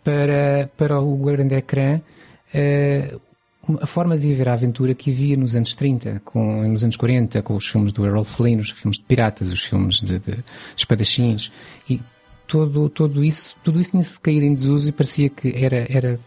para, 0.03 0.69
para 0.77 1.01
o 1.01 1.17
grande 1.17 1.55
ecrã 1.55 2.01
uh, 2.01 2.16
a 2.53 3.87
forma 3.87 4.17
de 4.17 4.27
viver 4.29 4.49
a 4.49 4.53
aventura 4.53 4.95
que 4.95 5.11
havia 5.11 5.37
nos 5.37 5.55
anos 5.57 5.75
30, 5.75 6.23
com, 6.25 6.69
nos 6.69 6.85
anos 6.85 6.97
40, 6.97 7.43
com 7.43 7.55
os 7.55 7.67
filmes 7.67 7.93
do 7.93 8.07
Errol 8.07 8.25
Flynn, 8.25 8.59
os 8.59 8.71
filmes 8.71 8.99
de 8.99 9.05
piratas, 9.05 9.51
os 9.51 9.65
filmes 9.65 10.01
de, 10.01 10.19
de 10.19 10.45
espadachins, 10.77 11.51
e 11.89 12.01
todo, 12.47 12.89
todo 12.89 13.25
isso, 13.25 13.57
tudo 13.65 13.81
isso 13.81 13.91
tinha-se 13.91 14.21
caído 14.21 14.47
em 14.47 14.53
desuso 14.53 14.89
e 14.89 14.93
parecia 14.93 15.29
que 15.29 15.53
era, 15.55 15.87
era, 15.91 16.21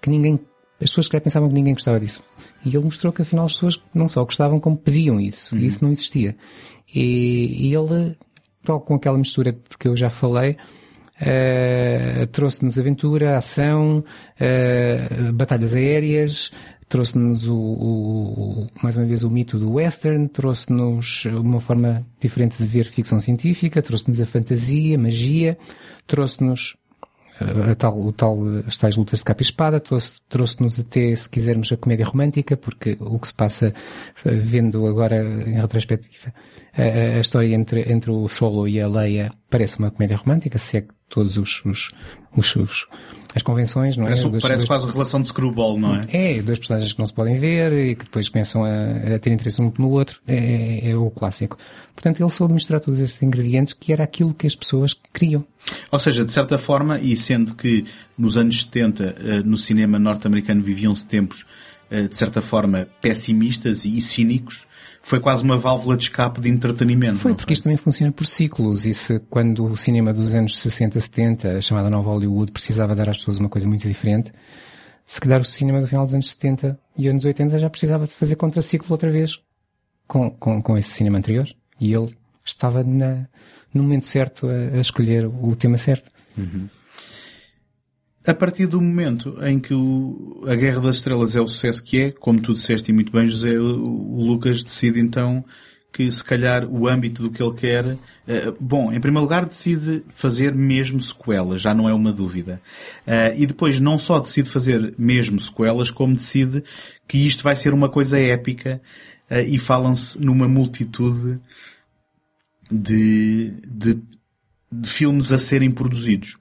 que 0.00 0.10
ninguém, 0.10 0.40
as 0.80 0.90
pessoas 0.90 1.08
que 1.08 1.20
pensavam 1.20 1.48
que 1.48 1.54
ninguém 1.54 1.74
gostava 1.74 2.00
disso. 2.00 2.22
E 2.64 2.68
ele 2.68 2.84
mostrou 2.84 3.12
que 3.12 3.22
afinal 3.22 3.46
as 3.46 3.54
pessoas 3.54 3.80
não 3.94 4.08
só 4.08 4.24
gostavam 4.24 4.58
como 4.58 4.76
pediam 4.76 5.20
isso. 5.20 5.54
Uhum. 5.54 5.60
E 5.60 5.66
isso 5.66 5.84
não 5.84 5.92
existia. 5.92 6.36
E, 6.92 7.68
e 7.68 7.74
ele, 7.74 8.16
tal 8.64 8.80
com 8.80 8.94
aquela 8.94 9.16
mistura 9.16 9.56
que 9.78 9.86
eu 9.86 9.96
já 9.96 10.10
falei, 10.10 10.56
Uh, 11.20 12.26
trouxe-nos 12.28 12.78
aventura, 12.78 13.36
ação, 13.36 14.02
uh, 14.40 15.32
batalhas 15.32 15.74
aéreas, 15.74 16.50
trouxe-nos 16.92 17.48
o, 17.48 17.56
o, 17.56 18.66
mais 18.82 18.98
uma 18.98 19.06
vez 19.06 19.22
o 19.22 19.30
mito 19.30 19.58
do 19.58 19.72
western, 19.72 20.28
trouxe-nos 20.28 21.24
uma 21.24 21.58
forma 21.58 22.06
diferente 22.20 22.58
de 22.58 22.64
ver 22.64 22.84
ficção 22.84 23.18
científica, 23.18 23.80
trouxe-nos 23.80 24.20
a 24.20 24.26
fantasia, 24.26 24.98
magia, 24.98 25.56
trouxe-nos 26.06 26.74
eh, 26.74 26.81
a 27.70 27.74
tal, 27.74 28.00
o 28.00 28.12
tal, 28.12 28.38
as 28.66 28.76
tais 28.78 28.96
lutas 28.96 29.20
de 29.20 29.24
capa 29.24 29.42
e 29.42 29.44
espada, 29.44 29.82
trouxe-nos 30.28 30.80
até, 30.80 31.14
se 31.14 31.28
quisermos, 31.28 31.72
a 31.72 31.76
comédia 31.76 32.06
romântica, 32.06 32.56
porque 32.56 32.96
o 33.00 33.18
que 33.18 33.28
se 33.28 33.34
passa, 33.34 33.74
eh, 34.24 34.30
vendo 34.30 34.86
agora 34.86 35.22
em 35.22 35.60
retrospectiva, 35.60 36.32
a, 36.74 36.82
a 36.82 37.20
história 37.20 37.54
entre, 37.54 37.92
entre 37.92 38.10
o 38.10 38.26
Solo 38.28 38.66
e 38.66 38.80
a 38.80 38.88
Leia 38.88 39.32
parece 39.50 39.78
uma 39.78 39.90
comédia 39.90 40.16
romântica, 40.16 40.58
se 40.58 40.78
é 40.78 40.80
que 40.82 40.94
todos 41.08 41.36
os, 41.36 41.64
os, 41.64 41.92
os, 42.36 42.56
os 42.56 42.86
as 43.34 43.42
convenções, 43.42 43.96
não 43.96 44.04
é? 44.04 44.08
Parece, 44.08 44.28
Dois- 44.28 44.42
parece 44.42 44.58
dois- 44.58 44.68
quase 44.68 44.86
a 44.88 44.90
relação 44.92 45.20
de 45.22 45.28
Screwball, 45.28 45.78
não 45.78 45.92
é? 45.94 46.00
É, 46.36 46.42
dois 46.42 46.58
personagens 46.58 46.92
que 46.92 46.98
não 46.98 47.06
se 47.06 47.12
podem 47.14 47.38
ver 47.38 47.72
e 47.72 47.94
que 47.96 48.04
depois 48.04 48.28
começam 48.28 48.64
a, 48.64 49.14
a 49.14 49.18
ter 49.18 49.30
interesse 49.32 49.60
um 49.62 49.72
no 49.78 49.88
outro. 49.90 50.20
É, 50.26 50.34
é- 50.36 50.90
é 50.90 50.96
o 50.96 51.10
clássico. 51.10 51.56
Portanto, 51.94 52.20
ele 52.22 52.30
soube 52.30 52.54
misturar 52.54 52.80
todos 52.80 53.00
estes 53.00 53.22
ingredientes 53.22 53.72
que 53.74 53.92
era 53.92 54.02
aquilo 54.04 54.32
que 54.34 54.46
as 54.46 54.54
pessoas 54.56 54.94
queriam. 55.12 55.44
Ou 55.90 55.98
seja, 55.98 56.24
de 56.24 56.32
certa 56.32 56.56
forma, 56.58 56.98
e 56.98 57.16
sendo 57.16 57.54
que 57.54 57.84
nos 58.18 58.36
anos 58.36 58.62
70 58.62 59.04
eh, 59.18 59.42
no 59.44 59.56
cinema 59.56 59.98
norte-americano 59.98 60.62
viviam-se 60.62 61.04
tempos 61.06 61.44
eh, 61.90 62.02
de 62.08 62.16
certa 62.16 62.40
forma 62.42 62.88
pessimistas 63.00 63.84
e 63.84 64.00
cínicos, 64.00 64.66
foi 65.02 65.20
quase 65.20 65.42
uma 65.42 65.58
válvula 65.58 65.96
de 65.96 66.04
escape 66.04 66.40
de 66.40 66.48
entretenimento. 66.48 67.18
Foi, 67.18 67.34
porque 67.34 67.52
isto 67.52 67.64
também 67.64 67.76
funciona 67.76 68.12
por 68.12 68.24
ciclos 68.24 68.86
e 68.86 68.94
se 68.94 69.18
quando 69.28 69.64
o 69.64 69.76
cinema 69.76 70.12
dos 70.12 70.32
anos 70.32 70.56
60, 70.58 70.98
70, 70.98 71.58
a 71.58 71.60
chamada 71.60 71.90
nova 71.90 72.10
Hollywood, 72.10 72.52
precisava 72.52 72.94
dar 72.94 73.08
às 73.08 73.18
pessoas 73.18 73.38
uma 73.38 73.48
coisa 73.48 73.68
muito 73.68 73.86
diferente, 73.86 74.32
se 75.04 75.20
calhar 75.20 75.40
o 75.40 75.44
cinema 75.44 75.80
do 75.80 75.88
final 75.88 76.04
dos 76.04 76.14
anos 76.14 76.30
70 76.30 76.78
e 76.96 77.08
anos 77.08 77.24
80 77.24 77.58
já 77.58 77.68
precisava 77.68 78.06
de 78.06 78.12
fazer 78.12 78.36
contraciclo 78.36 78.92
outra 78.92 79.10
vez 79.10 79.40
com, 80.06 80.30
com, 80.30 80.62
com 80.62 80.78
esse 80.78 80.90
cinema 80.90 81.18
anterior 81.18 81.48
e 81.80 81.92
ele 81.92 82.16
estava 82.44 82.84
na, 82.84 83.26
no 83.74 83.82
momento 83.82 84.06
certo 84.06 84.48
a, 84.48 84.76
a 84.76 84.80
escolher 84.80 85.26
o 85.26 85.54
tema 85.56 85.76
certo. 85.76 86.08
A 88.24 88.32
partir 88.32 88.66
do 88.66 88.80
momento 88.80 89.36
em 89.44 89.58
que 89.58 89.74
o- 89.74 90.44
a 90.46 90.54
Guerra 90.54 90.80
das 90.80 90.96
Estrelas 90.96 91.34
é 91.34 91.40
o 91.40 91.48
sucesso 91.48 91.82
que 91.82 92.00
é, 92.00 92.10
como 92.12 92.40
tu 92.40 92.54
disseste 92.54 92.90
e 92.90 92.94
muito 92.94 93.10
bem, 93.10 93.26
José, 93.26 93.58
o, 93.58 93.64
o 93.80 94.24
Lucas 94.24 94.62
decide 94.62 95.00
então 95.00 95.44
que 95.92 96.10
se 96.10 96.22
calhar 96.24 96.64
o 96.66 96.88
âmbito 96.88 97.22
do 97.22 97.30
que 97.30 97.42
ele 97.42 97.52
quer, 97.52 97.98
eh, 98.26 98.52
bom, 98.58 98.90
em 98.92 98.98
primeiro 99.00 99.22
lugar 99.24 99.44
decide 99.44 100.02
fazer 100.14 100.54
mesmo 100.54 101.00
sequelas, 101.02 101.60
já 101.60 101.74
não 101.74 101.86
é 101.86 101.92
uma 101.92 102.12
dúvida. 102.12 102.62
Eh, 103.06 103.34
e 103.40 103.46
depois 103.46 103.78
não 103.78 103.98
só 103.98 104.18
decide 104.18 104.48
fazer 104.48 104.94
mesmo 104.96 105.38
sequelas, 105.40 105.90
como 105.90 106.14
decide 106.14 106.64
que 107.06 107.18
isto 107.18 107.42
vai 107.42 107.54
ser 107.56 107.74
uma 107.74 107.90
coisa 107.90 108.18
épica 108.18 108.80
eh, 109.28 109.42
e 109.42 109.58
falam-se 109.58 110.18
numa 110.18 110.48
multitude 110.48 111.38
de, 112.70 113.50
de, 113.66 114.00
de 114.70 114.88
filmes 114.88 115.30
a 115.30 115.38
serem 115.38 115.70
produzidos. 115.70 116.38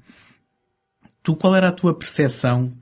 Tu, 1.23 1.35
qual 1.35 1.55
era 1.55 1.69
a 1.69 1.71
tua 1.71 1.93
percepção 1.93 2.73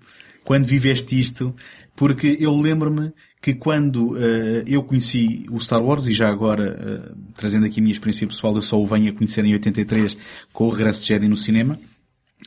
quando 0.43 0.65
viveste 0.65 1.19
isto? 1.19 1.55
Porque 1.95 2.37
eu 2.39 2.55
lembro-me 2.59 3.11
que 3.41 3.53
quando 3.53 4.17
eh, 4.17 4.63
eu 4.67 4.83
conheci 4.83 5.45
o 5.49 5.59
Star 5.59 5.83
Wars, 5.83 6.05
e 6.07 6.13
já 6.13 6.29
agora, 6.29 6.77
eh, 7.07 7.11
trazendo 7.35 7.65
aqui 7.65 7.79
a 7.79 7.83
minha 7.83 7.91
experiência 7.93 8.27
pessoal, 8.27 8.55
eu 8.55 8.61
só 8.61 8.79
o 8.81 8.85
venho 8.85 9.11
a 9.11 9.15
conhecer 9.15 9.43
em 9.45 9.53
83 9.53 10.15
com 10.53 10.65
o 10.65 10.69
Regresso 10.69 11.01
de 11.01 11.07
Jedi 11.07 11.27
no 11.27 11.37
cinema, 11.37 11.79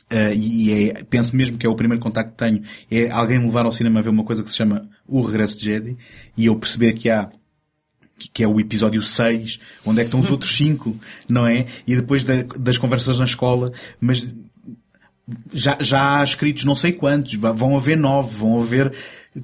eh, 0.09 0.35
e 0.35 0.89
é, 0.89 1.03
penso 1.03 1.35
mesmo 1.35 1.57
que 1.57 1.65
é 1.65 1.69
o 1.69 1.75
primeiro 1.75 2.01
contacto 2.01 2.31
que 2.31 2.37
tenho, 2.37 2.63
é 2.89 3.09
alguém 3.09 3.39
me 3.39 3.45
levar 3.45 3.65
ao 3.65 3.71
cinema 3.71 3.99
a 3.99 4.03
ver 4.03 4.09
uma 4.09 4.23
coisa 4.23 4.43
que 4.43 4.49
se 4.51 4.57
chama 4.57 4.87
O 5.07 5.21
Regresso 5.21 5.57
de 5.59 5.65
Jedi, 5.65 5.97
e 6.37 6.45
eu 6.47 6.55
perceber 6.55 6.93
que 6.93 7.09
há 7.09 7.29
que 8.31 8.43
é 8.43 8.47
o 8.47 8.59
episódio 8.59 9.01
6, 9.01 9.59
onde 9.85 9.99
é 9.99 10.03
que 10.03 10.07
estão 10.07 10.19
os 10.19 10.29
outros 10.31 10.55
5, 10.55 10.95
não 11.27 11.45
é? 11.45 11.65
E 11.85 11.95
depois 11.95 12.23
da- 12.23 12.43
das 12.57 12.77
conversas 12.77 13.17
na 13.19 13.25
escola, 13.25 13.73
mas 13.99 14.33
já, 15.53 15.77
já 15.79 16.19
há 16.19 16.23
escritos 16.23 16.65
não 16.65 16.75
sei 16.75 16.91
quantos, 16.91 17.33
vão 17.35 17.75
haver 17.75 17.97
nove, 17.97 18.35
vão 18.35 18.59
haver... 18.59 18.93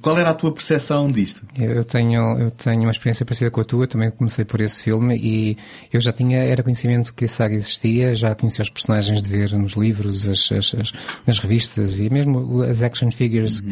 Qual 0.02 0.16
era 0.16 0.30
a 0.30 0.34
tua 0.34 0.52
percepção 0.54 1.10
disto? 1.10 1.44
Eu 1.58 1.82
tenho, 1.82 2.38
eu 2.38 2.48
tenho 2.52 2.82
uma 2.82 2.92
experiência 2.92 3.26
parecida 3.26 3.50
com 3.50 3.60
a 3.60 3.64
tua, 3.64 3.88
também 3.88 4.08
comecei 4.08 4.44
por 4.44 4.60
esse 4.60 4.80
filme 4.84 5.16
e 5.16 5.56
eu 5.92 6.00
já 6.00 6.12
tinha, 6.12 6.38
era 6.38 6.62
conhecimento 6.62 7.12
que 7.12 7.24
a 7.24 7.28
saga 7.28 7.56
existia, 7.56 8.14
já 8.14 8.32
conhecia 8.36 8.62
os 8.62 8.70
personagens 8.70 9.20
de 9.20 9.28
ver 9.28 9.52
nos 9.58 9.72
livros, 9.72 10.28
as, 10.28 10.52
as, 10.52 10.74
as- 10.74 10.92
nas 11.26 11.40
revistas 11.40 11.98
e 11.98 12.08
mesmo 12.08 12.62
as 12.62 12.82
action 12.82 13.10
figures 13.10 13.64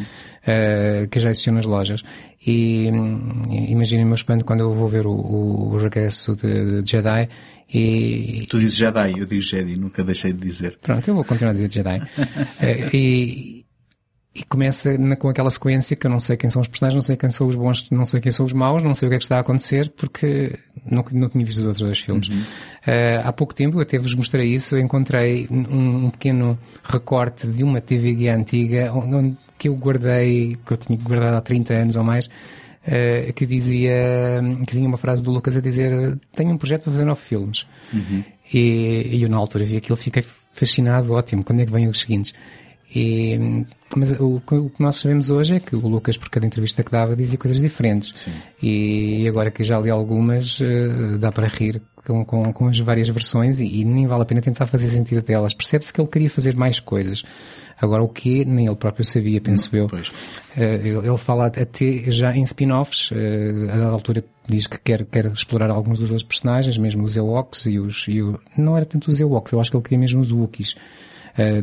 eh, 0.48 1.06
que 1.10 1.20
já 1.20 1.30
existiam 1.30 1.54
nas 1.54 1.66
lojas. 1.66 2.02
E 2.46 2.90
hum, 2.90 3.42
imaginem 3.68 4.04
o 4.04 4.08
meu 4.08 4.14
espanto 4.14 4.44
quando 4.44 4.60
eu 4.60 4.74
vou 4.74 4.88
ver 4.88 5.06
o, 5.06 5.12
o, 5.12 5.74
o 5.74 5.76
regresso 5.76 6.34
de, 6.34 6.82
de 6.82 6.90
Jedi 6.90 7.28
e, 7.72 8.46
Tu 8.48 8.58
dizes 8.58 8.76
Jedi, 8.76 9.18
eu 9.18 9.26
digo 9.26 9.42
Jedi, 9.42 9.76
nunca 9.76 10.02
deixei 10.02 10.32
de 10.32 10.40
dizer. 10.40 10.78
Pronto, 10.80 11.06
eu 11.06 11.14
vou 11.14 11.24
continuar 11.24 11.50
a 11.50 11.52
dizer 11.52 11.70
Jedi. 11.70 12.00
Eh, 12.60 12.88
e, 12.94 13.64
e 14.34 14.44
começa 14.44 14.96
na- 14.98 15.16
com 15.16 15.28
aquela 15.28 15.50
sequência 15.50 15.96
que 15.96 16.06
eu 16.06 16.10
não 16.10 16.20
sei 16.20 16.36
quem 16.36 16.48
são 16.48 16.62
os 16.62 16.68
personagens, 16.68 16.94
não 16.96 17.02
sei 17.02 17.16
quem 17.16 17.30
são 17.30 17.46
os 17.48 17.56
bons, 17.56 17.90
não 17.90 18.04
sei 18.04 18.20
quem 18.20 18.30
são 18.30 18.46
os 18.46 18.52
maus, 18.52 18.82
não 18.82 18.94
sei 18.94 19.08
o 19.08 19.10
que 19.10 19.16
é 19.16 19.18
que 19.18 19.24
está 19.24 19.36
a 19.38 19.40
acontecer, 19.40 19.90
porque 19.96 20.56
não, 20.88 21.04
não 21.12 21.28
tinha 21.28 21.44
visto 21.44 21.58
os 21.60 21.66
outros 21.66 21.84
dois 21.84 21.98
filmes. 21.98 22.28
Eh, 22.86 23.20
há 23.24 23.32
pouco 23.32 23.54
tempo, 23.54 23.80
até 23.80 23.98
vos 23.98 24.14
mostrei 24.14 24.48
isso, 24.54 24.76
eu 24.76 24.80
encontrei 24.80 25.48
um, 25.50 26.06
um 26.06 26.10
pequeno 26.10 26.58
recorte 26.84 27.46
de 27.48 27.64
uma 27.64 27.80
TV 27.80 28.14
guia 28.14 28.36
antiga, 28.36 28.92
onde, 28.94 29.36
que 29.58 29.68
eu 29.68 29.74
guardei, 29.74 30.56
que 30.64 30.72
eu 30.72 30.76
tinha 30.76 30.98
guardado 30.98 31.34
há 31.34 31.40
30 31.40 31.74
anos 31.74 31.96
ou 31.96 32.04
mais, 32.04 32.28
eh, 32.86 33.32
que 33.34 33.44
dizia, 33.44 34.40
que 34.66 34.76
tinha 34.76 34.86
uma 34.86 34.96
frase 34.98 35.22
do 35.24 35.30
Lucas 35.32 35.56
a 35.56 35.60
dizer, 35.60 36.16
tenho 36.34 36.50
um 36.52 36.56
projeto 36.58 36.82
para 36.84 36.92
fazer 36.92 37.04
nove 37.04 37.20
filmes. 37.22 37.66
E, 38.54 39.16
e 39.16 39.22
eu 39.22 39.28
na 39.28 39.36
altura 39.36 39.64
vi 39.64 39.76
aquilo, 39.76 39.96
fiquei 39.96 40.24
fascinado, 40.52 41.12
ótimo, 41.12 41.44
quando 41.44 41.60
é 41.60 41.66
que 41.66 41.72
vêm 41.72 41.88
os 41.88 42.00
seguintes? 42.00 42.32
E, 42.94 43.64
mas 43.96 44.12
o, 44.18 44.40
que- 44.40 44.54
o 44.54 44.70
que 44.70 44.82
nós 44.82 44.96
sabemos 44.96 45.30
hoje 45.30 45.56
é 45.56 45.60
que 45.60 45.76
o 45.76 45.86
Lucas, 45.86 46.16
por 46.16 46.28
cada 46.30 46.46
entrevista 46.46 46.82
que 46.82 46.90
dava, 46.90 47.14
dizia 47.14 47.38
coisas 47.38 47.60
diferentes. 47.60 48.26
E, 48.62 49.22
e 49.22 49.28
agora 49.28 49.50
que 49.50 49.62
já 49.64 49.78
li 49.78 49.90
algumas, 49.90 50.58
eh, 50.60 51.18
dá 51.18 51.30
para 51.30 51.46
rir 51.48 51.82
com, 52.06 52.24
com, 52.24 52.52
com 52.52 52.68
as 52.68 52.78
várias 52.78 53.08
versões 53.08 53.60
e, 53.60 53.66
e 53.80 53.84
nem 53.84 54.06
vale 54.06 54.22
a 54.22 54.24
pena 54.24 54.40
tentar 54.40 54.66
fazer 54.66 54.88
sentido 54.88 55.20
delas. 55.22 55.52
Percebe-se 55.52 55.92
que 55.92 56.00
ele 56.00 56.08
queria 56.08 56.30
fazer 56.30 56.56
mais 56.56 56.80
coisas. 56.80 57.22
Agora 57.80 58.02
o 58.02 58.08
que 58.08 58.44
nem 58.44 58.66
ele 58.66 58.74
próprio 58.74 59.04
sabia, 59.04 59.40
penso 59.40 59.74
eu. 59.76 59.86
Pois. 59.86 60.10
Eh, 60.56 60.80
ele 60.88 61.16
fala 61.18 61.46
até 61.46 62.10
já 62.10 62.34
em 62.36 62.42
spin-offs, 62.42 63.10
eh, 63.12 63.70
a 63.70 63.76
dada 63.76 63.90
altura 63.92 64.24
diz 64.48 64.66
que 64.66 64.78
quer, 64.78 65.04
quer 65.04 65.26
explorar 65.26 65.70
alguns 65.70 65.98
dos 65.98 66.10
outros 66.10 66.26
personagens, 66.26 66.76
mesmo 66.78 67.04
os 67.04 67.16
Ewoks 67.16 67.66
e 67.66 67.78
os, 67.78 68.06
e 68.08 68.22
o, 68.22 68.40
não 68.56 68.74
era 68.76 68.86
tanto 68.86 69.10
os 69.10 69.20
Ewoks, 69.20 69.52
eu 69.52 69.60
acho 69.60 69.70
que 69.70 69.76
ele 69.76 69.84
queria 69.84 69.98
mesmo 69.98 70.20
os 70.22 70.32
Wookiees, 70.32 70.74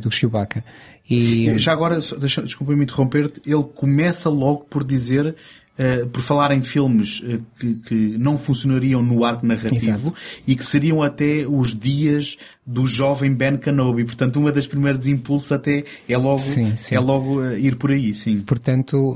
do 0.01 0.09
Chewbacca. 0.09 0.63
E, 1.09 1.57
Já 1.59 1.71
agora, 1.71 1.99
deixa, 2.19 2.41
desculpa-me 2.41 2.83
interromper-te, 2.83 3.41
ele 3.45 3.63
começa 3.63 4.29
logo 4.29 4.65
por 4.67 4.83
dizer, 4.83 5.35
eh, 5.77 6.05
por 6.05 6.21
falar 6.21 6.51
em 6.53 6.63
filmes 6.63 7.21
eh, 7.27 7.37
que, 7.59 7.75
que 7.75 7.95
não 8.17 8.37
funcionariam 8.37 9.03
no 9.03 9.25
arco 9.25 9.45
narrativo 9.45 9.75
Exato. 9.75 10.13
e 10.47 10.55
que 10.55 10.65
seriam 10.65 11.03
até 11.03 11.45
os 11.45 11.77
dias 11.77 12.37
do 12.65 12.85
jovem 12.85 13.35
Ben 13.35 13.57
Kenobi. 13.57 14.05
Portanto, 14.05 14.39
uma 14.39 14.53
das 14.53 14.65
primeiros 14.65 15.05
impulsos 15.05 15.51
até 15.51 15.83
é 16.07 16.17
logo, 16.17 16.37
Sim, 16.37 16.77
sim. 16.77 16.95
É 16.95 16.99
logo 16.99 17.43
eh, 17.43 17.59
ir 17.59 17.75
por 17.75 17.91
aí, 17.91 18.13
sim. 18.15 18.39
portanto, 18.39 19.15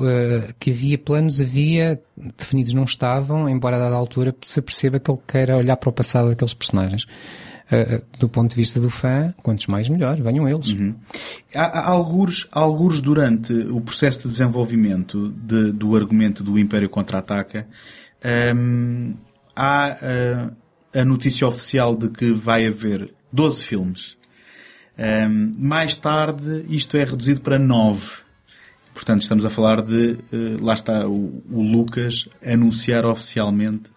que 0.60 0.72
havia 0.72 0.98
planos, 0.98 1.40
havia, 1.40 2.00
definidos 2.38 2.74
não 2.74 2.84
estavam, 2.84 3.50
embora 3.50 3.78
a 3.78 3.80
dada 3.80 3.96
altura 3.96 4.36
se 4.42 4.62
perceba 4.62 5.00
que 5.00 5.10
ele 5.10 5.20
queira 5.26 5.56
olhar 5.56 5.78
para 5.78 5.90
o 5.90 5.94
passado 5.94 6.28
daqueles 6.28 6.54
personagens. 6.54 7.08
Eh, 7.72 8.02
do 8.18 8.28
ponto 8.28 8.50
de 8.50 8.56
vista 8.56 8.80
do 8.80 8.90
fã, 8.90 9.34
quantos 9.44 9.68
mais 9.68 9.88
melhor, 9.88 10.20
venham 10.20 10.50
eles. 10.50 10.76
Há, 11.54 11.66
há 11.80 11.86
há 12.52 12.60
algures 12.60 13.00
durante 13.00 13.54
o 13.54 13.80
processo 13.80 14.22
de 14.22 14.30
desenvolvimento 14.30 15.30
de- 15.30 15.72
do 15.72 15.96
argumento 15.96 16.44
do 16.44 16.58
Império 16.58 16.90
Contra-Ataca, 16.90 17.68
hum, 18.56 19.14
há 19.56 19.98
ah, 20.02 20.52
a 21.00 21.06
notícia 21.06 21.48
oficial 21.48 21.96
de 21.96 22.10
que 22.10 22.32
vai 22.32 22.66
haver 22.66 23.14
12 23.32 23.64
filmes. 23.64 24.18
Hum, 24.98 25.56
mais 25.60 25.96
tarde, 25.96 26.66
isto 26.70 26.98
é 26.98 27.04
reduzido 27.04 27.42
para 27.42 27.60
9. 27.60 28.02
Portanto, 28.94 29.22
estamos 29.22 29.46
a 29.46 29.50
falar 29.50 29.82
de, 29.84 30.18
eh, 30.34 30.58
lá 30.60 30.74
está, 30.74 31.08
o, 31.08 31.42
o 31.50 31.62
Lucas 31.62 32.28
anunciar 32.46 33.06
oficialmente 33.06 33.92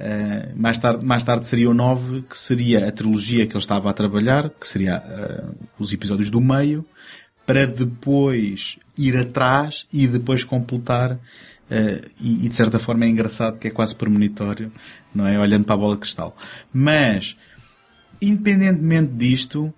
Uh, 0.00 0.52
mais, 0.56 0.78
tarde, 0.78 1.04
mais 1.04 1.24
tarde 1.24 1.46
seria 1.46 1.68
o 1.68 1.74
9, 1.74 2.22
que 2.22 2.38
seria 2.38 2.86
a 2.88 2.92
trilogia 2.92 3.46
que 3.46 3.52
ele 3.52 3.58
estava 3.58 3.90
a 3.90 3.92
trabalhar, 3.92 4.48
que 4.50 4.66
seria 4.68 4.98
uh, 5.02 5.54
os 5.78 5.92
episódios 5.92 6.30
do 6.30 6.40
meio, 6.40 6.84
para 7.44 7.66
depois 7.66 8.78
ir 8.96 9.16
atrás 9.16 9.86
e 9.92 10.06
depois 10.06 10.44
completar. 10.44 11.12
uh, 11.14 11.18
e, 12.20 12.46
e 12.46 12.48
de 12.48 12.54
certa 12.54 12.78
forma 12.78 13.04
é 13.06 13.08
engraçado 13.08 13.58
que 13.58 13.66
é 13.66 13.70
quase 13.70 13.94
premonitório, 13.96 14.70
não 15.14 15.26
é? 15.26 15.38
Olhando 15.38 15.64
para 15.64 15.74
a 15.74 15.78
bola 15.78 15.94
de 15.96 16.00
cristal. 16.02 16.36
Mas, 16.72 17.36
independentemente 18.20 19.12
disto 19.12 19.72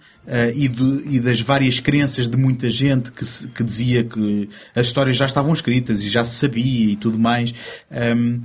e, 0.55 0.67
de- 0.69 1.03
e 1.17 1.21
das 1.21 1.41
várias 1.41 1.79
crenças 1.81 2.27
de 2.29 2.37
muita 2.37 2.71
gente 2.71 3.13
que, 3.13 3.25
se- 3.25 3.47
que 3.49 3.63
dizia 3.63 4.03
que 4.05 4.49
as 4.75 4.87
histórias 4.87 5.17
já 5.17 5.27
estavam 5.27 5.53
escritas 5.53 6.03
e 6.03 6.09
já 6.09 6.25
se 6.25 6.37
sabia 6.37 6.93
e 6.93 6.97
tudo 6.97 7.19
mais, 7.19 7.53
um, 8.17 8.41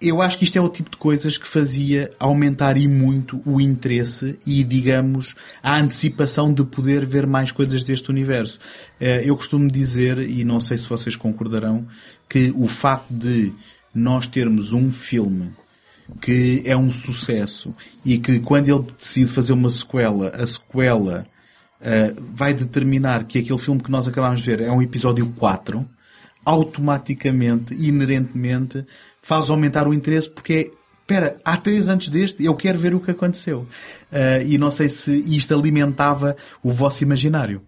eu 0.00 0.22
acho 0.22 0.38
que 0.38 0.44
isto 0.44 0.56
é 0.56 0.60
o 0.60 0.68
tipo 0.68 0.90
de 0.90 0.96
coisas 0.96 1.36
que 1.36 1.48
fazia 1.48 2.12
aumentar 2.20 2.76
e 2.76 2.86
muito 2.86 3.42
o 3.44 3.60
interesse 3.60 4.38
e, 4.46 4.62
digamos, 4.62 5.34
a 5.62 5.76
antecipação 5.76 6.52
de 6.52 6.64
poder 6.64 7.04
ver 7.04 7.26
mais 7.26 7.50
coisas 7.50 7.82
deste 7.82 8.08
universo. 8.10 8.60
Eh, 9.00 9.22
Eu 9.24 9.36
costumo 9.36 9.68
dizer, 9.70 10.18
e 10.18 10.44
não 10.44 10.60
sei 10.60 10.78
se 10.78 10.88
vocês 10.88 11.16
concordarão, 11.16 11.86
que 12.28 12.52
o 12.56 12.68
facto 12.68 13.12
de 13.12 13.52
nós 13.92 14.26
termos 14.26 14.72
um 14.72 14.92
filme 14.92 15.50
que 16.20 16.62
é 16.64 16.76
um 16.76 16.90
sucesso 16.90 17.74
e 18.04 18.18
que 18.18 18.40
quando 18.40 18.68
ele 18.68 18.86
decide 18.96 19.30
fazer 19.30 19.52
uma 19.52 19.68
sequela, 19.68 20.30
a 20.30 20.46
sequela 20.46 21.26
uh, 21.80 22.22
vai 22.34 22.54
determinar 22.54 23.24
que 23.24 23.38
aquele 23.38 23.58
filme 23.58 23.82
que 23.82 23.90
nós 23.90 24.08
acabámos 24.08 24.40
de 24.40 24.46
ver 24.46 24.60
é 24.60 24.70
um 24.70 24.80
episódio 24.80 25.26
4, 25.36 25.86
automaticamente, 26.44 27.74
inerentemente, 27.74 28.86
faz 29.22 29.50
aumentar 29.50 29.86
o 29.86 29.94
interesse 29.94 30.28
porque 30.28 30.72
espera, 31.00 31.34
há 31.44 31.56
três 31.56 31.88
antes 31.88 32.08
deste, 32.08 32.44
eu 32.44 32.54
quero 32.54 32.78
ver 32.78 32.94
o 32.94 33.00
que 33.00 33.10
aconteceu. 33.10 33.60
Uh, 34.12 34.42
e 34.46 34.58
não 34.58 34.70
sei 34.70 34.88
se 34.88 35.16
isto 35.26 35.54
alimentava 35.54 36.36
o 36.62 36.70
vosso 36.70 37.02
imaginário. 37.02 37.62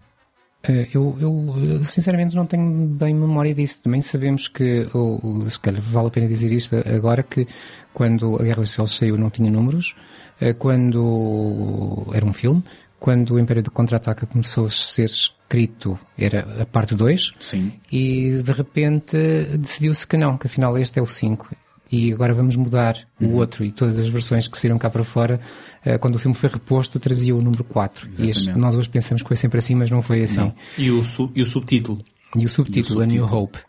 Eh, 0.63 0.89
eu, 0.93 1.17
eu, 1.19 1.83
sinceramente 1.83 2.35
não 2.35 2.45
tenho 2.45 2.85
bem 2.87 3.15
memória 3.15 3.53
disso. 3.53 3.81
Também 3.81 4.01
sabemos 4.01 4.47
que, 4.47 4.87
ou, 4.93 5.49
se 5.49 5.59
calhar 5.59 5.81
vale 5.81 6.07
a 6.07 6.11
pena 6.11 6.27
dizer 6.27 6.51
isto 6.51 6.75
agora, 6.75 7.23
que 7.23 7.47
quando 7.93 8.35
a 8.35 8.43
Guerra 8.43 8.61
dos 8.61 8.71
Céus 8.71 8.95
saiu 8.95 9.17
não 9.17 9.29
tinha 9.29 9.49
números, 9.49 9.95
eh, 10.39 10.53
quando 10.53 12.07
era 12.13 12.25
um 12.25 12.33
filme, 12.33 12.63
quando 12.99 13.33
o 13.33 13.39
Império 13.39 13.63
de 13.63 13.71
Contra-Ataca 13.71 14.27
começou 14.27 14.67
a 14.67 14.69
ser 14.69 15.09
escrito, 15.51 15.99
era 16.17 16.61
a 16.61 16.65
parte 16.65 16.95
2. 16.95 17.33
Sim. 17.39 17.73
E 17.91 18.41
de 18.43 18.51
repente 18.51 19.17
decidiu-se 19.57 20.07
que 20.07 20.15
não, 20.15 20.37
que 20.37 20.47
afinal 20.47 20.77
este 20.77 20.99
é 20.99 21.01
o 21.01 21.07
5 21.07 21.47
e 21.91 22.13
agora 22.13 22.33
vamos 22.33 22.55
mudar 22.55 22.97
uhum. 23.19 23.27
o 23.27 23.35
outro 23.35 23.65
e 23.65 23.71
todas 23.71 23.99
as 23.99 24.07
versões 24.07 24.47
que 24.47 24.57
saíram 24.57 24.77
cá 24.77 24.89
para 24.89 25.03
fora, 25.03 25.41
uh, 25.85 25.99
quando 25.99 26.15
o 26.15 26.19
filme 26.19 26.33
foi 26.33 26.49
reposto, 26.49 26.99
trazia 26.99 27.35
o 27.35 27.41
número 27.41 27.65
4. 27.65 28.09
E 28.17 28.29
este, 28.29 28.53
nós 28.53 28.77
hoje 28.77 28.89
pensamos 28.89 29.21
que 29.21 29.27
foi 29.27 29.35
sempre 29.35 29.57
assim, 29.57 29.75
mas 29.75 29.91
não 29.91 30.01
foi 30.01 30.23
assim. 30.23 30.39
Não. 30.39 30.55
E, 30.77 30.89
o 30.89 31.03
e 31.35 31.41
o 31.41 31.45
subtítulo? 31.45 32.01
E 32.33 32.45
o 32.45 32.49
subtítulo, 32.49 33.01
A 33.01 33.05
New 33.05 33.25
Hope. 33.25 33.59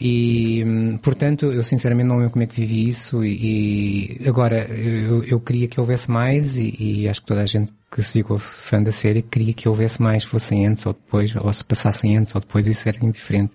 E, 0.00 0.64
portanto, 1.02 1.46
eu 1.52 1.62
sinceramente 1.62 2.08
não 2.08 2.16
lembro 2.16 2.30
como 2.30 2.42
é 2.42 2.46
que 2.46 2.58
vivi 2.58 2.88
isso 2.88 3.22
e, 3.22 4.16
e 4.18 4.28
agora 4.28 4.66
eu, 4.70 5.22
eu, 5.24 5.38
queria 5.38 5.68
que 5.68 5.78
houvesse 5.78 6.10
mais 6.10 6.56
e, 6.56 6.74
e, 6.78 7.08
acho 7.08 7.20
que 7.20 7.26
toda 7.26 7.42
a 7.42 7.46
gente 7.46 7.70
que 7.90 8.02
se 8.02 8.12
ficou 8.12 8.38
fã 8.38 8.82
da 8.82 8.92
série 8.92 9.20
queria 9.20 9.52
que 9.52 9.68
houvesse 9.68 10.00
mais, 10.00 10.24
fossem 10.24 10.66
antes 10.66 10.86
ou 10.86 10.94
depois, 10.94 11.36
ou 11.36 11.52
se 11.52 11.62
passassem 11.62 12.16
antes 12.16 12.34
ou 12.34 12.40
depois, 12.40 12.66
isso 12.66 12.88
era 12.88 13.04
indiferente. 13.04 13.52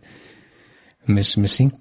Mas, 1.07 1.35
mas 1.35 1.53
sim, 1.53 1.71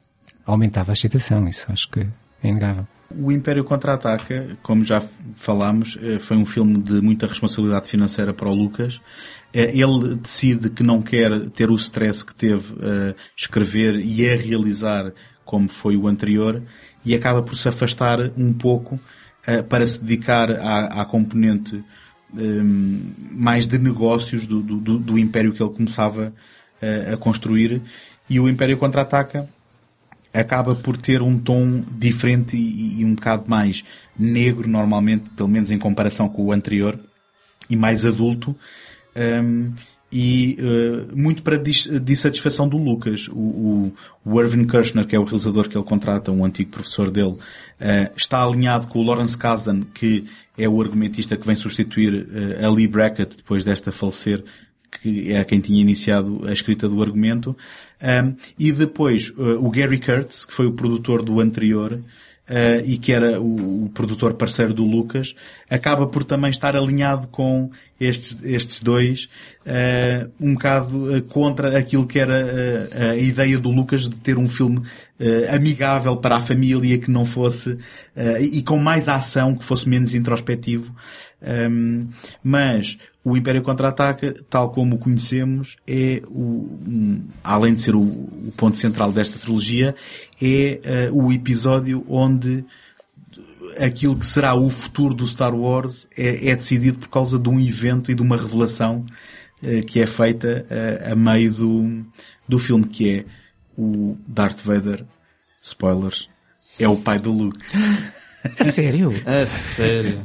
aumentava 0.46 0.92
a 0.92 0.94
excitação, 0.94 1.46
isso 1.46 1.66
acho 1.68 1.90
que 1.90 2.00
é 2.42 2.48
inegável. 2.48 2.86
O 3.18 3.30
Império 3.30 3.64
Contra-Ataca, 3.64 4.56
como 4.62 4.84
já 4.84 5.02
falámos, 5.36 5.98
eh, 6.00 6.18
foi 6.18 6.36
um 6.36 6.44
filme 6.44 6.78
de 6.78 7.00
muita 7.00 7.26
responsabilidade 7.26 7.88
financeira 7.88 8.32
para 8.32 8.48
o 8.48 8.54
Lucas. 8.54 9.00
Eh, 9.52 9.72
ele 9.78 10.14
decide 10.16 10.70
que 10.70 10.82
não 10.82 11.02
quer 11.02 11.50
ter 11.50 11.70
o 11.70 11.74
stress 11.76 12.24
que 12.24 12.34
teve 12.34 12.74
a 12.82 13.14
escrever 13.36 13.96
e 13.96 14.28
a 14.28 14.36
realizar 14.36 15.12
como 15.44 15.68
foi 15.68 15.96
o 15.96 16.08
anterior 16.08 16.62
e 17.04 17.14
acaba 17.14 17.42
por 17.42 17.56
se 17.56 17.68
afastar 17.68 18.18
um 18.36 18.52
pouco 18.52 18.98
eh, 19.46 19.62
para 19.62 19.86
se 19.86 20.00
dedicar 20.02 20.50
à, 20.50 21.02
à 21.02 21.04
componente 21.04 21.84
ehm, 22.36 23.12
mais 23.30 23.66
de 23.66 23.78
negócios 23.78 24.46
do, 24.46 24.62
do, 24.62 24.98
do, 24.98 25.18
Império 25.18 25.52
que 25.52 25.62
ele 25.62 25.72
começava 25.72 26.32
a 27.12 27.16
construir 27.16 27.80
e 28.28 28.38
o 28.38 28.48
Império 28.48 28.76
Contra-Ataca 28.76 29.48
acaba 30.34 30.74
por 30.74 30.96
ter 30.96 31.22
um 31.22 31.38
tom 31.38 31.82
diferente 31.92 32.56
e, 32.56 33.00
e, 33.00 33.04
um 33.04 33.14
bocado 33.14 33.44
mais 33.46 33.84
negro, 34.18 34.68
normalmente, 34.68 35.30
pelo 35.30 35.48
menos 35.48 35.70
em 35.70 35.78
comparação 35.78 36.28
com 36.28 36.44
o 36.44 36.52
anterior, 36.52 36.98
e 37.70 37.76
mais 37.76 38.04
adulto, 38.04 38.54
um, 39.16 39.72
e 40.12 40.58
uh, 40.60 41.16
muito 41.16 41.42
para 41.42 41.56
dis 41.56 41.88
dissatisfação 42.02 42.68
do 42.68 42.76
Lucas. 42.76 43.26
O, 43.28 43.34
o, 43.34 43.92
o 44.24 44.40
Irvin 44.40 44.64
Kirshner, 44.64 45.06
que 45.06 45.16
é 45.16 45.18
o 45.18 45.24
realizador 45.24 45.68
que 45.68 45.76
ele 45.76 45.84
contrata, 45.84 46.30
um 46.30 46.44
antigo 46.44 46.70
professor 46.70 47.10
dele, 47.10 47.32
uh, 47.32 48.12
está 48.16 48.42
alinhado 48.44 48.86
com 48.86 49.00
o 49.00 49.02
Lawrence 49.02 49.36
Kasdan, 49.36 49.82
que 49.92 50.24
é 50.56 50.68
o 50.68 50.80
argumentista 50.80 51.36
que 51.36 51.46
vem 51.46 51.56
substituir 51.56 52.28
uh, 52.28 52.64
a 52.64 52.70
Lee 52.70 52.86
Brackett 52.86 53.36
depois 53.36 53.64
desta 53.64 53.90
falecer, 53.90 54.44
que 55.02 55.32
é 55.32 55.42
quem 55.42 55.60
tinha 55.60 55.80
iniciado 55.80 56.42
a 56.46 56.52
escrita 56.52 56.88
do 56.88 57.02
argumento, 57.02 57.56
um, 58.02 58.34
e 58.58 58.72
depois 58.72 59.30
uh, 59.30 59.64
o 59.64 59.70
Gary 59.70 60.00
Kurtz, 60.00 60.44
que 60.44 60.52
foi 60.52 60.66
o 60.66 60.72
produtor 60.72 61.22
do 61.22 61.40
anterior, 61.40 62.00
Uh, 62.46 62.84
e 62.84 62.98
que 62.98 63.10
era 63.10 63.40
o, 63.40 63.86
o, 63.86 63.88
produtor 63.88 64.34
parceiro 64.34 64.74
do 64.74 64.84
Lucas, 64.84 65.34
acaba 65.70 66.06
por 66.06 66.24
também 66.24 66.50
estar 66.50 66.76
alinhado 66.76 67.26
com 67.28 67.70
estes, 67.98 68.36
estes 68.44 68.82
dois, 68.82 69.30
uh, 69.64 70.30
um 70.38 70.52
bocado 70.52 71.16
uh, 71.16 71.22
contra 71.22 71.78
aquilo 71.78 72.06
que 72.06 72.18
era 72.18 72.90
a 73.12 73.16
ideia 73.16 73.58
do 73.58 73.70
Lucas 73.70 74.10
de 74.10 74.16
ter 74.16 74.36
um 74.36 74.46
filme 74.46 74.82
amigável 75.50 76.18
para 76.18 76.36
a 76.36 76.40
família, 76.40 76.98
que 76.98 77.10
não 77.10 77.24
fosse, 77.24 77.78
e 78.40 78.62
com 78.62 78.76
mais 78.76 79.08
ação, 79.08 79.54
que 79.54 79.64
fosse 79.64 79.88
menos 79.88 80.12
introspectivo. 80.12 80.94
Um, 81.44 82.08
mas 82.42 82.98
o 83.24 83.36
Império 83.36 83.62
Contra-Ataca, 83.62 84.34
tal 84.48 84.70
como 84.70 84.96
o 84.96 84.98
conhecemos, 84.98 85.76
é 85.86 86.22
o, 86.28 86.78
um, 86.86 87.22
além 87.42 87.74
de 87.74 87.82
ser 87.82 87.94
o, 87.94 88.02
o, 88.02 88.52
ponto 88.56 88.76
central 88.76 89.12
desta 89.12 89.38
trilogia, 89.38 89.94
é 90.40 91.10
uh, 91.10 91.24
o 91.24 91.32
episódio 91.32 92.04
onde 92.08 92.64
aquilo 93.78 94.16
que 94.16 94.26
será 94.26 94.54
o 94.54 94.68
futuro 94.70 95.14
do 95.14 95.26
Star 95.26 95.54
Wars 95.54 96.06
é, 96.16 96.50
é 96.50 96.54
decidido 96.54 96.98
por 96.98 97.08
causa 97.08 97.38
de 97.38 97.48
um 97.48 97.58
evento 97.58 98.10
e 98.10 98.14
de 98.14 98.22
uma 98.22 98.36
revelação 98.36 99.04
uh, 99.62 99.84
que 99.86 100.00
é 100.00 100.06
feita 100.06 100.66
uh, 100.70 101.12
a 101.12 101.14
meio 101.14 101.52
do, 101.52 102.04
do 102.48 102.58
filme, 102.58 102.84
que 102.84 103.10
é 103.10 103.24
o 103.76 104.16
Darth 104.26 104.60
Vader, 104.62 105.04
spoilers, 105.62 106.28
é 106.78 106.88
o 106.88 106.96
pai 106.96 107.18
do 107.18 107.32
Luke. 107.32 107.58
A 108.58 108.64
sério? 108.64 109.10
a 109.24 109.46
sério. 109.46 110.20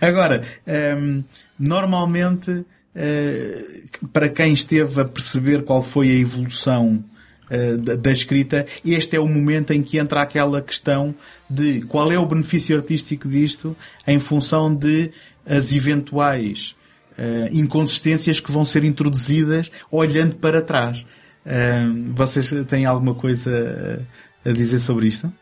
Agora, 0.00 0.42
um, 0.66 0.70
ehm, 0.72 1.24
normalmente, 1.58 2.50
uh, 2.50 4.08
para 4.12 4.28
quem 4.28 4.52
esteve 4.52 5.00
a 5.00 5.04
perceber 5.04 5.64
qual 5.64 5.82
foi 5.82 6.08
a 6.10 6.14
evolução 6.14 7.04
uh, 7.50 7.78
da, 7.78 7.96
da, 7.96 8.12
escrita, 8.12 8.66
este 8.84 9.16
é 9.16 9.20
o 9.20 9.26
momento 9.26 9.72
em 9.72 9.82
que 9.82 9.98
entra 9.98 10.22
aquela 10.22 10.62
questão 10.62 11.14
de 11.48 11.82
qual 11.82 12.10
é 12.12 12.18
o 12.18 12.26
benefício 12.26 12.76
artístico 12.76 13.28
disto 13.28 13.76
em 14.06 14.18
função 14.18 14.74
de 14.74 15.10
as 15.44 15.72
eventuais 15.72 16.76
uh, 17.18 17.48
inconsistências 17.50 18.38
que 18.40 18.52
vão 18.52 18.64
ser 18.64 18.84
introduzidas 18.84 19.70
olhando 19.90 20.36
para 20.36 20.62
trás. 20.62 21.04
Ehm, 21.46 22.12
vocês 22.14 22.52
têm 22.68 22.84
alguma 22.84 23.14
coisa 23.14 23.98
a 24.44 24.52
dizer 24.52 24.80
sobre 24.80 25.06
isto? 25.06 25.32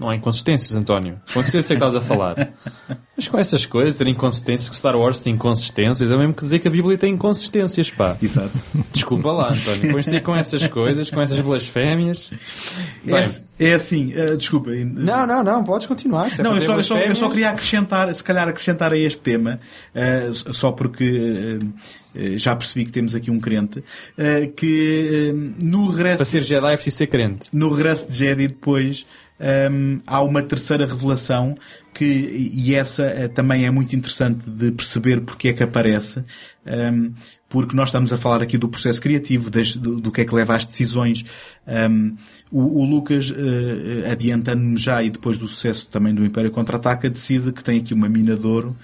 Não 0.00 0.08
há 0.08 0.16
inconsistências, 0.16 0.74
António. 0.74 1.20
Consistência 1.32 1.74
é 1.74 1.76
que 1.76 1.84
estás 1.84 1.94
a 1.94 2.00
falar. 2.00 2.52
Mas 3.14 3.28
com 3.28 3.38
essas 3.38 3.66
coisas, 3.66 3.94
ter 3.94 4.06
inconsistências, 4.06 4.70
que 4.70 4.76
Star 4.76 4.96
Wars 4.96 5.20
tem 5.20 5.34
inconsistências, 5.34 6.10
é 6.10 6.16
mesmo 6.16 6.32
que 6.32 6.42
dizer 6.42 6.60
que 6.60 6.66
a 6.66 6.70
Bíblia 6.70 6.96
tem 6.96 7.12
inconsistências, 7.12 7.90
pá. 7.90 8.16
Exato. 8.22 8.52
Desculpa 8.90 9.30
lá, 9.30 9.52
António. 9.52 9.92
Pões-te 9.92 10.18
com 10.22 10.34
essas 10.34 10.66
coisas, 10.66 11.10
com 11.10 11.20
essas 11.20 11.38
blasfémias. 11.40 12.32
É, 13.06 13.68
é 13.68 13.74
assim, 13.74 14.14
uh, 14.14 14.34
desculpa. 14.36 14.70
Não, 14.70 15.26
não, 15.26 15.44
não, 15.44 15.62
podes 15.62 15.86
continuar. 15.86 16.30
É 16.36 16.42
não, 16.42 16.56
eu 16.56 16.62
só, 16.62 16.76
eu 16.76 16.82
só, 16.82 16.98
eu, 16.98 17.14
só, 17.14 17.28
queria 17.28 17.50
acrescentar, 17.50 18.12
se 18.14 18.24
calhar 18.24 18.48
acrescentar 18.48 18.92
a 18.92 18.96
este 18.96 19.20
tema, 19.20 19.60
uh, 19.94 20.54
só 20.54 20.72
porque 20.72 21.58
uh, 22.14 22.38
já 22.38 22.56
percebi 22.56 22.86
que 22.86 22.92
temos 22.92 23.14
aqui 23.14 23.30
um 23.30 23.40
crente, 23.40 23.82
que 24.56 25.34
no 25.62 25.88
regresso... 25.88 26.18
Para 26.18 26.26
ser 26.26 26.42
Jedi 26.42 26.72
é 26.72 26.76
preciso 26.76 26.98
ser 26.98 27.06
crente. 27.06 27.48
No 27.50 27.70
regresso 27.70 28.06
de 28.06 28.14
Jedi 28.14 28.48
depois 28.48 29.06
um, 29.42 30.00
há 30.06 30.22
uma 30.22 30.40
terceira 30.40 30.86
revelação 30.86 31.56
que, 31.92 32.04
e 32.04 32.74
essa 32.74 33.02
uh, 33.04 33.28
também 33.28 33.66
é 33.66 33.70
muito 33.70 33.94
interessante 33.96 34.48
de 34.48 34.70
perceber 34.70 35.20
porque 35.22 35.48
é 35.48 35.52
que 35.52 35.62
aparece, 35.62 36.24
um, 36.64 37.12
porque 37.48 37.76
nós 37.76 37.88
estamos 37.88 38.12
a 38.12 38.16
falar 38.16 38.40
aqui 38.40 38.56
do 38.56 38.68
processo 38.68 39.00
criativo, 39.00 39.50
das, 39.50 39.74
do, 39.74 39.96
do, 39.96 40.12
que 40.12 40.20
é 40.20 40.24
que 40.24 40.34
leva 40.34 40.54
às 40.54 40.64
decisões. 40.64 41.24
Um, 41.66 42.16
o, 42.50 42.82
o, 42.82 42.84
Lucas, 42.84 43.30
uh, 43.30 44.10
adiantando-me 44.10 44.78
já 44.78 45.02
e 45.02 45.10
depois 45.10 45.36
do 45.36 45.48
sucesso 45.48 45.88
também 45.90 46.14
do 46.14 46.24
Império 46.24 46.50
Contra-Ataca, 46.50 47.10
decide 47.10 47.52
que 47.52 47.64
tem 47.64 47.80
aqui 47.80 47.92
uma 47.92 48.08
mina 48.08 48.36
de 48.36 48.46
ouro, 48.46 48.76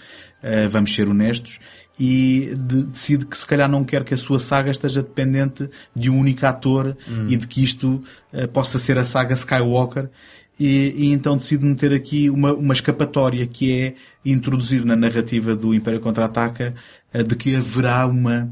uh, 0.42 0.68
vamos 0.68 0.92
ser 0.92 1.08
honestos, 1.08 1.60
e 1.98 2.54
de, 2.56 2.84
decide 2.84 3.26
que 3.26 3.36
se 3.36 3.46
calhar 3.46 3.68
não 3.68 3.84
quer 3.84 4.04
que 4.04 4.14
a 4.14 4.18
sua 4.18 4.38
saga 4.38 4.70
esteja 4.70 5.02
dependente 5.02 5.68
de 5.94 6.10
um 6.10 6.18
único 6.18 6.46
ator 6.46 6.96
hum. 7.08 7.26
e 7.28 7.36
de 7.36 7.46
que 7.46 7.62
isto 7.62 8.02
uh, 8.32 8.48
possa 8.48 8.78
ser 8.78 8.98
a 8.98 9.04
saga 9.04 9.34
Skywalker 9.34 10.10
e, 10.58 10.94
e, 10.96 11.12
então 11.12 11.36
decide 11.36 11.64
meter 11.64 11.92
aqui 11.92 12.28
uma, 12.28 12.52
uma 12.52 12.74
escapatória 12.74 13.46
que 13.46 13.72
é 13.80 13.94
introduzir 14.24 14.84
na 14.84 14.96
narrativa 14.96 15.54
do 15.54 15.72
Império 15.72 16.00
Contra-Ataca 16.00 16.74
uh, 17.14 17.22
de 17.22 17.36
que 17.36 17.54
haverá 17.54 18.06
uma 18.06 18.50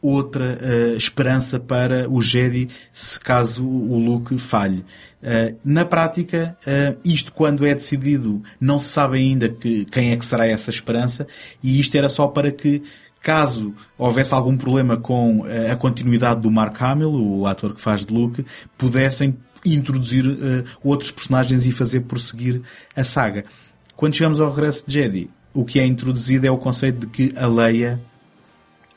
outra 0.00 0.58
uh, 0.62 0.96
esperança 0.96 1.58
para 1.58 2.08
o 2.08 2.22
Jedi 2.22 2.68
se 2.92 3.18
caso 3.18 3.66
o 3.66 3.98
Luke 3.98 4.38
falhe. 4.38 4.84
Uh, 5.22 5.56
na 5.64 5.84
prática, 5.84 6.56
isto 7.04 7.32
quando 7.32 7.66
é 7.66 7.74
decidido 7.74 8.42
não 8.60 8.78
se 8.78 8.88
sabe 8.88 9.18
ainda 9.18 9.48
que, 9.48 9.84
quem 9.86 10.12
é 10.12 10.16
que 10.16 10.24
será 10.24 10.46
essa 10.46 10.70
esperança 10.70 11.26
e 11.62 11.80
isto 11.80 11.94
era 11.96 12.08
só 12.08 12.28
para 12.28 12.50
que 12.50 12.82
caso 13.20 13.74
houvesse 13.98 14.32
algum 14.32 14.56
problema 14.56 14.96
com 14.96 15.44
a 15.70 15.76
continuidade 15.76 16.40
do 16.40 16.50
Mark 16.50 16.80
Hamill, 16.80 17.12
o 17.12 17.46
ator 17.46 17.74
que 17.74 17.82
faz 17.82 18.02
de 18.02 18.14
Luke, 18.14 18.46
pudessem 18.78 19.36
introduzir 19.64 20.26
uh, 20.26 20.64
outros 20.82 21.10
personagens 21.10 21.66
e 21.66 21.72
fazer 21.72 22.00
prosseguir 22.00 22.62
a 22.96 23.04
saga. 23.04 23.44
Quando 23.96 24.14
chegamos 24.14 24.40
ao 24.40 24.50
regresso 24.50 24.86
de 24.86 24.94
Jedi, 24.94 25.30
o 25.52 25.64
que 25.64 25.78
é 25.78 25.86
introduzido 25.86 26.46
é 26.46 26.50
o 26.50 26.58
conceito 26.58 27.00
de 27.00 27.06
que 27.06 27.32
a 27.36 27.46
Leia 27.46 28.00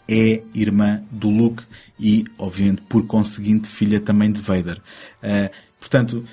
é 0.08 0.42
irmã 0.54 1.02
do 1.12 1.30
Luke 1.30 1.64
e, 2.00 2.26
obviamente, 2.38 2.82
por 2.84 3.06
conseguinte, 3.06 3.68
filha 3.68 4.00
também 4.00 4.32
de 4.32 4.40
Vader. 4.40 4.78
Uh, 5.22 5.50
portanto, 5.80 6.26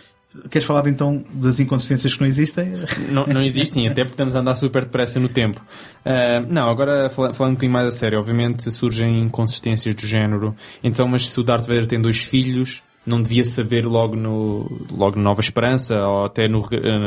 Queres 0.49 0.65
falar 0.65 0.87
então 0.87 1.25
das 1.35 1.59
inconsistências 1.59 2.15
que 2.15 2.21
não 2.21 2.29
existem? 2.29 2.73
Não, 3.11 3.27
não 3.27 3.43
existem, 3.43 3.89
até 3.89 4.05
porque 4.05 4.13
estamos 4.13 4.37
a 4.37 4.39
andar 4.39 4.55
super 4.55 4.85
depressa 4.85 5.19
no 5.19 5.29
tempo. 5.29 5.61
Uh, 6.05 6.47
não, 6.49 6.71
agora 6.71 7.11
falando, 7.11 7.33
um 7.33 7.55
bocadinho 7.55 7.73
mais 7.73 7.89
a 7.89 7.91
sério, 7.91 8.19
obviamente 8.19 8.71
surgem 8.71 9.19
inconsistências 9.19 9.93
do 9.93 10.07
género. 10.07 10.55
Então, 10.85 11.09
mas 11.09 11.29
se 11.29 11.41
o 11.41 11.43
Darth 11.43 11.67
Vader 11.67 11.87
tem 11.87 12.01
dois 12.01 12.19
filhos, 12.19 12.81
não 13.05 13.23
devia 13.23 13.45
saber 13.45 13.87
logo 13.87 14.15
no, 14.15 14.71
logo 14.93 15.17
no 15.17 15.23
Nova 15.23 15.41
Esperança 15.41 15.97
ou 16.07 16.25
até 16.25 16.47
no, 16.47 16.61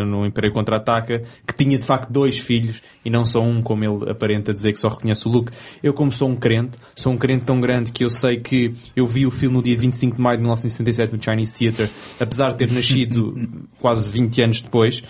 no 0.05 0.25
Império 0.25 0.51
Contra-Ataca 0.51 1.23
que 1.47 1.55
tinha 1.55 1.77
de 1.77 1.85
facto 1.85 2.11
dois 2.11 2.37
filhos 2.37 2.81
e 3.05 3.09
não 3.09 3.25
só 3.25 3.41
um, 3.41 3.61
como 3.61 3.83
ele 3.83 4.09
aparenta 4.09 4.51
dizer 4.51 4.73
que 4.73 4.79
só 4.79 4.87
reconhece 4.87 5.27
o 5.27 5.31
Luke. 5.31 5.51
Eu, 5.83 5.93
como 5.93 6.11
sou 6.11 6.29
um 6.29 6.35
crente, 6.35 6.77
sou 6.95 7.13
um 7.13 7.17
crente 7.17 7.45
tão 7.45 7.61
grande 7.61 7.91
que 7.91 8.03
eu 8.03 8.09
sei 8.09 8.37
que 8.37 8.73
eu 8.95 9.05
vi 9.05 9.25
o 9.25 9.31
filme 9.31 9.55
no 9.55 9.63
dia 9.63 9.77
25 9.77 10.15
de 10.15 10.21
maio 10.21 10.37
de 10.37 10.41
1977 10.41 11.15
no 11.15 11.21
Chinese 11.21 11.53
Theatre, 11.53 11.89
apesar 12.19 12.49
de 12.49 12.57
ter 12.57 12.71
nascido 12.71 13.35
quase 13.79 14.11
20 14.11 14.41
anos 14.41 14.61
depois. 14.61 15.03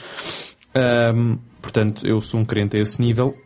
Um, 0.76 1.38
portanto, 1.62 2.06
eu 2.06 2.20
sou 2.20 2.42
um 2.42 2.46
crente 2.46 2.76
a 2.76 2.82
esse 2.82 3.02
nível. 3.02 3.38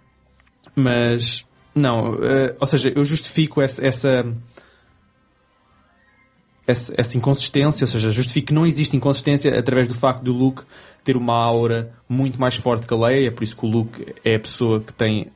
Mas, 0.75 1.45
não, 1.73 2.13
uh, 2.13 2.55
ou 2.59 2.67
seja, 2.67 2.91
eu 2.95 3.03
justifico 3.03 3.61
essa, 3.61 3.85
essa 3.85 4.25
essa, 6.67 6.93
essa 6.97 7.17
inconsistência, 7.17 7.85
ou 7.85 7.87
seja, 7.87 8.11
justifica 8.11 8.47
que 8.47 8.53
não 8.53 8.67
existe 8.67 8.95
inconsistência 8.95 9.57
através 9.57 9.87
do 9.87 9.95
facto 9.95 10.21
do 10.21 10.33
Luke 10.33 10.63
ter 11.03 11.15
uma 11.15 11.33
aura 11.33 11.93
muito 12.09 12.39
mais 12.39 12.55
forte 12.55 12.85
que 12.85 12.93
a 12.93 12.97
Leia, 12.97 13.29
é 13.29 13.31
por 13.31 13.43
isso 13.43 13.55
que 13.55 13.65
o 13.65 13.69
Luke 13.69 14.13
é 14.25 14.35
a 14.35 14.39
pessoa 14.39 14.81
que 14.81 14.93
tem 14.93 15.27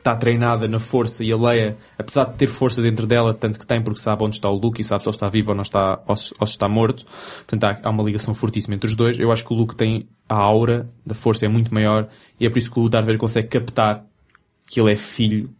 está 0.00 0.16
treinada 0.16 0.66
na 0.66 0.78
força 0.78 1.22
e 1.22 1.30
a 1.30 1.36
Leia, 1.36 1.76
apesar 1.98 2.24
de 2.24 2.36
ter 2.36 2.48
força 2.48 2.82
dentro 2.82 3.06
dela, 3.06 3.34
tanto 3.34 3.58
que 3.58 3.66
tem 3.66 3.82
porque 3.82 4.00
sabe 4.00 4.24
onde 4.24 4.36
está 4.36 4.48
o 4.48 4.54
Luke 4.54 4.80
e 4.80 4.84
sabe 4.84 5.02
se 5.02 5.08
ele 5.08 5.14
está 5.14 5.28
vivo 5.28 5.50
ou 5.50 5.54
não 5.54 5.62
está, 5.62 6.02
ou 6.06 6.16
se, 6.16 6.34
ou 6.38 6.46
se 6.46 6.54
está 6.54 6.68
morto. 6.68 7.04
Portanto, 7.46 7.64
há, 7.64 7.80
há, 7.82 7.90
uma 7.90 8.02
ligação 8.02 8.34
fortíssima 8.34 8.74
entre 8.74 8.88
os 8.88 8.94
dois. 8.94 9.20
Eu 9.20 9.30
acho 9.30 9.44
que 9.44 9.52
o 9.52 9.56
Luke 9.56 9.76
tem 9.76 10.08
a 10.28 10.36
aura 10.36 10.88
da 11.04 11.14
força 11.14 11.44
é 11.44 11.48
muito 11.48 11.72
maior 11.72 12.08
e 12.38 12.46
é 12.46 12.50
por 12.50 12.58
isso 12.58 12.70
que 12.70 12.80
o 12.80 12.88
Darth 12.88 13.04
Vader 13.04 13.20
consegue 13.20 13.48
captar 13.48 14.04
que 14.66 14.80
ele 14.80 14.92
é 14.92 14.96
filho, 14.96 15.50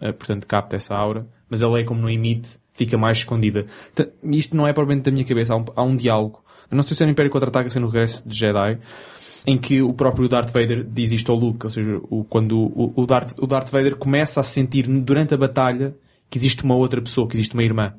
eh, 0.00 0.12
portanto 0.12 0.46
capta 0.46 0.76
essa 0.76 0.94
aura, 0.94 1.26
mas 1.48 1.62
a 1.62 1.68
Leia 1.68 1.86
como 1.86 2.00
não 2.00 2.10
emite, 2.10 2.58
fica 2.76 2.96
mais 2.98 3.18
escondida. 3.18 3.66
Isto 4.22 4.56
não 4.56 4.66
é 4.66 4.72
propriamente 4.72 5.04
da 5.04 5.10
minha 5.10 5.24
cabeça, 5.24 5.54
há 5.54 5.56
um, 5.56 5.64
há 5.74 5.82
um 5.82 5.96
diálogo. 5.96 6.44
Eu 6.70 6.76
não 6.76 6.82
sei 6.82 6.96
se 6.96 7.02
é 7.02 7.06
no 7.06 7.12
Império 7.12 7.30
Contra-Ataca, 7.30 7.70
se 7.70 7.78
é 7.78 7.80
no 7.80 7.88
Regresso 7.88 8.22
de 8.26 8.36
Jedi, 8.36 8.78
em 9.46 9.56
que 9.56 9.80
o 9.80 9.92
próprio 9.92 10.28
Darth 10.28 10.52
Vader 10.52 10.84
diz 10.84 11.12
isto 11.12 11.32
ao 11.32 11.38
Luke, 11.38 11.64
ou 11.64 11.70
seja, 11.70 12.00
o, 12.10 12.24
quando 12.24 12.58
o, 12.58 12.92
o, 12.96 13.06
Darth, 13.06 13.38
o 13.38 13.46
Darth 13.46 13.70
Vader 13.70 13.96
começa 13.96 14.40
a 14.40 14.42
sentir 14.42 14.86
durante 14.88 15.32
a 15.32 15.36
batalha 15.36 15.94
que 16.28 16.36
existe 16.36 16.64
uma 16.64 16.74
outra 16.74 17.00
pessoa, 17.00 17.28
que 17.28 17.36
existe 17.36 17.54
uma 17.54 17.62
irmã. 17.62 17.94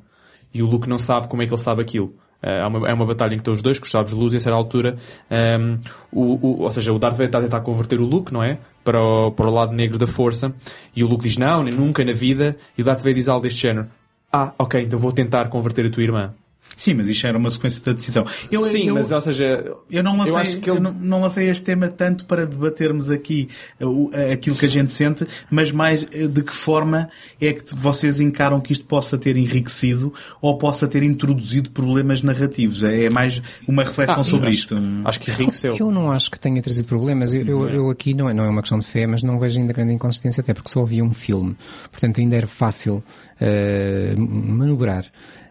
E 0.52 0.62
o 0.62 0.66
Luke 0.66 0.88
não 0.88 0.98
sabe 0.98 1.28
como 1.28 1.42
é 1.42 1.46
que 1.46 1.52
ele 1.52 1.60
sabe 1.60 1.82
aquilo. 1.82 2.14
É 2.40 2.64
uma, 2.64 2.88
é 2.88 2.94
uma 2.94 3.04
batalha 3.04 3.34
em 3.34 3.36
que 3.36 3.40
estão 3.40 3.52
os 3.52 3.62
dois, 3.62 3.80
com 3.80 3.84
os 3.84 4.08
de 4.08 4.14
luz, 4.14 4.32
e 4.32 4.36
a 4.36 4.40
certa 4.40 4.56
altura, 4.56 4.96
um, 5.28 5.34
ehm, 5.34 5.78
o, 6.12 6.22
o, 6.22 6.62
ou 6.62 6.70
seja, 6.70 6.92
o 6.92 6.98
Darth 6.98 7.14
Vader 7.14 7.26
está 7.26 7.38
a 7.38 7.42
tentar 7.42 7.60
converter 7.62 8.00
o 8.00 8.06
Luke, 8.06 8.32
não 8.32 8.44
é? 8.44 8.58
Para 8.84 9.02
o, 9.02 9.32
para 9.32 9.48
o 9.48 9.52
lado 9.52 9.72
negro 9.72 9.98
da 9.98 10.06
força, 10.06 10.54
e 10.94 11.02
o 11.02 11.08
Luke 11.08 11.24
diz, 11.24 11.36
não, 11.36 11.64
nem 11.64 11.74
nunca 11.74 12.04
na 12.04 12.12
vida, 12.12 12.56
e 12.76 12.82
o 12.82 12.84
Darth 12.84 13.00
Vader 13.00 13.14
diz 13.14 13.26
algo 13.26 13.42
deste 13.42 13.60
género, 13.60 13.88
ah, 14.32 14.52
ok, 14.58 14.82
então 14.82 14.98
vou 14.98 15.12
tentar 15.12 15.48
converter 15.48 15.86
a 15.86 15.90
tua 15.90 16.02
irmã. 16.02 16.34
Sim, 16.78 16.94
mas 16.94 17.08
isto 17.08 17.26
era 17.26 17.36
uma 17.36 17.50
sequência 17.50 17.82
da 17.84 17.92
decisão. 17.92 18.24
Eu, 18.52 18.64
Sim, 18.66 18.86
eu, 18.86 18.94
mas 18.94 19.10
ou 19.10 19.20
seja, 19.20 19.74
eu 19.90 20.00
não 20.00 20.16
lancei, 20.16 20.32
eu 20.32 20.36
acho 20.38 20.58
que 20.58 20.70
ele... 20.70 20.78
eu 20.78 20.82
não, 20.82 20.92
não, 20.92 21.20
lancei 21.20 21.50
este 21.50 21.64
tema 21.64 21.88
tanto 21.88 22.24
para 22.24 22.46
debatermos 22.46 23.10
aqui 23.10 23.48
uh, 23.80 24.10
aquilo 24.32 24.54
que 24.54 24.64
a 24.64 24.68
gente 24.68 24.92
sente, 24.92 25.26
mas 25.50 25.72
mais 25.72 26.04
uh, 26.04 26.28
de 26.28 26.40
que 26.40 26.54
forma 26.54 27.10
é 27.40 27.52
que 27.52 27.74
vocês 27.74 28.20
encaram 28.20 28.60
que 28.60 28.72
isto 28.72 28.84
possa 28.84 29.18
ter 29.18 29.36
enriquecido 29.36 30.14
ou 30.40 30.56
possa 30.56 30.86
ter 30.86 31.02
introduzido 31.02 31.68
problemas 31.70 32.22
narrativos. 32.22 32.84
É, 32.84 33.06
é 33.06 33.10
mais 33.10 33.42
uma 33.66 33.82
reflexão 33.82 34.20
ah, 34.20 34.24
sobre 34.24 34.46
acho, 34.46 34.58
isto. 34.58 34.76
Acho 35.04 35.18
que 35.18 35.32
enriqueceu. 35.32 35.76
Eu 35.76 35.90
não 35.90 36.12
acho 36.12 36.30
que 36.30 36.38
tenha 36.38 36.62
trazido 36.62 36.86
problemas. 36.86 37.34
Eu, 37.34 37.44
eu, 37.44 37.68
eu, 37.68 37.90
aqui 37.90 38.14
não 38.14 38.28
é, 38.28 38.32
não 38.32 38.44
é 38.44 38.48
uma 38.48 38.60
questão 38.60 38.78
de 38.78 38.86
fé, 38.86 39.04
mas 39.04 39.24
não 39.24 39.36
vejo 39.36 39.58
ainda 39.58 39.72
grande 39.72 39.94
inconsistência, 39.94 40.42
até 40.42 40.54
porque 40.54 40.70
só 40.70 40.82
havia 40.82 41.02
um 41.02 41.10
filme. 41.10 41.56
Portanto, 41.90 42.20
ainda 42.20 42.36
era 42.36 42.46
fácil 42.46 43.02
uh, 43.40 44.20
manobrar. 44.20 45.04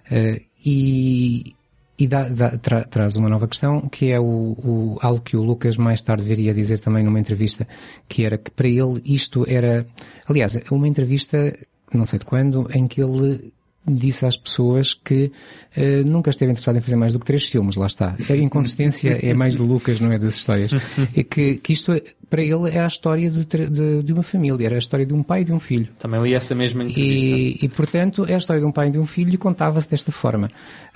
Uh, 0.09 0.46
e, 0.67 1.55
e 1.97 2.07
dá, 2.07 2.27
dá, 2.27 2.57
tra, 2.57 2.83
traz 2.83 3.15
uma 3.15 3.29
nova 3.29 3.47
questão, 3.47 3.87
que 3.87 4.11
é 4.11 4.19
o, 4.19 4.25
o, 4.25 4.97
algo 5.01 5.21
que 5.21 5.37
o 5.37 5.41
Lucas 5.41 5.77
mais 5.77 6.01
tarde 6.01 6.25
viria 6.25 6.53
dizer 6.53 6.79
também 6.79 7.05
numa 7.05 7.19
entrevista, 7.19 7.65
que 8.09 8.25
era 8.25 8.37
que 8.37 8.51
para 8.51 8.67
ele 8.67 9.01
isto 9.05 9.45
era, 9.47 9.87
aliás, 10.27 10.59
uma 10.69 10.85
entrevista, 10.85 11.57
não 11.93 12.03
sei 12.03 12.19
de 12.19 12.25
quando, 12.25 12.67
em 12.73 12.85
que 12.85 13.01
ele 13.01 13.53
disse 13.87 14.25
às 14.25 14.37
pessoas 14.37 14.93
que 14.93 15.31
uh, 15.77 16.05
nunca 16.05 16.29
esteve 16.29 16.51
interessado 16.51 16.77
em 16.77 16.81
fazer 16.81 16.95
mais 16.95 17.13
do 17.13 17.19
que 17.19 17.25
três 17.25 17.45
filmes, 17.45 17.75
lá 17.75 17.87
está. 17.87 18.15
A 18.29 18.35
inconsistência 18.35 19.17
é 19.21 19.33
mais 19.33 19.53
de 19.53 19.61
Lucas, 19.61 19.99
não 19.99 20.11
é 20.11 20.19
das 20.19 20.35
histórias. 20.35 20.71
É 21.15 21.23
que, 21.23 21.57
que 21.57 21.73
isto, 21.73 21.91
para 22.29 22.41
ele, 22.41 22.69
era 22.69 22.85
a 22.85 22.87
história 22.87 23.29
de, 23.29 23.45
de, 23.45 24.03
de, 24.03 24.13
uma 24.13 24.23
família, 24.23 24.65
era 24.65 24.75
a 24.75 24.79
história 24.79 25.05
de 25.05 25.13
um 25.13 25.23
pai 25.23 25.41
e 25.41 25.45
de 25.45 25.53
um 25.53 25.59
filho. 25.59 25.87
Também 25.97 26.21
li 26.21 26.33
essa 26.33 26.53
mesma 26.53 26.83
entrevista. 26.83 27.27
E, 27.27 27.59
e 27.61 27.69
portanto, 27.69 28.25
é 28.25 28.35
a 28.35 28.37
história 28.37 28.61
de 28.61 28.67
um 28.67 28.71
pai 28.71 28.89
e 28.89 28.91
de 28.91 28.99
um 28.99 29.05
filho 29.05 29.33
e 29.33 29.37
contava-se 29.37 29.89
desta 29.89 30.11
forma. 30.11 30.47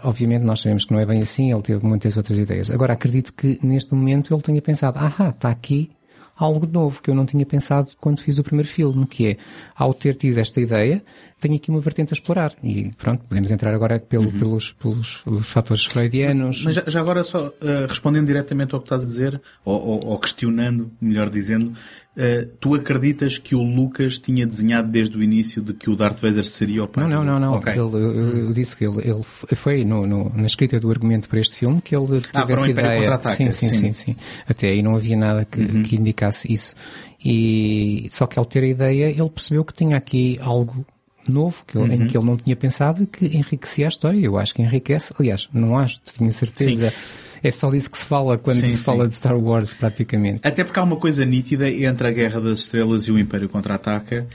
Obviamente, 0.04 0.44
nós 0.44 0.62
sabemos 0.62 0.86
que 0.86 0.94
não 0.94 1.00
é 1.00 1.06
bem 1.06 1.22
assim, 1.22 1.52
ele 1.52 1.62
teve 1.62 1.86
muitas 1.86 2.18
outras 2.18 2.40
ideias. 2.40 2.70
Agora, 2.70 2.94
acredito 2.94 3.34
que 3.34 3.60
neste 3.64 3.94
momento 3.94 4.34
ele 4.34 4.42
tenha 4.42 4.62
pensado, 4.62 5.00
ah, 5.00 5.30
está 5.30 5.50
aqui 5.50 5.90
algo 6.44 6.68
novo 6.68 7.02
que 7.02 7.10
eu 7.10 7.16
não 7.16 7.26
tinha 7.26 7.46
pensado 7.46 7.92
quando 8.00 8.22
fiz 8.22 8.38
o 8.40 8.44
primeiro 8.44 8.68
filme, 8.68 9.06
que 9.06 9.28
é, 9.28 9.38
ao 9.76 9.94
ter 9.94 10.16
tido 10.16 10.38
esta 10.40 10.60
ideia, 10.60 11.04
tenho 11.42 11.56
aqui 11.56 11.72
uma 11.72 11.82
vertente 11.82 12.14
a 12.14 12.16
explorar. 12.16 12.54
E 12.64 12.92
pronto, 12.98 13.24
podemos 13.28 13.52
entrar 13.52 13.74
agora 13.74 14.00
pelo, 14.00 14.26
uhum. 14.26 14.40
pelos, 14.40 14.72
pelos, 14.74 15.22
pelos 15.24 15.52
fatores 15.52 15.86
freudianos. 15.86 16.64
Mas 16.64 16.76
já, 16.76 16.84
já 16.88 17.02
agora 17.02 17.24
só 17.24 17.48
uh, 17.48 17.88
respondendo 17.88 18.28
diretamente 18.28 18.74
ao 18.76 18.80
que 18.80 18.86
estás 18.86 19.04
a 19.04 19.06
dizer, 19.06 19.42
ou, 19.66 19.82
ou, 19.82 20.06
ou 20.06 20.20
questionando, 20.20 20.92
melhor 21.02 21.30
dizendo, 21.30 21.70
uh, 21.72 22.46
tu 22.60 22.76
acreditas 22.76 23.40
que 23.40 23.56
o 23.56 23.64
Lucas 23.64 24.20
tinha 24.20 24.46
desenhado 24.46 24.90
desde 24.90 25.18
o 25.18 25.24
início 25.24 25.64
de 25.64 25.74
que 25.74 25.90
o 25.90 25.96
Darth 25.96 26.22
Vader 26.22 26.46
seria 26.46 26.84
o 26.84 26.88
pai? 26.88 27.04
Não, 27.04 27.26
não, 27.26 27.40
não, 27.40 27.40
não. 27.40 27.58
Okay. 27.58 27.74
Ele, 27.74 27.82
eu, 27.82 28.38
eu, 28.38 28.54
disse 28.54 28.78
que 28.78 28.86
ele, 28.86 29.00
ele 29.00 29.24
foi 29.56 29.84
no, 29.84 30.06
no, 30.06 30.32
na 30.36 30.46
escrita 30.46 30.80
do 30.80 30.92
argumento 30.92 31.28
para 31.28 31.40
este 31.40 31.56
filme 31.56 31.82
que 31.82 31.96
ele 31.96 32.22
ah, 32.34 32.42
teve 32.42 32.54
essa 32.54 32.70
ideia. 32.70 33.20
Sim, 33.24 33.50
sim, 33.50 33.52
sim, 33.52 33.72
sim, 33.72 33.94
sim. 33.94 34.16
Até 34.48 34.68
aí 34.68 34.84
não 34.84 34.96
havia 34.96 35.18
nada 35.18 35.44
que, 35.44 35.60
uhum. 35.60 35.82
que 35.82 35.96
indicasse 35.96 36.52
isso. 36.54 36.76
E 37.24 38.08
só 38.10 38.28
que 38.28 38.38
ao 38.38 38.46
ter 38.46 38.64
a 38.64 38.68
ideia, 38.68 39.06
ele 39.10 39.30
percebeu 39.30 39.64
que 39.64 39.74
tinha 39.74 39.98
aqui 39.98 40.40
algo 40.42 40.86
novo 41.28 41.64
que 41.66 41.78
ele, 41.78 41.96
uhum. 41.96 42.04
em 42.04 42.08
que 42.08 42.18
ele 42.18 42.26
não 42.26 42.38
tinha 42.38 42.56
pensado 42.56 43.04
e 43.04 43.08
que 43.08 43.26
enriquecia 43.26 43.86
a 43.86 43.90
história. 43.90 44.20
Eu 44.20 44.38
acho 44.38 44.54
que 44.54 44.62
enriquece. 44.62 45.14
Aliás, 45.20 45.48
não 45.54 45.78
acho, 45.78 46.00
tenho 46.18 46.32
certeza. 46.32 46.90
Sim. 46.90 46.96
É 47.44 47.50
só 47.50 47.72
disso 47.72 47.90
que 47.90 47.98
se 47.98 48.06
fala 48.06 48.38
quando 48.38 48.60
sim, 48.60 48.68
se 48.68 48.78
sim. 48.78 48.84
fala 48.84 49.08
de 49.08 49.16
Star 49.16 49.36
Wars, 49.36 49.74
praticamente. 49.74 50.42
Até 50.44 50.64
porque 50.64 50.80
há 50.80 50.84
uma 50.84 50.98
coisa 50.98 51.26
nítida 51.26 51.70
entre 51.70 52.08
a 52.08 52.12
Guerra 52.12 52.40
das 52.40 52.60
Estrelas 52.60 53.04
e 53.04 53.12
o 53.12 53.18
Império 53.18 53.50
Contra-Ataca, 53.50 54.28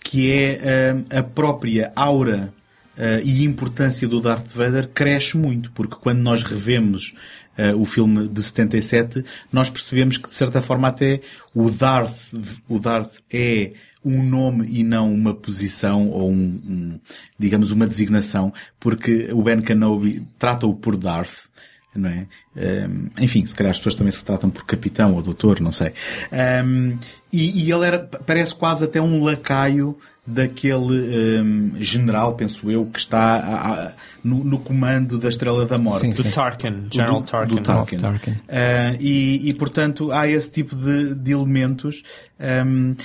que 0.00 0.30
é 0.30 0.94
uh, 0.94 1.18
a 1.18 1.22
própria 1.22 1.90
aura 1.96 2.52
uh, 2.96 3.20
e 3.24 3.44
importância 3.44 4.06
do 4.06 4.20
Darth 4.20 4.48
Vader 4.48 4.88
cresce 4.88 5.36
muito, 5.36 5.72
porque 5.72 5.96
quando 5.96 6.20
nós 6.20 6.44
revemos 6.44 7.12
uh, 7.58 7.76
o 7.76 7.84
filme 7.84 8.28
de 8.28 8.42
77, 8.42 9.24
nós 9.52 9.68
percebemos 9.68 10.16
que 10.16 10.28
de 10.28 10.36
certa 10.36 10.60
forma 10.62 10.88
até 10.88 11.20
o 11.52 11.68
Darth, 11.70 12.34
o 12.68 12.78
Darth 12.78 13.16
é 13.32 13.72
um 14.04 14.22
nome 14.22 14.66
e 14.68 14.84
não 14.84 15.12
uma 15.12 15.34
posição 15.34 16.08
ou 16.08 16.30
um, 16.30 16.60
um 16.66 17.00
digamos, 17.38 17.72
uma 17.72 17.86
designação, 17.86 18.52
porque 18.78 19.30
o 19.32 19.42
Ben 19.42 19.60
Kenobi 19.60 20.26
trata-o 20.38 20.74
por 20.74 20.96
Darth, 20.96 21.46
não 21.94 22.10
é? 22.10 22.26
Um, 22.56 23.08
enfim, 23.18 23.44
se 23.44 23.54
calhar 23.54 23.70
as 23.70 23.78
pessoas 23.78 23.94
também 23.94 24.12
se 24.12 24.24
tratam 24.24 24.50
por 24.50 24.64
capitão 24.64 25.14
ou 25.14 25.22
doutor, 25.22 25.60
não 25.60 25.72
sei. 25.72 25.92
Um, 26.64 26.98
e, 27.32 27.64
e, 27.64 27.72
ele 27.72 27.86
era, 27.86 27.98
parece 27.98 28.54
quase 28.54 28.84
até 28.84 29.00
um 29.00 29.22
lacaio 29.22 29.96
daquele 30.26 31.40
um, 31.40 31.72
general, 31.76 32.34
penso 32.34 32.70
eu, 32.70 32.86
que 32.86 32.98
está 32.98 33.36
a, 33.36 33.72
a, 33.72 33.92
no, 34.22 34.42
no, 34.42 34.58
comando 34.58 35.18
da 35.18 35.28
Estrela 35.28 35.66
da 35.66 35.78
Morte. 35.78 36.00
Sim, 36.00 36.12
sim. 36.12 36.22
Do 36.22 36.30
Tarkin, 36.30 36.86
General 36.90 37.18
do, 37.18 37.24
Tarkin. 37.24 37.54
Do 37.54 37.62
Tarkin. 37.62 37.96
Tarkin. 37.98 38.30
Uh, 38.30 38.96
e, 39.00 39.48
e, 39.48 39.54
portanto, 39.54 40.10
há 40.10 40.26
esse 40.26 40.50
tipo 40.50 40.74
de, 40.74 41.14
de 41.14 41.32
elementos. 41.32 42.02
Um, 42.40 42.96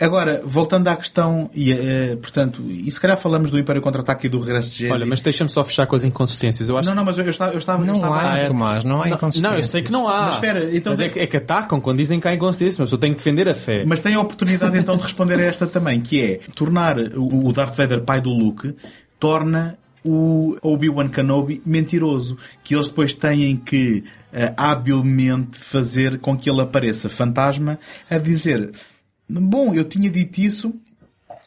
Agora, 0.00 0.40
voltando 0.44 0.86
à 0.86 0.94
questão, 0.94 1.50
e, 1.52 1.72
uh, 1.72 2.16
portanto, 2.18 2.62
e 2.68 2.88
se 2.88 3.00
calhar 3.00 3.16
falamos 3.16 3.50
do 3.50 3.58
Império 3.58 3.82
Contra-Ataque 3.82 4.26
e 4.26 4.30
do 4.30 4.38
Regresso 4.38 4.70
de 4.70 4.78
Jedi. 4.78 4.92
Olha, 4.92 5.04
mas 5.04 5.20
deixa-me 5.20 5.50
só 5.50 5.64
fechar 5.64 5.86
com 5.86 5.96
as 5.96 6.04
inconsistências. 6.04 6.68
Eu 6.68 6.78
acho 6.78 6.88
não, 6.88 6.94
não, 6.94 7.04
mas 7.04 7.18
eu, 7.18 7.28
estava... 7.28 7.52
Eu 7.52 7.58
estava 7.58 7.84
não 7.84 7.94
eu 7.94 7.96
estava, 7.96 8.20
há, 8.20 8.38
é, 8.38 8.44
Tomás, 8.44 8.84
não 8.84 9.02
há 9.02 9.08
inconsistências. 9.08 9.42
Não, 9.42 9.58
eu 9.58 9.64
sei 9.64 9.82
que 9.82 9.90
não 9.90 10.08
há. 10.08 10.26
Mas 10.26 10.34
espera, 10.34 10.76
então... 10.76 10.92
Mas 10.92 11.00
é 11.00 11.08
que, 11.08 11.18
é 11.18 11.26
que 11.26 11.36
atacam 11.36 11.80
quando 11.80 11.98
dizem 11.98 12.20
que 12.20 12.28
há 12.28 12.34
inconsistências, 12.34 12.78
mas 12.78 12.92
eu 12.92 12.98
tenho 12.98 13.12
que 13.12 13.18
defender 13.18 13.48
a 13.48 13.54
fé. 13.54 13.84
Mas 13.84 13.98
tem 13.98 14.14
a 14.14 14.20
oportunidade 14.20 14.78
então 14.78 14.96
de 14.96 15.02
responder 15.02 15.34
a 15.34 15.42
esta 15.42 15.66
também, 15.66 16.00
que 16.00 16.22
é, 16.22 16.40
tornar 16.54 16.96
o, 16.98 17.48
o 17.48 17.52
Darth 17.52 17.76
Vader 17.76 18.02
pai 18.02 18.20
do 18.20 18.30
Luke, 18.30 18.74
torna 19.18 19.76
o 20.04 20.56
Obi-Wan 20.62 21.08
Kenobi 21.08 21.60
mentiroso, 21.66 22.38
que 22.62 22.74
eles 22.74 22.88
depois 22.88 23.14
têm 23.14 23.56
que 23.56 24.04
uh, 24.32 24.54
habilmente 24.56 25.58
fazer 25.58 26.18
com 26.20 26.38
que 26.38 26.48
ele 26.48 26.60
apareça 26.60 27.08
fantasma 27.08 27.78
a 28.08 28.16
dizer 28.16 28.70
Bom, 29.28 29.74
eu 29.74 29.84
tinha 29.84 30.10
dito 30.10 30.38
isso 30.38 30.74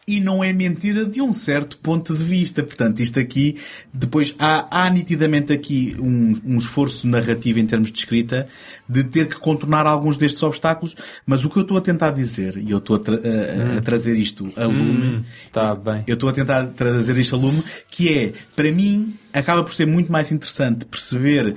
e 0.07 0.19
não 0.19 0.43
é 0.43 0.51
mentira 0.51 1.05
de 1.05 1.21
um 1.21 1.31
certo 1.31 1.77
ponto 1.77 2.15
de 2.15 2.23
vista. 2.23 2.61
Portanto, 2.63 2.99
isto 2.99 3.19
aqui, 3.19 3.57
depois 3.93 4.35
há, 4.37 4.85
há 4.85 4.89
nitidamente 4.89 5.53
aqui 5.53 5.95
um, 5.99 6.35
um 6.43 6.57
esforço 6.57 7.07
narrativo 7.07 7.59
em 7.59 7.67
termos 7.67 7.91
de 7.91 7.99
escrita 7.99 8.47
de 8.89 9.03
ter 9.03 9.27
que 9.29 9.37
contornar 9.39 9.85
alguns 9.85 10.17
destes 10.17 10.41
obstáculos, 10.43 10.95
mas 11.25 11.45
o 11.45 11.49
que 11.49 11.57
eu 11.57 11.61
estou 11.61 11.77
a 11.77 11.81
tentar 11.81 12.11
dizer, 12.11 12.57
e 12.57 12.71
eu 12.71 12.79
estou 12.79 12.95
a, 12.95 12.99
tra 12.99 13.15
a, 13.15 13.77
a 13.77 13.81
trazer 13.81 14.15
isto 14.17 14.51
a 14.55 14.65
lume, 14.65 15.17
Hum, 15.17 15.23
tá 15.51 15.73
bem. 15.75 16.03
eu 16.07 16.15
estou 16.15 16.29
a 16.29 16.33
tentar 16.33 16.65
trazer 16.67 17.17
isto 17.17 17.35
a 17.35 17.39
lume, 17.39 17.63
que 17.89 18.09
é, 18.09 18.33
para 18.55 18.71
mim, 18.71 19.15
acaba 19.31 19.63
por 19.63 19.73
ser 19.73 19.85
muito 19.85 20.11
mais 20.11 20.31
interessante 20.31 20.83
perceber 20.85 21.55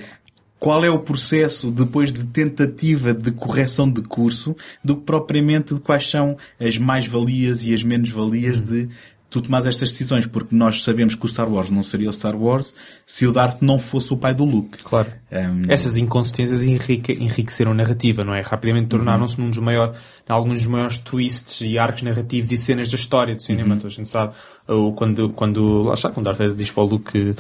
qual 0.59 0.85
é 0.85 0.91
o 0.91 0.99
processo 0.99 1.71
depois 1.71 2.13
de 2.13 2.25
tentativa 2.25 3.13
de 3.13 3.31
correção 3.33 3.91
de 3.91 4.03
curso 4.03 4.57
do 4.83 4.97
que 4.97 5.03
propriamente 5.03 5.75
de 5.75 5.81
quais 5.81 6.09
são 6.09 6.37
as 6.59 6.79
mais-valias 6.79 7.65
e 7.67 7.75
as 7.75 7.83
menos-valias 7.83 8.61
de 8.61 8.89
tu 9.35 9.43
tomar 9.43 9.67
estas 9.67 9.91
decisões, 9.91 10.29
porque 10.29 10.55
nós 10.55 10.85
sabemos 10.85 11.17
que 11.17 11.27
o 11.27 11.29
Star 11.29 11.53
Wars 11.53 11.69
não 11.69 11.83
seria 11.83 12.09
o 12.09 12.13
Star 12.13 12.37
Wars 12.37 12.73
se 13.05 13.27
o 13.27 13.33
Darth 13.33 13.61
não 13.61 13.81
fosse 13.81 14.13
o 14.13 14.17
pai 14.17 14.33
do 14.33 14.45
Luke. 14.45 14.79
Claro. 14.85 15.11
Um, 15.33 15.63
Essas 15.69 15.97
inconsistências 15.97 16.63
enrique, 16.63 17.13
enriqueceram 17.15 17.73
a 17.73 17.75
narrativa, 17.75 18.23
não 18.23 18.33
é? 18.33 18.43
Rapidamente 18.43 18.87
tornaram-se 18.87 19.41
num 19.41 19.51
dos 19.51 19.59
maiores, 19.59 19.99
alguns 20.29 20.59
dos 20.59 20.69
maiores 20.69 20.99
twists 20.99 21.61
e 21.63 21.77
arcos 21.77 22.03
narrativos 22.03 22.53
e 22.53 22.57
cenas 22.57 22.89
da 22.89 22.95
história 22.95 23.35
do 23.35 23.43
cinema. 23.43 23.75
Então 23.75 23.89
a 23.89 23.93
gente 23.93 24.09
sabe, 24.09 24.35
ou 24.69 24.95
quando, 24.95 25.29
quando, 25.31 25.83
lá 25.83 25.95
está, 25.95 26.11
quando 26.11 26.27
Darth 26.27 26.39
Vader 26.39 26.55
diz 26.55 26.71
para 26.71 26.85
o 26.85 26.87
Luke 26.87 27.19
uh, 27.19 27.35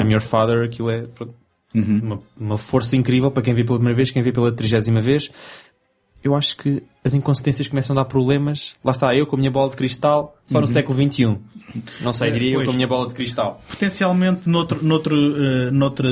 I'm 0.00 0.10
your 0.10 0.22
father, 0.22 0.64
aquilo 0.64 0.88
é 0.88 1.02
pronto, 1.02 1.34
uma, 1.74 2.20
uma 2.38 2.58
força 2.58 2.96
incrível 2.96 3.30
para 3.30 3.42
quem 3.42 3.52
vê 3.54 3.64
pela 3.64 3.78
primeira 3.78 3.96
vez, 3.96 4.10
quem 4.10 4.22
vê 4.22 4.30
pela 4.32 4.52
trigésima 4.52 5.00
vez. 5.02 5.30
Eu 6.22 6.34
acho 6.34 6.56
que 6.56 6.82
as 7.04 7.12
inconsistências 7.12 7.68
começam 7.68 7.92
a 7.94 8.00
dar 8.00 8.04
problemas. 8.06 8.74
Lá 8.82 8.92
está, 8.92 9.14
eu 9.14 9.26
com 9.26 9.36
a 9.36 9.38
minha 9.38 9.50
bola 9.50 9.68
de 9.68 9.76
cristal, 9.76 10.34
só 10.46 10.58
no 10.58 10.66
século 10.66 10.96
XXI. 11.02 11.36
Não 12.00 12.14
sei, 12.14 12.30
diria 12.30 12.52
eu 12.52 12.54
Pois. 12.60 12.66
com 12.66 12.72
a 12.72 12.74
minha 12.76 12.86
bola 12.88 13.06
de 13.08 13.14
cristal. 13.14 13.62
Potencialmente 13.68 14.48
noutro, 14.48 14.82
noutro, 14.82 15.14
eh, 15.14 15.70
noutra 15.70 16.08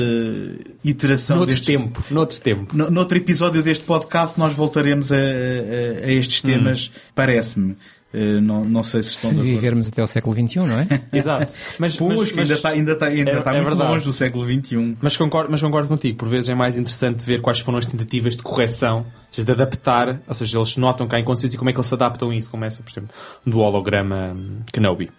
iteração 0.83 1.37
Noutro 1.37 1.55
destes- 1.55 1.65
tempo, 1.67 2.03
noutro 2.11 2.39
tempo. 2.39 2.75
No, 2.77 2.91
noutro 2.91 3.17
episódio 3.17 3.63
deste 3.63 3.85
podcast 3.85 4.37
nós 4.37 4.53
voltaremos 4.53 5.11
a, 5.11 5.15
a- 5.15 6.05
a 6.05 6.11
estes 6.11 6.41
temas, 6.41 6.91
parece-me. 7.15 7.75
Eh, 8.15 8.39
não, 8.39 8.61
não 8.63 8.83
sei 8.83 9.01
se 9.01 9.09
estão 9.09 9.31
Se 9.31 9.35
vivermos 9.41 9.87
até 9.87 9.99
ao 10.01 10.07
século 10.07 10.35
XXI, 10.35 10.59
não 10.59 10.79
é? 10.79 10.87
Exato. 11.11 11.51
Mas, 11.79 11.97
Pois, 11.97 12.19
mas- 12.19 12.29
que 12.31 12.35
mas- 12.35 12.43
ainda 12.49 12.53
está 12.53 12.69
ainda 12.69 12.91
está 12.93 13.05
ainda 13.07 13.31
é- 13.31 13.37
está 13.39 13.51
é 13.51 13.53
muito 13.55 13.69
verdade. 13.69 13.91
longe 13.91 14.05
do 14.05 14.13
século 14.13 14.45
um. 14.45 14.47
XXI. 14.63 14.97
Mas 15.01 15.17
concordo, 15.17 15.49
mas 15.51 15.61
concordo 15.61 15.87
contigo. 15.87 16.17
Por 16.19 16.27
vezes 16.29 16.49
é 16.49 16.53
mais 16.53 16.77
interessante 16.77 17.25
ver 17.25 17.41
quais 17.41 17.59
foram 17.59 17.79
as 17.79 17.85
tentativas 17.87 18.35
de 18.37 18.43
correção, 18.43 18.99
ou 18.99 19.05
seja, 19.31 19.45
de 19.47 19.51
adaptar, 19.51 20.21
ou 20.27 20.33
seja, 20.35 20.59
eles 20.59 20.77
notam 20.77 21.07
que 21.07 21.15
há 21.15 21.19
inconsciência 21.19 21.55
e 21.55 21.57
como 21.57 21.71
é 21.71 21.73
que 21.73 21.79
eles 21.79 21.87
se 21.87 21.93
adaptam 21.95 22.29
a 22.29 22.35
isso. 22.35 22.51
Como 22.51 22.63
essa, 22.63 22.83
por 22.83 22.91
exemplo, 22.91 23.09
do 23.45 23.59
holograma 23.59 24.37
Kenobi. 24.71 25.09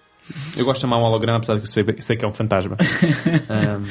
Eu 0.57 0.65
gosto 0.65 0.77
de 0.77 0.83
chamar 0.83 0.99
um 0.99 1.03
holograma, 1.03 1.39
apesar 1.39 1.55
de 1.55 1.61
que 1.63 1.67
eu 1.69 1.73
sei, 1.73 1.85
sei 1.99 2.17
que 2.17 2.25
é 2.25 2.29
um 2.29 2.33
fantasma. 2.33 2.77
Hum, 3.51 3.85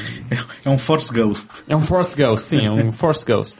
É 0.65 0.69
um 0.69 0.77
Force 0.77 1.13
Ghost. 1.13 1.47
é 1.67 1.75
um 1.75 1.81
Force 1.81 2.15
Ghost, 2.15 2.47
sim, 2.47 2.65
é 2.65 2.71
um 2.71 2.91
Force 2.91 3.25
Ghost. 3.25 3.59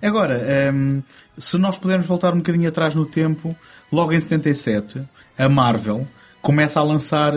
Agora, 0.00 0.34
ehm, 0.48 1.00
se 1.38 1.56
nós 1.58 1.78
pudermos 1.78 2.06
voltar 2.06 2.32
um 2.34 2.38
bocadinho 2.38 2.68
atrás 2.68 2.94
no 2.94 3.04
tempo, 3.06 3.54
logo 3.92 4.12
em 4.12 4.18
77, 4.20 5.02
a 5.38 5.48
Marvel 5.48 6.06
começa 6.40 6.80
a 6.80 6.82
lançar 6.82 7.32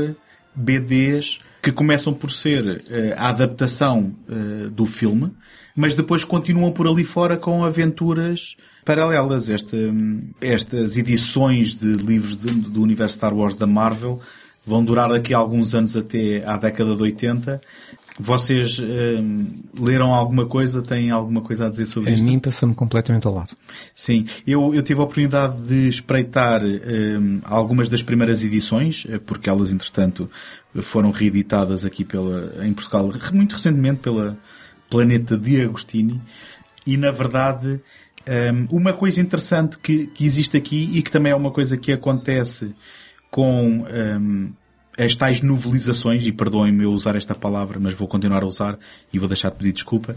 BDs 0.56 1.40
que 1.62 1.72
começam 1.72 2.14
por 2.14 2.32
ser 2.32 2.84
eh, 2.90 3.14
a 3.18 3.30
adaptação 3.30 4.14
eh, 4.30 4.68
do 4.70 4.86
filme, 4.86 5.32
mas 5.76 5.94
depois 5.96 6.24
continuam 6.24 6.72
por 6.72 6.88
ali 6.88 7.04
fora 7.04 7.36
com 7.38 7.64
aventuras 7.66 8.56
paralelas. 8.86 9.50
Hum, 9.74 10.30
estas 10.40 10.96
edições 10.96 11.76
de 11.76 11.94
livros 11.94 12.36
de- 12.38 12.52
do 12.54 12.82
universo 12.82 13.16
Star 13.16 13.34
Wars 13.34 13.56
da 13.56 13.66
Marvel 13.68 14.20
vão 14.66 14.84
durar 14.86 15.12
aqui 15.12 15.34
alguns 15.34 15.74
anos 15.76 15.98
até 15.98 16.44
à 16.46 16.56
década 16.56 16.96
de 16.96 17.02
80. 17.02 17.60
Vocês 18.18 18.80
hum, 18.80 19.64
leram 19.78 20.14
alguma 20.14 20.46
coisa? 20.46 20.82
Têm 20.82 21.12
alguma 21.12 21.42
coisa 21.42 21.66
a 21.68 21.70
dizer 21.70 21.86
sobre 21.86 22.12
A 22.12 22.14
isto? 22.14 22.24
mim 22.24 22.40
passou-me 22.40 22.74
completamente 22.74 23.28
ao 23.28 23.34
lado. 23.34 23.58
Sim, 23.94 24.26
eu, 24.48 24.74
eu 24.74 24.82
tive 24.82 25.02
a 25.02 25.04
oportunidade 25.04 25.62
de 25.62 25.90
espreitar 25.90 26.62
hum, 26.64 27.42
algumas 27.44 27.90
das 27.90 28.02
primeiras 28.02 28.42
edições, 28.42 29.06
eh, 29.10 29.20
porque 29.20 29.50
elas, 29.50 29.74
entretanto, 29.74 30.30
foram 30.82 31.12
reeditadas 31.12 31.84
aqui 31.84 32.06
pela, 32.06 32.66
em 32.66 32.74
Portugal, 32.74 33.12
muito 33.34 33.54
recentemente 33.54 34.00
pela 34.00 34.38
Planeta 34.90 35.38
de 35.38 35.62
Agostini, 35.62 36.22
e 36.88 36.96
na 36.96 37.12
verdade, 37.12 37.82
hum, 38.54 38.68
uma 38.70 38.94
coisa 38.94 39.20
interessante 39.20 39.78
que, 39.78 40.08
que 40.08 40.26
existe 40.26 40.56
aqui 40.56 40.90
e 40.94 41.02
que 41.02 41.12
também 41.12 41.34
é 41.34 41.36
uma 41.36 41.52
coisa 41.52 41.76
que 41.76 41.92
acontece 41.92 42.74
com 43.30 43.84
hum, 43.84 44.54
as 44.98 45.16
tais 45.16 45.42
novelizações, 45.42 46.26
e 46.26 46.32
perdoem-me 46.32 46.84
eu 46.84 46.92
usar 46.92 47.16
esta 47.16 47.36
palavra, 47.36 47.80
mas 47.80 47.94
vou 47.94 48.08
continuar 48.08 48.44
a 48.44 48.48
usar 48.48 48.78
e 49.12 49.20
vou 49.20 49.28
deixar 49.28 49.50
de 49.50 49.58
pedir 49.58 49.74
desculpa, 49.74 50.16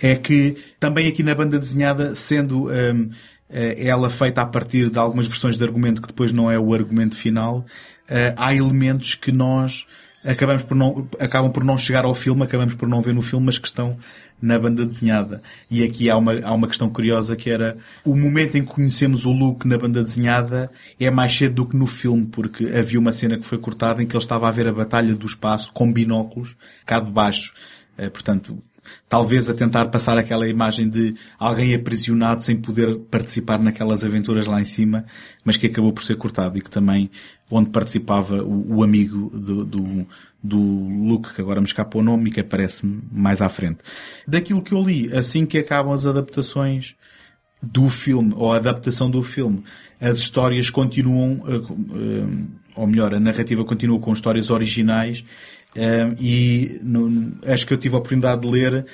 é 0.00 0.14
que 0.14 0.56
também 0.78 1.08
aqui 1.08 1.22
na 1.22 1.34
banda 1.34 1.58
desenhada, 1.58 2.14
sendo 2.14 2.68
hum, 2.68 3.10
eh, 3.50 3.86
ela 3.86 4.10
feita 4.10 4.42
a 4.42 4.46
partir 4.46 4.90
de 4.90 4.98
algumas 4.98 5.26
versões 5.26 5.56
de 5.56 5.64
argumento 5.64 6.02
que 6.02 6.08
depois 6.08 6.32
não 6.32 6.50
é 6.50 6.58
o 6.58 6.74
argumento 6.74 7.16
final, 7.16 7.64
eh, 8.08 8.34
há 8.36 8.54
elementos 8.54 9.14
que 9.14 9.32
nós 9.32 9.86
acabamos 10.24 10.62
por 10.62 10.76
não, 10.76 11.08
acabam 11.18 11.50
por 11.50 11.64
não 11.64 11.76
chegar 11.76 12.04
ao 12.04 12.14
filme, 12.14 12.42
acabamos 12.42 12.74
por 12.74 12.88
não 12.88 13.00
ver 13.00 13.14
no 13.14 13.22
filme, 13.22 13.46
mas 13.46 13.58
que 13.58 13.66
estão 13.66 13.96
na 14.40 14.58
banda 14.58 14.86
desenhada. 14.86 15.42
E 15.70 15.82
aqui 15.82 16.08
há 16.08 16.16
uma, 16.16 16.40
há 16.40 16.54
uma 16.54 16.68
questão 16.68 16.88
curiosa 16.88 17.36
que 17.36 17.50
era 17.50 17.76
o 18.04 18.16
momento 18.16 18.56
em 18.56 18.64
que 18.64 18.72
conhecemos 18.72 19.24
o 19.24 19.32
Luke 19.32 19.66
na 19.66 19.76
banda 19.76 20.02
desenhada 20.02 20.70
é 20.98 21.10
mais 21.10 21.36
cedo 21.36 21.54
do 21.54 21.66
que 21.66 21.76
no 21.76 21.86
filme, 21.86 22.26
porque 22.26 22.66
havia 22.66 22.98
uma 22.98 23.12
cena 23.12 23.38
que 23.38 23.46
foi 23.46 23.58
cortada 23.58 24.02
em 24.02 24.06
que 24.06 24.14
ele 24.14 24.22
estava 24.22 24.48
a 24.48 24.50
ver 24.50 24.66
a 24.66 24.72
batalha 24.72 25.14
do 25.14 25.26
espaço 25.26 25.72
com 25.72 25.92
binóculos 25.92 26.56
cá 26.86 27.00
de 27.00 27.10
baixo. 27.10 27.52
Eh, 27.96 28.08
portanto, 28.08 28.62
talvez 29.08 29.48
a 29.50 29.54
tentar 29.54 29.86
passar 29.86 30.16
aquela 30.16 30.48
imagem 30.48 30.88
de 30.88 31.14
alguém 31.38 31.74
aprisionado 31.74 32.42
sem 32.42 32.56
poder 32.56 32.98
participar 33.10 33.58
naquelas 33.58 34.04
aventuras 34.04 34.46
lá 34.46 34.60
em 34.60 34.64
cima, 34.64 35.04
mas 35.44 35.56
que 35.56 35.66
acabou 35.66 35.92
por 35.92 36.02
ser 36.02 36.16
cortado 36.16 36.56
e 36.58 36.60
que 36.60 36.70
também, 36.70 37.10
onde 37.50 37.70
participava 37.70 38.42
o, 38.42 38.76
o 38.76 38.82
amigo 38.82 39.30
do, 39.30 39.64
do, 39.64 40.06
do 40.42 40.58
Luke, 40.58 41.34
que 41.34 41.40
agora 41.40 41.60
me 41.60 41.66
escapa 41.66 41.98
o 41.98 42.02
nome 42.02 42.28
e 42.28 42.32
que 42.32 42.40
aparece 42.40 42.86
mais 43.10 43.40
à 43.40 43.48
frente. 43.48 43.78
Daquilo 44.26 44.62
que 44.62 44.72
eu 44.72 44.82
li, 44.82 45.12
assim 45.12 45.46
que 45.46 45.58
acabam 45.58 45.92
as 45.92 46.06
adaptações 46.06 46.94
do 47.62 47.88
filme, 47.88 48.32
ou 48.36 48.52
a 48.52 48.56
adaptação 48.56 49.10
do 49.10 49.22
filme, 49.22 49.64
as 50.00 50.20
histórias 50.20 50.70
continuam, 50.70 51.42
eh, 51.48 51.56
eh, 51.56 52.46
ou 52.76 52.86
melhor, 52.86 53.12
a 53.14 53.18
narrativa 53.18 53.64
continua 53.64 53.98
com 53.98 54.12
histórias 54.12 54.48
originais, 54.48 55.24
eh, 55.74 56.14
e 56.20 56.80
no- 56.82 57.32
acho 57.46 57.66
que 57.66 57.72
eu 57.72 57.78
tive 57.78 57.96
a 57.96 57.98
oportunidade 57.98 58.42
de 58.42 58.48
ler, 58.48 58.86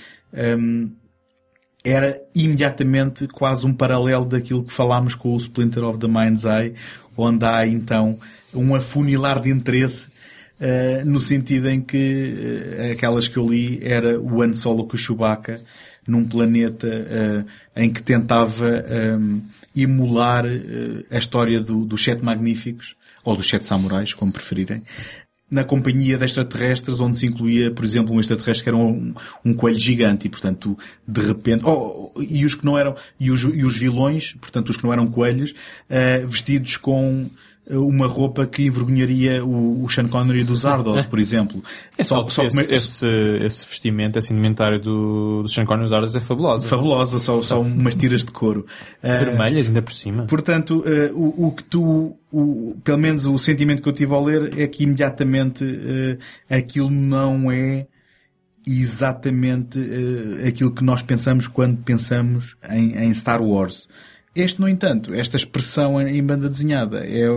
era 1.85 2.19
imediatamente 2.35 3.29
quase 3.29 3.67
um 3.67 3.73
paralelo 3.75 4.25
daquilo 4.25 4.65
que 4.65 4.73
falámos 4.73 5.15
com 5.15 5.35
o 5.35 5.37
Splinter 5.37 5.85
of 5.85 5.99
the 5.99 6.09
Mind's 6.09 6.45
Eye, 6.45 6.75
onde 7.17 7.45
há 7.45 7.67
então 7.67 8.19
um 8.55 8.75
afunilar 8.75 9.41
de 9.41 9.51
interesse 9.51 10.07
eh, 10.61 11.03
no 11.05 11.21
sentido 11.21 11.69
em 11.69 11.81
que 11.81 12.35
eh, 12.79 12.93
aquelas 12.93 13.27
que 13.29 13.37
eu 13.37 13.49
li 13.49 13.81
era 13.83 14.19
o 14.21 14.41
Han 14.43 14.55
Solo 14.55 14.87
com 14.87 14.95
o 14.97 14.99
Chewbacca 14.99 15.61
num 16.07 16.27
planeta 16.29 16.87
eh, 16.87 17.45
em 17.85 17.91
que 17.93 18.03
tentava 18.03 18.69
eh, 18.87 19.19
emular 19.77 20.45
a 21.11 21.19
história 21.19 21.61
do- 21.61 21.85
dos 21.85 22.05
Sete 22.05 22.23
Magníficos, 22.25 22.95
ou 23.25 23.35
dos 23.35 23.49
Sete 23.49 23.67
Samurais, 23.67 24.13
como 24.15 24.31
preferirem, 24.31 24.83
na 25.51 25.65
companhia 25.65 26.17
de 26.19 26.25
extraterrestres, 26.25 27.01
onde 27.01 27.17
se 27.17 27.27
incluía, 27.27 27.71
por 27.71 27.85
exemplo, 27.85 28.15
um 28.15 28.21
extraterrestre 28.21 28.65
que 28.65 28.69
era 28.71 28.77
um, 28.77 29.15
um 29.45 29.53
coelho 29.55 29.79
gigante 29.81 30.27
e, 30.27 30.31
portanto, 30.31 30.77
de 31.07 31.21
repente, 31.21 31.63
oh, 31.65 32.13
e 32.21 32.45
os 32.45 32.55
que 32.55 32.65
não 32.65 32.79
eram, 32.79 32.95
e 33.19 33.31
os, 33.31 33.43
e 33.43 33.65
os 33.65 33.77
vilões, 33.77 34.35
portanto, 34.41 34.69
os 34.71 34.77
que 34.77 34.85
não 34.85 34.93
eram 34.93 35.07
coelhos, 35.07 35.55
vestidos 36.27 36.77
com 36.77 37.29
uma 37.71 38.07
roupa 38.07 38.47
que 38.47 38.67
envergonharia 38.67 39.45
o, 39.45 39.83
o 39.83 39.89
Sean 39.89 40.07
Connery 40.09 40.45
dos 40.45 40.61
Zardos, 40.61 41.07
por 41.07 41.19
exemplo. 41.19 41.63
É 41.97 42.05
só, 42.05 42.29
só 42.29 42.43
esse, 42.45 42.73
esse, 42.75 43.07
esse 43.43 43.67
vestimento, 43.67 44.19
esse 44.19 44.33
indumentário 44.33 44.79
do, 44.81 45.43
do 45.43 45.49
Sean 45.49 45.65
Connery 45.65 45.89
Zardas 45.89 46.15
é 46.17 46.21
fabuloso. 46.21 46.67
fabulosa, 46.69 47.19
só, 47.19 47.41
só 47.43 47.61
umas 47.61 47.95
tiras 47.95 48.23
de 48.25 48.33
couro. 48.33 48.67
Eh, 49.03 49.17
Vermelhas 49.17 49.69
ainda 49.69 49.81
por 49.81 49.93
cima. 49.95 50.25
Portanto, 50.27 50.83
eh, 50.87 51.11
o, 51.15 51.47
o 51.47 51.53
que 51.53 51.63
tu, 51.65 52.17
o- 52.33 52.77
pelo 52.85 52.99
menos 52.99 53.25
o 53.27 53.39
sentimento 53.39 53.81
que 53.83 53.89
eu 53.89 53.93
tive 53.93 54.13
ao 54.13 54.25
ler 54.25 54.59
é 54.59 54.67
que 54.67 54.83
imediatamente 54.85 55.65
eh, 55.65 56.19
aquilo 56.59 56.91
não 56.91 57.51
é 57.51 57.87
exatamente 58.67 59.79
eh, 59.79 60.49
aquilo 60.49 60.71
que 60.73 60.83
nós 60.85 61.03
pensamos 61.03 61.47
quando 61.47 61.79
pensamos 61.83 62.57
em, 62.71 62.97
em 62.97 63.13
Star 63.15 63.43
Wars. 63.43 63.89
Este, 64.35 64.61
no 64.61 64.69
entanto, 64.69 65.15
esta 65.15 65.37
expressão 65.37 66.01
em 66.01 66.23
banda 66.23 66.49
desenhada 66.49 67.07
é 67.07 67.29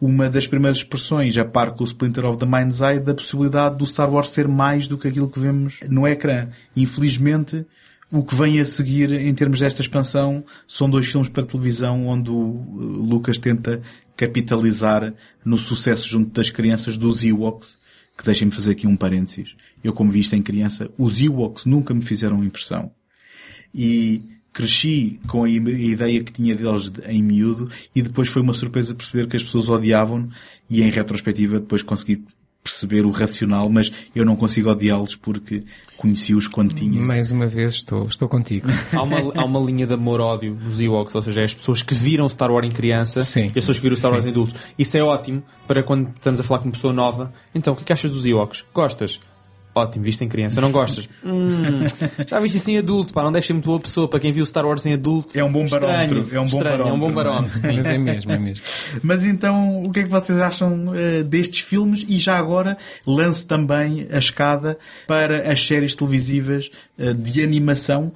uma 0.00 0.28
das 0.28 0.46
primeiras 0.46 0.78
expressões, 0.78 1.38
a 1.38 1.44
par 1.44 1.72
com 1.74 1.84
o 1.84 1.86
Splinter 1.86 2.24
of 2.26 2.38
the 2.38 2.46
Mind's 2.46 2.80
Eye, 2.80 3.00
da 3.00 3.14
possibilidade 3.14 3.78
do 3.78 3.86
Star 3.86 4.10
Wars 4.10 4.30
ser 4.30 4.48
mais 4.48 4.86
do 4.86 4.98
que 4.98 5.08
aquilo 5.08 5.30
que 5.30 5.38
vemos 5.38 5.80
no 5.88 6.06
ecrã. 6.06 6.48
Infelizmente, 6.76 7.64
o 8.10 8.22
que 8.22 8.34
vem 8.34 8.60
a 8.60 8.66
seguir 8.66 9.12
em 9.12 9.34
termos 9.34 9.60
desta 9.60 9.80
expansão 9.80 10.44
são 10.66 10.90
dois 10.90 11.06
filmes 11.06 11.28
para 11.28 11.46
televisão 11.46 12.06
onde 12.06 12.30
o 12.30 12.34
uh, 12.34 12.76
Lucas 12.76 13.38
tenta 13.38 13.80
capitalizar 14.16 15.14
no 15.44 15.58
sucesso 15.58 16.08
junto 16.08 16.30
das 16.30 16.50
crianças 16.50 16.96
dos 16.96 17.24
Ewoks, 17.24 17.78
que 18.16 18.24
deixem-me 18.24 18.52
fazer 18.52 18.72
aqui 18.72 18.86
um 18.86 18.96
parênteses. 18.96 19.54
Eu, 19.82 19.92
como 19.92 20.10
vi 20.10 20.20
isto 20.20 20.34
em 20.34 20.42
criança, 20.42 20.90
os 20.98 21.20
Ewoks 21.20 21.66
nunca 21.66 21.94
me 21.94 22.02
fizeram 22.02 22.44
impressão. 22.44 22.90
E 23.74 24.35
cresci 24.56 25.20
com 25.26 25.44
a 25.44 25.50
ideia 25.50 26.24
que 26.24 26.32
tinha 26.32 26.56
deles 26.56 26.90
em 27.06 27.22
miúdo 27.22 27.68
e 27.94 28.00
depois 28.00 28.26
foi 28.26 28.40
uma 28.40 28.54
surpresa 28.54 28.94
perceber 28.94 29.28
que 29.28 29.36
as 29.36 29.44
pessoas 29.44 29.68
odiavam 29.68 30.30
e 30.70 30.82
em 30.82 30.88
retrospectiva 30.88 31.60
depois 31.60 31.82
consegui 31.82 32.24
perceber 32.64 33.04
o 33.04 33.10
racional, 33.10 33.68
mas 33.68 33.92
eu 34.14 34.24
não 34.24 34.34
consigo 34.34 34.70
odiá-los 34.70 35.14
porque 35.14 35.62
conheci-os 35.98 36.48
quando 36.48 36.74
tinha. 36.74 37.00
Mais 37.02 37.30
uma 37.30 37.46
vez 37.46 37.74
estou, 37.74 38.06
estou 38.06 38.30
contigo. 38.30 38.68
há, 38.94 39.02
uma, 39.02 39.18
há 39.36 39.44
uma 39.44 39.60
linha 39.60 39.86
de 39.86 39.92
amor-ódio 39.92 40.54
nos 40.54 40.80
Ewoks, 40.80 41.14
ou 41.14 41.20
seja, 41.20 41.42
é 41.42 41.44
as 41.44 41.54
pessoas 41.54 41.82
que 41.82 41.94
viram 41.94 42.26
Star 42.26 42.50
Wars 42.50 42.66
em 42.66 42.70
criança 42.70 43.22
Sim, 43.24 43.44
e 43.44 43.48
as 43.48 43.52
pessoas 43.52 43.76
que 43.76 43.82
viram 43.82 43.96
Star 43.96 44.10
Wars 44.10 44.24
em 44.24 44.30
adultos. 44.30 44.54
Isso 44.78 44.96
é 44.96 45.02
ótimo 45.02 45.42
para 45.68 45.82
quando 45.82 46.08
estamos 46.16 46.40
a 46.40 46.42
falar 46.42 46.60
com 46.60 46.64
uma 46.64 46.72
pessoa 46.72 46.94
nova. 46.94 47.30
Então, 47.54 47.74
o 47.74 47.76
que, 47.76 47.82
é 47.82 47.86
que 47.86 47.92
achas 47.92 48.10
dos 48.10 48.24
Ewoks? 48.24 48.64
Gostas? 48.72 49.20
Ótimo, 49.76 50.04
viste 50.04 50.24
em 50.24 50.28
criança. 50.28 50.58
Não 50.58 50.72
gostas? 50.72 51.06
Hum, 51.26 51.84
já 52.26 52.38
viste 52.38 52.58
isso 52.58 52.70
em 52.70 52.78
adulto, 52.78 53.12
pá, 53.12 53.22
não 53.22 53.32
deve 53.32 53.44
ser 53.44 53.52
muito 53.52 53.66
boa 53.66 53.80
pessoa 53.80 54.06
para 54.06 54.20
quem 54.20 54.30
viu 54.30 54.46
Star 54.46 54.64
Wars 54.64 54.86
em 54.86 54.92
adulto. 54.92 55.38
É 55.38 55.42
um 55.42 55.50
bom 55.50 55.64
Estranho, 55.64 55.86
barómetro. 55.86 56.36
É 56.36 56.40
um 56.40 56.46
bom 56.46 56.56
estranho, 56.56 56.82
é 56.82 56.84
um 56.84 56.98
bom 56.98 57.10
barómetro, 57.10 57.14
barómetro. 57.14 57.58
Sim. 57.58 57.76
Mas 57.76 57.86
é 57.86 57.98
mesmo, 57.98 58.32
é 58.32 58.38
mesmo. 58.38 58.64
Mas 59.02 59.24
então, 59.24 59.84
o 59.84 59.90
que 59.90 60.00
é 60.00 60.02
que 60.04 60.08
vocês 60.08 60.40
acham 60.40 60.86
uh, 60.86 61.24
destes 61.24 61.60
filmes? 61.60 62.06
E 62.08 62.18
já 62.18 62.38
agora 62.38 62.78
lanço 63.04 63.46
também 63.46 64.06
a 64.10 64.18
escada 64.18 64.78
para 65.06 65.50
as 65.50 65.66
séries 65.66 65.94
televisivas 65.94 66.70
uh, 66.98 67.12
de 67.12 67.42
animação 67.42 68.12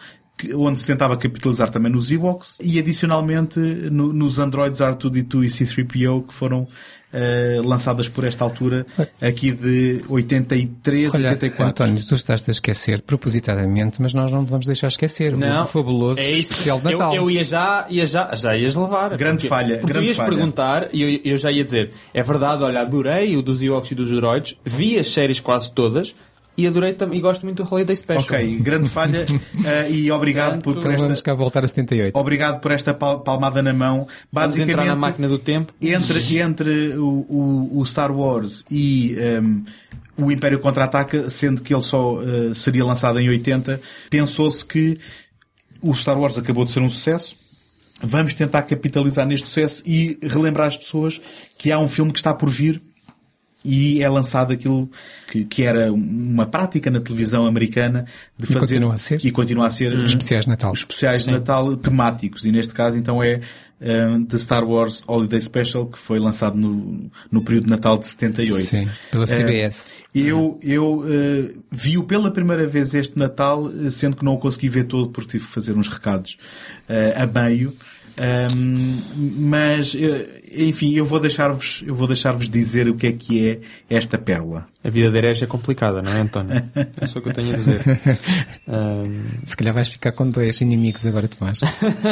onde 0.54 0.80
se 0.80 0.86
tentava 0.86 1.16
capitalizar 1.16 1.70
também 1.70 1.92
nos 1.92 2.10
Ewoks 2.10 2.56
e 2.62 2.78
adicionalmente 2.78 3.60
no, 3.60 4.12
nos 4.12 4.38
Androids 4.38 4.80
R2D2 4.80 5.44
e 5.44 5.64
C3PO 5.64 6.28
que 6.28 6.34
foram 6.34 6.66
uh, 7.12 7.66
lançadas 7.66 8.08
por 8.08 8.24
esta 8.24 8.44
altura 8.44 8.86
aqui 9.20 9.52
de 9.52 10.02
83, 10.08 11.14
Olha, 11.14 11.30
84. 11.30 11.84
António, 11.84 12.06
tu 12.06 12.14
estás 12.14 12.44
a 12.46 12.50
esquecer 12.50 13.02
propositadamente, 13.02 14.00
mas 14.00 14.14
nós 14.14 14.32
não 14.32 14.44
te 14.44 14.50
vamos 14.50 14.66
deixar 14.66 14.88
esquecer. 14.88 15.36
Não, 15.36 15.62
o 15.62 15.66
fabuloso 15.66 16.20
é 16.20 16.30
isso. 16.30 16.52
especial 16.52 16.78
de 16.78 16.84
Natal. 16.92 17.14
Eu, 17.14 17.22
eu 17.22 17.30
ia 17.30 17.44
já, 17.44 17.86
ia 17.88 18.06
já, 18.06 18.34
já 18.34 18.56
ias 18.56 18.76
levar. 18.76 19.16
Grande 19.16 19.36
porque, 19.36 19.48
falha, 19.48 19.78
Porque 19.78 19.92
grande 19.92 20.08
ias 20.08 20.16
falha. 20.16 20.30
perguntar 20.30 20.88
e 20.92 21.02
eu, 21.02 21.20
eu 21.32 21.36
já 21.36 21.50
ia 21.50 21.64
dizer, 21.64 21.90
é 22.12 22.22
verdade, 22.22 22.62
olha, 22.62 22.80
adorei 22.80 23.36
o 23.36 23.42
dos 23.42 23.62
Ewoks 23.62 23.90
e 23.90 23.94
dos 23.94 24.10
droids, 24.10 24.56
vi 24.64 24.98
as 24.98 25.08
séries 25.08 25.40
quase 25.40 25.72
todas 25.72 26.14
e 26.60 26.66
adorei 26.66 26.92
também, 26.92 27.18
e 27.18 27.22
gosto 27.22 27.44
muito 27.44 27.62
do 27.62 27.74
Holiday 27.74 27.96
Special. 27.96 28.22
Ok, 28.22 28.58
grande 28.58 28.88
falha 28.88 29.24
uh, 29.24 29.90
e 29.90 30.10
obrigado 30.10 30.62
por, 30.62 30.74
por 30.74 30.78
Então 30.80 30.92
vamos 30.96 31.12
esta... 31.12 31.24
cá 31.24 31.34
voltar 31.34 31.64
a 31.64 31.66
78. 31.66 32.16
Obrigado 32.16 32.60
por 32.60 32.70
esta 32.72 32.92
pal- 32.92 33.20
palmada 33.20 33.62
na 33.62 33.72
mão. 33.72 33.96
Vamos 33.98 34.08
Basicamente, 34.32 34.70
entrar 34.72 34.84
na 34.84 34.96
máquina 34.96 35.28
do 35.28 35.38
tempo. 35.38 35.72
entre, 35.80 36.38
entre 36.38 36.88
o, 36.96 37.26
o, 37.28 37.78
o 37.80 37.86
Star 37.86 38.12
Wars 38.12 38.64
e 38.70 39.16
um, 39.42 39.64
o 40.16 40.30
Império 40.30 40.60
Contra-Ataca, 40.60 41.30
sendo 41.30 41.62
que 41.62 41.74
ele 41.74 41.82
só 41.82 42.16
uh, 42.16 42.54
seria 42.54 42.84
lançado 42.84 43.18
em 43.18 43.28
80, 43.28 43.80
pensou-se 44.10 44.64
que 44.64 44.98
o 45.80 45.94
Star 45.94 46.18
Wars 46.18 46.36
acabou 46.36 46.64
de 46.64 46.70
ser 46.72 46.80
um 46.80 46.90
sucesso. 46.90 47.34
Vamos 48.02 48.32
tentar 48.34 48.62
capitalizar 48.62 49.26
neste 49.26 49.46
sucesso 49.46 49.82
e 49.86 50.18
relembrar 50.22 50.68
as 50.68 50.76
pessoas 50.76 51.20
que 51.58 51.70
há 51.70 51.78
um 51.78 51.88
filme 51.88 52.12
que 52.12 52.18
está 52.18 52.32
por 52.32 52.48
vir 52.48 52.82
e 53.64 54.02
é 54.02 54.08
lançado 54.08 54.52
aquilo 54.52 54.90
que, 55.30 55.44
que 55.44 55.62
era 55.62 55.92
uma 55.92 56.46
prática 56.46 56.90
na 56.90 57.00
televisão 57.00 57.46
americana 57.46 58.06
de 58.36 58.44
E 58.44 58.52
fazer 58.52 58.80
continua 58.80 58.96
e 59.22 59.30
continua 59.30 59.66
a 59.66 59.70
ser 59.70 59.94
Especiais 60.02 60.44
de 60.44 60.50
Natal. 60.50 60.72
especiais 60.72 61.24
de 61.24 61.30
Natal 61.30 61.76
temáticos 61.76 62.44
e 62.44 62.52
neste 62.52 62.72
caso 62.72 62.96
então 62.96 63.22
é 63.22 63.40
um, 63.80 64.24
The 64.24 64.38
Star 64.38 64.64
Wars 64.64 65.02
Holiday 65.06 65.40
Special 65.40 65.86
que 65.86 65.98
foi 65.98 66.18
lançado 66.18 66.56
no, 66.56 67.10
no 67.30 67.42
período 67.42 67.64
de 67.64 67.70
Natal 67.70 67.98
de 67.98 68.06
78. 68.08 68.60
Sim, 68.60 68.88
pela 69.10 69.24
CBS. 69.24 69.86
Eu, 70.14 70.58
eu 70.62 70.98
uh, 70.98 71.62
vi-o 71.70 72.04
pela 72.04 72.30
primeira 72.30 72.66
vez 72.66 72.94
este 72.94 73.18
Natal, 73.18 73.64
uh, 73.64 73.90
sendo 73.90 74.16
que 74.16 74.24
não 74.24 74.34
o 74.34 74.38
consegui 74.38 74.68
ver 74.68 74.84
todo 74.84 75.08
porque 75.08 75.30
tive 75.30 75.46
que 75.46 75.52
fazer 75.52 75.76
uns 75.76 75.88
recados 75.88 76.36
uh, 76.88 77.22
a 77.22 77.26
meio. 77.26 77.74
Um, 78.20 78.98
mas, 79.48 79.94
uh, 79.94 79.98
enfim, 80.52 80.94
eu 80.94 81.04
vou 81.04 81.20
deixar-vos, 81.20 81.82
eu 81.86 81.94
vou 81.94 82.06
deixar-vos 82.06 82.48
dizer 82.48 82.88
o 82.88 82.94
que 82.94 83.06
é 83.06 83.12
que 83.12 83.48
é 83.48 83.60
esta 83.88 84.18
pérola. 84.18 84.66
A 84.82 84.88
vida 84.90 85.10
de 85.10 85.18
herege 85.18 85.44
é 85.44 85.46
complicada, 85.46 86.02
não 86.02 86.10
é, 86.12 86.20
António? 86.20 86.62
É 87.00 87.06
só 87.06 87.18
o 87.18 87.22
que 87.22 87.28
eu 87.28 87.32
tenho 87.32 87.52
a 87.52 87.56
dizer. 87.56 87.80
Ahm, 88.68 89.42
Se 89.46 89.56
calhar 89.56 89.74
vais 89.74 89.88
ficar 89.88 90.12
com 90.12 90.30
dois 90.30 90.60
inimigos 90.60 91.06
agora, 91.06 91.28
Tomás. 91.28 91.60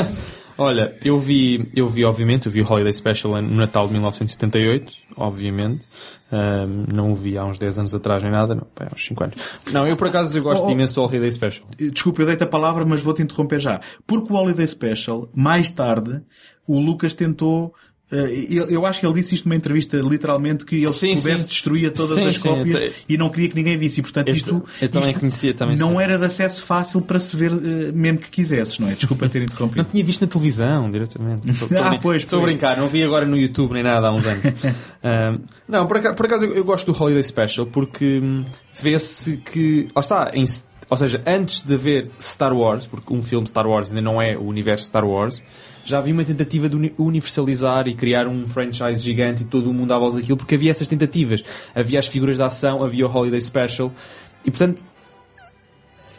olha, 0.59 0.95
eu 1.05 1.19
vi, 1.19 1.69
eu 1.75 1.89
vi, 1.89 2.05
obviamente, 2.05 2.47
eu 2.47 2.53
vi 2.53 2.61
o 2.61 2.71
Holiday 2.71 2.93
Special 2.93 3.41
no 3.41 3.57
Natal 3.57 3.87
de 3.87 3.93
1978, 3.95 4.93
obviamente. 5.17 5.89
Ahm, 6.31 6.85
não 6.95 7.13
o 7.13 7.15
vi 7.15 7.39
há 7.39 7.45
uns 7.45 7.59
10 7.59 7.79
anos 7.79 7.95
atrás 7.95 8.23
nem 8.23 8.31
nada, 8.31 8.55
não, 8.55 8.67
há 8.81 8.95
uns 8.95 9.05
5 9.07 9.25
anos. 9.25 9.37
Não, 9.73 9.87
eu 9.87 9.97
por 9.97 10.09
acaso 10.09 10.37
eu 10.37 10.43
gosto 10.43 10.65
Oh, 10.65 10.69
oh. 10.69 10.73
imenso 10.73 10.95
do 10.95 11.03
Holiday 11.03 11.31
Special. 11.31 11.67
Desculpa, 11.79 12.23
eu 12.23 12.27
dei-te 12.27 12.45
a 12.45 12.47
palavra, 12.47 12.85
mas 12.85 13.01
vou-te 13.01 13.23
interromper 13.23 13.59
já. 13.59 13.81
Porque 14.07 14.33
o 14.33 14.37
Holiday 14.37 14.67
Special, 14.67 15.29
mais 15.35 15.71
tarde, 15.71 16.21
o 16.67 16.79
Lucas 16.79 17.15
tentou. 17.15 17.75
Eh, 18.11 18.47
eu, 18.71 18.87
acho 18.87 19.01
que 19.01 19.07
ele 19.07 19.15
disse 19.15 19.35
isto 19.35 19.45
numa 19.47 19.55
entrevista, 19.57 19.97
literalmente, 19.99 20.65
que 20.65 20.77
ele 20.77 20.87
Sim, 20.89 21.15
se 21.17 21.23
pudesse 21.23 21.43
sim. 21.43 21.49
destruía 21.49 21.91
todas 21.91 22.17
Sim, 22.17 22.27
as 22.29 22.39
cópias 22.39 22.75
te- 22.75 22.93
e 23.09 23.17
não 23.19 23.29
queria 23.29 23.49
que 23.51 23.55
ninguém 23.55 23.77
visse. 23.77 24.01
E, 24.01 24.03
portanto, 24.03 24.29
isto, 24.31 24.65
eu 24.81 24.89
também 24.89 25.11
isto 25.11 25.21
conhecia, 25.21 25.53
também 25.55 25.77
não 25.77 25.95
sei. 25.97 26.05
era 26.05 26.19
de 26.19 26.25
acesso 26.25 26.63
fácil 26.63 27.01
para 27.03 27.19
se 27.19 27.37
ver, 27.37 27.53
eh, 27.53 27.93
mesmo 27.93 28.19
que 28.19 28.29
quisesses, 28.31 28.79
não 28.79 28.89
é? 28.89 28.93
Desculpa 28.95 29.29
ter 29.29 29.39
Não 29.41 29.45
interrompido. 29.45 29.85
tinha 29.91 30.03
visto 30.05 30.23
na 30.23 30.27
televisão, 30.27 30.91
diretamente. 30.91 31.49
Estou 31.51 31.69
Ah, 31.79 31.91
a 31.93 31.99
pois, 31.99 32.23
Estou 32.23 32.39
a 32.39 32.43
pois. 32.43 32.53
brincar, 32.53 32.77
não 32.79 32.89
vi 32.89 33.03
agora 33.03 33.27
no 33.27 33.37
YouTube 33.37 33.73
nem 33.75 33.83
nada 33.83 34.09
há 34.09 34.13
uns 34.13 34.25
anos. 34.27 34.43
Ahm, 35.05 35.41
não, 35.69 35.87
por 35.87 35.99
acaso, 35.99 36.15
por 36.15 36.27
acaso 36.27 36.45
eu, 36.47 36.55
eu 36.55 36.65
gosto 36.65 36.91
do 36.93 37.03
Holiday 37.03 37.23
Special 37.23 37.67
porque 37.67 38.21
hum, 38.23 38.45
vê-se 38.83 39.37
que. 39.39 39.89
Lá 39.95 40.01
está, 40.01 40.31
em 40.35 40.45
ou 40.89 40.97
seja, 40.97 41.23
antes 41.27 41.61
de 41.61 41.77
ver 41.77 42.11
Star 42.21 42.57
Wars, 42.57 42.87
porque 42.87 43.13
um 43.13 43.23
filme 43.23 43.47
Star 43.47 43.67
Wars 43.67 43.89
ainda 43.89 44.03
não 44.03 44.21
é 44.21 44.37
o 44.37 44.43
universo 44.43 44.85
Star 44.85 45.05
Wars, 45.05 45.43
já 45.85 45.99
havia 45.99 46.13
uma 46.13 46.25
tentativa 46.25 46.69
de 46.69 46.77
uni- 46.77 46.95
universalizar 46.99 47.89
e 47.89 47.95
criar 47.95 48.27
um 48.27 48.47
franchise 48.47 49.03
gigante 49.03 49.43
e 49.43 49.47
todo 49.47 49.71
o 49.71 49.75
mundo 49.75 49.93
à 49.93 49.99
volta 49.99 50.17
daquilo, 50.17 50.37
porque 50.37 50.55
havia 50.55 50.71
essas 50.71 50.87
tentativas. 50.87 51.43
Havia 51.75 51.99
as 51.99 52.07
figuras 52.07 52.37
de 52.37 52.43
ação, 52.43 52.83
havia 52.83 53.07
o 53.07 53.11
Holiday 53.11 53.41
Special, 53.41 53.91
e 54.45 54.51
portanto 54.51 54.79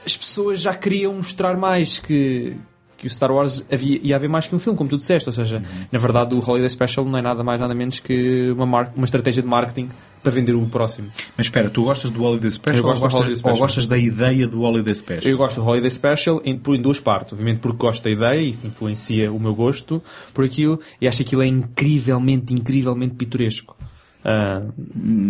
as 0.06 0.18
pessoas 0.18 0.60
já 0.60 0.74
queriam 0.74 1.14
mostrar 1.14 1.56
mais 1.56 2.00
que, 2.00 2.56
que 3.00 3.08
o 3.08 3.10
Star 3.10 3.32
Wars 3.32 3.64
havia, 3.72 4.00
ia 4.04 4.16
haver 4.16 4.30
mais 4.30 4.46
que 4.46 4.54
um 4.56 4.60
filme, 4.60 4.78
como 4.78 4.90
tu 4.90 4.98
disseste. 4.98 5.28
Ou 5.30 5.34
seja, 5.34 5.64
na 5.92 5.98
verdade, 6.00 6.36
o 6.36 6.40
Holiday 6.40 6.70
Special 6.70 7.06
não 7.06 7.18
é 7.18 7.22
nada 7.22 7.44
mais, 7.44 7.60
nada 7.60 7.74
menos 7.74 8.00
que 8.00 8.52
uma, 8.52 8.66
mar- 8.66 8.92
uma 8.96 9.06
estratégia 9.06 9.42
de 9.42 9.48
marketing 9.48 9.90
para 10.22 10.32
vender 10.34 10.54
o 10.54 10.66
próximo. 10.66 11.08
Mas 11.38 11.46
espera, 11.46 11.70
tu 11.70 11.84
gostas 11.86 12.12
do 12.12 12.22
Holiday 12.22 12.52
Special, 12.52 12.76
Eu 12.76 12.84
gosto 12.84 13.02
ou, 13.04 13.08
do 13.08 13.12
gostas, 13.14 13.20
Holiday 13.22 13.36
Special. 13.38 13.54
ou 13.56 13.60
gostas 13.62 13.88
da 13.88 13.98
ideia 13.98 14.48
do 14.48 14.62
Holiday 14.64 14.94
Special? 14.96 15.32
Eu 15.32 15.38
gosto 15.38 15.62
do 15.62 15.66
Holiday 15.68 15.90
Special 15.90 16.42
em, 16.44 16.58
por, 16.58 16.76
em 16.76 16.82
duas 16.82 17.00
partes. 17.00 17.32
Obviamente 17.32 17.60
porque 17.60 17.78
gosto 17.78 18.04
da 18.04 18.12
ideia, 18.12 18.42
isso 18.42 18.68
influencia 18.68 19.32
o 19.32 19.40
meu 19.40 19.56
gosto 19.56 20.04
por 20.34 20.44
aquilo, 20.44 20.78
e 21.00 21.08
acho 21.08 21.18
que 21.18 21.24
aquilo 21.24 21.42
é 21.42 21.48
incrivelmente, 21.48 22.54
incrivelmente 22.54 23.16
pitoresco. 23.16 23.78
Ah, 24.26 24.62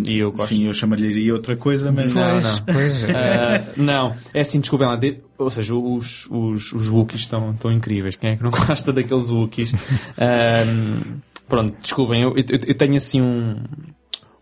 e 0.06 0.18
eu 0.18 0.32
gosto. 0.32 0.56
Sim, 0.56 0.66
eu 0.66 0.74
chamaria 0.74 1.32
outra 1.34 1.56
coisa, 1.56 1.92
mas... 1.92 2.12
Não, 2.12 2.24
pois, 2.24 2.44
não. 2.44 2.66
pois. 2.74 3.04
Ah, 3.16 3.64
não, 3.78 4.16
é 4.34 4.40
assim, 4.42 4.60
desculpem 4.60 4.88
lá. 4.88 4.96
de- 4.96 5.20
ou 5.40 5.50
seja, 5.50 5.74
os, 5.74 6.28
os, 6.30 6.74
os 6.74 6.90
Wookiees 6.90 7.22
estão, 7.22 7.52
estão 7.52 7.72
incríveis. 7.72 8.16
Quem 8.18 8.32
é 8.32 8.36
que 8.36 8.44
não 8.44 8.52
gosta 8.68 8.92
daqueles 8.92 9.30
Wookiees? 9.30 9.72
Ahm, 10.18 11.20
pronto, 11.48 11.74
desculpem, 11.82 12.22
eu, 12.22 12.36
eu, 12.36 12.60
eu 12.68 12.76
tenho 12.76 12.96
assim 12.96 13.22
um, 13.22 13.56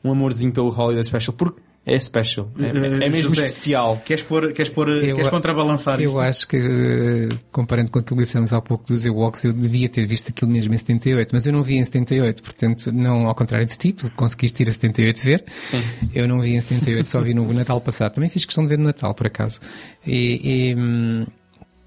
um 0.03 0.11
amorzinho 0.11 0.51
pelo 0.51 0.69
Holiday 0.69 1.03
Special, 1.03 1.33
porque 1.37 1.61
é 1.89 1.97
special. 1.99 2.51
É, 2.59 2.65
é- 2.65 3.05
é 3.05 3.09
mesmo 3.09 3.33
José, 3.33 3.47
especial. 3.47 4.01
Queres, 4.05 4.21
pôr, 4.21 4.51
queres, 4.51 4.69
pôr, 4.69 4.89
Eu- 4.89 5.15
queres 5.15 5.29
contrabalançar 5.31 6.01
isto? 6.01 6.13
Eu 6.13 6.19
acho 6.19 6.45
que, 6.47 6.57
eh, 6.57 7.29
comparando 7.51 7.89
com 7.89 7.99
aquilo 7.99 8.17
que 8.19 8.25
dissemos 8.25 8.51
há 8.53 8.59
pouco 8.61 8.85
dos 8.85 9.05
Ewoks, 9.05 9.45
eu 9.45 9.53
devia 9.53 9.87
ter 9.87 10.05
visto 10.05 10.27
aquilo 10.29 10.51
mesmo 10.51 10.73
em 10.73 10.77
78, 10.77 11.29
mas 11.31 11.47
eu 11.47 11.53
não 11.53 11.63
vi 11.63 11.77
em 11.77 11.83
78, 11.83 12.43
portanto, 12.43 12.91
não 12.91 13.25
ao 13.27 13.33
contrário 13.33 13.65
de 13.65 13.77
ti, 13.77 13.93
tu 13.93 14.11
conseguiste 14.15 14.61
ir 14.63 14.67
a 14.69 14.71
78 14.73 15.23
ver. 15.23 15.45
Sim. 15.55 15.81
Eu 16.13 16.27
não 16.27 16.41
vi 16.41 16.55
em 16.55 16.59
78, 16.61 17.09
só 17.09 17.21
vi 17.21 17.33
no 17.33 17.51
Natal 17.53 17.79
passado. 17.79 18.13
Também 18.15 18.29
fiz 18.29 18.43
questão 18.43 18.63
de 18.65 18.69
ver 18.69 18.77
no 18.77 18.83
Natal, 18.83 19.15
por 19.15 19.25
acaso. 19.27 19.61
E, 20.05 20.71
e, 20.71 20.75
hum, 20.75 21.25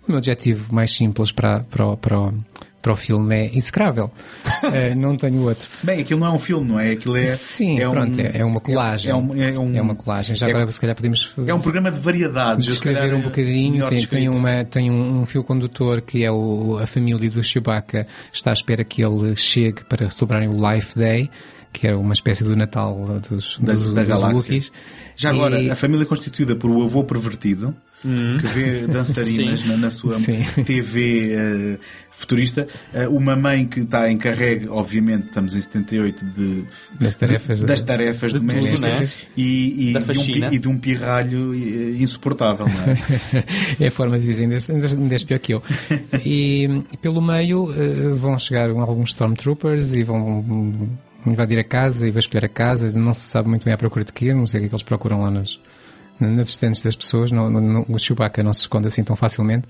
o 0.09 0.13
meu 0.13 0.17
objetivo 0.19 0.75
mais 0.75 0.91
simples 0.97 1.31
para, 1.31 1.61
para, 1.61 1.97
para, 1.99 2.19
o- 2.21 2.35
para 2.83 2.93
o 2.93 2.97
filme 2.97 3.35
é 3.35 3.57
execrável. 3.57 4.11
Eh, 4.73 4.95
não 4.95 5.17
tenho 5.17 5.43
outro. 5.43 5.67
Bem, 5.83 6.01
aquilo 6.01 6.21
não 6.21 6.27
é 6.29 6.31
um 6.31 6.39
filme, 6.39 6.69
não 6.69 6.79
é? 6.81 6.93
Aquilo 6.93 7.17
é... 7.17 7.25
Sim, 7.27 7.81
é 7.81 7.89
pronto, 7.89 8.19
é, 8.21 8.39
é 8.39 8.45
uma 8.45 8.61
colagem. 8.61 9.11
É, 9.11 9.15
um, 9.17 9.35
é, 9.43 9.59
um, 9.59 9.77
É 9.77 9.81
uma 9.83 9.95
colagem. 9.95 10.37
Já 10.37 10.47
é- 10.47 10.51
agora, 10.51 10.71
se 10.71 10.81
calhar, 10.81 10.95
podemos 10.95 11.33
É 11.47 11.53
um 11.55 11.61
programa 11.61 11.91
de 11.91 11.99
variedades. 11.99 12.67
descrever 12.67 13.15
um 13.15 13.21
bocadinho. 13.23 13.87
Tem, 13.89 14.07
tem, 14.07 14.29
uma, 14.29 14.65
tem 14.65 14.91
um, 14.91 15.21
um 15.21 15.27
fio 15.27 15.43
condutor 15.43 16.01
que 16.03 16.23
é 16.25 16.31
o, 16.31 16.79
a 16.79 16.87
família 16.87 17.29
do 17.31 17.43
Chewbacca 17.43 18.07
está 18.33 18.51
à 18.51 18.53
espera 18.53 18.85
que 18.85 19.03
ele 19.03 19.35
chegue 19.37 19.83
para 19.85 20.09
celebrarem 20.11 20.49
o 20.49 20.73
Life 20.73 20.97
Day, 20.97 21.31
que 21.73 21.87
era 21.87 21.99
uma 21.99 22.13
espécie 22.13 22.45
do 22.45 22.55
Natal 22.55 22.95
dos, 23.29 23.59
Da- 23.61 23.73
dos, 23.73 23.93
da 23.95 24.05
dos. 24.31 24.71
Já 25.17 25.31
agora, 25.31 25.61
E- 25.61 25.71
a 25.71 25.75
família 25.77 26.05
é 26.05 26.07
constituída 26.07 26.55
por 26.55 26.71
o 26.71 26.83
avô 26.83 27.03
pervertido, 27.05 27.75
que 28.03 28.47
vê 28.49 28.87
dançarinas 28.87 29.65
na, 29.65 29.77
na 29.77 29.91
sua 29.91 30.15
Sim. 30.15 30.43
TV 30.65 31.33
eh, 31.35 31.79
futurista, 32.11 32.67
eh, 32.93 33.07
uma 33.09 33.37
mãe 33.37 33.67
que 33.67 33.81
está 33.81 34.11
encarregue, 34.11 34.69
obviamente, 34.69 35.27
estamos 35.27 35.55
em 35.55 35.61
78, 35.61 36.25
de, 36.25 36.65
Das 36.99 37.17
tarefas 37.17 37.61
de- 37.61 37.67
das 37.67 37.81
tarefas 37.81 38.33
de 38.33 38.39
tudo, 38.41 38.49
domésticas 38.49 38.81
né? 38.83 39.09
e, 39.37 39.91
e, 39.91 39.93
Da 39.93 40.01
de 40.01 40.19
um, 40.19 40.53
e 40.53 40.59
de 40.59 40.69
um 40.69 40.79
pirralho 40.79 41.55
eh, 41.55 42.03
insuportável, 42.03 42.67
não 42.67 42.93
é? 42.93 43.45
é 43.85 43.87
a 43.89 43.91
forma 43.91 44.19
de 44.19 44.27
dizer, 44.27 44.45
ainda, 44.45 45.15
és 45.15 45.25
pior 45.25 45.39
que 45.39 45.55
eu. 45.55 45.63
E, 46.25 46.83
e 46.93 46.97
pelo 46.97 47.21
meio 47.21 47.71
eh, 47.73 48.15
vão 48.15 48.39
chegar 48.39 48.71
alguns 48.71 49.11
Stormtroopers 49.11 49.95
e 49.95 50.03
vão 50.03 50.89
invadir 51.27 51.59
a 51.59 51.65
casa 51.65 52.09
e 52.09 52.11
vasculhar 52.11 52.45
a 52.45 52.49
casa. 52.49 52.91
Não 52.99 53.13
se 53.13 53.21
sabe 53.21 53.49
muito 53.49 53.65
bem 53.65 53.75
à 53.75 53.79
procura 53.79 54.05
de 54.05 54.13
quê, 54.13 54.33
não 54.33 54.47
sei 54.47 54.59
o 54.59 54.63
que 54.63 54.67
é 54.67 54.69
que 54.69 54.75
eles 54.75 54.83
procuram 54.83 55.21
lá 55.23 55.31
nas, 55.31 55.59
nas 56.21 56.51
estantes 56.51 56.83
das 56.83 56.97
pessoas. 56.97 57.33
Não, 57.33 57.51
não, 57.51 57.87
o 57.89 57.99
Chewbacca 57.99 58.43
não 58.43 58.53
se 58.53 58.61
esconde 58.61 58.87
assim 58.87 59.03
tão 59.03 59.17
facilmente. 59.17 59.67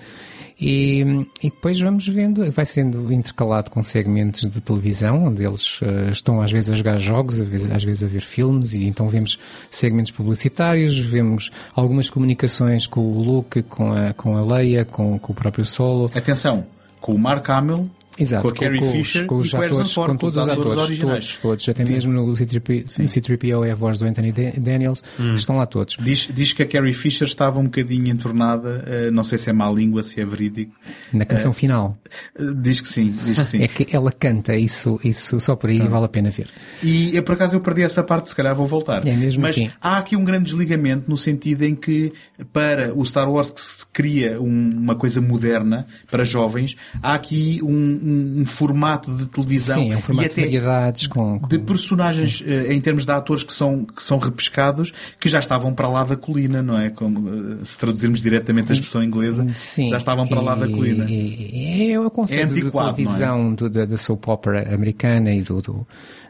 E, 0.61 1.27
e 1.43 1.49
depois 1.49 1.81
vamos 1.81 2.07
vendo, 2.07 2.51
vai 2.53 2.67
sendo 2.67 3.11
intercalado 3.11 3.71
com 3.71 3.83
segmentos 3.83 4.43
de 4.43 4.61
televisão, 4.61 5.25
onde 5.25 5.43
eles 5.43 5.81
eh, 5.83 6.11
estão 6.11 6.43
às 6.43 6.53
vezes 6.53 6.71
a 6.71 6.75
jogar 6.75 6.99
jogos, 6.99 7.41
às 7.41 7.49
vezes, 7.49 7.71
às 7.71 7.83
vezes 7.83 8.05
a 8.05 8.07
ver 8.07 8.21
filmes, 8.21 8.75
e 8.75 8.85
então 8.85 9.09
vemos 9.09 9.39
segmentos 9.71 10.13
publicitários, 10.13 10.99
vemos 10.99 11.51
algumas 11.75 12.11
comunicações 12.11 12.87
com 12.87 13.01
o 13.01 13.23
Luke, 13.23 13.63
com 13.63 13.91
a, 13.91 14.13
com 14.13 14.37
a 14.37 14.43
Leia, 14.43 14.85
com, 14.85 15.19
com 15.19 15.33
o 15.33 15.35
próprio 15.35 15.65
Solo. 15.65 16.11
Atenção, 16.15 16.67
com 17.01 17.15
o 17.15 17.19
Mark 17.19 17.49
Hamill, 17.49 17.91
Exato, 18.21 18.43
com 18.43 18.49
a 18.51 18.55
Carrie 18.55 18.79
com, 18.81 18.93
Fisher 18.93 19.23
os, 19.23 19.27
com 19.29 19.37
os 19.39 19.51
com 19.51 19.57
o 19.59 19.65
atores, 19.65 19.93
Ford, 19.93 20.11
com 20.13 20.17
todos 20.17 20.37
os 20.37 20.49
atores, 20.49 20.77
originais. 20.79 21.37
todos, 21.39 21.65
todos, 21.65 21.69
até 21.71 21.85
mesmo 21.85 22.13
no 22.13 22.37
C-3PO, 22.37 22.89
C-3PO 23.09 23.67
é 23.67 23.71
a 23.71 23.75
voz 23.75 23.99
do 23.99 24.05
Anthony 24.05 24.33
Da- 24.33 24.53
Daniels, 24.59 25.03
Hum. 25.19 25.35
estão 25.35 25.57
lá 25.57 25.67
todos. 25.67 25.97
Diz, 26.01 26.29
diz 26.33 26.53
que 26.53 26.63
a 26.63 26.67
Carrie 26.67 26.93
Fisher 26.93 27.27
estava 27.27 27.59
um 27.59 27.65
bocadinho 27.65 28.09
entornada, 28.09 28.85
eh, 28.87 29.11
não 29.11 29.25
sei 29.25 29.39
se 29.39 29.49
é 29.51 29.53
má 29.53 29.71
língua, 29.71 30.03
se 30.03 30.21
é 30.21 30.25
verídico. 30.25 30.73
Na 31.13 31.25
canção 31.25 31.53
final, 31.53 31.97
Eh, 32.39 32.43
Diz 32.61 32.81
que 32.81 32.89
sim, 32.89 33.11
diz 33.11 33.39
que 33.39 33.45
sim. 33.45 33.63
é 33.63 33.69
que 33.69 33.95
ela 33.95 34.11
canta, 34.13 34.55
isso, 34.57 34.99
isso 35.05 35.39
só 35.41 35.55
por 35.57 35.71
aí 35.71 35.79
vale 35.81 36.05
a 36.05 36.09
pena 36.09 36.31
ver. 36.31 36.49
E 36.83 37.15
eu, 37.17 37.23
por 37.23 37.35
acaso 37.35 37.57
eu 37.57 37.61
perdi 37.61 37.83
essa 37.83 38.03
parte, 38.03 38.29
se 38.29 38.35
calhar 38.37 38.55
vou 38.55 38.67
voltar. 38.67 39.07
É 39.07 39.17
mesmo 39.17 39.43
Mas 39.43 39.57
assim. 39.57 39.71
há 39.81 39.99
aqui 39.99 40.17
um 40.17 40.25
grande 40.25 40.45
desligamento 40.45 41.09
no 41.09 41.17
sentido 41.17 41.63
em 41.65 41.75
que 41.75 42.13
para 42.53 42.93
o 42.95 43.05
Star 43.07 43.31
Wars 43.31 43.51
que 43.51 43.61
se 43.61 43.87
cria 43.93 44.41
um- 44.41 44.71
uma 44.75 44.95
coisa 44.95 45.21
moderna 45.21 45.87
para 46.11 46.25
jovens, 46.25 46.77
há 47.03 47.15
aqui 47.15 47.61
um, 47.63 47.99
um- 48.11 48.41
um 48.43 48.47
formato 48.47 49.15
de 49.15 49.27
televisão 49.27 49.83
Sim, 49.83 49.93
é 49.93 49.97
um 49.97 49.99
e 49.99 50.03
formato 50.03 50.29
de 50.29 50.33
até 50.35 50.43
variedades 50.43 51.07
com, 51.07 51.39
com- 51.39 51.49
de 51.49 51.59
personagens 51.59 52.43
eh, 52.47 52.73
em 52.75 52.81
termos 52.81 53.05
de 53.05 53.13
atores 53.13 53.43
que 53.43 53.53
são, 53.53 53.85
que 53.85 54.03
são 54.03 54.19
repescados 54.19 54.93
que 55.19 55.29
já 55.29 55.39
estavam 55.39 55.73
para 55.73 55.89
lá 55.89 56.05
da 56.05 56.17
colina, 56.17 56.63
não 56.63 56.79
é? 56.79 56.91
Como, 56.91 57.29
eh, 57.29 57.65
se 57.65 57.79
traduzirmos 57.79 58.21
diretamente 58.21 58.71
a 58.71 58.75
expressão 58.75 59.03
inglesa, 59.03 59.47
Sim, 59.55 59.89
já 59.89 59.97
estavam 59.99 60.27
para 60.27 60.41
lá 60.41 60.55
da 60.55 60.67
e- 60.67 60.73
colina. 60.73 61.07
e- 61.09 61.93
é 61.93 62.01
o 62.01 62.11
conceito 62.11 62.43
É 62.43 62.47
de 62.47 62.61
antiquado, 62.61 62.95
televisão 62.97 63.55
do- 63.55 63.71
da, 63.71 63.85
da 63.85 63.97
soap 63.97 64.27
opera 64.29 64.75
americana 64.75 65.33
e 65.35 65.43
do, 65.43 65.61
do- 65.63 65.87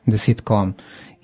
da 0.07 0.19
sitcom. 0.19 0.73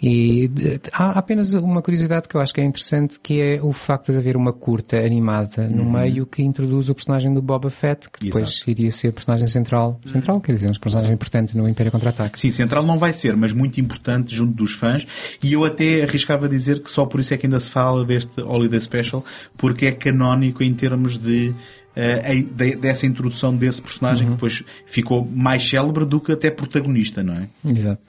E 0.00 0.46
de- 0.48 0.80
há 0.92 1.18
apenas 1.18 1.54
uma 1.54 1.80
curiosidade 1.80 2.28
que 2.28 2.36
eu 2.36 2.40
acho 2.40 2.52
que 2.52 2.60
é 2.60 2.64
interessante, 2.64 3.18
que 3.18 3.40
é 3.40 3.60
o 3.62 3.72
facto 3.72 4.12
de 4.12 4.18
haver 4.18 4.36
uma 4.36 4.52
curta 4.52 4.98
animada 4.98 5.66
no 5.68 5.90
meio 5.90 6.26
que 6.26 6.42
introduz 6.42 6.90
o 6.90 6.94
personagem 6.94 7.32
do 7.32 7.40
Boba 7.40 7.70
Fett, 7.70 8.10
que 8.10 8.26
depois 8.26 8.44
Uhum. 8.44 8.50
Exato. 8.56 8.70
iria 8.70 8.92
ser 8.92 9.12
personagem 9.12 9.46
central, 9.46 9.98
central, 10.04 10.38
quer 10.40 10.52
dizer, 10.52 10.68
um 10.68 10.72
personagem 10.74 11.14
importante 11.14 11.56
no 11.56 11.66
Império 11.66 11.90
Contra-Ataque. 11.90 12.38
Sim, 12.38 12.50
central 12.50 12.84
não 12.84 12.98
vai 12.98 13.12
ser, 13.14 13.34
mas 13.36 13.54
muito 13.54 13.80
importante 13.80 14.34
junto 14.34 14.52
dos 14.52 14.72
fãs. 14.72 15.06
E 15.42 15.54
eu 15.54 15.64
até 15.64 16.02
arriscava 16.02 16.46
dizer 16.46 16.82
que 16.82 16.90
só 16.90 17.06
por 17.06 17.18
isso 17.20 17.32
é 17.32 17.38
que 17.38 17.46
ainda 17.46 17.58
se 17.58 17.70
fala 17.70 18.04
deste 18.04 18.40
Holiday 18.42 18.80
Special, 18.80 19.24
porque 19.56 19.86
é 19.86 19.92
canónico 19.92 20.62
em 20.62 20.74
termos 20.74 21.16
de, 21.16 21.54
eh, 21.96 22.42
de- 22.42 22.76
dessa 22.76 23.06
introdução 23.06 23.56
desse 23.56 23.80
personagem 23.80 24.26
que 24.26 24.34
depois 24.34 24.62
ficou 24.84 25.26
mais 25.26 25.66
célebre 25.66 26.04
do 26.04 26.20
que 26.20 26.32
até 26.32 26.50
protagonista, 26.50 27.22
não 27.22 27.34
é? 27.34 27.48
Exato. 27.64 28.02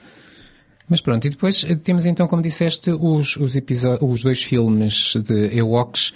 Mas 0.88 1.00
pronto, 1.00 1.26
e 1.26 1.30
depois 1.30 1.64
eh, 1.64 1.74
temos 1.76 2.06
então, 2.06 2.26
como 2.26 2.40
disseste, 2.42 2.90
os, 2.90 3.36
os, 3.36 3.54
episódios, 3.56 4.10
os 4.10 4.22
dois 4.22 4.42
filmes 4.42 5.14
de 5.16 5.56
Ewoks, 5.56 6.12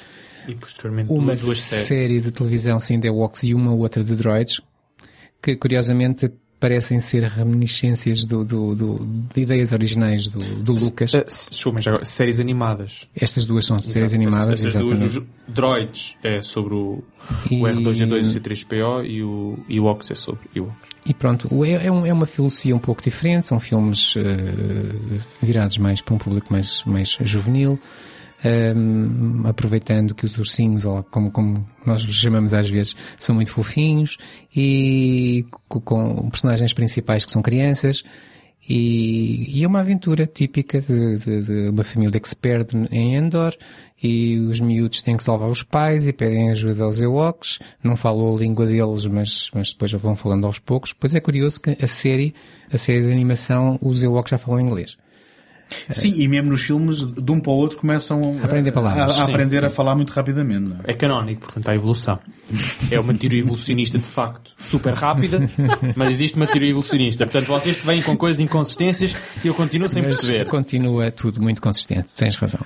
E 0.48 0.54
posteriormente 0.54 1.10
uma 1.12 1.34
duas 1.34 1.58
séries. 1.60 1.86
série 1.86 2.20
de 2.20 2.32
televisão 2.32 2.80
sim 2.80 2.98
de 2.98 3.08
Ewoks 3.08 3.42
e 3.44 3.54
uma 3.54 3.72
outra 3.72 4.02
de 4.02 4.14
droids, 4.16 4.60
que 5.42 5.56
curiosamente 5.56 6.30
parecem 6.62 7.00
ser 7.00 7.24
reminiscências 7.24 8.24
do, 8.24 8.44
do, 8.44 8.74
do- 8.76 8.98
de 9.34 9.40
ideias 9.42 9.72
originais 9.72 10.28
do, 10.28 10.38
do 10.38 10.72
Lucas. 10.74 11.10
Se- 11.10 11.50
Desculpa, 11.50 11.78
mas 11.78 11.86
agora, 11.88 12.04
séries 12.04 12.38
animadas. 12.38 13.08
Estas 13.16 13.44
duas 13.46 13.66
são 13.66 13.78
séries 13.80 14.12
Exato. 14.12 14.22
animadas, 14.22 14.64
Estas 14.64 14.80
duas 14.80 14.98
exatamente. 15.02 15.28
dos 15.46 15.54
droids 15.54 16.16
é 16.22 16.40
sobre 16.40 16.74
o, 16.74 17.02
E- 17.50 17.60
o 17.60 17.64
R2D2 17.66 18.12
e 18.12 18.38
o 18.38 18.40
C3PO 18.40 19.04
e 19.04 19.22
o 19.24 19.58
Ewoks 19.68 20.10
é 20.12 20.14
sobre 20.14 20.42
Ewoks. 20.54 20.88
E 21.04 21.12
pronto, 21.12 21.48
é, 21.64 21.70
é, 21.72 21.86
é 21.86 22.12
uma 22.12 22.26
filosofia 22.26 22.76
um 22.76 22.78
pouco 22.78 23.02
diferente, 23.02 23.48
são 23.48 23.58
filmes 23.58 24.14
eh, 24.16 24.22
virados 25.42 25.76
mais 25.78 26.00
para 26.00 26.14
um 26.14 26.18
público 26.18 26.46
mais, 26.52 26.80
mais 26.86 27.18
juvenil, 27.24 27.76
ehm, 28.44 29.46
aproveitando 29.46 30.14
que 30.14 30.24
os 30.24 30.36
ursinhos, 30.38 30.84
ou 30.84 31.02
como, 31.04 31.30
como 31.30 31.66
nós 31.86 32.02
lhes 32.02 32.14
chamamos 32.16 32.52
às 32.54 32.68
vezes, 32.68 32.96
são 33.18 33.34
muito 33.34 33.52
fofinhos 33.52 34.16
e 34.54 35.44
co- 35.68 35.80
com 35.80 36.28
personagens 36.30 36.72
principais 36.72 37.24
que 37.24 37.32
são 37.32 37.42
crianças. 37.42 38.02
E, 38.68 39.58
e 39.58 39.64
é 39.64 39.66
uma 39.66 39.80
aventura 39.80 40.24
típica 40.24 40.80
de, 40.80 41.18
de- 41.18 41.42
de 41.42 41.68
uma 41.70 41.82
família 41.82 42.16
expert 42.16 42.72
em 42.92 43.16
Endor 43.16 43.52
e 44.00 44.38
os 44.38 44.60
miúdos 44.60 45.02
têm 45.02 45.16
que 45.16 45.22
salvar 45.24 45.48
os 45.48 45.64
pais 45.64 46.06
e 46.06 46.12
pedem 46.12 46.50
ajuda 46.52 46.84
aos 46.84 47.02
Ewoks. 47.02 47.58
Não 47.82 47.96
falam 47.96 48.34
a 48.34 48.38
língua 48.38 48.64
deles, 48.64 49.04
mas, 49.06 49.50
mas 49.52 49.72
depois 49.72 49.90
já 49.90 49.98
vão 49.98 50.14
falando 50.14 50.46
aos 50.46 50.60
poucos. 50.60 50.92
Pois 50.92 51.12
é 51.12 51.20
curioso 51.20 51.60
que 51.60 51.76
a 51.82 51.86
série, 51.88 52.34
a 52.72 52.78
série 52.78 53.02
de 53.02 53.10
animação, 53.10 53.78
os 53.82 54.00
Ewoks 54.04 54.30
já 54.30 54.38
falam 54.38 54.60
inglês. 54.60 54.96
Sim, 55.90 56.12
e 56.16 56.26
mesmo 56.28 56.50
nos 56.50 56.62
filmes, 56.62 56.98
de 56.98 57.32
um 57.32 57.40
para 57.40 57.52
o 57.52 57.56
outro, 57.56 57.78
começam 57.78 58.20
a, 58.40 58.44
Aprender 58.44 58.72
palavras. 58.72 59.02
a- 59.18 59.22
a 59.22 59.24
Sim, 59.26 59.30
aprender 59.32 59.60
sim. 59.60 59.66
a 59.66 59.70
falar 59.70 59.94
muito 59.94 60.10
rapidamente. 60.10 60.68
Não 60.70 60.76
é? 60.84 60.90
É 60.90 60.94
canónico, 60.94 61.42
portanto 61.42 61.68
há 61.68 61.74
evolução. 61.74 62.18
É 62.90 62.98
uma 63.00 63.14
teoria 63.14 63.40
evolucionista 63.40 63.98
de 63.98 64.04
facto 64.04 64.54
super 64.58 64.92
rápida, 64.94 65.48
mas 65.96 66.10
existe 66.10 66.36
uma 66.36 66.46
teoria 66.46 66.70
evolucionista. 66.70 67.24
Portanto, 67.26 67.46
vocês 67.46 67.76
vêm 67.78 68.02
com 68.02 68.16
coisas 68.16 68.40
inconsistências 68.40 69.14
e 69.44 69.48
eu 69.48 69.54
continuo 69.54 69.88
sem 69.88 70.02
Mas 70.02 70.16
perceber. 70.20 70.46
continua 70.46 71.10
tudo 71.10 71.40
muito 71.40 71.60
consistente, 71.62 72.08
tens 72.16 72.36
razão. 72.36 72.60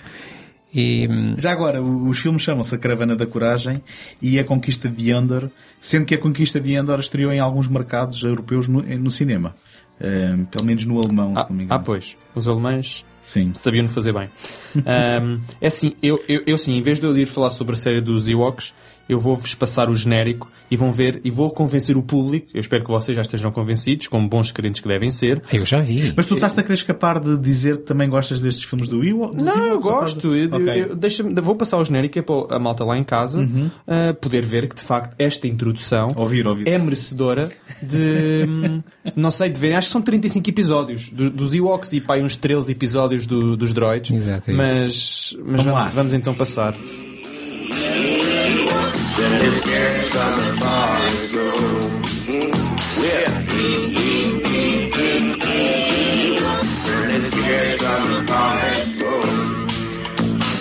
E, 0.74 1.08
hum, 1.08 1.34
Já 1.38 1.52
agora, 1.52 1.80
os 1.80 2.18
filmes 2.18 2.42
chamam-se 2.42 2.74
A 2.74 2.78
Caravana 2.78 3.16
da 3.16 3.24
Coragem 3.24 3.80
e 4.20 4.38
A 4.38 4.44
Conquista 4.44 4.88
de 4.90 5.10
Endor, 5.10 5.48
sendo 5.80 6.04
que 6.04 6.14
A 6.14 6.18
Conquista 6.18 6.60
de 6.60 6.74
Endor 6.74 7.00
estreou 7.00 7.32
em 7.32 7.40
alguns 7.40 7.66
mercados 7.68 8.22
europeus 8.22 8.68
no, 8.68 8.82
no 8.82 9.10
cinema. 9.10 9.54
Eh, 10.00 10.36
pelo 10.50 10.64
menos 10.64 10.84
no 10.84 11.00
alemão, 11.00 11.34
se 11.34 11.40
Ah, 11.40 11.46
não 11.48 11.56
me 11.56 11.62
ah, 11.62 11.64
engano. 11.64 11.84
pois, 11.84 12.16
os 12.34 12.46
alemães 12.46 13.04
Sim. 13.20 13.52
sabiam 13.54 13.88
fazer 13.88 14.12
bem. 14.12 14.28
Ahm, 14.84 15.40
é 15.60 15.66
assim, 15.68 15.94
eu, 16.02 16.22
eu, 16.28 16.42
eu 16.46 16.58
sim, 16.58 16.74
em 16.76 16.82
vez 16.82 17.00
de 17.00 17.06
eu 17.06 17.16
ir 17.16 17.26
falar 17.26 17.50
sobre 17.50 17.74
a 17.74 17.76
série 17.76 18.00
dos 18.00 18.28
Ewoks, 18.28 18.74
eu 19.08 19.18
vou-vos 19.18 19.54
passar 19.54 19.88
o 19.88 19.94
genérico 19.94 20.50
e 20.70 20.76
vão 20.76 20.92
ver, 20.92 21.20
e 21.24 21.30
vou 21.30 21.50
convencer 21.50 21.96
o 21.96 22.02
público, 22.02 22.48
eu 22.52 22.60
espero 22.60 22.84
que 22.84 22.90
vocês 22.90 23.14
já 23.14 23.22
estejam 23.22 23.50
convencidos, 23.52 24.08
como 24.08 24.28
bons 24.28 24.50
crentes 24.50 24.80
que 24.80 24.88
devem 24.88 25.10
ser. 25.10 25.40
eu 25.52 25.64
já 25.64 25.80
vi. 25.80 26.12
Mas 26.16 26.26
tu 26.26 26.34
estás 26.34 26.56
a 26.58 26.62
querer 26.62 26.74
escapar 26.74 27.20
de 27.20 27.38
dizer 27.38 27.78
que 27.78 27.82
também 27.84 28.08
gostas 28.08 28.40
destes 28.40 28.64
filmes 28.64 28.88
do 28.88 29.04
dos 29.04 29.32
Não, 29.32 29.66
eu 29.66 29.80
gosto. 29.80 30.34
Eu, 30.34 30.44
estás- 30.44 30.62
eu- 30.66 30.72
Ok. 30.72 30.82
eu- 30.90 30.96
vou 31.42 31.54
passar 31.54 31.78
o 31.78 31.84
genérico 31.84 32.18
é 32.18 32.22
para 32.22 32.56
a 32.56 32.58
malta 32.58 32.84
lá 32.84 32.96
em 32.98 33.04
casa 33.04 33.48
ah, 33.86 34.14
poder 34.20 34.44
ver 34.44 34.68
que 34.68 34.74
de 34.74 34.82
facto 34.82 35.14
esta 35.18 35.46
introdução 35.46 36.12
Ouvir, 36.16 36.46
ouvir. 36.46 36.66
é 36.68 36.78
merecedora 36.78 37.48
de 37.82 38.44
hum, 38.48 38.82
não 39.14 39.30
sei, 39.30 39.50
de 39.50 39.58
verem. 39.60 39.76
Acho 39.76 39.88
que 39.88 39.92
são 39.92 40.02
35 40.02 40.48
episódios 40.50 41.10
do- 41.10 41.30
dos 41.30 41.54
Ewoks 41.54 41.92
e 41.92 42.00
pá, 42.00 42.16
uns 42.18 42.36
13 42.36 42.72
episódios 42.72 43.26
do- 43.26 43.56
dos 43.56 43.72
droids. 43.72 44.10
Exato, 44.10 44.50
é 44.50 44.54
mas 44.54 45.36
mas 45.44 45.62
Vamos 45.62 45.64
vamos, 45.64 45.94
vamos 45.94 46.14
então 46.14 46.34
passar. 46.34 46.74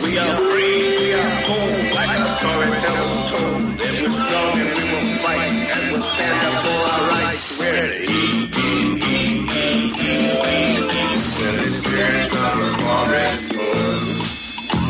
We 0.02 0.18
are 0.18 0.38
free, 0.52 0.98
we 0.98 1.14
are 1.14 1.36
bold, 1.46 1.94
like 1.96 2.18
a 2.18 2.28
storyteller 2.40 3.28
told. 3.28 3.82
If 3.82 4.02
we're 4.02 4.14
strong 4.24 4.60
and 4.60 4.72
we 4.72 4.84
will 4.90 5.18
fight, 5.20 5.52
and 5.52 5.92
we'll 5.92 6.04
stand 6.04 6.40
up 6.48 6.64
for 6.64 6.80
our 6.94 7.10
rights. 7.10 7.60
We're 7.60 7.88
the 7.88 8.04
E, 8.04 8.50
E, 8.56 8.80
E, 9.04 9.52
E, 9.52 9.60
E, 9.60 10.00
E. 10.00 10.40
When 10.40 10.88
the 11.58 11.72
spirit 11.84 12.32
of 12.32 12.56
the 12.62 12.72
forest 12.84 13.44
moves. 13.54 14.30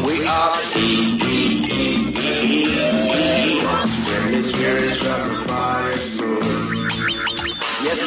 We 0.05 0.27
are 0.27 0.53
the 0.53 1.24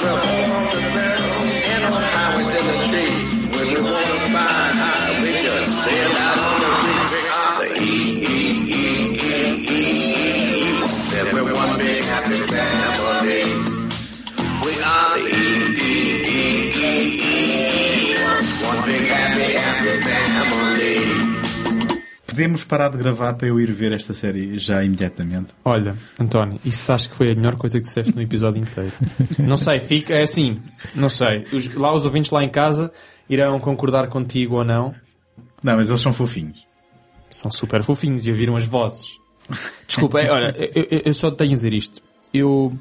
Well, 0.01 1.27
Podemos 22.39 22.62
parar 22.62 22.89
de 22.90 22.97
gravar 22.98 23.35
para 23.35 23.48
eu 23.48 23.59
ir 23.60 23.73
ver 23.73 23.90
esta 23.90 24.15
série 24.15 24.56
já 24.59 24.85
imediatamente. 24.85 25.48
Olha, 25.65 25.97
António, 26.20 26.60
isso 26.65 26.93
acho 26.93 27.10
que 27.10 27.16
foi 27.16 27.32
a 27.32 27.35
melhor 27.35 27.56
coisa 27.56 27.81
que 27.81 27.85
disseste 27.85 28.15
no 28.15 28.23
episódio 28.23 28.62
inteiro. 28.62 28.93
não 29.40 29.56
sei, 29.56 29.81
fica, 29.81 30.15
é 30.15 30.23
assim, 30.23 30.62
não 30.94 31.09
sei. 31.09 31.44
Os- 31.52 31.74
lá 31.74 31.93
os 31.93 32.05
ouvintes 32.05 32.31
lá 32.31 32.44
em 32.44 32.48
casa 32.48 32.93
irão 33.28 33.59
concordar 33.59 34.06
contigo 34.06 34.55
ou 34.55 34.62
não. 34.65 34.94
Não, 35.65 35.74
mas 35.74 35.89
eles 35.89 36.01
são 36.01 36.12
fofinhos. 36.12 36.65
São 37.28 37.51
super 37.51 37.82
fofinhos 37.82 38.24
e 38.24 38.31
ouviram 38.31 38.55
as 38.55 38.65
vozes. 38.66 39.19
Desculpa, 39.89 40.20
é, 40.20 40.31
olha, 40.31 40.55
eu, 40.56 40.86
eu- 40.93 41.02
eu 41.06 41.15
só 41.15 41.32
tenho 41.32 41.55
a 41.55 41.56
dizer 41.56 41.74
isto. 41.74 42.01
Eu, 42.32 42.73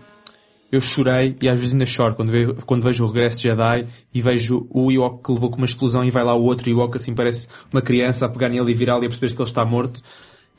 eu 0.71 0.81
chorei 0.81 1.35
e 1.41 1.47
às 1.47 1.57
vezes 1.57 1.73
ainda 1.73 1.85
choro 1.85 2.15
quando 2.15 2.31
vejo, 2.31 2.55
quando 2.65 2.83
vejo 2.83 3.03
o 3.03 3.07
regresso 3.07 3.37
de 3.37 3.43
Jedi 3.43 3.87
e 4.13 4.21
vejo 4.21 4.67
o 4.69 4.91
Ewok 4.91 5.23
que 5.23 5.31
levou 5.31 5.49
com 5.49 5.57
uma 5.57 5.65
explosão 5.65 6.03
e 6.03 6.11
vai 6.11 6.23
lá 6.23 6.35
o 6.35 6.43
outro 6.43 6.69
Ewok 6.69 6.97
assim 6.97 7.13
parece 7.13 7.47
uma 7.71 7.81
criança 7.81 8.25
a 8.25 8.29
pegar 8.29 8.49
nele 8.49 8.71
e 8.71 8.73
virá-lo 8.73 9.03
e 9.03 9.07
a 9.07 9.09
perceber 9.09 9.33
que 9.33 9.41
ele 9.41 9.49
está 9.49 9.65
morto. 9.65 10.01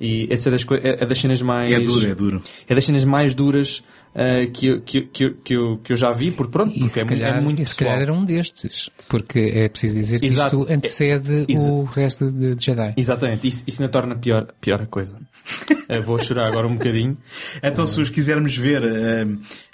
E 0.01 0.29
essa 0.31 0.49
é 0.49 0.53
das, 0.53 0.65
é, 0.83 1.03
é 1.03 1.07
das 1.07 1.19
cenas 1.19 1.43
mais... 1.43 1.73
É 1.73 1.81
duro, 1.81 2.11
é 2.11 2.15
duro. 2.15 2.43
É 2.69 2.75
das 2.75 2.85
cenas 2.85 3.05
mais 3.05 3.35
duras 3.35 3.83
ah, 4.15 4.47
que, 4.53 4.67
eu- 4.69 4.81
que, 4.81 5.03
que, 5.03 5.31
que, 5.31 5.55
eu, 5.55 5.79
que 5.79 5.93
eu 5.93 5.97
já 5.97 6.13
vi, 6.13 6.31
porque 6.31 6.53
pronto, 6.53 6.71
E 6.75 6.79
porque 6.81 6.89
se, 6.91 7.01
é, 7.01 7.03
mu- 7.03 7.09
calhar, 7.11 7.37
é 7.37 7.41
muito 7.41 7.61
e 7.61 7.65
se 7.67 7.73
pessoal. 7.75 7.91
calhar 7.97 8.03
era 8.09 8.13
um 8.13 8.25
destes. 8.25 8.89
Porque 9.09 9.39
é 9.39 9.69
preciso 9.69 9.97
dizer 9.97 10.21
que 10.21 10.27
Exato. 10.27 10.57
isto 10.57 10.73
antecede 10.73 11.47
É- 11.53 11.59
o 11.71 11.83
resto 11.85 12.31
de 12.31 12.55
de 12.55 12.65
Jedi. 12.65 12.95
Exatamente, 12.97 13.49
isso, 13.49 13.63
isso 13.67 13.83
ainda 13.83 13.91
torna 13.93 14.15
pior, 14.17 14.47
pior 14.61 14.81
a 14.83 14.87
coisa. 14.87 15.19
Eu 15.89 16.03
vou 16.03 16.19
chorar 16.19 16.47
agora 16.47 16.67
um 16.69 16.75
bocadinho. 16.75 17.17
Então, 17.63 17.87
se 17.87 18.01
os 18.01 18.09
quisermos 18.11 18.55
ver 18.57 18.83
eh, 18.85 19.27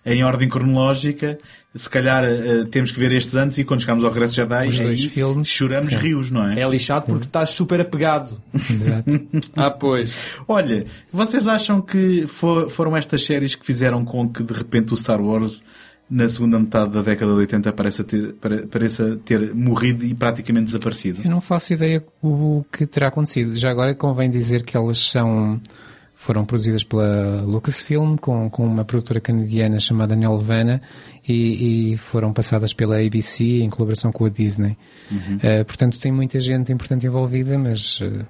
em 0.06 0.22
ordem 0.24 0.48
cronológica, 0.48 1.36
se 1.74 1.90
calhar 1.90 2.22
eh, 2.24 2.64
temos 2.70 2.92
que 2.92 3.01
ver 3.01 3.10
estes 3.12 3.34
antes 3.34 3.59
e 3.59 3.64
quando 3.64 3.80
chegarmos 3.80 4.05
ao 4.05 4.10
Regresso 4.12 4.34
Jedi, 4.34 4.68
Os 4.68 4.78
dois 4.78 5.01
aí 5.01 5.09
filmes, 5.09 5.48
choramos 5.48 5.86
sim. 5.86 5.96
rios, 5.96 6.30
não 6.30 6.48
é? 6.48 6.60
É 6.60 6.68
lixado 6.68 7.06
porque 7.06 7.26
estás 7.26 7.51
super 7.51 7.80
apegado. 7.80 8.40
Exato. 8.70 9.10
Ah, 9.56 9.70
pois. 9.70 10.16
Olha, 10.46 10.86
vocês 11.12 11.46
acham 11.48 11.80
que 11.80 12.26
fo- 12.26 12.68
foram 12.68 12.96
estas 12.96 13.24
séries 13.24 13.55
que 13.55 13.64
fizeram 13.66 14.05
com 14.05 14.28
que 14.28 14.42
de 14.42 14.52
repente 14.55 14.92
o 14.92 14.96
Star 14.96 15.20
Wars 15.20 15.62
na 16.09 16.28
segunda 16.28 16.59
metade 16.59 16.92
da 16.92 17.02
década 17.02 17.32
de 17.32 17.38
80 17.38 17.72
pareça 17.72 18.05
ter, 18.05 18.34
pare- 18.34 18.66
pareça 18.66 19.18
ter 19.24 19.55
morrido 19.55 20.05
e 20.05 20.14
praticamente 20.14 20.66
desaparecido? 20.66 21.22
Eu 21.24 21.30
não 21.30 21.40
faço 21.40 21.72
ideia 21.72 22.05
o 22.22 22.64
que 22.70 22.86
terá 22.86 23.09
acontecido. 23.09 23.56
Já 23.56 23.70
agora 23.70 23.94
convém 23.94 24.30
dizer 24.30 24.64
que 24.64 24.76
elas 24.76 24.98
são 24.98 25.60
foram 26.14 26.44
produzidas 26.44 26.82
pela 26.84 27.42
Lucasfilm 27.42 28.16
com, 28.16 28.48
com 28.48 28.64
uma 28.64 28.84
produtora 28.84 29.20
canadiana 29.20 29.78
chamada 29.80 30.14
Nelvana 30.16 30.80
e, 31.26 31.92
e 31.92 31.96
foram 31.96 32.32
passadas 32.32 32.72
pela 32.72 32.98
ABC 33.01 33.44
em 33.62 33.70
colaboração 33.70 34.12
com 34.12 34.24
a 34.24 34.28
Disney. 34.28 34.76
Eh, 35.42 35.64
portanto, 35.64 35.98
tem 35.98 36.12
muita 36.12 36.38
gente 36.40 36.72
importante 36.72 37.06
envolvida, 37.06 37.59
mas 37.59 37.98
eh, 38.02 38.24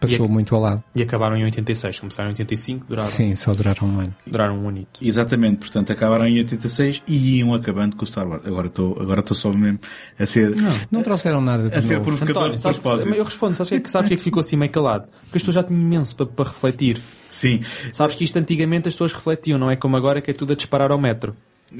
passou 0.00 0.26
E 0.26 0.28
muito 0.28 0.54
ao 0.54 0.60
lado. 0.60 0.84
E 0.94 1.02
acabaram 1.02 1.36
em 1.36 1.42
86, 1.44 1.98
começaram 1.98 2.28
em 2.28 2.32
85, 2.32 2.86
duraram, 2.86 3.08
Sim, 3.08 3.34
só 3.34 3.52
duraram 3.52 3.88
um 3.88 3.98
ano. 4.00 4.14
duraram 4.24 4.56
um 4.62 4.68
anito. 4.68 5.00
Exatamente, 5.02 5.58
portanto 5.58 5.92
acabaram 5.92 6.26
em 6.26 6.38
86 6.38 7.02
e 7.08 7.38
iam 7.38 7.52
acabando 7.54 7.96
com 7.96 8.04
o 8.04 8.06
Star 8.06 8.28
Wars. 8.28 8.46
Agora 8.46 8.68
estou 8.68 8.96
agora 9.00 9.18
estou 9.20 9.36
só 9.36 9.52
mesmo 9.52 9.80
a 10.16 10.24
ser 10.24 10.54
Não 10.92 11.02
trouxeram 11.02 11.40
nada 11.40 11.68
de 11.68 11.74
a 11.76 11.82
ser 11.82 11.94
novo. 11.94 12.04
provocador 12.04 12.42
António, 12.44 12.58
sabes, 12.58 12.78
propósito. 12.78 13.12
eu 13.14 13.24
respondo, 13.24 13.54
sabes 13.56 13.68
o 13.68 13.70
que 13.70 13.76
é 13.76 13.80
que- 13.80 13.90
sabes 13.90 14.10
é 14.12 14.16
que 14.16 14.22
ficou 14.22 14.40
assim 14.40 14.54
meio 14.56 14.70
calado? 14.70 15.06
Porque 15.24 15.38
as 15.38 15.42
pessoas 15.42 15.56
já 15.56 15.62
tinham 15.64 15.80
imenso 15.82 16.14
para, 16.14 16.26
para 16.26 16.44
refletir. 16.48 17.00
Sim, 17.28 17.60
Sabes 17.92 18.14
que 18.14 18.22
isto 18.24 18.38
antigamente 18.38 18.86
as 18.86 18.94
pessoas 18.94 19.12
refletiam, 19.12 19.58
não 19.58 19.68
é 19.70 19.74
como 19.76 19.96
agora 19.96 20.20
que 20.20 20.30
é 20.30 20.34
tudo 20.34 20.52
a 20.52 20.56
disparar 20.56 20.92
ao 20.92 20.98
metro. 20.98 21.34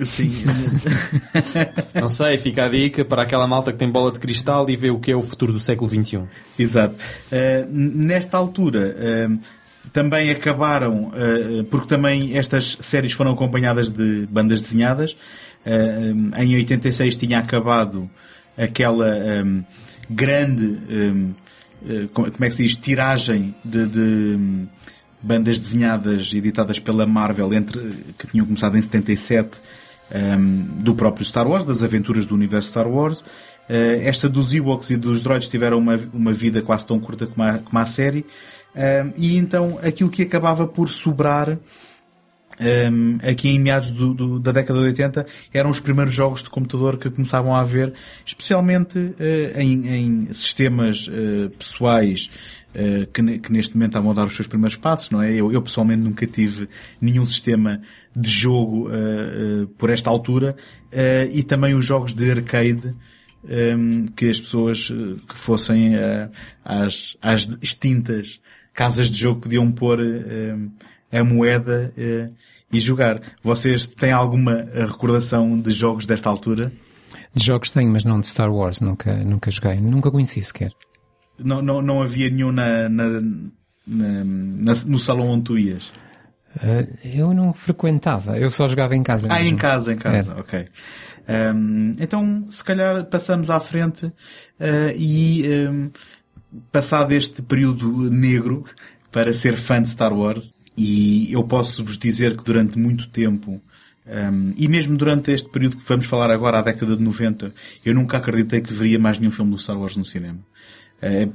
Sim. 0.05 0.31
Não 1.95 2.09
sei, 2.09 2.39
fica 2.39 2.65
a 2.65 2.69
dica 2.69 3.05
para 3.05 3.23
aquela 3.23 3.47
malta 3.47 3.73
que 3.73 3.79
tem 3.79 3.91
bola 3.91 4.13
de 4.13 4.21
cristal 4.21 4.69
e 4.69 4.77
vê 4.77 4.91
o 4.91 4.99
que 4.99 5.13
é 5.13 5.17
o 5.17 5.23
futuro 5.23 5.53
do 5.53 5.61
século 5.61 5.91
XXI. 5.91 6.23
Exato. 6.59 6.97
Uh, 7.33 7.67
nesta 7.71 8.37
altura, 8.37 8.97
uh, 8.97 9.39
também 9.93 10.31
acabaram, 10.31 11.09
uh, 11.09 11.65
porque 11.71 11.87
também 11.87 12.37
estas 12.37 12.77
séries 12.81 13.13
foram 13.13 13.33
acompanhadas 13.33 13.91
de 13.91 14.27
bandas 14.27 14.61
desenhadas. 14.61 15.17
Em 16.39 16.55
86 16.55 17.17
tinha 17.17 17.41
acabado 17.41 18.09
aquela 18.57 19.15
um, 19.45 19.63
grande, 20.09 20.79
um, 20.89 21.35
como 22.15 22.29
é 22.41 22.49
que 22.49 22.55
se 22.55 22.63
diz, 22.63 22.77
tiragem 22.77 23.55
de, 23.63 23.87
de, 23.87 24.67
bandas 25.23 25.59
desenhadas 25.59 26.33
editadas 26.33 26.79
pela 26.79 27.07
Marvel, 27.07 27.53
entre, 27.53 28.05
que 28.19 28.27
tinham 28.29 28.47
começado 28.47 28.77
em 28.77 28.83
77, 28.83 29.59
um, 30.39 30.83
do 30.83 30.95
próprio 30.95 31.25
Star 31.25 31.47
Wars, 31.47 31.65
das 31.65 31.83
aventuras 31.83 32.25
do 32.27 32.35
universo 32.35 32.69
Star 32.71 32.89
Wars. 32.89 33.21
Uh, 33.21 34.01
esta 34.03 34.29
dos 34.29 34.55
Ewoks 34.55 34.91
e 34.91 34.97
dos 34.97 35.23
droids 35.23 35.49
tiveram 35.49 35.79
uma, 35.79 35.99
uma 36.15 36.33
vida 36.33 36.63
quase 36.63 36.87
tão 36.87 36.99
curta 36.99 37.27
como 37.27 37.43
a, 37.47 37.59
como 37.59 37.79
a 37.79 37.87
série. 37.87 38.25
Um, 38.75 39.13
e 39.17 39.37
então 39.37 39.79
aquilo 39.83 40.09
que 40.09 40.23
acabava 40.23 40.67
por 40.67 40.89
sobrar 40.89 41.59
um, 42.61 43.19
aqui 43.29 43.49
em 43.51 43.59
meados 43.59 43.91
do- 43.91 44.13
do- 44.15 44.39
da 44.41 44.51
década 44.53 44.81
de 44.81 44.87
80 44.87 45.27
eram 45.55 45.71
os 45.71 45.79
primeiros 45.81 46.13
jogos 46.13 46.43
de 46.43 46.51
computador 46.51 46.97
que 46.99 47.09
começavam 47.09 47.55
a 47.55 47.61
haver, 47.61 47.93
especialmente 48.27 49.15
eh, 49.19 49.53
em, 49.63 49.89
em 49.89 50.29
sistemas 50.33 51.09
eh, 51.13 51.49
pessoais 51.57 52.29
eh, 52.75 53.09
que, 53.13 53.39
que 53.39 53.53
neste 53.53 53.75
momento 53.75 53.91
estavam 53.91 54.11
a 54.11 54.15
dar 54.15 54.27
os 54.27 54.37
seus 54.37 54.47
primeiros 54.47 54.77
passos, 54.77 55.11
não 55.11 55.23
é? 55.23 55.33
Eu, 55.33 55.51
eu 55.51 55.63
pessoalmente 55.63 56.03
nunca 56.03 56.27
tive 56.27 56.69
nenhum 57.01 57.25
sistema 57.25 57.81
de 58.15 58.29
jogo 58.29 58.91
eh, 58.91 59.67
por 59.79 59.89
esta 59.89 60.11
altura 60.11 60.55
e 61.33 61.43
também 61.43 61.75
os 61.75 61.85
jogos 61.85 62.15
de 62.15 62.31
arcade 62.31 62.95
um, 63.45 64.07
que 64.09 64.29
as 64.29 64.41
pessoas 64.41 64.89
que 65.29 65.35
fossem 65.35 65.95
às, 66.65 67.17
às 67.23 67.49
extintas 67.63 68.41
casas 68.75 69.11
de 69.11 69.19
jogo 69.19 69.41
podiam 69.41 69.71
pôr 69.73 70.01
eh, 70.01 70.57
a 71.19 71.25
moeda 71.25 71.93
e 72.73 72.81
jogar. 72.81 73.21
Vocês 73.43 73.87
têm 73.87 74.13
alguma 74.13 74.69
recordação 74.75 75.59
de 75.59 75.71
jogos 75.71 76.07
desta 76.07 76.29
altura? 76.29 76.73
De 77.35 77.45
jogos 77.45 77.71
tenho, 77.71 77.91
mas 77.91 78.05
não 78.05 78.21
de 78.21 78.29
Star 78.29 78.53
Wars. 78.53 78.81
Nunca, 78.81 79.17
nunca 79.25 79.51
joguei. 79.51 79.81
Nunca 79.81 80.11
conheci 80.11 80.43
sequer. 80.43 80.73
Não, 81.39 81.63
não, 81.63 81.81
não 81.81 82.03
havia 82.03 82.29
nenhum 82.31 82.53
na, 82.53 82.89
na- 82.89 83.21
na- 83.87 84.25
na- 84.25 84.85
no 84.87 84.99
salão 84.99 85.29
onde 85.29 85.45
tu 85.45 85.59
ias? 85.59 85.93
Eh, 86.61 86.87
eu 87.17 87.33
não 87.35 87.53
frequentava. 87.53 88.39
Eu 88.39 88.51
só 88.51 88.67
jogava 88.67 88.97
em 88.97 89.03
casa. 89.03 89.29
Ah, 89.31 89.41
em 89.41 89.45
mesmo. 89.45 89.59
casa, 89.59 89.93
em 89.93 89.97
casa, 89.97 90.35
ok. 90.39 90.67
Um, 91.55 91.95
então, 92.01 92.47
se 92.51 92.65
calhar 92.65 93.05
passamos 93.05 93.51
à 93.51 93.61
frente 93.61 94.07
uh, 94.07 94.13
e 94.97 95.45
um, 95.69 95.91
passado 96.73 97.13
este 97.13 97.43
período 97.43 98.11
negro 98.11 98.65
para 99.13 99.33
ser 99.35 99.57
fã 99.57 99.81
de 99.83 99.91
Star 99.91 100.13
Wars, 100.13 100.51
e 100.77 101.31
eu 101.33 101.45
posso 101.45 101.85
vos 101.85 101.99
dizer 101.99 102.37
que 102.37 102.45
durante 102.45 102.79
muito 102.79 103.09
tempo, 103.11 103.61
um, 104.07 104.55
e 104.57 104.67
mesmo 104.69 104.97
durante 104.97 105.31
este 105.31 105.49
período 105.51 105.77
que 105.77 105.87
vamos 105.87 106.07
falar 106.07 106.31
agora, 106.31 106.59
a 106.61 106.63
década 106.63 106.97
de 106.97 107.03
90, 107.03 107.53
eu 107.85 107.95
nunca 107.95 108.17
acreditei 108.17 108.63
que 108.63 108.73
veria 108.73 108.99
mais 108.99 109.19
nenhum 109.19 109.31
filme 109.31 109.51
do 109.51 109.59
Star 109.59 109.79
Wars 109.79 109.97
no 109.97 110.05
cinema. 110.05 110.39
Eh, 111.01 111.29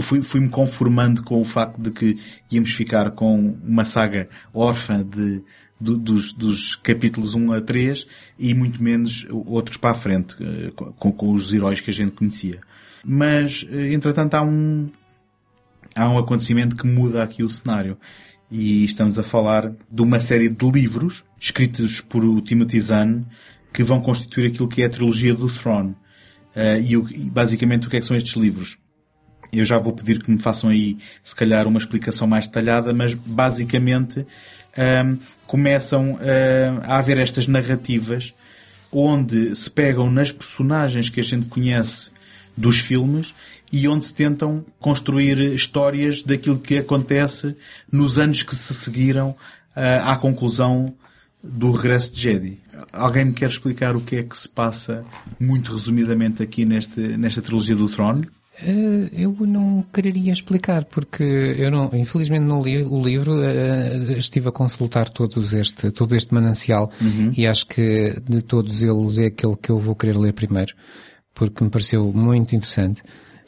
fui- 0.00 0.20
Fui-me 0.22 0.48
conformando 0.48 1.22
com 1.22 1.40
o 1.40 1.44
facto 1.44 1.80
de 1.80 1.90
que 1.90 2.18
íamos 2.50 2.72
ficar 2.74 3.12
com 3.12 3.56
uma 3.64 3.84
saga 3.84 4.28
órfã 4.52 5.04
de, 5.04 5.42
do- 5.80 5.96
dos, 5.96 6.32
dos 6.32 6.74
capítulos 6.74 7.34
1 7.34 7.52
a 7.52 7.60
3 7.60 8.06
e 8.38 8.52
muito 8.52 8.82
menos 8.82 9.24
outros 9.30 9.76
para 9.76 9.90
a 9.92 9.94
frente, 9.94 10.36
eh, 10.40 10.72
com, 10.74 11.12
com 11.12 11.32
os 11.32 11.52
heróis 11.52 11.80
que 11.80 11.90
a 11.90 11.92
gente 11.92 12.12
conhecia. 12.12 12.60
Mas, 13.04 13.64
eh, 13.70 13.92
entretanto, 13.92 14.34
há 14.34 14.42
um, 14.42 14.86
há 15.94 16.08
um 16.10 16.18
acontecimento 16.18 16.74
que 16.74 16.86
muda 16.86 17.22
aqui 17.22 17.44
o 17.44 17.50
cenário. 17.50 17.96
E 18.50 18.84
estamos 18.84 19.18
a 19.18 19.22
falar 19.24 19.72
de 19.90 20.02
uma 20.02 20.18
série 20.20 20.48
de 20.48 20.70
livros 20.70 21.24
escritos 21.38 22.00
por 22.00 22.24
o 22.24 22.40
Timothy 22.40 22.80
Zahn 22.80 23.22
que 23.72 23.82
vão 23.82 24.00
constituir 24.00 24.46
aquilo 24.48 24.68
que 24.68 24.82
é 24.82 24.86
a 24.86 24.90
trilogia 24.90 25.34
do 25.34 25.48
Throne. 25.48 25.94
Eh, 26.54 26.80
e, 26.80 26.96
o- 26.96 27.06
basicamente 27.30 27.86
o 27.86 27.90
que 27.90 27.96
é 27.96 28.00
que 28.00 28.06
são 28.06 28.16
estes 28.16 28.34
livros? 28.34 28.78
Eu 29.52 29.64
já 29.64 29.78
vou 29.78 29.92
pedir 29.92 30.22
que 30.22 30.30
me 30.30 30.38
façam 30.38 30.70
aí, 30.70 30.98
se 31.22 31.34
calhar, 31.34 31.66
uma 31.66 31.78
explicação 31.78 32.26
mais 32.26 32.46
detalhada, 32.46 32.92
mas 32.92 33.14
basicamente 33.14 34.26
ahm, 34.76 35.16
começam 35.46 36.18
ah, 36.20 36.94
a 36.94 36.98
haver 36.98 37.18
estas 37.18 37.46
narrativas 37.46 38.34
onde 38.92 39.54
se 39.56 39.70
pegam 39.70 40.10
nas 40.10 40.32
personagens 40.32 41.08
que 41.08 41.20
a 41.20 41.22
gente 41.22 41.46
conhece 41.48 42.10
dos 42.56 42.78
filmes 42.78 43.34
e 43.72 43.86
onde 43.88 44.06
se 44.06 44.14
tentam 44.14 44.64
construir 44.78 45.38
histórias 45.54 46.22
daquilo 46.22 46.58
que 46.58 46.78
acontece 46.78 47.56
nos 47.90 48.18
anos 48.18 48.42
que 48.42 48.54
se 48.54 48.72
seguiram 48.74 49.34
ah, 49.74 50.12
à 50.12 50.16
conclusão 50.16 50.94
do 51.42 51.70
regresso 51.70 52.12
de 52.12 52.20
Jedi. 52.20 52.60
Alguém 52.92 53.26
me 53.26 53.32
quer 53.32 53.48
explicar 53.48 53.94
o 53.94 54.00
que 54.00 54.16
é 54.16 54.22
que 54.22 54.36
se 54.36 54.48
passa 54.48 55.04
muito 55.38 55.72
resumidamente 55.72 56.42
aqui 56.42 56.64
neste, 56.64 57.00
nesta 57.00 57.40
trilogia 57.40 57.76
do 57.76 57.88
Throne? 57.88 58.28
Eh, 58.60 59.10
eu 59.12 59.32
não 59.40 59.84
quereria 59.92 60.32
explicar, 60.32 60.84
porque 60.84 61.22
eu 61.22 61.70
não, 61.70 61.90
infelizmente 61.94 62.42
não 62.44 62.62
li 62.62 62.82
o 62.82 63.02
livro, 63.02 63.42
eh, 63.42 64.16
estive 64.16 64.48
a 64.48 64.52
consultar 64.52 65.10
todos 65.10 65.52
este, 65.52 65.90
todo 65.90 66.14
este 66.16 66.32
manancial 66.32 66.90
e 67.36 67.46
acho 67.46 67.66
que 67.66 68.18
de 68.26 68.40
todos 68.42 68.82
eles 68.82 69.18
é 69.18 69.26
aquele 69.26 69.56
que 69.56 69.70
eu 69.70 69.78
vou 69.78 69.94
querer 69.94 70.16
ler 70.16 70.32
primeiro, 70.32 70.74
porque 71.34 71.62
me 71.62 71.70
pareceu 71.70 72.10
muito 72.12 72.54
interessante. 72.54 73.02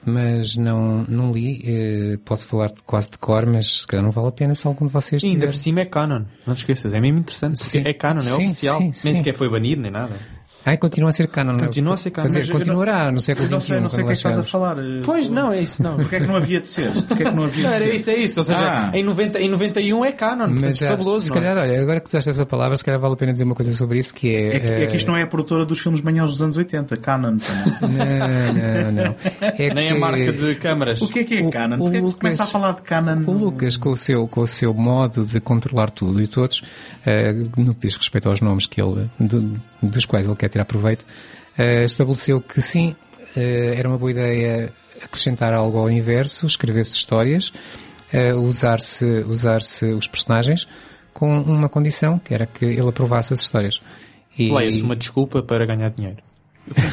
mas 0.07 0.57
não, 0.57 1.05
não 1.09 1.33
li. 1.33 1.61
eh, 1.67 2.19
posso 2.25 2.47
falar 2.47 2.69
de 2.73 2.83
quase 2.83 3.11
de 3.11 3.19
cor, 3.19 3.45
mas 3.47 3.81
se 3.81 3.87
calhar 3.87 4.03
não 4.05 4.11
vale 4.13 4.29
a 4.29 4.33
pena 4.33 4.55
se 4.55 4.67
algum 4.67 4.87
de 4.87 4.93
vocês 4.93 5.23
E 5.23 5.27
ainda 5.27 5.47
por 5.47 5.55
cima 5.55 5.81
é 5.81 5.85
canon. 5.85 6.23
Não 6.47 6.55
te 6.55 6.59
esqueças, 6.59 6.93
é 6.95 7.01
mesmo 7.01 7.19
interessante. 7.19 7.59
Sim. 7.63 7.83
é 7.85 7.93
canon, 7.93 8.21
é 8.21 8.23
Sim, 8.23 8.35
oficial. 8.45 8.77
sim, 8.79 8.85
Nem 8.85 8.93
sim. 8.93 9.15
sequer 9.17 9.35
foi 9.35 9.51
banido, 9.51 9.83
nem 9.83 9.91
nada. 9.91 10.17
Ai, 10.69 10.77
continua 10.77 11.09
a 11.11 11.13
ser 11.13 11.27
canon. 11.29 11.53
não 11.53 11.65
é? 11.65 11.67
Continua 11.67 11.95
a 11.95 11.97
ser 11.97 12.11
canon, 12.11 12.25
Quer 12.29 12.29
dizer, 12.29 12.41
mas 12.41 12.49
eu 12.49 12.53
não- 12.55 12.61
continuará 12.61 13.13
no 13.13 13.21
século 13.21 13.49
não 13.49 13.61
XXI. 13.61 13.67
sei, 13.73 13.81
não 13.81 13.89
sei 13.89 14.01
o 14.03 14.07
que 14.07 14.13
é 14.13 14.13
que 14.15 14.19
estás 14.19 14.39
a 14.39 14.43
falar. 14.43 14.79
eh, 14.79 15.01
Pois 15.05 15.29
não, 15.29 15.53
é 15.53 15.61
isso 15.63 15.83
não. 15.83 15.97
Porquê 15.97 16.17
é 16.17 16.21
que 16.21 16.27
não 16.27 16.37
havia 16.37 16.61
de 16.61 16.67
ser? 16.67 16.91
Porquê 16.93 17.23
é 17.23 17.27
que 17.31 17.35
não 17.37 17.45
havia 17.45 17.63
Não, 17.65 17.71
de 17.71 17.77
era 17.77 17.85
ser? 17.87 17.95
isso, 17.95 18.11
é 18.11 18.17
isso. 18.17 18.41
Ou 18.41 18.45
seja, 18.45 18.61
Ah. 18.61 18.91
em, 18.97 19.03
90, 19.03 19.41
em 19.41 19.49
91 19.49 20.05
é 20.05 20.13
canon, 20.13 20.47
portanto, 20.49 20.61
Mas 20.67 20.79
já, 20.79 20.89
fabuloso, 20.89 21.27
se 21.27 21.33
é? 21.33 21.35
calhar, 21.35 21.57
olha, 21.57 21.81
agora 21.83 22.01
que 22.01 22.09
usaste 22.09 22.29
essa 22.31 22.45
palavra, 22.47 22.77
se 22.77 22.85
calhar 22.85 23.01
vale 23.01 23.15
a 23.15 23.17
pena 23.17 23.33
dizer 23.33 23.45
uma 23.45 23.55
coisa 23.55 23.73
sobre 23.73 23.99
isso, 23.99 24.15
que 24.15 24.29
é... 24.35 24.57
É 24.57 24.61
que, 24.61 24.67
é 24.67 24.87
que 24.87 24.93
eh, 24.93 24.97
isto 24.97 25.09
não 25.09 25.17
é 25.17 25.23
a 25.23 25.27
produtora 25.27 25.65
dos 25.65 25.79
filmes 25.79 26.01
manhãos 26.01 26.31
dos 26.33 26.43
anos 26.43 26.57
80, 26.57 26.97
Canon 26.97 27.37
também. 27.81 27.99
Não, 27.99 28.93
não, 28.93 29.05
não. 29.05 29.17
É 29.41 29.73
Nem 29.75 29.91
a 29.91 29.95
que- 29.95 29.99
marca 30.01 30.33
de 30.33 30.55
câmaras. 30.57 31.01
O 31.03 31.09
que 31.09 31.21
é 31.21 31.25
que 31.25 31.39
é 31.39 31.43
O- 31.43 31.51
Canon? 31.51 31.77
o 31.77 31.79
Porquê 31.79 31.97
é 31.97 32.01
que 32.01 32.07
se 32.07 32.13
Lucas- 32.13 32.21
começa 32.21 32.43
a 32.45 32.47
falar 32.47 32.73
de 32.73 32.83
Canon? 32.83 33.23
O 33.27 33.33
Lucas, 33.33 33.77
com 33.77 33.91
o 33.91 33.97
seu, 33.97 34.27
com 34.29 34.41
o 34.43 34.47
seu 34.47 34.75
modo 34.75 35.25
de 35.25 35.41
controlar 35.41 35.91
tudo 35.91 36.21
e 36.21 36.27
todos, 36.27 36.63
eh, 37.07 37.33
no 37.57 37.75
que 37.75 37.87
diz 37.87 37.97
respeito 37.97 38.29
aos 38.29 38.41
nomes 38.41 38.67
que 38.67 38.81
ele, 38.81 39.09
de- 39.19 39.49
dos 39.83 40.05
quais 40.05 40.27
ele 40.27 40.37
quer 40.37 40.49
tirar 40.59 40.65
proveito, 40.65 41.05
eh, 41.57 41.85
estabeleceu 41.85 42.41
que 42.41 42.61
sim, 42.61 42.97
eh, 43.37 43.75
era 43.77 43.89
uma 43.89 43.99
boa 43.99 44.11
ideia 44.11 44.73
acrescentar 45.03 45.53
algo 45.53 45.79
ao 45.79 45.85
universo, 45.85 46.47
escrever-se 46.47 46.97
histórias, 46.97 47.53
eh, 48.13 48.35
usar-se 48.35 49.05
usar-se 49.29 49.85
os 49.93 50.09
personagens, 50.09 50.67
com 51.13 51.41
uma 51.43 51.69
condição, 51.69 52.19
que 52.19 52.35
era 52.35 52.47
que 52.47 52.65
ele 52.65 52.89
aprovasse 52.89 53.33
as 53.33 53.41
histórias. 53.41 53.81
E, 54.37 54.53
Leia-se 54.53 54.83
uma 54.83 54.97
desculpa 54.97 55.43
para 55.43 55.67
ganhar 55.67 55.91
dinheiro. 55.91 56.19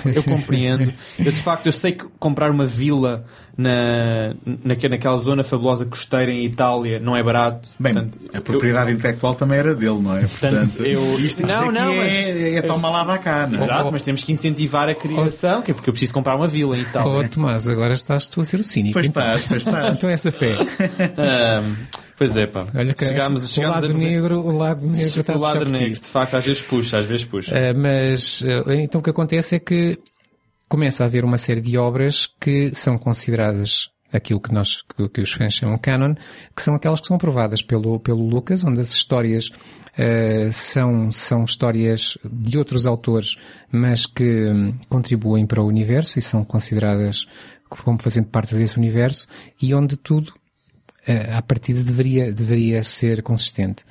Eu, 0.05 0.13
eu 0.13 0.23
compreendo. 0.23 0.93
Eu, 1.19 1.31
de 1.31 1.41
facto, 1.41 1.65
eu 1.65 1.71
sei 1.71 1.91
que 1.93 2.05
comprar 2.19 2.51
uma 2.51 2.65
vila 2.65 3.25
na, 3.57 4.33
naque- 4.63 4.89
naquela 4.89 5.17
zona 5.17 5.43
fabulosa 5.43 5.85
costeira 5.85 6.31
em 6.31 6.45
Itália 6.45 6.99
não 6.99 7.15
é 7.15 7.23
barato. 7.23 7.69
Bem, 7.79 7.93
portanto, 7.93 8.19
a 8.33 8.41
propriedade 8.41 8.91
intelectual 8.91 9.35
também 9.35 9.57
era 9.59 9.73
dele, 9.75 9.99
não 9.99 10.15
é? 10.17 10.21
Portanto, 10.21 10.83
eu- 10.83 11.19
isto, 11.19 11.41
isto 11.41 11.45
Não, 11.47 11.71
não, 11.71 11.91
é, 11.93 11.97
mas- 11.97 12.55
é 12.55 12.61
toma 12.61 12.89
lá 12.89 13.03
da 13.03 13.17
cá, 13.17 13.47
não 13.47 13.55
eu- 13.57 13.61
é? 13.61 13.63
Exato, 13.65 13.89
mas 13.91 14.01
temos 14.01 14.23
que 14.23 14.31
incentivar 14.31 14.89
a 14.89 14.95
criação, 14.95 15.61
que 15.61 15.71
é 15.71 15.73
porque 15.73 15.89
eu 15.89 15.93
preciso 15.93 16.13
comprar 16.13 16.35
uma 16.35 16.47
vila 16.47 16.77
em 16.77 16.81
Itália. 16.81 17.11
Oh, 17.11 17.27
Tomás, 17.29 17.67
agora 17.67 17.93
estás 17.93 18.27
tu 18.27 18.41
a 18.41 18.45
ser 18.45 18.63
cínico. 18.63 18.93
Pois 18.93 19.07
então. 19.07 19.23
estás, 19.23 19.45
pois 19.47 19.61
estás. 19.65 19.97
Então 19.97 20.09
essa 20.09 20.31
fé. 20.31 20.55
Ahm, 21.17 21.75
pois 22.17 22.37
é, 22.37 22.45
pá. 22.47 22.67
Olha 22.73 22.93
que 22.93 23.05
chegámos, 23.05 23.57
o 23.57 23.61
lado 23.61 23.85
a 23.85 23.89
negro, 23.89 24.39
o 24.39 24.57
lado 24.57 24.85
negro 24.85 25.21
está 25.21 25.33
a 25.33 25.37
o 25.37 25.39
lado 25.39 25.65
negro, 25.65 25.99
de 25.99 26.07
facto, 26.07 26.35
às 26.35 26.45
vezes 26.45 26.61
puxa, 26.61 26.97
às 26.99 27.05
vezes 27.05 27.25
puxa. 27.25 27.55
Uh, 27.55 27.77
mas 27.77 28.41
uh, 28.41 28.71
então 28.71 28.99
o 28.99 29.03
que 29.03 29.09
acontece 29.09 29.55
é 29.55 29.59
que 29.59 29.99
começa 30.67 31.03
a 31.03 31.07
haver 31.07 31.23
uma 31.23 31.37
série 31.37 31.61
de 31.61 31.77
obras 31.77 32.27
que 32.39 32.73
são 32.73 32.97
consideradas 32.97 33.89
aquilo 34.11 34.39
que 34.39 34.53
nós 34.53 34.81
que, 34.81 35.09
que 35.09 35.21
os 35.21 35.33
fãs 35.33 35.53
chamam 35.53 35.77
canon, 35.77 36.15
que 36.55 36.61
são 36.61 36.75
aquelas 36.75 37.01
que 37.01 37.07
são 37.07 37.17
aprovadas 37.17 37.61
pelo 37.61 37.99
pelo 37.99 38.27
Lucas, 38.27 38.63
onde 38.63 38.79
as 38.79 38.89
histórias 38.89 39.47
uh, 39.47 40.51
são 40.51 41.11
são 41.11 41.43
histórias 41.43 42.17
de 42.23 42.57
outros 42.57 42.85
autores, 42.85 43.35
mas 43.71 44.05
que 44.05 44.23
hum, 44.23 44.77
contribuem 44.89 45.45
para 45.45 45.61
o 45.61 45.67
universo 45.67 46.17
e 46.17 46.21
são 46.21 46.43
consideradas 46.43 47.25
como 47.69 48.01
fazendo 48.01 48.27
parte 48.27 48.55
desse 48.55 48.77
universo 48.77 49.27
e 49.61 49.73
onde 49.73 49.97
tudo 49.97 50.33
uh, 51.07 51.37
à 51.37 51.41
partida 51.41 51.83
deveria 51.83 52.31
deveria 52.31 52.83
ser 52.83 53.21
consistente. 53.21 53.83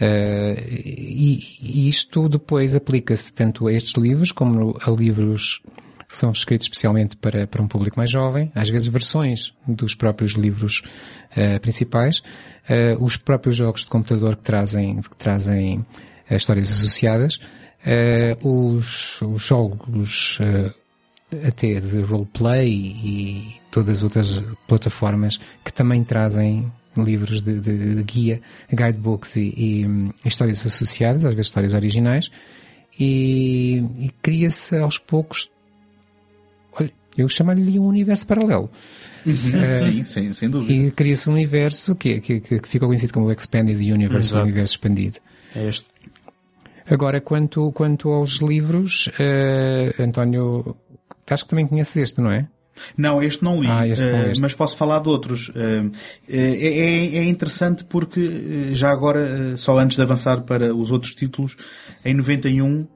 Uh, 0.00 0.54
e, 0.70 1.40
e 1.60 1.88
isto 1.88 2.28
depois 2.28 2.74
aplica-se 2.74 3.32
tanto 3.32 3.66
a 3.66 3.72
estes 3.72 3.94
livros 4.00 4.30
como 4.30 4.78
a 4.80 4.90
livros 4.90 5.60
que 6.08 6.16
são 6.16 6.30
escritos 6.30 6.66
especialmente 6.66 7.16
para, 7.16 7.46
para 7.46 7.62
um 7.62 7.68
público 7.68 7.98
mais 7.98 8.10
jovem, 8.10 8.50
às 8.54 8.70
vezes 8.70 8.88
versões 8.88 9.52
dos 9.66 9.94
próprios 9.94 10.32
livros 10.32 10.82
uh, 11.36 11.60
principais, 11.60 12.18
uh, 12.18 13.04
os 13.04 13.16
próprios 13.16 13.56
jogos 13.56 13.80
de 13.80 13.88
computador 13.88 14.36
que 14.36 14.42
trazem, 14.42 15.02
que 15.02 15.16
trazem 15.16 15.84
histórias 16.30 16.70
associadas, 16.70 17.38
os, 18.42 19.20
os 19.22 19.42
jogos 19.42 20.38
até 21.46 21.80
de 21.80 22.02
roleplay 22.02 22.70
e 22.70 23.57
todas 23.70 23.98
as 23.98 24.02
outras 24.02 24.42
plataformas 24.66 25.38
que 25.64 25.72
também 25.72 26.02
trazem 26.04 26.70
livros 26.96 27.42
de, 27.42 27.60
de, 27.60 27.94
de 27.96 28.02
guia, 28.02 28.40
guidebooks 28.72 29.36
e, 29.36 29.54
e, 29.56 29.84
e, 30.24 30.28
histórias 30.28 30.64
associadas, 30.66 31.24
às 31.24 31.34
vezes 31.34 31.46
histórias 31.46 31.74
originais, 31.74 32.30
e, 32.98 33.84
e 33.98 34.10
cria-se 34.20 34.76
aos 34.76 34.98
poucos, 34.98 35.50
olha, 36.72 36.92
eu 37.16 37.28
chamo-lhe 37.28 37.78
um 37.78 37.86
universo 37.86 38.26
paralelo. 38.26 38.70
Uhum. 39.24 39.78
Sim, 39.78 40.04
sem, 40.04 40.32
sem 40.32 40.50
dúvida. 40.50 40.72
E 40.72 40.90
cria-se 40.90 41.28
um 41.28 41.34
universo 41.34 41.94
que, 41.94 42.20
que, 42.20 42.40
que 42.40 42.68
ficou 42.68 42.88
conhecido 42.88 43.12
como 43.12 43.26
o 43.26 43.32
Expanded 43.32 43.78
Universe, 43.78 44.34
o 44.34 44.42
universo 44.42 44.74
expandido. 44.74 45.18
É 45.54 45.68
este. 45.68 45.86
Agora, 46.90 47.20
quanto, 47.20 47.70
quanto 47.72 48.08
aos 48.08 48.40
livros, 48.40 49.08
uh, 49.08 50.02
António, 50.02 50.74
acho 51.28 51.44
que 51.44 51.50
também 51.50 51.66
conheces 51.66 51.96
este, 51.96 52.20
não 52.20 52.30
é? 52.30 52.48
Não, 52.96 53.22
este 53.22 53.42
não 53.42 53.60
li, 53.60 53.68
ah, 53.68 53.86
este 53.86 54.04
não, 54.04 54.26
este. 54.26 54.38
Uh, 54.38 54.42
mas 54.42 54.54
posso 54.54 54.76
falar 54.76 55.00
de 55.00 55.08
outros. 55.08 55.48
Uh, 55.50 55.90
é, 56.28 57.16
é, 57.18 57.24
interessante 57.24 57.84
porque, 57.84 58.70
já 58.72 58.90
agora, 58.90 59.56
só 59.56 59.78
antes 59.78 59.96
de 59.96 60.02
avançar 60.02 60.42
para 60.42 60.74
os 60.74 60.90
outros 60.90 61.14
títulos, 61.14 61.56
em 62.04 62.14
91 62.14 62.86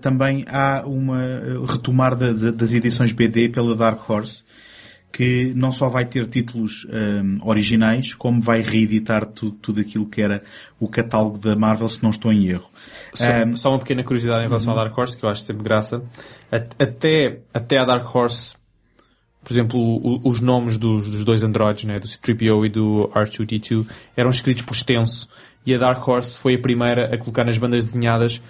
também 0.00 0.44
há 0.48 0.82
uma 0.84 1.20
retomar 1.68 2.16
da, 2.16 2.32
das 2.50 2.72
edições 2.72 3.12
BD 3.12 3.48
pela 3.48 3.76
Dark 3.76 4.08
Horse, 4.08 4.42
que 5.12 5.52
não 5.56 5.72
só 5.72 5.88
vai 5.88 6.04
ter 6.04 6.26
títulos 6.28 6.86
um, 6.90 7.38
originais, 7.42 8.14
como 8.14 8.40
vai 8.40 8.60
reeditar 8.60 9.26
tudo, 9.26 9.56
tudo 9.56 9.80
aquilo 9.80 10.06
que 10.06 10.22
era 10.22 10.42
o 10.78 10.88
catálogo 10.88 11.38
da 11.38 11.56
Marvel, 11.56 11.88
se 11.88 12.02
não 12.02 12.10
estou 12.10 12.32
em 12.32 12.46
erro. 12.48 12.70
Só, 13.12 13.24
um, 13.44 13.56
só 13.56 13.70
uma 13.70 13.78
pequena 13.78 14.04
curiosidade 14.04 14.44
em 14.44 14.46
relação 14.46 14.72
à 14.72 14.76
Dark 14.76 14.96
Horse, 14.96 15.16
que 15.16 15.24
eu 15.24 15.28
acho 15.28 15.42
sempre 15.42 15.64
graça. 15.64 16.02
Até, 16.50 17.40
até 17.52 17.78
a 17.78 17.84
Dark 17.84 18.14
Horse 18.14 18.54
por 19.42 19.52
exemplo, 19.52 19.80
o, 19.80 20.28
os 20.28 20.40
nomes 20.40 20.76
dos, 20.76 21.10
dos 21.10 21.24
dois 21.24 21.42
androides, 21.42 21.84
né, 21.84 21.98
do 21.98 22.06
C-3PO 22.06 22.66
e 22.66 22.68
do 22.68 23.10
R2-D2, 23.14 23.86
eram 24.16 24.30
escritos 24.30 24.62
por 24.62 24.74
extenso. 24.74 25.28
E 25.64 25.74
a 25.74 25.78
Dark 25.78 26.06
Horse 26.06 26.38
foi 26.38 26.54
a 26.54 26.58
primeira 26.58 27.14
a 27.14 27.18
colocar 27.18 27.44
nas 27.44 27.58
bandas 27.58 27.84
desenhadas 27.84 28.40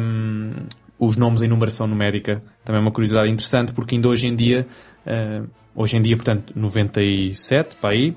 um, 0.00 0.52
os 0.98 1.16
nomes 1.16 1.42
em 1.42 1.48
numeração 1.48 1.86
numérica. 1.86 2.42
Também 2.64 2.80
é 2.80 2.82
uma 2.82 2.90
curiosidade 2.90 3.30
interessante, 3.30 3.72
porque 3.72 3.94
ainda 3.94 4.08
hoje 4.08 4.26
em 4.26 4.34
dia, 4.34 4.66
uh, 5.06 5.48
hoje 5.74 5.96
em 5.96 6.02
dia, 6.02 6.16
portanto, 6.16 6.52
97, 6.56 7.76
para 7.76 7.90
aí, 7.90 8.16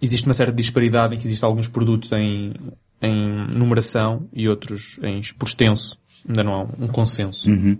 existe 0.00 0.26
uma 0.26 0.34
certa 0.34 0.52
disparidade 0.52 1.14
em 1.14 1.18
que 1.18 1.26
existem 1.26 1.46
alguns 1.46 1.68
produtos 1.68 2.12
em, 2.12 2.52
em 3.00 3.46
numeração 3.56 4.28
e 4.32 4.48
outros 4.48 4.98
em, 5.02 5.20
por 5.38 5.48
extenso. 5.48 5.98
Ainda 6.26 6.42
não 6.42 6.54
há 6.54 6.62
um 6.84 6.88
consenso. 6.88 7.50
Uhum. 7.50 7.76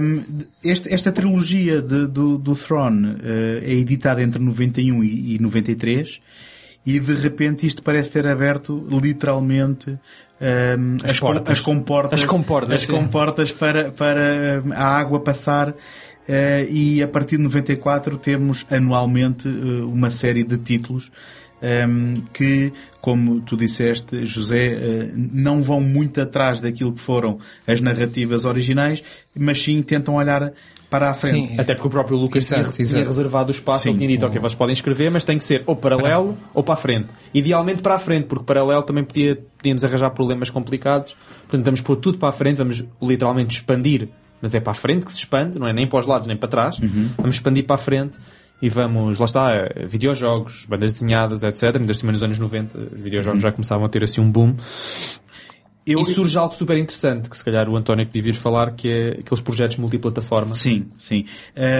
Um, 0.00 0.22
este, 0.62 0.92
esta 0.92 1.12
trilogia 1.12 1.80
de, 1.80 2.06
do, 2.06 2.36
do 2.36 2.54
Throne 2.54 3.12
uh, 3.12 3.18
é 3.62 3.72
editada 3.72 4.22
entre 4.22 4.42
91 4.42 5.04
e, 5.04 5.36
e 5.36 5.38
93 5.38 6.20
e 6.86 7.00
de 7.00 7.14
repente 7.14 7.66
isto 7.66 7.82
parece 7.82 8.10
ter 8.10 8.26
aberto 8.26 8.86
literalmente 8.90 9.90
um, 9.90 10.96
as, 11.02 11.12
as, 11.12 11.20
portas. 11.20 11.52
as 11.52 11.60
comportas, 11.60 12.20
as 12.20 12.24
comportas, 12.26 12.82
as 12.82 12.86
comportas 12.86 13.52
para, 13.52 13.90
para 13.90 14.62
a 14.74 14.98
água 14.98 15.20
passar 15.20 15.70
uh, 15.70 15.74
e 16.68 17.02
a 17.02 17.08
partir 17.08 17.36
de 17.36 17.44
94 17.44 18.18
temos 18.18 18.66
anualmente 18.70 19.48
uh, 19.48 19.88
uma 19.88 20.10
série 20.10 20.42
de 20.42 20.58
títulos 20.58 21.10
um, 21.64 22.14
que, 22.32 22.72
como 23.00 23.40
tu 23.40 23.56
disseste, 23.56 24.26
José, 24.26 24.74
uh, 24.74 25.12
não 25.32 25.62
vão 25.62 25.80
muito 25.80 26.20
atrás 26.20 26.60
daquilo 26.60 26.92
que 26.92 27.00
foram 27.00 27.38
as 27.66 27.80
narrativas 27.80 28.44
originais, 28.44 29.02
mas 29.34 29.62
sim 29.62 29.80
tentam 29.82 30.16
olhar 30.16 30.52
para 30.90 31.10
a 31.10 31.14
frente. 31.14 31.48
Sim. 31.48 31.58
Até 31.58 31.74
porque 31.74 31.88
o 31.88 31.90
próprio 31.90 32.16
Lucas 32.16 32.44
exato, 32.44 32.72
tinha, 32.72 32.82
exato. 32.82 33.02
tinha, 33.02 33.06
reservado 33.06 33.48
o 33.48 33.50
espaço, 33.50 33.84
Sim. 33.84 33.90
ele 33.90 33.98
tinha 33.98 34.08
dito, 34.08 34.26
ok, 34.26 34.38
vocês 34.38 34.54
podem 34.54 34.72
escrever, 34.74 35.10
mas 35.10 35.24
tem 35.24 35.38
que 35.38 35.44
ser 35.44 35.64
ou 35.66 35.74
paralelo 35.74 36.36
ou 36.52 36.62
para 36.62 36.74
a 36.74 36.76
frente. 36.76 37.08
Idealmente 37.32 37.82
para 37.82 37.94
a 37.94 37.98
frente, 37.98 38.26
porque 38.26 38.44
paralelo 38.44 38.82
também 38.82 39.02
podia, 39.02 39.36
podíamos 39.56 39.82
arranjar 39.82 40.10
problemas 40.10 40.50
complicados. 40.50 41.16
Portanto, 41.48 41.64
vamos 41.64 41.80
pôr 41.80 41.96
tudo 41.96 42.18
para 42.18 42.28
a 42.28 42.32
frente, 42.32 42.58
vamos 42.58 42.84
literalmente 43.02 43.56
expandir, 43.56 44.08
mas 44.40 44.54
é 44.54 44.60
para 44.60 44.70
a 44.70 44.74
frente 44.74 45.06
que 45.06 45.10
se 45.10 45.18
expande, 45.18 45.58
não 45.58 45.66
é 45.66 45.72
nem 45.72 45.86
para 45.86 45.98
os 45.98 46.06
lados 46.06 46.28
nem 46.28 46.36
para 46.36 46.48
trás. 46.48 46.78
Uhum. 46.78 47.10
Vamos 47.16 47.36
expandir 47.36 47.64
para 47.64 47.74
a 47.74 47.78
frente 47.78 48.18
e 48.62 48.68
vamos, 48.68 49.18
lá 49.18 49.24
está, 49.24 49.50
videojogos, 49.86 50.66
bandas 50.66 50.92
desenhadas, 50.92 51.42
etc. 51.42 51.76
Ainda 51.76 51.92
assim 51.92 52.06
nos 52.06 52.22
anos 52.22 52.38
90, 52.38 52.78
os 52.78 53.00
videojogos 53.00 53.34
Uhum. 53.36 53.40
já 53.40 53.52
começavam 53.52 53.84
a 53.84 53.88
ter 53.88 54.04
assim 54.04 54.20
um 54.20 54.30
boom. 54.30 54.54
Eu, 55.86 56.00
e 56.00 56.04
surge 56.06 56.38
algo 56.38 56.54
super 56.54 56.78
interessante, 56.78 57.28
que 57.28 57.36
se 57.36 57.44
calhar 57.44 57.68
o 57.68 57.76
António 57.76 58.06
que 58.06 58.12
devia 58.12 58.32
falar, 58.32 58.70
que 58.72 58.88
é 58.88 59.08
aqueles 59.20 59.42
projetos 59.42 59.76
multiplataforma. 59.76 60.54
Sim, 60.54 60.86
sim. 60.98 61.26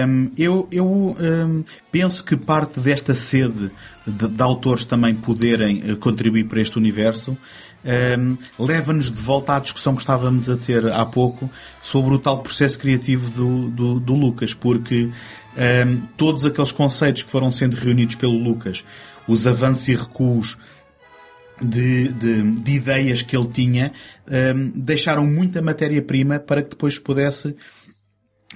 Um, 0.07 0.29
eu 0.37 0.67
eu 0.71 0.85
um, 0.85 1.63
penso 1.91 2.23
que 2.23 2.37
parte 2.37 2.79
desta 2.79 3.15
sede 3.15 3.71
de, 4.05 4.27
de 4.27 4.43
autores 4.43 4.85
também 4.85 5.15
poderem 5.15 5.91
uh, 5.91 5.97
contribuir 5.97 6.43
para 6.43 6.61
este 6.61 6.77
universo 6.77 7.35
um, 7.85 8.37
leva-nos 8.63 9.11
de 9.11 9.21
volta 9.21 9.55
à 9.55 9.59
discussão 9.59 9.93
que 9.93 10.01
estávamos 10.01 10.49
a 10.49 10.57
ter 10.57 10.91
há 10.91 11.05
pouco 11.05 11.49
sobre 11.81 12.15
o 12.15 12.19
tal 12.19 12.39
processo 12.39 12.79
criativo 12.79 13.29
do, 13.29 13.69
do, 13.69 13.99
do 13.99 14.13
Lucas, 14.15 14.53
porque 14.53 15.11
um, 15.57 16.01
todos 16.17 16.45
aqueles 16.45 16.71
conceitos 16.71 17.23
que 17.23 17.31
foram 17.31 17.51
sendo 17.51 17.75
reunidos 17.75 18.15
pelo 18.15 18.37
Lucas, 18.37 18.83
os 19.27 19.47
avanços 19.47 19.87
e 19.87 19.95
recuos 19.95 20.57
de, 21.61 22.09
de, 22.09 22.51
de 22.51 22.71
ideias 22.73 23.21
que 23.21 23.35
ele 23.35 23.47
tinha, 23.47 23.93
um, 24.27 24.71
deixaram 24.75 25.25
muita 25.25 25.61
matéria-prima 25.61 26.39
para 26.39 26.61
que 26.61 26.69
depois 26.69 26.99
pudesse 26.99 27.55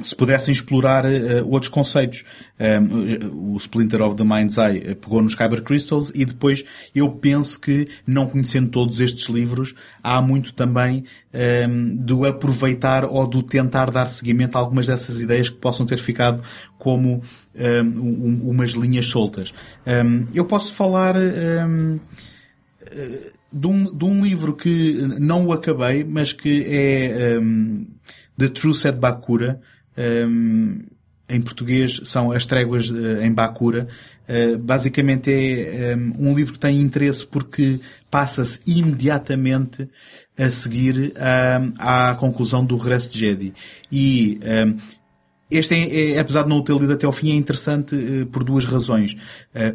se 0.04 0.16
pudessem 0.16 0.52
explorar 0.52 1.06
uh, 1.06 1.48
outros 1.50 1.70
conceitos. 1.70 2.24
Um, 2.60 3.54
o 3.54 3.58
Splinter 3.58 4.02
of 4.02 4.16
the 4.16 4.24
Mind's 4.24 4.58
Eye 4.58 4.96
pegou 4.96 5.22
nos 5.22 5.36
Kyber 5.36 5.62
Crystals 5.64 6.12
e 6.14 6.26
depois 6.26 6.64
eu 6.94 7.10
penso 7.12 7.60
que, 7.60 7.88
não 8.06 8.28
conhecendo 8.28 8.70
todos 8.70 9.00
estes 9.00 9.28
livros, 9.28 9.74
há 10.04 10.22
muito 10.22 10.54
também 10.54 11.06
um, 11.34 11.96
do 11.96 12.26
aproveitar 12.26 13.06
ou 13.06 13.28
do 13.28 13.42
tentar 13.42 13.92
dar 13.92 14.10
seguimento 14.10 14.58
a 14.58 14.62
algumas 14.62 14.88
dessas 14.88 15.22
ideias 15.22 15.50
que 15.50 15.58
possam 15.58 15.86
ter 15.86 15.98
ficado 15.98 16.44
como 16.78 17.22
um, 17.56 18.50
umas 18.50 18.72
linhas 18.72 19.06
soltas. 19.08 19.54
eu 20.34 20.46
posso 20.46 20.74
falar 20.74 21.16
de 23.52 23.68
um, 23.68 23.96
de 23.96 24.06
um 24.06 24.24
livro 24.24 24.56
que 24.56 24.94
não 25.20 25.46
o 25.46 25.52
acabei, 25.54 26.04
mas 26.04 26.32
que 26.32 26.66
é 26.68 27.38
The 28.40 28.48
True 28.48 28.74
Set 28.74 28.96
Bakura, 28.96 29.60
em 31.30 31.42
português 31.42 32.02
são 32.04 32.32
As 32.32 32.46
Tréguas 32.46 32.90
uh, 32.90 33.22
em 33.22 33.32
Bakura. 33.32 33.88
Uh, 34.28 34.58
basicamente 34.58 35.32
é 35.32 35.96
um, 35.96 36.30
um, 36.30 36.36
livro 36.36 36.54
que 36.54 36.60
tem 36.60 36.80
interesse 36.82 37.26
porque 37.26 37.80
passa-se 38.10 38.60
imediatamente 38.66 39.88
a 40.38 40.50
seguir 40.50 41.14
à 41.78 42.16
conclusão 42.18 42.64
do 42.64 42.78
Regresso 42.78 43.12
de 43.12 43.20
Jedi. 43.20 43.54
E 43.92 44.40
este, 45.52 45.76
é, 45.76 46.12
é, 46.14 46.20
apesar 46.20 46.44
de 46.44 46.50
não 46.50 46.58
o 46.58 46.64
ter 46.64 46.74
lido 46.78 46.94
até 46.94 47.06
ao 47.06 47.12
fim, 47.12 47.32
é 47.32 47.36
interessante 47.36 47.94
uh, 47.96 48.26
por 48.28 48.44
duas 48.44 48.66
razões. 48.66 49.18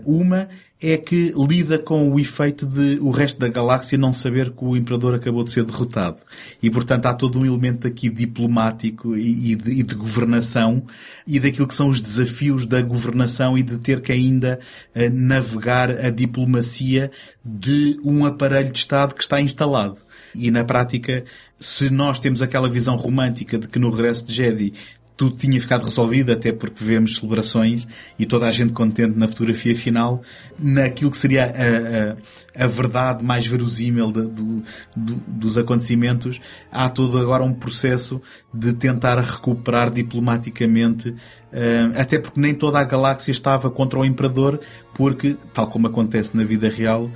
uma 0.07 0.49
é 0.93 0.99
que 0.99 1.33
lida 1.37 1.79
com 1.79 2.11
o 2.13 2.21
efeito 2.21 2.67
de 2.67 2.99
o 3.01 3.11
resto 3.11 3.41
da 3.41 3.49
galáxia 3.49 3.97
não 3.97 4.13
saber 4.13 4.51
que 4.51 4.65
o 4.65 4.77
Imperador 4.77 5.15
acabou 5.15 5.43
de 5.43 5.51
ser 5.51 5.65
derrotado. 5.65 6.19
E, 6.63 6.71
portanto, 6.71 7.07
há 7.07 7.15
todo 7.15 7.39
um 7.39 7.47
elemento 7.47 7.87
aqui 7.87 8.11
diplomático 8.11 9.17
e 9.17 9.57
de, 9.57 9.71
e 9.73 9.83
de 9.83 9.95
governação 9.95 10.85
e 11.27 11.41
daquilo 11.41 11.67
que 11.67 11.75
são 11.75 11.89
os 11.89 12.01
desafios 12.01 12.67
da 12.67 12.83
governação 12.83 13.57
e 13.57 13.63
de 13.63 13.79
ter 13.79 14.03
que 14.03 14.13
ainda 14.13 14.61
uh, 14.95 15.11
navegar 15.11 15.91
a 15.91 16.11
diplomacia 16.11 17.11
de 17.43 17.99
um 18.05 18.27
aparelho 18.27 18.71
de 18.71 18.79
Estado 18.79 19.15
que 19.15 19.23
está 19.23 19.41
instalado. 19.41 19.97
E 20.35 20.51
na 20.51 20.65
prática, 20.65 21.25
se 21.61 21.89
nós 21.89 22.19
temos 22.19 22.43
aquela 22.43 22.69
visão 22.69 22.97
romântica 22.97 23.57
de 23.57 23.69
que 23.69 23.79
no 23.79 23.91
regresso 23.91 24.27
de 24.27 24.35
Jedi 24.35 24.73
tudo 25.17 25.37
tinha 25.37 25.61
ficado 25.61 25.85
resolvido, 25.85 26.33
até 26.33 26.53
porque 26.53 26.83
vemos 26.83 27.17
celebrações 27.17 27.87
e 28.19 28.27
toda 28.27 28.47
a 28.47 28.53
gente 28.53 28.73
contente 28.73 29.17
na 29.17 29.29
fotografia 29.29 29.75
final, 29.75 30.23
naquilo 30.59 31.11
que 31.11 31.17
seria 31.17 31.47
a, 31.47 32.17
a 32.57 32.67
verdade 32.67 33.25
mais 33.25 33.47
verosímil 33.47 34.13
de, 34.13 34.23
do, 34.23 34.63
do, 34.97 35.15
dos 35.27 35.59
acontecimentos, 35.59 36.41
há 36.71 36.89
todo 36.89 37.19
agora 37.19 37.43
um 37.43 37.53
processo 37.53 38.21
de 38.53 38.73
tentar 38.73 39.19
recuperar 39.21 39.91
diplomaticamente 39.91 41.15
Uh, 41.55 41.95
até 41.97 42.19
porque 42.19 42.41
nem 42.41 42.53
toda 42.53 42.81
a 42.81 42.85
galáxia 42.85 43.31
estava 43.31 43.71
contra 43.71 44.01
o 44.01 44.05
Imperador, 44.05 44.59
porque, 44.93 45.37
tal 45.53 45.69
como 45.69 45.87
acontece 45.87 46.37
na 46.37 46.43
vida 46.43 46.69
real, 46.69 47.05
uh, 47.05 47.13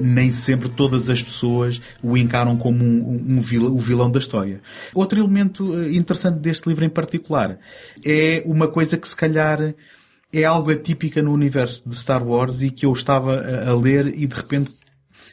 nem 0.00 0.32
sempre 0.32 0.70
todas 0.70 1.10
as 1.10 1.22
pessoas 1.22 1.78
o 2.02 2.16
encaram 2.16 2.56
como 2.56 2.82
um, 2.82 3.36
um 3.36 3.38
o 3.70 3.78
vilão 3.78 4.10
da 4.10 4.18
história. 4.18 4.62
Outro 4.94 5.20
elemento 5.20 5.70
uh, 5.72 5.90
interessante 5.90 6.38
deste 6.38 6.66
livro 6.66 6.82
em 6.82 6.88
particular 6.88 7.58
é 8.02 8.42
uma 8.46 8.68
coisa 8.68 8.96
que 8.96 9.06
se 9.06 9.14
calhar 9.14 9.74
é 10.40 10.44
algo 10.44 10.70
atípica 10.70 11.22
no 11.22 11.32
universo 11.32 11.88
de 11.88 11.96
Star 11.96 12.26
Wars 12.26 12.62
e 12.62 12.70
que 12.70 12.86
eu 12.86 12.92
estava 12.92 13.40
a, 13.40 13.70
a 13.70 13.76
ler 13.76 14.06
e 14.06 14.26
de 14.26 14.34
repente 14.34 14.72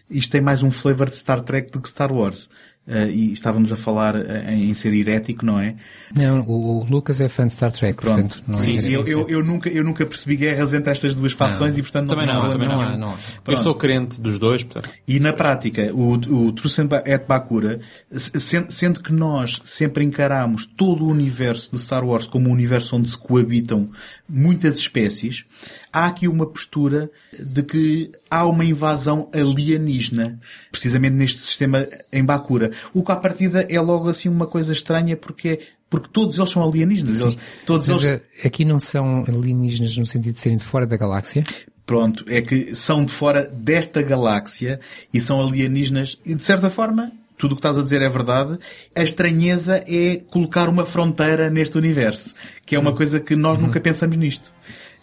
isto 0.10 0.32
tem 0.32 0.42
mais 0.42 0.62
um 0.62 0.70
flavor 0.70 1.10
de 1.10 1.16
Star 1.16 1.42
Trek 1.42 1.72
do 1.72 1.80
que 1.80 1.90
Star 1.90 2.12
Wars. 2.12 2.50
Uh, 2.88 3.06
e 3.12 3.32
estávamos 3.32 3.72
a 3.72 3.76
falar 3.76 4.16
uh, 4.16 4.50
em 4.50 4.74
ser 4.74 4.92
herético, 4.92 5.46
não 5.46 5.60
é? 5.60 5.76
Não, 6.16 6.42
o, 6.42 6.82
o, 6.82 6.84
Lucas 6.84 7.22
é 7.22 7.30
fã 7.30 7.46
de 7.46 7.54
Star 7.54 7.72
Trek, 7.72 8.02
Pronto. 8.02 8.22
portanto, 8.22 8.44
não 8.48 8.56
Sim, 8.56 8.80
é 8.80 8.96
eu, 8.96 9.06
eu, 9.06 9.30
eu, 9.30 9.44
nunca, 9.44 9.70
eu 9.70 9.84
nunca 9.84 10.04
percebi 10.04 10.36
guerras 10.36 10.74
entre 10.74 10.92
estas 10.92 11.14
duas 11.14 11.32
fações 11.32 11.74
não. 11.74 11.80
e 11.80 11.84
portanto 11.84 12.08
não 12.08 12.16
também 12.16 12.26
não, 12.26 12.50
também 12.50 12.68
não, 12.68 12.98
não, 12.98 13.16
Eu 13.48 13.56
sou 13.56 13.76
crente 13.76 14.20
dos 14.20 14.40
dois, 14.40 14.64
portanto. 14.64 14.92
E 15.08 15.20
na 15.20 15.32
prática, 15.32 15.94
o, 15.94 16.14
o 16.14 16.52
Trusen 16.54 16.90
et 17.06 17.28
Bakura, 17.28 17.80
sendo, 18.12 18.72
sendo 18.72 19.00
que 19.00 19.14
nós 19.14 19.62
sempre 19.64 20.04
encaramos 20.04 20.66
todo 20.66 21.06
o 21.06 21.08
universo 21.08 21.72
de 21.72 21.78
Star 21.78 22.04
Wars 22.04 22.26
como 22.26 22.50
um 22.50 22.52
universo 22.52 22.96
onde 22.96 23.08
se 23.08 23.18
coabitam 23.18 23.92
muitas 24.28 24.78
espécies, 24.78 25.46
há 25.92 26.06
aqui 26.08 26.28
uma 26.28 26.46
postura 26.46 27.10
de 27.38 27.64
que 27.64 28.12
há 28.30 28.46
uma 28.46 28.64
invasão 28.64 29.30
alienígena, 29.34 30.40
precisamente 30.72 31.16
neste 31.16 31.42
sistema 31.42 31.88
em 32.12 32.24
Bakura. 32.24 32.72
O 32.94 33.04
que 33.04 33.12
à 33.12 33.16
partida 33.16 33.66
é 33.70 33.80
logo 33.80 34.10
assim 34.10 34.30
uma 34.30 34.48
coisa 34.48 34.74
estranha 34.74 35.18
porque 35.18 35.60
porque 35.90 36.08
todos 36.10 36.38
eles 36.38 36.50
são 36.50 36.64
alienígenas. 36.64 37.20
Eles, 37.20 37.38
todos 37.66 37.90
Mas 37.90 38.04
eles... 38.06 38.22
Eh, 38.42 38.48
aqui 38.48 38.64
não 38.64 38.80
são 38.80 39.26
alienígenas 39.28 39.98
no 39.98 40.06
sentido 40.06 40.36
de 40.36 40.40
serem 40.40 40.58
de 40.58 40.64
fora 40.64 40.88
da 40.88 40.96
galáxia? 40.96 41.44
Pronto, 41.86 42.24
é 42.30 42.42
que 42.42 42.74
são 42.74 43.04
de 43.04 43.12
fora 43.12 43.44
desta 43.46 44.02
galáxia 44.02 44.80
e 45.14 45.20
são 45.20 45.42
alienígenas 45.42 46.18
e 46.26 46.34
de 46.34 46.46
certa 46.46 46.70
forma 46.70 47.12
tudo 47.42 47.54
o 47.54 47.56
que 47.56 47.60
estás 47.60 47.78
a 47.78 47.82
dizer 47.82 48.04
é 48.04 48.08
verdade. 48.08 48.60
A 48.96 49.02
estranheza 49.02 49.84
é 49.88 50.22
colocar 50.30 50.70
uma 50.70 50.86
fronteira 50.86 51.50
neste 51.50 51.76
universo, 51.76 52.36
que 52.66 52.76
é 52.76 52.80
uma 52.80 52.94
coisa 52.94 53.20
que 53.20 53.36
nós 53.36 53.58
nunca 53.58 53.80
pensamos 53.82 54.16
nisto. 54.16 54.54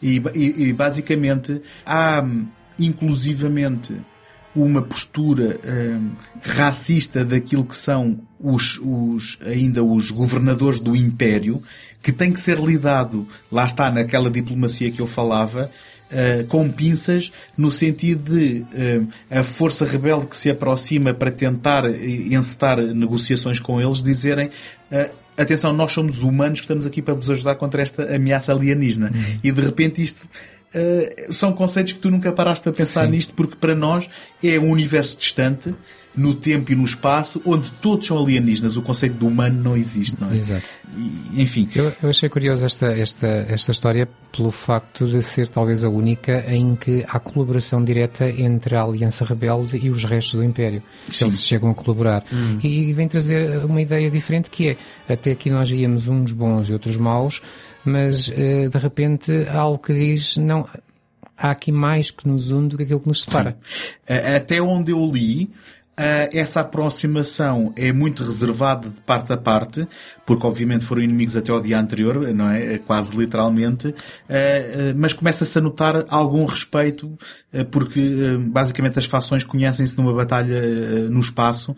E, 0.03 0.23
e, 0.35 0.73
basicamente 0.73 1.61
há 1.85 2.25
inclusivamente 2.79 3.95
uma 4.55 4.81
postura 4.83 5.61
hum, 5.65 6.13
racista 6.41 7.25
daquilo 7.25 7.65
que 7.65 7.77
são 7.77 8.21
os, 8.41 8.79
os, 8.83 9.39
ainda 9.45 9.83
os 9.83 10.11
governadores 10.11 10.81
do 10.81 10.97
Império, 10.97 11.63
que 12.03 12.13
tem 12.13 12.33
que 12.33 12.41
ser 12.41 12.59
lidado, 12.59 13.27
lá 13.51 13.67
está, 13.67 13.91
naquela 13.91 14.31
diplomacia 14.31 14.91
que 14.91 15.01
eu 15.01 15.07
falava, 15.07 15.71
uh, 16.09 16.47
com 16.47 16.71
pinças, 16.71 17.33
no 17.57 17.71
sentido 17.71 18.35
de 18.35 18.61
uh, 18.61 19.09
a 19.31 19.43
força 19.43 19.85
rebelde 19.85 20.29
que 20.29 20.37
se 20.37 20.51
aproxima 20.51 21.13
para 21.13 21.31
tentar 21.31 21.85
encetar 21.91 22.79
negociações 22.79 23.61
com 23.61 23.81
eles, 23.81 24.03
dizerem 24.03 24.49
uh, 24.49 25.15
atenção, 25.39 25.73
nós 25.73 25.93
somos 25.93 26.23
humanos 26.23 26.61
que 26.61 26.65
estamos 26.65 26.85
aqui 26.85 27.01
para 27.01 27.15
vos 27.15 27.31
ajudar 27.31 27.55
contra 27.55 27.83
esta 27.83 28.15
ameaça 28.15 28.53
alienígena. 28.53 29.11
Uhum. 29.15 29.39
E 29.43 29.53
de 29.53 29.61
repente 29.61 30.03
isto 30.03 30.23
uh, 30.75 31.33
são 31.33 31.53
conceitos 31.53 31.93
que 31.93 31.99
tu 32.01 32.11
nunca 32.11 32.33
paraste 32.33 32.69
a 32.69 32.73
pensar 32.73 33.05
Sim. 33.05 33.13
nisto, 33.13 33.35
porque 33.35 33.57
para 33.57 33.75
nós 33.75 34.09
é 34.43 34.59
um 34.59 34.71
universo 34.71 35.19
distante, 35.19 35.75
no 36.19 36.35
tempo 36.35 36.73
e 36.73 36.75
no 36.75 36.85
espaço, 36.85 37.41
onde 37.45 37.71
todos 37.81 38.07
são 38.07 38.19
alienígenas. 38.19 38.77
O 38.77 38.83
conceito 38.83 39.15
do 39.15 39.29
humano 39.29 39.63
não 39.63 39.77
existe, 39.77 40.21
não 40.21 40.31
é? 40.31 40.37
Exato. 40.37 40.67
E, 40.97 41.43
enfim. 41.43 41.69
Eu, 41.75 41.93
eu 42.03 42.11
achei 42.11 42.29
curiosa 42.29 42.67
esta, 42.67 42.87
esta, 42.87 43.27
esta 43.27 43.71
história 43.71 44.09
pelo 44.37 44.51
facto 44.51 45.07
de 45.07 45.23
ser 45.23 45.47
talvez 45.49 45.85
a 45.85 45.89
única 45.89 46.45
em 46.53 46.75
que 46.75 47.05
há 47.09 47.21
colaboração 47.21 47.85
direta 47.85 48.29
entre 48.29 48.75
a 48.75 48.83
Aliança 48.83 49.25
Rebelde 49.25 49.79
e 49.81 49.91
os 49.91 50.05
restos 50.05 50.35
do 50.35 50.45
Império. 50.45 50.83
Sim. 51.09 51.27
Eles 51.27 51.43
chegam 51.43 51.71
a 51.71 51.75
colaborar. 51.75 52.25
Hum. 52.33 52.59
E, 52.63 52.91
e 52.91 52.93
vem 52.93 53.07
trazer 53.07 53.65
uma 53.65 53.81
ideia 53.81 54.11
diferente 54.11 54.51
que 54.51 54.71
é, 54.71 54.77
até 55.09 55.31
aqui 55.31 55.51
nós 55.51 55.71
íamos 55.71 56.09
uns 56.09 56.33
bons 56.33 56.69
e 56.69 56.73
outros 56.73 56.97
maus, 56.97 57.41
mas 57.85 58.29
uh, 58.29 58.69
de 58.69 58.79
repente 58.79 59.31
há 59.49 59.59
algo 59.59 59.79
que 59.79 59.95
diz, 59.95 60.37
não, 60.37 60.69
há 61.37 61.51
aqui 61.53 61.71
mais 61.71 62.11
que 62.11 62.27
nos 62.27 62.51
une 62.51 62.69
do 62.69 62.77
que 62.77 62.83
aquilo 62.83 63.01
que 63.01 63.09
nos 63.09 63.23
separa. 63.23 63.57
Sim. 63.63 64.15
Até 64.37 64.61
onde 64.61 64.91
eu 64.91 65.05
li, 65.07 65.49
essa 66.33 66.61
aproximação 66.61 67.73
é 67.77 67.93
muito 67.93 68.23
reservada 68.23 68.89
de 68.89 69.01
parte 69.01 69.33
a 69.33 69.37
parte, 69.37 69.87
porque 70.25 70.47
obviamente 70.47 70.85
foram 70.85 71.03
inimigos 71.03 71.37
até 71.37 71.51
ao 71.51 71.61
dia 71.61 71.79
anterior, 71.79 72.33
não 72.33 72.51
é? 72.51 72.79
Quase 72.79 73.17
literalmente, 73.17 73.89
uh, 73.89 73.93
uh, 73.93 73.95
mas 74.97 75.13
começa-se 75.13 75.59
a 75.59 75.61
notar 75.61 76.05
algum 76.09 76.45
respeito, 76.45 77.19
porque 77.71 78.37
basicamente 78.39 78.99
as 78.99 79.07
fações 79.07 79.43
conhecem-se 79.43 79.97
numa 79.97 80.13
batalha 80.13 80.61
no 81.09 81.19
espaço, 81.19 81.75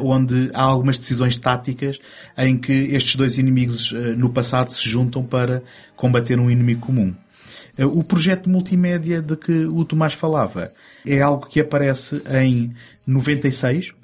onde 0.00 0.50
há 0.54 0.62
algumas 0.62 0.98
decisões 0.98 1.36
táticas 1.36 1.98
em 2.38 2.56
que 2.56 2.72
estes 2.72 3.16
dois 3.16 3.36
inimigos 3.36 3.92
no 4.16 4.30
passado 4.30 4.70
se 4.70 4.88
juntam 4.88 5.24
para 5.24 5.64
combater 5.96 6.38
um 6.38 6.48
inimigo 6.48 6.86
comum. 6.86 7.12
O 7.86 8.04
projeto 8.04 8.50
multimédia 8.50 9.22
de 9.22 9.36
que 9.36 9.64
o 9.64 9.84
Tomás 9.84 10.12
falava 10.12 10.70
é 11.06 11.20
algo 11.20 11.46
que 11.46 11.60
aparece 11.60 12.22
em 12.30 12.74
96 13.06 13.94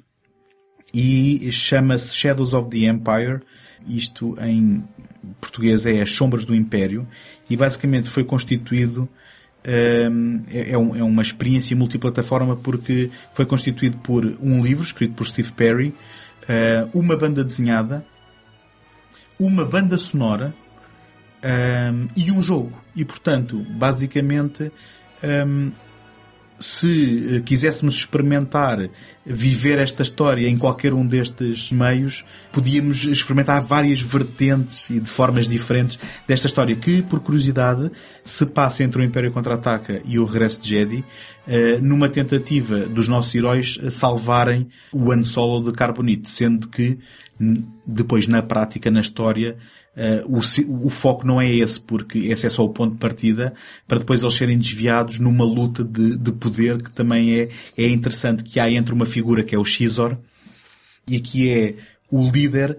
e 0.93 1.51
chama-se 1.51 2.15
Shadows 2.15 2.53
of 2.53 2.69
the 2.69 2.87
Empire. 2.87 3.41
Isto 3.87 4.37
em 4.41 4.83
português 5.39 5.85
é 5.85 6.01
As 6.01 6.11
Sombras 6.11 6.45
do 6.45 6.55
Império 6.55 7.07
e 7.49 7.55
basicamente 7.55 8.09
foi 8.09 8.23
constituído 8.23 9.07
hum, 10.11 10.41
é, 10.51 10.59
é, 10.59 10.71
é, 10.71 10.77
uma 10.77 11.21
experiência 11.21 11.75
multiplataforma 11.75 12.55
porque 12.55 13.11
foi 13.33 13.45
constituído 13.45 13.97
por 13.99 14.25
um 14.41 14.63
livro 14.63 14.83
escrito 14.83 15.13
por 15.13 15.27
Steve 15.27 15.51
Perry, 15.53 15.93
hum, 16.49 16.99
uma 16.99 17.15
banda 17.15 17.43
desenhada, 17.43 18.05
uma 19.39 19.63
banda 19.63 19.97
sonora 19.97 20.53
ahm, 21.43 22.07
e 22.15 22.31
um 22.31 22.41
jogo. 22.41 22.73
E, 22.95 23.05
portanto, 23.05 23.57
basicamente, 23.69 24.71
ahm, 25.23 25.71
se 26.59 27.35
eh, 27.35 27.39
quiséssemos 27.41 27.95
experimentar 27.95 28.89
viver 29.25 29.77
esta 29.79 30.01
história 30.01 30.47
em 30.47 30.57
qualquer 30.57 30.93
um 30.93 31.05
destes 31.05 31.71
meios, 31.71 32.25
podíamos 32.51 33.03
experimentar 33.03 33.61
várias 33.61 34.01
vertentes 34.01 34.89
e 34.89 34.99
de 34.99 35.09
formas 35.09 35.47
diferentes 35.47 35.99
desta 36.27 36.47
história, 36.47 36.75
que, 36.75 37.01
por 37.01 37.19
curiosidade, 37.19 37.91
se 38.23 38.45
passa 38.45 38.83
entre 38.83 39.01
o 39.01 39.03
Império 39.03 39.31
Contra-Ataca 39.31 40.01
e 40.05 40.17
o 40.17 40.25
Regresso 40.25 40.61
de 40.61 40.69
Jedi, 40.69 41.05
eh, 41.47 41.79
numa 41.81 42.09
tentativa 42.09 42.79
dos 42.79 43.07
nossos 43.07 43.35
heróis 43.35 43.79
salvarem 43.91 44.67
o 44.91 45.11
Han 45.11 45.23
Solo 45.23 45.63
de 45.63 45.77
Carbonite, 45.77 46.29
sendo 46.29 46.67
que 46.67 46.97
depois, 47.85 48.27
na 48.27 48.41
prática, 48.41 48.89
na 48.89 49.01
história, 49.01 49.57
eh, 49.99 50.23
o, 50.27 50.37
o 50.85 50.89
foco 50.91 51.25
não 51.25 51.41
é 51.41 51.51
esse, 51.51 51.81
porque 51.81 52.19
esse 52.19 52.45
é 52.45 52.49
só 52.51 52.63
o 52.63 52.69
ponto 52.69 52.93
de 52.93 52.99
partida, 52.99 53.51
para 53.87 53.97
depois 53.97 54.21
eles 54.21 54.35
serem 54.35 54.59
desviados 54.59 55.17
numa 55.17 55.43
luta 55.43 55.83
de, 55.83 56.15
de 56.15 56.31
poder 56.33 56.81
que 56.83 56.91
também 56.91 57.33
é, 57.33 57.49
é 57.75 57.89
interessante, 57.89 58.43
que 58.43 58.59
há 58.59 58.69
entre 58.69 58.93
uma 58.93 59.07
figura 59.07 59.43
que 59.43 59.55
é 59.55 59.57
o 59.57 59.65
Xizor, 59.65 60.15
e 61.07 61.19
que 61.19 61.49
é 61.49 61.75
o 62.11 62.29
líder, 62.29 62.77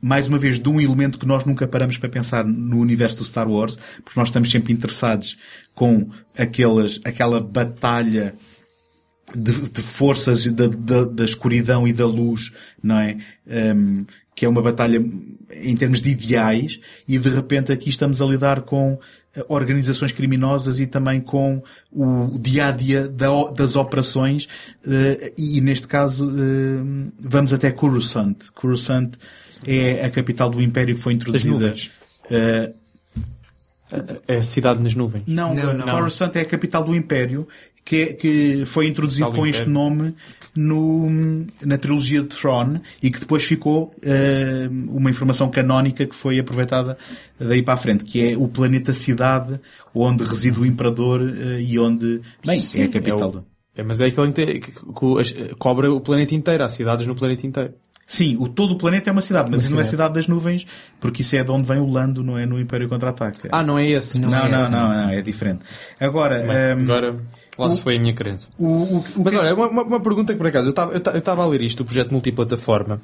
mais 0.00 0.28
uma 0.28 0.38
vez, 0.38 0.60
de 0.60 0.68
um 0.68 0.80
elemento 0.80 1.18
que 1.18 1.26
nós 1.26 1.44
nunca 1.44 1.66
paramos 1.66 1.98
para 1.98 2.08
pensar 2.08 2.44
no 2.44 2.78
universo 2.78 3.18
do 3.18 3.24
Star 3.24 3.50
Wars, 3.50 3.76
porque 4.04 4.18
nós 4.18 4.28
estamos 4.28 4.48
sempre 4.48 4.72
interessados 4.72 5.36
com 5.74 6.10
aquelas, 6.38 7.00
aquela 7.04 7.40
batalha 7.40 8.36
de, 9.34 9.68
de 9.68 9.82
forças 9.82 10.46
da, 10.46 10.68
da, 10.68 11.04
da 11.04 11.24
escuridão 11.24 11.88
e 11.88 11.92
da 11.92 12.06
luz, 12.06 12.52
não 12.80 13.00
é? 13.00 13.16
Um, 13.74 14.04
que 14.42 14.46
é 14.46 14.48
uma 14.48 14.60
batalha 14.60 15.00
em 15.52 15.76
termos 15.76 16.02
de 16.02 16.10
ideais 16.10 16.80
e 17.06 17.16
de 17.16 17.28
repente 17.28 17.70
aqui 17.70 17.88
estamos 17.88 18.20
a 18.20 18.26
lidar 18.26 18.62
com 18.62 18.98
eh, 19.36 19.44
organizações 19.46 20.10
criminosas 20.10 20.80
e 20.80 20.86
também 20.88 21.20
com 21.20 21.62
o 21.92 22.36
dia 22.40 22.66
a 22.66 22.70
dia 22.72 23.06
das 23.06 23.76
operações 23.76 24.48
eh, 24.84 25.32
e 25.38 25.60
neste 25.60 25.86
caso 25.86 26.28
eh, 26.28 27.12
vamos 27.20 27.54
até 27.54 27.70
Coruscant. 27.70 28.50
Coruscant 28.52 29.12
é 29.64 30.04
a 30.04 30.10
capital 30.10 30.50
do 30.50 30.60
Império 30.60 30.96
que 30.96 31.00
foi 31.00 31.12
introduzida. 31.12 31.52
nuvens. 31.52 31.92
É 32.28 32.72
a 34.38 34.42
cidade 34.42 34.82
nas 34.82 34.96
nuvens. 34.96 35.22
não, 35.54 35.66
Não, 35.66 35.86
não. 35.86 35.98
Coruscant 35.98 36.34
é 36.34 36.40
a 36.40 36.46
capital 36.46 36.82
do 36.82 36.96
Império, 36.96 37.46
que, 37.84 38.06
que 38.14 38.66
foi 38.66 38.88
introduzido 38.88 39.30
com 39.30 39.46
este 39.46 39.68
nome 39.68 40.16
no, 40.56 41.08
na 41.64 41.78
trilogia 41.78 42.22
de 42.22 42.28
Throne 42.28 42.80
e 43.02 43.10
que 43.10 43.18
depois 43.20 43.42
ficou 43.44 43.94
eh, 44.02 44.68
uma 44.88 45.10
informação 45.10 45.48
canónica 45.50 46.06
que 46.06 46.14
foi 46.14 46.38
aproveitada 46.38 46.96
daí 47.38 47.62
para 47.62 47.74
a 47.74 47.76
frente, 47.76 48.04
que 48.04 48.32
é 48.32 48.36
o 48.36 48.46
planeta 48.48 48.92
cidade 48.92 49.58
onde 49.94 50.24
reside 50.24 50.58
o 50.60 50.66
Imperador 50.66 51.20
eh, 51.22 51.60
e 51.62 51.78
onde, 51.78 52.20
bem, 52.46 52.60
é 52.76 52.82
a 52.84 52.88
capital. 52.88 53.20
É, 53.20 53.36
o- 53.38 53.44
é, 53.74 53.82
mas 53.82 54.00
é 54.02 54.06
aquele 54.06 54.32
que, 54.32 54.60
que 54.60 55.20
as- 55.20 55.34
cobra 55.58 55.90
o 55.92 56.00
planeta 56.00 56.34
inteiro. 56.34 56.62
Há 56.64 56.68
cidades 56.68 57.06
no 57.06 57.14
planeta 57.14 57.46
inteiro. 57.46 57.72
Sim, 58.06 58.36
o, 58.38 58.46
todo 58.48 58.72
o 58.74 58.76
planeta 58.78 59.08
é 59.08 59.12
uma 59.12 59.22
cidade, 59.22 59.48
mas 59.50 59.60
Uma 59.62 59.64
isso 59.64 59.72
não 59.74 59.78
é 59.80 59.82
a 59.82 59.86
cidade. 59.86 60.12
das 60.14 60.28
nuvens, 60.28 60.66
porque 61.00 61.22
isso 61.22 61.34
é 61.36 61.42
de 61.42 61.50
onde 61.50 61.66
vem 61.66 61.78
o 61.78 61.86
Lando, 61.90 62.22
não 62.22 62.36
é 62.36 62.44
no 62.44 62.60
Império 62.60 62.86
Contra-Ataca. 62.88 63.48
Ah, 63.52 63.62
não 63.62 63.78
é 63.78 63.88
esse. 63.88 64.20
Não. 64.20 64.28
não, 64.28 64.38
é 64.44 64.48
não, 64.50 64.56
essa, 64.58 64.70
não, 64.70 64.88
não. 64.88 65.02
não, 65.04 65.10
é 65.10 65.22
diferente. 65.22 65.60
Agora, 65.98 66.40
Bem, 66.40 66.50
ehm, 66.50 66.82
Agora, 66.82 67.16
lá 67.58 67.68
se 67.70 67.80
foi 67.80 67.96
a 67.96 68.00
minha 68.00 68.14
crença. 68.14 68.48
o, 68.58 68.66
o, 68.66 68.98
o 68.98 69.04
Mas 69.24 69.32
que- 69.34 69.38
olha, 69.40 69.54
uma, 69.54 69.68
uma- 69.68 69.82
uma 69.82 70.00
pergunta 70.00 70.32
que 70.32 70.38
por 70.38 70.46
acaso, 70.46 70.68
eu 70.68 70.98
estava- 70.98 71.42
a 71.42 71.46
ler 71.46 71.60
isto, 71.62 71.80
o 71.80 71.84
projeto 71.84 72.10
multiplataforma, 72.12 73.00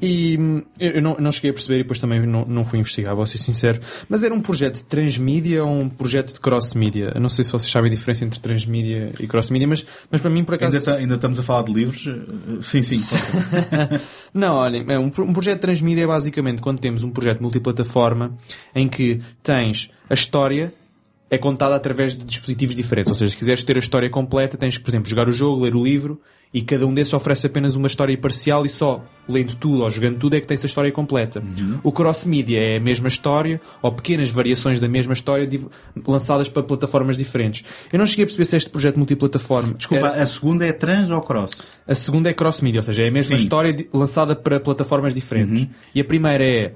e 0.00 0.36
hum, 0.38 0.62
eu, 0.78 0.90
eu 0.92 1.02
não, 1.02 1.16
não 1.18 1.30
cheguei 1.32 1.50
a 1.50 1.52
perceber 1.54 1.76
e 1.76 1.82
depois 1.82 1.98
também 1.98 2.20
não, 2.26 2.44
não 2.46 2.64
fui 2.64 2.78
investigar, 2.78 3.14
vou 3.14 3.26
ser 3.26 3.38
sincero, 3.38 3.80
mas 4.08 4.22
era 4.22 4.32
um 4.34 4.40
projeto 4.40 4.76
de 4.76 4.84
transmídia 4.84 5.64
ou 5.64 5.70
um 5.80 5.88
projeto 5.88 6.32
de 6.34 6.40
cross-mídia? 6.40 7.12
Eu 7.14 7.20
não 7.20 7.28
sei 7.28 7.44
se 7.44 7.52
vocês 7.52 7.70
sabem 7.70 7.90
a 7.90 7.94
diferença 7.94 8.24
entre 8.24 8.40
transmídia 8.40 9.12
e 9.20 9.26
cross-mídia, 9.26 9.66
mas, 9.68 9.84
mas 10.10 10.20
para 10.20 10.30
mim 10.30 10.44
por 10.44 10.54
acaso... 10.54 10.76
Ainda, 10.76 10.84
ta- 10.92 10.96
ainda 10.98 11.14
estamos 11.16 11.38
a 11.38 11.42
falar 11.42 11.62
de 11.64 11.72
livros? 11.72 12.06
Eh, 12.06 12.62
Sim, 12.62 12.82
sim. 12.82 13.18
Não, 14.32 14.54
olhem, 14.56 14.84
é 14.88 14.98
um, 14.98 15.06
um 15.06 15.32
projeto 15.32 15.56
de 15.56 15.60
transmídia 15.62 16.04
é 16.04 16.06
basicamente 16.06 16.62
quando 16.62 16.78
temos 16.78 17.02
um 17.02 17.10
projeto 17.10 17.40
multiplataforma 17.42 18.34
em 18.74 18.88
que 18.88 19.20
tens 19.42 19.90
a 20.08 20.14
história 20.14 20.72
é 21.30 21.38
contada 21.38 21.76
através 21.76 22.16
de 22.16 22.24
dispositivos 22.24 22.74
diferentes. 22.74 23.08
Ou 23.10 23.14
seja, 23.14 23.30
se 23.30 23.36
quiseres 23.36 23.62
ter 23.62 23.76
a 23.76 23.78
história 23.78 24.10
completa, 24.10 24.56
tens 24.56 24.76
que, 24.76 24.82
por 24.82 24.90
exemplo, 24.90 25.08
jogar 25.08 25.28
o 25.28 25.32
jogo, 25.32 25.62
ler 25.62 25.76
o 25.76 25.82
livro 25.82 26.20
e 26.52 26.60
cada 26.62 26.84
um 26.84 26.92
desses 26.92 27.14
oferece 27.14 27.46
apenas 27.46 27.76
uma 27.76 27.86
história 27.86 28.18
parcial 28.18 28.66
e 28.66 28.68
só 28.68 29.04
lendo 29.28 29.54
tudo 29.54 29.84
ou 29.84 29.90
jogando 29.90 30.18
tudo 30.18 30.34
é 30.34 30.40
que 30.40 30.46
tens 30.48 30.64
a 30.64 30.66
história 30.66 30.90
completa. 30.90 31.40
O 31.84 31.92
cross-media 31.92 32.58
é 32.58 32.76
a 32.78 32.80
mesma 32.80 33.06
história 33.06 33.60
ou 33.80 33.92
pequenas 33.92 34.28
variações 34.30 34.80
da 34.80 34.88
mesma 34.88 35.12
história 35.12 35.48
lançadas 36.04 36.48
para 36.48 36.64
plataformas 36.64 37.16
diferentes. 37.16 37.64
Eu 37.92 38.00
não 38.00 38.06
cheguei 38.06 38.24
a 38.24 38.26
perceber 38.26 38.46
se 38.46 38.56
este 38.56 38.68
projeto 38.70 38.96
multiplataforma... 38.96 39.74
Desculpa, 39.74 40.08
era- 40.08 40.22
a 40.24 40.26
segunda 40.26 40.66
é 40.66 40.72
trans 40.72 41.08
ou 41.10 41.20
cross? 41.20 41.68
a 41.86 41.94
segunda 41.94 42.28
é 42.28 42.32
cross-media, 42.32 42.80
ou 42.80 42.82
seja, 42.84 43.02
é 43.02 43.08
a 43.08 43.12
mesma 43.12 43.36
Sim. 43.36 43.42
história 43.44 43.86
lançada 43.92 44.34
para 44.34 44.58
plataformas 44.58 45.14
diferentes. 45.14 45.68
E 45.94 46.00
a 46.00 46.04
primeira 46.04 46.42
é 46.44 46.72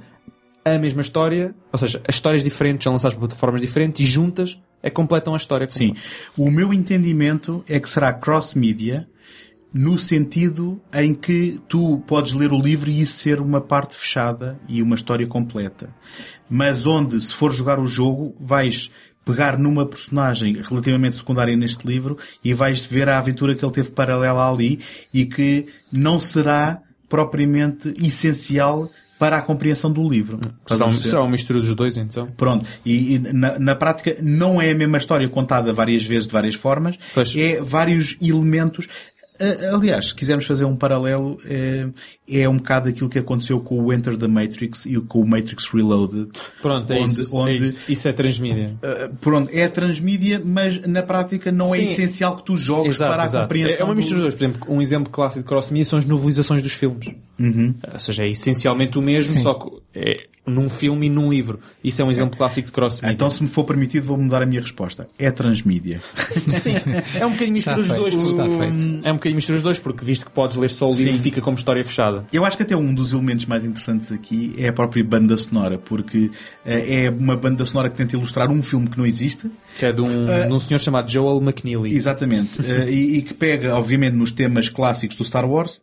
a 0.65 0.79
mesma 0.79 1.03
história, 1.03 1.55
ou 1.73 1.79
seja, 1.79 2.01
as 2.07 2.15
histórias 2.15 2.43
diferentes 2.43 2.85
são 2.85 2.93
lançadas 2.93 3.15
para 3.15 3.27
plataformas 3.29 3.61
diferentes 3.61 4.01
e 4.01 4.11
juntas 4.11 4.59
é 4.83 4.91
completam 4.91 5.33
a 5.33 5.37
história. 5.39 5.67
Sim. 5.71 5.95
O 6.37 6.51
meu 6.51 6.73
entendimento 6.73 7.65
é 7.67 7.81
que 7.81 7.89
será 7.89 8.13
cross-media 8.13 9.09
no 9.73 9.99
sentido 9.99 10.81
em 10.93 11.15
que 11.15 11.61
tu 11.67 12.03
podes 12.07 12.33
ler 12.33 12.53
o 12.53 12.61
livro 12.61 12.91
e 12.91 13.01
isso 13.01 13.19
ser 13.19 13.41
uma 13.41 13.61
parte 13.61 13.97
fechada 13.97 14.61
e 14.69 14.83
uma 14.83 14.95
história 14.95 15.27
completa. 15.27 15.89
Mas 16.49 16.87
onde, 16.87 17.21
se 17.21 17.35
for 17.35 17.51
jogar 17.51 17.81
o 17.81 17.87
jogo, 17.87 18.37
vais 18.39 18.91
pegar 19.25 19.59
numa 19.59 19.87
personagem 19.87 20.61
relativamente 20.63 21.17
secundária 21.17 21.57
neste 21.57 21.87
livro 21.87 22.19
e 22.45 22.53
vais 22.53 22.85
ver 22.85 23.09
a 23.09 23.19
aventura 23.19 23.55
que 23.57 23.65
ele 23.65 23.73
teve 23.73 23.91
paralela 23.91 24.49
ali 24.49 24.81
e 25.13 25.25
que 25.25 25.67
não 25.91 26.21
será 26.21 26.81
propriamente 27.09 27.95
essencial 27.97 28.91
para 29.25 29.39
a 29.39 29.41
compreensão 29.41 29.91
do 29.91 30.07
livro. 30.07 30.39
Um- 30.71 30.93
será 30.93 31.23
uma 31.23 31.31
mistura 31.31 31.59
dos 31.59 31.75
dois, 31.75 31.97
então? 31.97 32.27
Pronto. 32.37 32.69
E, 32.85 33.15
e 33.15 33.19
na, 33.19 33.59
na 33.59 33.75
prática 33.75 34.15
não 34.21 34.61
é 34.61 34.71
a 34.71 34.75
mesma 34.75 34.99
história 34.99 35.27
contada 35.31 35.73
várias 35.73 36.05
vezes 36.05 36.27
de 36.27 36.33
várias 36.35 36.55
formas. 36.55 36.99
Pois. 37.15 37.35
É 37.35 37.59
vários 37.59 38.19
elementos. 38.21 38.87
A- 39.41 39.75
Aliás, 39.75 40.07
se 40.11 40.15
quisermos 40.15 40.47
fazer 40.47 40.65
um 40.65 40.77
paralelo, 40.77 41.41
é, 41.45 41.89
é 42.29 42.49
um 42.49 42.57
bocado 42.57 42.89
aquilo 42.89 43.09
que 43.09 43.19
aconteceu 43.19 43.61
com 43.61 43.83
o 43.83 43.93
Enter 43.93 44.17
the 44.17 44.29
Matrix 44.29 44.87
e 44.87 44.95
com 45.01 45.21
o 45.21 45.27
Matrix 45.27 45.67
Reloaded. 45.73 46.29
Pronto, 46.63 46.93
é, 46.93 47.01
Onde- 47.01 47.13
isso, 47.21 47.37
onde- 47.37 47.51
é 47.51 47.55
isso. 47.57 47.85
Isso 47.91 48.07
é 48.09 48.13
transmídia. 48.13 48.77
Uh, 48.83 49.15
pronto, 49.17 49.51
é 49.53 49.67
transmídia, 49.69 50.41
mas 50.45 50.81
na 50.87 51.03
prática 51.03 51.51
não 51.51 51.75
é 51.75 51.79
Sim. 51.79 51.85
essencial 51.87 52.37
que 52.37 52.45
tu 52.45 52.57
jogues 52.57 52.97
para 52.99 53.25
a 53.25 53.29
compreensão. 53.43 53.77
É 53.77 53.81
é 53.81 53.85
uma 53.85 53.95
mistura 53.95 54.21
do- 54.21 54.27
dos 54.27 54.35
dois. 54.37 54.51
Por 54.53 54.59
exemplo, 54.61 54.75
um 54.77 54.81
exemplo 54.83 55.11
clássico 55.11 55.41
de 55.43 55.49
cross-media 55.49 55.85
são 55.85 55.99
as 55.99 56.05
novelizações 56.05 56.63
dos 56.63 56.73
filmes. 56.73 57.09
Uhum. 57.39 57.75
Ou 57.93 57.99
seja, 57.99 58.23
é 58.25 58.29
essencialmente 58.31 58.97
o 58.99 59.03
mesmo, 59.03 59.33
Sim. 59.37 59.43
só 59.43 59.55
que 59.55 59.69
é 59.95 60.24
num 60.47 60.69
filme 60.69 61.07
e 61.07 61.11
num 61.11 61.31
livro. 61.31 61.59
Isso 61.83 62.03
é 62.03 62.05
um 62.05 62.11
exemplo 62.11 62.37
clássico 62.37 62.67
de 62.67 62.73
cross-media. 62.73 63.15
Então, 63.15 63.31
se 63.31 63.43
me 63.43 63.49
for 63.49 63.65
permitido, 63.65 64.05
vou 64.05 64.19
mudar 64.19 64.43
a 64.43 64.47
minha 64.47 64.61
resposta. 64.61 65.09
É 65.19 65.31
transmídia. 65.31 66.01
Sim, 66.51 66.75
é 67.19 67.25
um 67.25 67.31
bocadinho 67.31 67.55
mistura 67.55 67.77
dos 67.77 67.95
dois. 67.95 68.15
está 68.15 68.45
feito. 68.45 69.01
É 69.03 69.11
um 69.11 69.15
bocadinho 69.15 69.37
mistura 69.37 69.57
dos 69.57 69.63
dois, 69.63 69.79
porque 69.79 70.05
visto 70.05 70.27
que 70.27 70.33
podes 70.33 70.57
ler 70.57 70.71
só 70.71 70.89
o 70.89 70.93
livro 70.93 71.13
Sim. 71.13 71.19
e 71.19 71.23
fica 71.23 71.41
como 71.41 71.57
história 71.57 71.83
fechada. 71.85 72.27
Eu 72.33 72.45
acho 72.45 72.57
que 72.57 72.63
até 72.63 72.77
um 72.77 72.95
dos 72.95 73.13
elementos 73.13 73.47
mais 73.47 73.65
interessantes 73.65 74.13
aqui 74.13 74.55
é 74.59 74.69
a 74.69 74.73
própria 74.73 75.03
banda 75.03 75.37
sonora, 75.37 75.79
porque 75.79 76.31
eh, 76.65 77.05
é 77.05 77.11
uma 77.11 77.37
banda 77.37 77.65
sonora 77.65 77.89
que 77.89 77.97
tenta 77.97 78.15
ilustrar 78.15 78.51
um 78.51 78.63
filme 78.63 78.89
que 78.89 78.99
não 78.99 79.07
existe, 79.07 79.51
Que 79.79 79.87
é 79.87 79.93
de 79.93 80.03
um, 80.03 80.27
de 80.27 80.53
um 80.53 80.59
senhor 80.59 80.79
chamado 80.79 81.11
Joel 81.11 81.39
McNeely. 81.43 81.95
exatamente, 81.95 82.61
eh, 82.65 82.91
e, 82.91 83.19
e 83.19 83.23
que 83.23 83.33
pega, 83.35 83.75
obviamente, 83.77 84.15
nos 84.15 84.31
temas 84.31 84.69
clássicos 84.69 85.17
do 85.17 85.25
Star 85.25 85.49
Wars, 85.49 85.81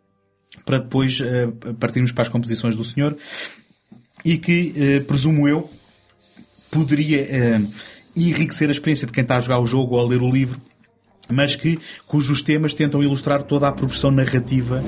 para 0.65 0.79
depois 0.79 1.19
eh, 1.21 1.47
partirmos 1.79 2.11
para 2.11 2.23
as 2.23 2.29
composições 2.29 2.75
do 2.75 2.83
senhor, 2.83 3.17
e 4.23 4.37
que, 4.37 4.73
eh, 4.75 4.99
presumo 5.01 5.47
eu, 5.47 5.69
poderia 6.69 7.21
eh, 7.21 7.61
enriquecer 8.15 8.69
a 8.69 8.71
experiência 8.71 9.07
de 9.07 9.13
quem 9.13 9.23
está 9.23 9.37
a 9.37 9.39
jogar 9.39 9.59
o 9.59 9.65
jogo 9.65 9.95
ou 9.95 10.05
a 10.05 10.07
ler 10.07 10.21
o 10.21 10.31
livro, 10.31 10.59
mas 11.29 11.55
que, 11.55 11.79
cujos 12.07 12.41
temas 12.41 12.73
tentam 12.73 13.03
ilustrar 13.03 13.43
toda 13.43 13.67
a 13.67 13.71
progressão 13.71 14.11
narrativa. 14.11 14.83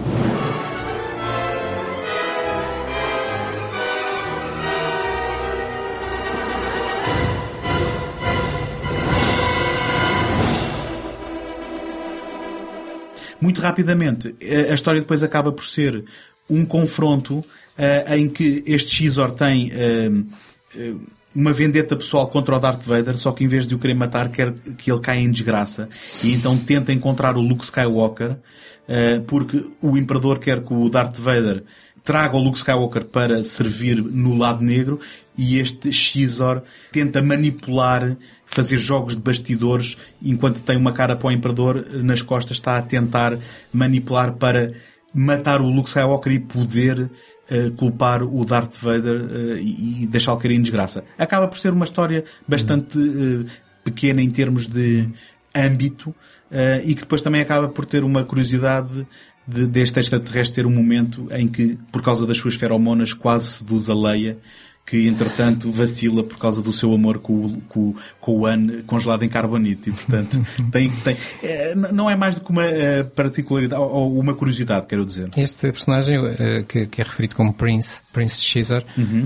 Muito 13.41 13.59
rapidamente, 13.59 14.33
a 14.41 14.71
a 14.71 14.73
história 14.73 15.01
depois 15.01 15.21
acaba 15.21 15.51
por 15.51 15.65
ser 15.65 16.05
um 16.49 16.65
confronto 16.65 17.43
eh, 17.77 18.17
em 18.17 18.29
que 18.29 18.63
este 18.65 18.91
Xizor 18.91 19.31
tem 19.31 19.71
eh, 19.73 20.09
uma 21.35 21.51
vendetta 21.51 21.95
pessoal 21.95 22.27
contra 22.27 22.55
o 22.55 22.59
Darth 22.59 22.83
Vader, 22.83 23.17
só 23.17 23.31
que 23.31 23.43
em 23.43 23.47
vez 23.47 23.65
de 23.65 23.75
o 23.75 23.79
querer 23.79 23.95
matar, 23.95 24.29
quer 24.29 24.53
que 24.77 24.91
ele 24.91 24.99
caia 24.99 25.19
em 25.19 25.31
desgraça. 25.31 25.89
E 26.23 26.33
então 26.33 26.57
tenta 26.57 26.93
encontrar 26.93 27.35
o 27.37 27.41
Luke 27.41 27.63
Skywalker, 27.63 28.37
porque 29.25 29.65
o 29.81 29.97
Imperador 29.97 30.37
quer 30.37 30.61
que 30.63 30.73
o 30.73 30.89
Darth 30.89 31.17
Vader 31.17 31.63
traga 32.03 32.35
o 32.35 32.43
Luke 32.43 32.57
Skywalker 32.57 33.05
para 33.05 33.43
servir 33.43 34.01
no 34.03 34.35
lado 34.35 34.63
negro 34.63 34.99
e 35.37 35.59
este 35.59 35.91
Xizor 35.91 36.61
tenta 36.91 37.21
manipular, 37.21 38.15
fazer 38.45 38.77
jogos 38.77 39.15
de 39.15 39.21
bastidores, 39.21 39.97
enquanto 40.21 40.61
tem 40.61 40.77
uma 40.77 40.93
cara 40.93 41.15
para 41.15 41.29
o 41.29 41.31
Imperador, 41.31 41.87
nas 42.03 42.21
costas 42.21 42.57
está 42.57 42.77
a 42.77 42.81
tentar 42.81 43.39
manipular 43.71 44.33
para 44.33 44.73
matar 45.13 45.61
o 45.61 45.69
Luke 45.69 45.87
Skywalker 45.87 46.33
e 46.33 46.39
poder 46.39 47.09
eh, 47.49 47.71
culpar 47.75 48.23
o 48.23 48.45
Darth 48.45 48.75
Vader 48.81 49.29
eh, 49.29 49.61
e, 49.61 50.03
e 50.03 50.07
deixá-lo 50.07 50.39
cair 50.39 50.53
em 50.53 50.61
desgraça. 50.61 51.03
Acaba 51.17 51.47
por 51.47 51.57
ser 51.57 51.73
uma 51.73 51.83
história 51.83 52.23
bastante 52.47 52.97
eh, 52.97 53.51
pequena 53.83 54.21
em 54.21 54.29
termos 54.29 54.65
de 54.65 55.09
âmbito 55.53 56.15
e 56.85 56.93
que 56.93 57.01
depois 57.01 57.21
também 57.21 57.41
acaba 57.41 57.67
por 57.67 57.85
ter 57.85 58.03
uma 58.03 58.23
curiosidade 58.23 59.05
de, 59.47 59.67
deste 59.67 59.99
extraterrestre 59.99 60.55
ter 60.55 60.65
um 60.65 60.71
momento 60.71 61.27
em 61.31 61.47
que, 61.47 61.77
por 61.91 62.01
causa 62.01 62.25
das 62.25 62.37
suas 62.37 62.55
feromonas, 62.55 63.13
quase 63.13 63.47
seduz 63.47 63.89
a 63.89 63.93
Leia, 63.93 64.37
que 64.85 65.07
entretanto 65.07 65.71
vacila 65.71 66.23
por 66.23 66.37
causa 66.37 66.61
do 66.61 66.73
seu 66.73 66.93
amor 66.93 67.19
com, 67.19 67.33
o- 67.45 67.61
com, 67.69 67.95
com 68.19 68.39
o 68.39 68.45
An 68.45 68.83
congelado 68.85 69.23
em 69.23 69.29
carbonito 69.29 69.87
e 69.89 69.91
portanto 69.93 70.41
tem, 70.71 70.91
tem, 71.03 71.15
eh, 71.41 71.73
não 71.73 72.09
é 72.09 72.15
mais 72.17 72.35
do 72.35 72.41
que 72.41 72.51
uma 72.51 72.65
eh, 72.65 73.01
particularidade 73.03 73.81
ou, 73.81 74.19
uma 74.19 74.33
curiosidade, 74.33 74.85
quero 74.87 75.05
dizer. 75.05 75.29
Este 75.37 75.71
personagem, 75.71 76.19
eh, 76.37 76.63
que, 76.67 76.85
que 76.87 77.01
é 77.01 77.03
referido 77.05 77.33
como 77.35 77.53
Prince, 77.53 78.01
Prince 78.11 78.45
Caesar, 78.53 78.83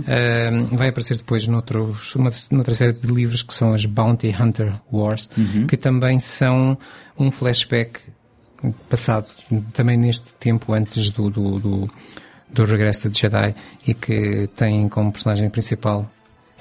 eh, 0.08 0.52
vai 0.72 0.90
aparecer 0.90 1.18
depois 1.18 1.48
noutros, 1.48 2.14
numa, 2.16 2.30
noutra 2.52 2.76
série 2.76 2.94
de 2.94 3.08
livros 3.08 3.42
que 3.42 3.54
são 3.54 3.74
as 3.74 3.84
Bounty 3.84 4.28
Hunter 4.40 4.74
Wars, 4.94 5.28
que 5.68 5.76
também 5.76 6.20
são 6.20 6.78
um 7.18 7.32
flashback 7.32 8.00
passado, 8.90 9.28
também 9.74 9.98
neste 9.98 10.34
tempo 10.36 10.74
antes 10.74 11.10
do, 11.10 11.30
do, 11.30 11.60
do, 11.60 11.90
do 12.50 12.66
regresso 12.66 13.10
de 13.10 13.20
Jedi 13.20 13.56
e 13.86 13.94
que 13.94 14.48
tem 14.56 14.88
como 14.90 15.12
personagem 15.12 15.50
principal 15.50 16.10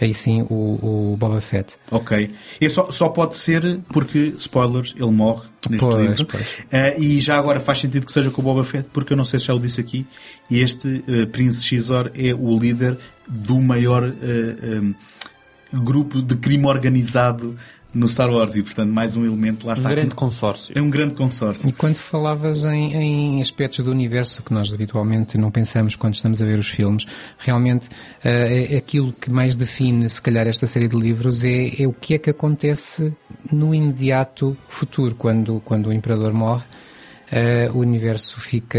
aí 0.00 0.12
sim 0.12 0.42
o, 0.50 1.12
o 1.12 1.16
Boba 1.16 1.40
Fett. 1.40 1.74
Ok. 1.90 2.30
E 2.60 2.70
só, 2.70 2.90
só 2.90 3.08
pode 3.08 3.36
ser 3.36 3.80
porque, 3.88 4.34
spoilers, 4.36 4.94
ele 4.96 5.10
morre 5.10 5.48
neste 5.70 5.86
Pois, 5.86 6.06
livro. 6.08 6.26
pois. 6.26 6.46
Eh, 6.70 7.00
e 7.00 7.20
já 7.20 7.38
agora 7.38 7.58
faz 7.60 7.80
sentido 7.80 8.04
que 8.04 8.12
seja 8.12 8.30
com 8.30 8.42
o 8.42 8.44
Boba 8.44 8.62
Fett, 8.64 8.88
porque 8.92 9.12
eu 9.12 9.16
não 9.16 9.24
sei 9.24 9.40
se 9.40 9.46
já 9.46 9.54
o 9.54 9.58
disse 9.58 9.80
aqui, 9.80 10.06
este 10.50 11.02
eh, 11.08 11.26
Prince 11.26 11.62
Xizor 11.62 12.10
é 12.14 12.34
o 12.34 12.58
líder 12.58 12.98
do 13.26 13.58
maior 13.60 14.04
eh, 14.04 14.12
eh, 14.22 14.94
grupo 15.72 16.22
de 16.22 16.36
crime 16.36 16.66
organizado 16.66 17.56
no 17.96 18.06
Star 18.06 18.30
Wars 18.30 18.54
e, 18.56 18.62
portanto, 18.62 18.92
mais 18.92 19.16
um 19.16 19.24
elemento 19.24 19.66
lá 19.66 19.72
Um 19.72 19.76
está. 19.76 19.88
grande 19.90 20.14
consórcio. 20.14 20.76
É 20.76 20.82
um 20.82 20.90
grande 20.90 21.14
consórcio. 21.14 21.68
E 21.68 21.72
quando 21.72 21.96
falavas 21.96 22.64
em, 22.66 22.92
em 22.94 23.40
aspectos 23.40 23.84
do 23.84 23.90
universo 23.90 24.42
que 24.42 24.52
nós 24.52 24.72
habitualmente 24.72 25.38
não 25.38 25.50
pensamos 25.50 25.96
quando 25.96 26.14
estamos 26.14 26.42
a 26.42 26.44
ver 26.44 26.58
os 26.58 26.68
filmes, 26.68 27.04
realmente 27.38 27.88
eh, 28.22 28.74
é 28.74 28.76
aquilo 28.76 29.12
que 29.12 29.30
mais 29.30 29.56
define, 29.56 30.08
se 30.10 30.20
calhar, 30.20 30.46
esta 30.46 30.66
série 30.66 30.88
de 30.88 30.96
livros 30.96 31.42
é, 31.44 31.82
é 31.82 31.86
o 31.88 31.92
que 31.92 32.14
é 32.14 32.18
que 32.18 32.30
acontece 32.30 33.12
no 33.50 33.74
imediato 33.74 34.56
futuro, 34.68 35.14
quando, 35.14 35.60
quando 35.64 35.86
o 35.88 35.92
Imperador 35.92 36.32
morre. 36.32 36.64
eh, 37.30 37.68
o 37.74 37.78
universo 37.78 38.38
fica 38.40 38.78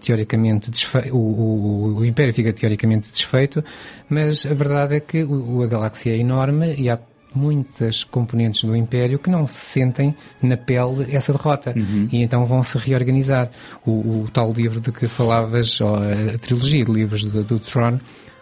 teoricamente 0.00 0.70
desfeito, 0.70 1.14
o, 1.14 1.18
o, 1.18 1.98
o 1.98 2.04
Império 2.04 2.34
fica 2.34 2.52
teoricamente 2.52 3.10
desfeito, 3.10 3.62
mas 4.08 4.44
a 4.46 4.54
verdade 4.54 4.96
é 4.96 5.00
que 5.00 5.22
o, 5.22 5.62
a 5.62 5.66
galáxia 5.66 6.10
é 6.12 6.16
enorme 6.18 6.74
e 6.76 6.90
há 6.90 6.98
muitas 7.34 8.04
componentes 8.04 8.64
do 8.64 8.74
Império 8.74 9.18
que 9.18 9.30
não 9.30 9.46
se 9.46 9.64
sentem 9.66 10.14
na 10.42 10.56
pele 10.56 11.14
essa 11.14 11.32
derrota 11.32 11.74
e 12.10 12.22
então 12.22 12.44
vão 12.46 12.62
se 12.62 12.76
reorganizar. 12.78 13.50
O, 13.84 14.22
o 14.22 14.28
tal 14.32 14.52
livro 14.52 14.80
de 14.80 14.92
que 14.92 15.06
falavas, 15.06 15.80
ou 15.80 15.94
a, 15.94 16.38
trilogia 16.38 16.84
de 16.84 16.92
livros 16.92 17.24
do, 17.24 17.42
do 17.42 17.58
Tron, 17.58 17.98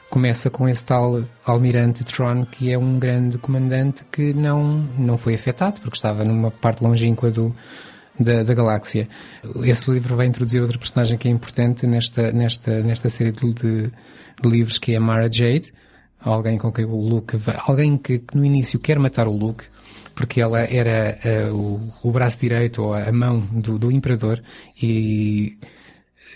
começa 0.09 0.49
com 0.49 0.69
esse 0.69 0.85
tal 0.85 1.25
almirante 1.45 2.05
Tron 2.05 2.47
que 2.47 2.71
é 2.71 2.79
um 2.79 2.99
grande 2.99 3.39
comandante 3.39 4.05
que 4.11 4.33
não, 4.33 4.87
não 4.99 5.17
foi 5.19 5.35
afetado 5.35 5.81
porque 5.81 5.97
estava 5.97 6.25
numa 6.25 6.51
parte 6.51 6.83
longínqua 6.83 7.31
do, 7.31 7.55
da, 8.19 8.43
da 8.43 8.55
galáxia. 8.55 9.09
Esse 9.65 9.91
livro 9.91 10.17
vai 10.17 10.27
introduzir 10.27 10.61
outra 10.61 10.79
personagem 10.79 11.19
que 11.19 11.29
é 11.29 11.31
importante 11.31 11.87
nesta, 11.87 12.33
nesta, 12.33 12.81
nesta 12.83 13.09
série 13.09 13.33
de, 13.33 13.53
de, 13.53 13.93
livros 14.45 14.79
que 14.79 14.95
é 14.95 14.99
Mara 14.99 15.31
Jade, 15.31 15.73
alguém 16.33 16.59
com 16.59 16.73
quem 16.73 16.85
o 16.85 16.97
Luke 17.09 17.37
alguém 17.67 17.97
que, 17.99 18.19
que 18.21 18.37
no 18.37 18.45
início 18.45 18.79
quer 18.79 18.99
matar 18.99 19.27
o 19.27 19.37
Luke 19.37 19.65
porque 20.15 20.41
ela 20.41 20.61
era 20.61 21.19
eh, 21.23 21.51
o, 21.51 21.81
o 22.03 22.11
braço 22.11 22.41
direito 22.41 22.83
ou 22.83 22.95
a 22.95 23.13
mão 23.13 23.41
do, 23.53 23.79
do 23.79 23.91
imperador 23.93 24.43
e 24.83 25.59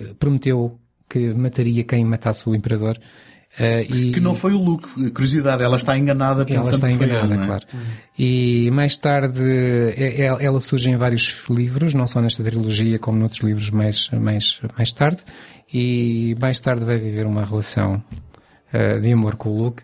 eh, 0.00 0.12
prometeu 0.18 0.78
que 1.08 1.32
mataria 1.34 1.82
quem 1.84 2.04
matasse 2.04 2.46
o 2.48 2.54
imperador. 2.54 2.98
eh, 3.58 3.82
e, 3.84 4.12
Que 4.12 4.20
não 4.20 4.34
foi 4.34 4.52
o 4.52 4.58
Luke. 4.62 5.10
Curiosidade, 5.12 5.62
ela 5.62 5.76
está 5.76 5.96
enganada 5.96 6.44
pensando 6.44 6.64
ela 6.66 6.74
está 6.74 6.88
que 6.88 6.96
foi 6.96 7.06
enganada, 7.06 7.26
ele, 7.26 7.36
não 7.38 7.42
é? 7.42 7.46
claro. 7.46 7.66
E 8.18 8.70
mais 8.70 8.96
tarde 8.98 9.40
é- 9.96 10.26
ela 10.44 10.60
surge 10.60 10.90
em 10.90 10.96
vários 10.98 11.42
livros, 11.48 11.94
não 11.94 12.06
só 12.06 12.20
nesta 12.20 12.44
trilogia, 12.44 12.98
como 12.98 13.18
noutros 13.18 13.40
livros 13.42 13.70
mais, 13.70 14.10
mais, 14.10 14.60
mais 14.76 14.92
tarde. 14.92 15.22
E 15.72 16.36
mais 16.40 16.60
tarde 16.60 16.84
vai 16.84 16.98
viver 16.98 17.26
uma 17.26 17.44
relação 17.46 18.02
eh, 18.72 18.98
de 19.00 19.12
amor 19.12 19.36
com 19.36 19.50
o 19.50 19.62
Luke. 19.64 19.82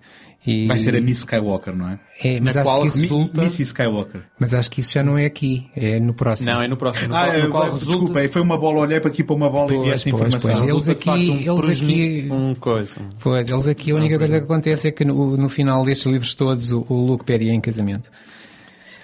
E, 0.49 0.65
Vai 0.69 0.79
ser 0.79 0.95
a 0.95 1.01
Miss 1.01 1.19
Skywalker, 1.19 1.75
não 1.75 1.89
é? 1.89 1.99
é, 2.23 2.39
mas, 2.41 2.55
na 2.55 2.61
acho 2.63 2.71
qual 2.71 2.83
que 2.83 2.87
isso, 2.87 2.99
resulta- 3.01 3.43
Missy 3.43 3.63
Skywalker. 3.65 4.21
mas 4.39 4.55
acho 4.55 4.71
que 4.71 4.79
isso 4.79 4.93
já 4.93 5.03
não 5.03 5.19
é 5.19 5.25
aqui, 5.25 5.69
é 5.75 5.99
no 5.99 6.15
próximo. 6.15 6.53
Não, 6.53 6.63
é 6.63 6.69
no 6.69 6.77
próximo. 6.77 7.09
No 7.09 7.17
Ah, 7.17 7.25
qual, 7.27 7.41
no 7.41 7.51
qual 7.51 7.65
resulta, 7.65 7.85
desculpa, 7.87 8.29
foi 8.29 8.43
uma 8.43 8.57
bola, 8.57 8.79
olhei 8.79 9.01
para 9.01 9.11
aqui 9.11 9.25
para 9.25 9.35
uma 9.35 9.51
bola 9.51 9.67
e 9.73 9.75
vi 9.75 9.79
Pois, 9.81 9.93
esta 9.95 10.11
pois, 10.11 10.23
informação. 10.35 10.53
pois. 10.61 10.71
eles 10.71 10.89
aqui- 10.89 11.11
um 11.11 11.53
eles 11.53 11.83
aqui- 11.83 12.29
um 12.31 12.55
coisa. 12.55 13.01
Pois, 13.19 13.51
eles 13.51 13.67
aqui, 13.67 13.91
a 13.91 13.95
única 13.97 14.19
coisa 14.19 14.39
que 14.39 14.45
acontece 14.45 14.87
é 14.87 14.93
que 14.93 15.05
no, 15.05 15.37
no 15.37 15.49
final 15.49 15.85
destes 15.85 16.07
livros 16.07 16.33
todos 16.37 16.71
o, 16.71 16.87
o 16.89 16.95
Luke 17.07 17.25
pede 17.25 17.49
em 17.49 17.61
casamento. 17.61 18.09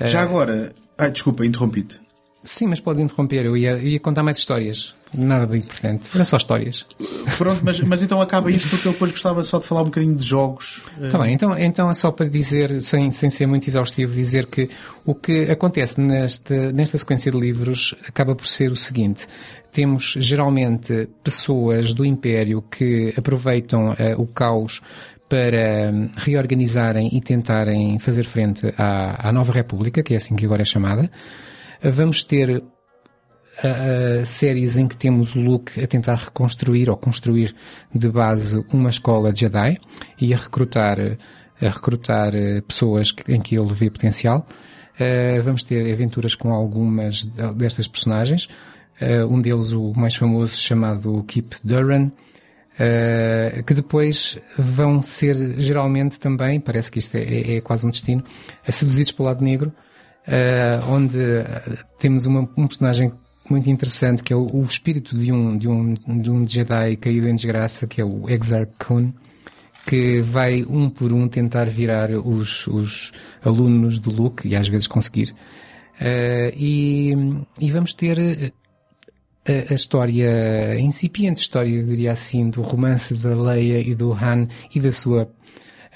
Já 0.00 0.22
agora, 0.22 0.72
ah, 0.96 1.08
desculpa, 1.08 1.44
interrompi-te. 1.44 2.00
Sim, 2.44 2.66
mas 2.66 2.80
podes 2.80 3.00
interromper, 3.00 3.44
eu 3.46 3.56
ia, 3.56 3.76
ia 3.76 4.00
contar 4.00 4.22
mais 4.22 4.38
histórias. 4.38 4.94
Nada 5.14 5.46
de 5.46 5.58
importante. 5.58 6.08
Era 6.14 6.24
só 6.24 6.38
histórias. 6.38 6.86
Pronto, 7.36 7.60
mas, 7.62 7.80
mas 7.80 8.02
então 8.02 8.20
acaba 8.20 8.50
isso 8.50 8.68
porque 8.70 8.88
eu 8.88 8.92
depois 8.92 9.10
gostava 9.10 9.42
só 9.44 9.58
de 9.58 9.66
falar 9.66 9.82
um 9.82 9.86
bocadinho 9.86 10.16
de 10.16 10.24
jogos. 10.24 10.82
eh, 11.00 11.08
Tá 11.08 11.18
bem, 11.18 11.34
então, 11.34 11.56
então 11.58 11.90
é 11.90 11.94
só 11.94 12.10
para 12.10 12.28
dizer, 12.28 12.80
sem, 12.80 13.10
sem 13.10 13.28
ser 13.28 13.46
muito 13.46 13.68
exaustivo, 13.68 14.12
dizer 14.14 14.46
que 14.46 14.70
o 15.04 15.14
que 15.14 15.50
acontece 15.50 16.00
nesta, 16.00 16.72
nesta 16.72 16.96
sequência 16.96 17.30
de 17.30 17.38
livros 17.38 17.94
acaba 18.08 18.34
por 18.34 18.48
ser 18.48 18.72
o 18.72 18.76
seguinte. 18.76 19.26
Temos 19.70 20.16
geralmente 20.18 21.08
pessoas 21.22 21.92
do 21.92 22.04
Império 22.06 22.62
que 22.62 23.12
aproveitam 23.16 23.94
eh, 23.98 24.16
o 24.16 24.26
caos 24.26 24.80
para 25.28 25.90
hum, 25.92 26.10
reorganizarem 26.16 27.08
e 27.12 27.20
tentarem 27.20 27.98
fazer 27.98 28.24
frente 28.24 28.72
à, 28.76 29.28
à 29.28 29.32
nova 29.32 29.52
República, 29.52 30.02
que 30.02 30.14
é 30.14 30.16
assim 30.16 30.34
que 30.34 30.44
agora 30.44 30.62
é 30.62 30.64
chamada. 30.64 31.10
Vamos 31.82 32.22
ter 32.22 32.62
a, 33.62 34.20
a 34.20 34.24
séries 34.24 34.76
em 34.76 34.86
que 34.86 34.96
temos 34.96 35.34
o 35.34 35.40
Luke 35.40 35.80
a 35.82 35.86
tentar 35.86 36.14
reconstruir 36.16 36.88
ou 36.88 36.96
construir 36.96 37.54
de 37.94 38.08
base 38.08 38.64
uma 38.72 38.90
escola 38.90 39.34
Jedi 39.34 39.78
e 40.20 40.32
a 40.32 40.36
recrutar, 40.36 40.98
a 41.60 41.68
recrutar 41.68 42.34
eh, 42.34 42.60
pessoas 42.60 43.14
em 43.28 43.40
que 43.40 43.56
ele 43.58 43.72
vê 43.74 43.90
potencial. 43.90 44.46
Eh, 44.98 45.40
vamos 45.40 45.64
ter 45.64 45.92
aventuras 45.92 46.34
com 46.34 46.52
algumas 46.52 47.24
de- 47.24 47.54
destas 47.54 47.88
personagens. 47.88 48.48
Eh, 49.00 49.24
um 49.24 49.40
deles, 49.40 49.72
o 49.72 49.92
mais 49.94 50.14
famoso, 50.14 50.56
chamado 50.56 51.22
Keep 51.24 51.56
Duran, 51.64 52.10
Uh, 52.72 53.62
que 53.64 53.74
depois 53.74 54.38
vão 54.56 55.02
ser 55.02 55.60
geralmente 55.60 56.18
também, 56.18 56.58
parece 56.58 56.90
que 56.90 56.98
isto 57.00 57.14
é, 57.16 57.20
é- 57.22 57.56
é 57.56 57.60
quase 57.60 57.86
um 57.86 57.90
destino, 57.90 58.24
uh, 58.66 58.72
seduzidos 58.72 59.12
pelo 59.12 59.28
lado 59.28 59.44
negro, 59.44 59.68
uh, 59.68 59.72
onde 60.88 61.16
uh, 61.18 61.78
temos 61.98 62.26
uma- 62.26 62.48
um 62.56 62.66
personagem 62.66 63.12
muito 63.50 63.68
interessante 63.68 64.22
que 64.22 64.32
é 64.32 64.36
o, 64.36 64.46
o 64.54 64.62
espírito 64.62 65.16
de 65.16 65.32
um, 65.32 65.58
de, 65.58 65.68
um, 65.68 65.94
de 65.94 66.30
um 66.30 66.46
Jedi 66.46 66.96
caído 66.96 67.28
em 67.28 67.34
desgraça, 67.34 67.86
que 67.86 68.00
é 68.00 68.04
o 68.04 68.28
Exar 68.30 68.68
Kun, 68.78 69.12
que 69.86 70.20
vai 70.20 70.62
um 70.62 70.88
por 70.88 71.12
um 71.12 71.28
tentar 71.28 71.64
virar 71.66 72.10
os, 72.10 72.66
os 72.68 73.12
alunos 73.44 73.98
do 73.98 74.10
Luke 74.10 74.46
e 74.46 74.54
às 74.54 74.68
vezes 74.68 74.86
conseguir. 74.86 75.34
Uh, 76.00 76.54
e, 76.56 77.14
e 77.60 77.70
vamos 77.70 77.92
ter 77.92 78.52
a, 79.44 79.72
a 79.72 79.74
história, 79.74 80.70
a 80.70 80.80
incipiente 80.80 81.40
história, 81.40 81.70
eu 81.70 81.84
diria 81.84 82.12
assim, 82.12 82.48
do 82.48 82.62
romance 82.62 83.14
da 83.14 83.34
Leia 83.34 83.80
e 83.80 83.94
do 83.94 84.12
Han 84.12 84.46
e 84.74 84.80
da 84.80 84.92
sua 84.92 85.28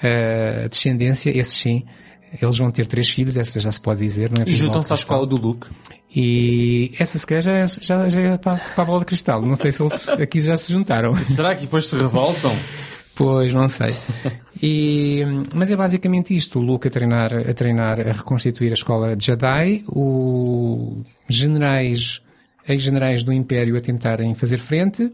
eh, 0.03 0.67
descendência, 0.69 1.29
esses 1.35 1.55
sim. 1.57 1.83
Eles 2.41 2.57
vão 2.57 2.71
ter 2.71 2.87
três 2.87 3.09
filhos, 3.09 3.37
essa 3.37 3.59
já 3.59 3.71
se 3.71 3.79
pode 3.79 4.01
dizer, 4.01 4.29
não 4.29 4.43
é? 4.43 4.49
E 4.49 4.53
juntam-se 4.53 4.91
à 4.91 4.95
escola 4.95 5.25
do 5.25 5.37
Luke. 5.37 5.67
E 6.13 6.91
essa 6.99 7.17
se 7.17 7.25
calhar 7.25 7.43
já, 7.43 7.65
já, 7.65 8.09
já 8.09 8.21
é 8.21 8.37
para, 8.37 8.55
para 8.57 8.83
a 8.83 8.85
bola 8.85 8.99
de 8.99 9.05
cristal. 9.05 9.41
Não 9.41 9.55
sei 9.55 9.71
se 9.71 9.81
eles 9.81 10.09
aqui 10.09 10.39
já 10.39 10.57
se 10.57 10.73
juntaram. 10.73 11.15
Será 11.23 11.55
que 11.55 11.61
depois 11.61 11.85
se 11.85 11.95
revoltam? 11.95 12.55
Pois, 13.15 13.53
não 13.53 13.67
sei. 13.67 13.89
E, 14.61 15.23
mas 15.55 15.71
é 15.71 15.75
basicamente 15.75 16.35
isto, 16.35 16.59
o 16.59 16.61
Luke 16.61 16.87
a 16.87 16.91
treinar, 16.91 17.33
a 17.33 17.53
treinar, 17.53 17.99
a 17.99 18.11
reconstituir 18.11 18.69
a 18.69 18.73
escola 18.73 19.15
de 19.15 19.25
Jedi, 19.25 19.83
o 19.87 21.03
generais, 21.27 22.21
ex-generais 22.67 23.23
do 23.23 23.33
Império 23.33 23.75
a 23.75 23.81
tentarem 23.81 24.35
fazer 24.35 24.59
frente, 24.59 25.11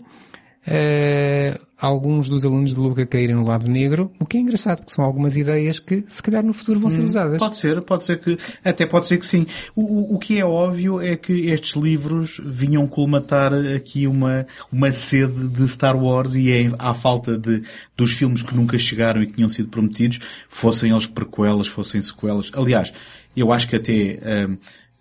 eh, 0.66 1.60
alguns 1.78 2.30
dos 2.30 2.46
alunos 2.46 2.74
de 2.74 2.80
Luca 2.80 3.06
caírem 3.06 3.36
no 3.36 3.46
lado 3.46 3.68
negro, 3.68 4.10
o 4.18 4.26
que 4.26 4.38
é 4.38 4.40
engraçado, 4.40 4.78
porque 4.78 4.94
são 4.94 5.04
algumas 5.04 5.36
ideias 5.36 5.80
que 5.80 6.06
se 6.08 6.24
calhar 6.24 6.42
no 6.42 6.54
futuro 6.54 6.80
vão 6.80 6.90
ser 6.90 7.02
usadas. 7.02 7.40
Pode 7.40 7.58
ser, 7.58 7.82
pode 7.82 8.06
ser 8.06 8.20
que, 8.20 8.38
até 8.64 8.86
pode 8.86 9.08
ser 9.08 9.18
que 9.18 9.26
sim. 9.26 9.46
O, 9.76 9.82
o, 9.82 10.16
o 10.16 10.20
que 10.20 10.40
é 10.40 10.46
óbvio 10.46 11.02
é 11.02 11.18
que 11.18 11.48
estes 11.48 11.74
livros 11.74 12.40
vinham 12.46 12.88
colmatar 12.88 13.52
aqui 13.76 14.08
uma, 14.08 14.48
uma 14.72 14.94
sede 14.94 15.50
de 15.50 15.68
Star 15.68 16.02
Wars 16.02 16.36
e 16.36 16.52
é 16.52 16.72
à 16.80 16.94
falta 16.94 17.38
de, 17.38 17.64
dos 17.98 18.14
filmes 18.14 18.42
que 18.42 18.56
nunca 18.56 18.78
chegaram 18.78 19.22
e 19.22 19.28
que 19.28 19.34
tinham 19.34 19.50
sido 19.50 19.68
prometidos, 19.68 20.20
fossem 20.48 20.92
eles 20.92 21.06
prequelas, 21.06 21.68
fossem 21.68 22.02
sequelas. 22.02 22.50
Aliás, 22.54 22.94
eu 23.36 23.52
acho 23.52 23.68
que 23.68 23.76
até, 23.76 24.20
hum, 24.48 24.58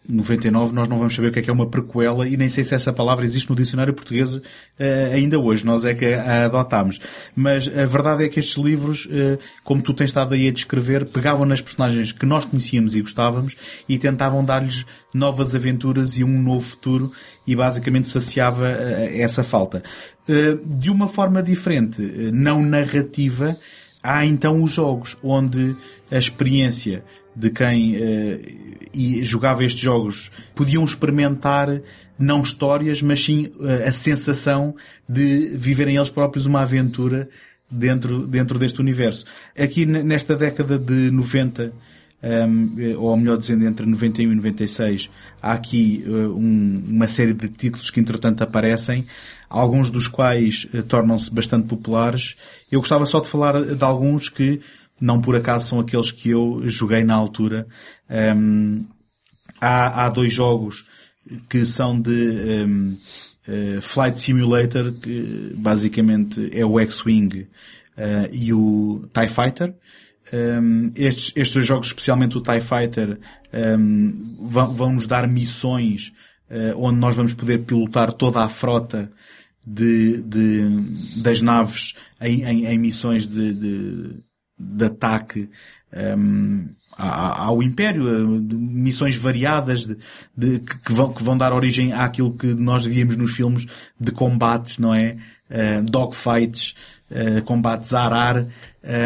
99 0.08 0.72
nós 0.72 0.88
não 0.88 0.96
vamos 0.96 1.14
saber 1.14 1.28
o 1.28 1.32
que 1.32 1.38
é 1.38 1.42
que 1.42 1.50
é 1.50 1.52
uma 1.52 1.66
prequela 1.66 2.28
e 2.28 2.36
nem 2.36 2.48
sei 2.48 2.64
se 2.64 2.74
essa 2.74 2.92
palavra 2.92 3.24
existe 3.24 3.48
no 3.48 3.54
dicionário 3.56 3.94
português 3.94 4.40
eh, 4.78 5.12
ainda 5.14 5.38
hoje, 5.38 5.64
nós 5.64 5.84
é 5.84 5.94
que 5.94 6.06
a 6.14 6.46
adotámos. 6.46 7.00
Mas 7.36 7.68
a 7.68 7.86
verdade 7.86 8.24
é 8.24 8.28
que 8.28 8.40
estes 8.40 8.62
livros, 8.62 9.08
eh, 9.10 9.38
como 9.62 9.80
tu 9.80 9.94
tens 9.94 10.10
estado 10.10 10.34
aí 10.34 10.48
a 10.48 10.52
descrever, 10.52 11.06
pegavam 11.06 11.46
nas 11.46 11.60
personagens 11.60 12.10
que 12.10 12.26
nós 12.26 12.44
conhecíamos 12.44 12.94
e 12.94 13.00
gostávamos 13.00 13.54
e 13.88 13.96
tentavam 13.96 14.44
dar-lhes 14.44 14.84
novas 15.14 15.54
aventuras 15.54 16.16
e 16.16 16.24
um 16.24 16.42
novo 16.42 16.64
futuro 16.64 17.12
e 17.46 17.54
basicamente 17.54 18.08
saciava 18.08 18.68
eh, 18.68 19.20
essa 19.20 19.44
falta. 19.44 19.82
De 20.64 20.88
uma 20.88 21.08
forma 21.08 21.42
diferente, 21.42 22.00
não 22.32 22.62
narrativa, 22.62 23.56
há 24.00 24.24
então 24.24 24.62
os 24.62 24.70
jogos 24.70 25.16
onde 25.22 25.76
a 26.10 26.16
experiência 26.16 27.04
de 27.34 27.50
quem 27.50 27.96
eh, 27.96 28.40
e 28.92 29.24
jogava 29.24 29.64
estes 29.64 29.80
jogos 29.82 30.30
podiam 30.54 30.84
experimentar 30.84 31.80
não 32.18 32.42
histórias, 32.42 33.00
mas 33.02 33.24
sim 33.24 33.50
eh, 33.62 33.88
a 33.88 33.92
sensação 33.92 34.74
de 35.08 35.48
viverem 35.56 35.96
eles 35.96 36.10
próprios 36.10 36.46
uma 36.46 36.60
aventura 36.62 37.28
dentro, 37.70 38.26
dentro 38.26 38.58
deste 38.58 38.80
universo. 38.80 39.24
Aqui 39.58 39.86
nesta 39.86 40.36
década 40.36 40.78
de 40.78 41.10
90, 41.10 41.72
um, 42.22 42.74
eh, 42.78 42.94
ou 42.96 43.16
melhor 43.16 43.38
dizendo, 43.38 43.66
entre 43.66 43.86
91 43.86 44.30
e 44.30 44.34
96, 44.36 45.10
há 45.40 45.52
aqui 45.52 46.04
um- 46.06 46.82
uma 46.88 47.08
série 47.08 47.32
de 47.32 47.48
títulos 47.48 47.90
que 47.90 47.98
entretanto 47.98 48.42
aparecem, 48.42 49.06
alguns 49.48 49.90
dos 49.90 50.06
quais 50.06 50.68
tornam-se 50.86 51.32
bastante 51.32 51.66
populares. 51.66 52.36
Eu 52.70 52.80
gostava 52.80 53.04
só 53.06 53.20
de 53.20 53.28
falar 53.28 53.60
de 53.64 53.84
alguns 53.84 54.28
que 54.28 54.60
não 55.02 55.20
por 55.20 55.34
acaso 55.36 55.68
são 55.68 55.80
aqueles 55.80 56.10
que 56.10 56.30
eu 56.30 56.62
joguei 56.68 57.02
na 57.04 57.14
altura. 57.14 57.66
Um, 58.36 58.84
há, 59.60 60.04
há 60.04 60.08
dois 60.08 60.32
jogos 60.32 60.86
que 61.48 61.64
são 61.66 62.00
de 62.00 62.10
um, 62.66 62.96
eh, 63.46 63.78
Flight 63.80 64.20
Simulator, 64.20 64.92
que 64.92 65.52
basicamente 65.56 66.48
é 66.52 66.64
o 66.64 66.78
X-Wing 66.80 67.46
eh, 67.96 68.30
e 68.32 68.52
o 68.52 69.04
TIE 69.12 69.28
Fighter. 69.28 69.74
Um, 70.32 70.90
estes, 70.96 71.32
estes 71.36 71.66
jogos, 71.66 71.88
especialmente 71.88 72.36
o 72.38 72.40
TIE 72.40 72.60
Fighter, 72.60 73.18
um, 73.78 74.36
vão, 74.40 74.72
vão 74.74 74.92
nos 74.94 75.06
dar 75.06 75.28
missões 75.28 76.12
eh, 76.50 76.72
onde 76.76 76.98
nós 76.98 77.14
vamos 77.16 77.34
poder 77.34 77.58
pilotar 77.64 78.12
toda 78.12 78.40
a 78.42 78.48
frota 78.48 79.10
de, 79.64 80.20
de- 80.22 81.22
das 81.22 81.40
naves 81.42 81.94
em, 82.20 82.42
em- 82.44 82.66
em 82.66 82.78
missões 82.78 83.26
de, 83.28 83.52
de, 83.54 84.10
de 84.62 84.84
ataque 84.86 85.48
um, 85.92 86.68
ao 86.96 87.62
Império, 87.62 88.08
eh, 88.08 88.40
de 88.40 88.54
missões 88.54 89.16
variadas 89.16 89.86
de, 89.86 89.96
de- 90.36 90.60
que, 90.60 90.92
vão, 90.92 91.12
que 91.12 91.22
vão 91.22 91.36
dar 91.36 91.52
origem 91.52 91.92
àquilo 91.92 92.32
que 92.32 92.54
nós 92.54 92.84
víamos 92.84 93.16
nos 93.16 93.32
filmes 93.32 93.66
de 93.98 94.12
combates, 94.12 94.78
não 94.78 94.94
é? 94.94 95.16
Uh, 95.50 95.82
dogfights, 95.84 96.74
uh, 97.10 97.42
combates 97.44 97.92
a 97.92 98.04
arar, 98.04 98.46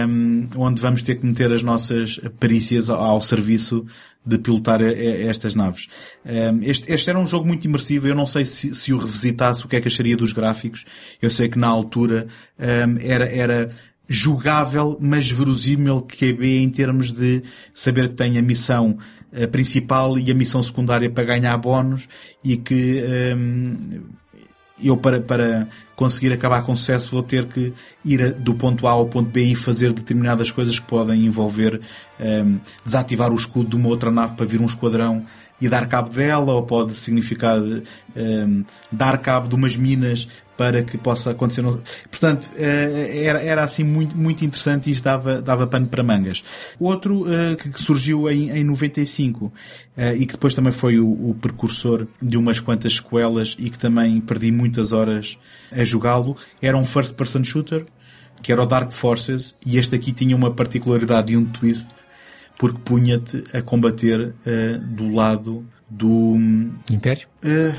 um, 0.09 0.49
onde 0.57 0.81
vamos 0.81 1.03
ter 1.03 1.17
que 1.17 1.27
meter 1.27 1.51
as 1.53 1.61
nossas 1.63 2.21
perícias 2.39 2.89
ao, 2.89 3.03
ao 3.03 3.21
serviço 3.21 3.85
de 4.25 4.39
pilotar 4.39 4.81
estas 4.83 5.55
naves. 5.55 5.87
Um, 6.25 6.63
este, 6.63 6.93
este 6.93 7.11
era 7.11 7.19
um 7.19 7.27
jogo 7.27 7.47
muito 7.47 7.65
imersivo, 7.65 8.09
eu 8.09 8.15
não 8.15 8.27
sei 8.27 8.45
se, 8.45 8.75
se 8.75 8.93
o 8.93 8.99
revisitasse 8.99 9.65
o 9.65 9.69
que 9.69 9.77
é 9.77 9.81
que 9.81 9.89
acharia 9.89 10.17
dos 10.17 10.33
gráficos. 10.33 10.85
Eu 11.23 11.31
sei 11.31 11.49
que 11.49 11.59
na 11.59 11.69
altura 11.69 12.27
um, 12.59 12.99
era, 13.01 13.27
era 13.27 13.71
jogável, 14.09 14.97
mas 15.01 15.31
verosímil 15.31 16.01
QB 16.03 16.63
em 16.63 16.71
termos 16.71 17.11
de 17.13 17.43
saber 17.75 18.09
que 18.11 18.15
tem 18.15 18.39
a 18.39 18.43
missão 18.43 18.99
eh, 19.33 19.47
principal 19.47 20.19
e 20.19 20.31
a 20.31 20.35
missão 20.35 20.63
secundária 20.63 21.11
para 21.11 21.25
ganhar 21.25 21.57
bónus 21.59 22.09
e 22.45 22.57
que 22.57 23.03
hum, 23.37 24.01
eu 24.83 24.97
para, 24.97 25.21
para 25.21 25.67
conseguir 25.97 26.33
acabar 26.33 26.63
com 26.63 26.77
sucesso 26.77 27.11
vou 27.11 27.23
ter 27.23 27.47
que 27.47 27.73
ir 28.05 28.23
a- 28.23 28.31
do 28.31 28.55
ponto 28.55 28.87
A 28.87 28.91
ao 28.91 29.07
ponto 29.07 29.31
B 29.31 29.43
e 29.43 29.55
fazer 29.57 29.93
determinadas 29.93 30.51
coisas 30.51 30.79
que 30.79 30.87
podem 30.87 31.25
envolver 31.27 31.81
hum, 32.21 32.59
desativar 32.85 33.33
o 33.33 33.37
escudo 33.37 33.71
de 33.71 33.77
uma 33.77 33.89
outra 33.89 34.11
nave 34.11 34.35
para 34.35 34.47
vir 34.47 34.61
um 34.61 34.67
esquadrão 34.67 35.25
e 35.61 35.69
dar 35.69 35.87
cabo 35.89 36.11
dela, 36.11 36.53
ou 36.55 36.63
pode 36.63 36.95
significar 36.95 37.59
hum, 37.59 38.65
dar 38.93 39.19
cabo 39.19 39.49
de 39.49 39.55
umas 39.55 39.77
minas 39.77 40.29
para 40.57 40.83
que 40.83 40.97
possa 40.97 41.31
acontecer. 41.31 41.63
Portanto, 42.11 42.51
eh, 42.57 43.23
era, 43.25 43.43
era 43.43 43.65
assim 43.65 43.85
muito, 43.85 44.17
muito 44.17 44.45
interessante 44.45 44.89
e 44.89 44.93
isto 44.93 45.05
dava, 45.05 45.43
dava 45.43 45.67
pano 45.67 45.87
para 45.87 46.03
mangas. 46.03 46.43
Outro 46.81 47.27
eh, 47.31 47.57
que 47.57 47.71
que 47.71 47.81
surgiu 47.81 48.29
em, 48.31 48.51
em 48.51 48.65
95 48.65 49.53
eh, 49.97 50.17
e 50.17 50.27
que 50.27 50.33
depois 50.33 50.55
também 50.55 50.73
foi 50.73 50.99
o, 50.99 51.07
o 51.07 51.37
precursor 51.41 52.07
de 52.21 52.37
umas 52.37 52.59
quantas 52.59 52.97
sequelas 52.97 53.55
e 53.59 53.69
que 53.69 53.79
também 53.79 54.21
perdi 54.21 54.51
muitas 54.51 54.93
horas 54.93 55.37
a 55.71 55.85
jogá-lo, 55.85 56.37
era 56.63 56.77
um 56.77 56.85
first 56.85 57.15
person 57.15 57.45
shooter, 57.45 57.85
que 58.43 58.51
era 58.51 58.63
o 58.63 58.67
Dark 58.67 58.93
Forces, 58.93 59.55
e 59.65 59.79
este 59.79 59.95
aqui 59.95 60.13
tinha 60.13 60.35
uma 60.37 60.51
particularidade 60.51 61.33
e 61.33 61.37
um 61.37 61.45
twist, 61.45 61.89
porque 62.59 62.79
punha-te 62.85 63.45
a 63.53 63.61
combater 63.63 64.35
eh, 64.47 64.79
do 64.83 65.11
lado 65.15 65.65
do... 65.89 66.37
Império? 66.91 67.27
eh, 67.43 67.75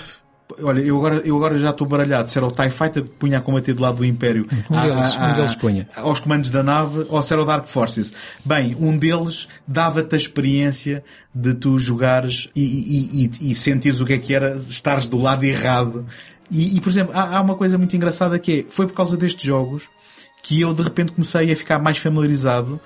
olha, 0.62 0.80
eu 0.80 0.98
agora, 0.98 1.16
eu 1.26 1.36
agora 1.36 1.58
já 1.60 1.72
estou 1.72 1.86
baralhado. 1.88 2.30
Se 2.30 2.38
era 2.38 2.48
o 2.48 2.52
TIE 2.52 2.70
Fighter 2.70 3.04
que 3.04 3.10
punha 3.10 3.38
a 3.38 3.42
combater 3.42 3.74
do 3.74 3.82
lado 3.82 3.98
do 3.98 4.06
Império 4.06 4.48
Um 4.70 4.78
à- 4.78 4.88
deles, 4.88 5.16
um 5.16 5.34
deles 5.36 5.56
punha. 5.56 5.90
aos 5.96 6.20
comandos 6.20 6.50
da 6.50 6.64
nave, 6.64 7.06
ou 7.10 7.22
se 7.22 7.34
era 7.34 7.42
o 7.42 7.46
Dark 7.46 7.66
Forces. 7.68 8.14
Bem, 8.46 8.76
um 8.80 8.96
deles 8.96 9.48
dava-te 9.68 10.14
a 10.16 10.18
experiência 10.18 11.04
de 11.36 11.54
tu 11.54 11.78
jogares 11.78 12.48
e, 12.56 12.62
e, 12.64 13.32
e, 13.42 13.52
e 13.52 13.56
sentires 13.56 14.00
o 14.00 14.06
que 14.06 14.14
é 14.14 14.18
que 14.18 14.34
era 14.34 14.56
estares 14.56 15.10
do 15.10 15.18
lado 15.18 15.44
errado. 15.44 16.06
E, 16.50 16.78
e, 16.78 16.82
por 16.82 16.90
exemplo, 16.90 17.12
há, 17.14 17.38
há 17.38 17.42
uma 17.42 17.56
coisa 17.56 17.78
muito 17.78 17.94
engraçada 17.96 18.40
que 18.40 18.60
é, 18.68 18.72
foi 18.72 18.88
por 18.88 18.94
causa 18.94 19.18
destes 19.18 19.44
jogos 19.44 19.84
que 20.42 20.62
eu 20.62 20.74
de 20.74 20.82
repente 20.82 21.12
comecei 21.12 21.52
a 21.52 21.56
ficar 21.58 21.78
mais 21.78 21.98
familiarizado 21.98 22.80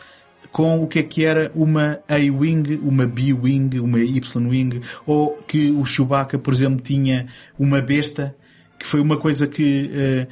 com 0.51 0.83
o 0.83 0.87
que 0.87 0.99
é 0.99 1.03
que 1.03 1.23
era 1.25 1.51
uma 1.55 1.99
A-Wing, 2.09 2.79
uma 2.83 3.05
B-Wing, 3.07 3.79
uma 3.79 3.99
Y-Wing, 3.99 4.81
ou 5.05 5.37
que 5.47 5.71
o 5.71 5.85
Chewbacca, 5.85 6.37
por 6.37 6.53
exemplo, 6.53 6.81
tinha 6.81 7.27
uma 7.57 7.81
besta, 7.81 8.35
que 8.77 8.85
foi 8.85 8.99
uma 8.99 9.17
coisa 9.17 9.47
que 9.47 9.89
eh, 9.93 10.27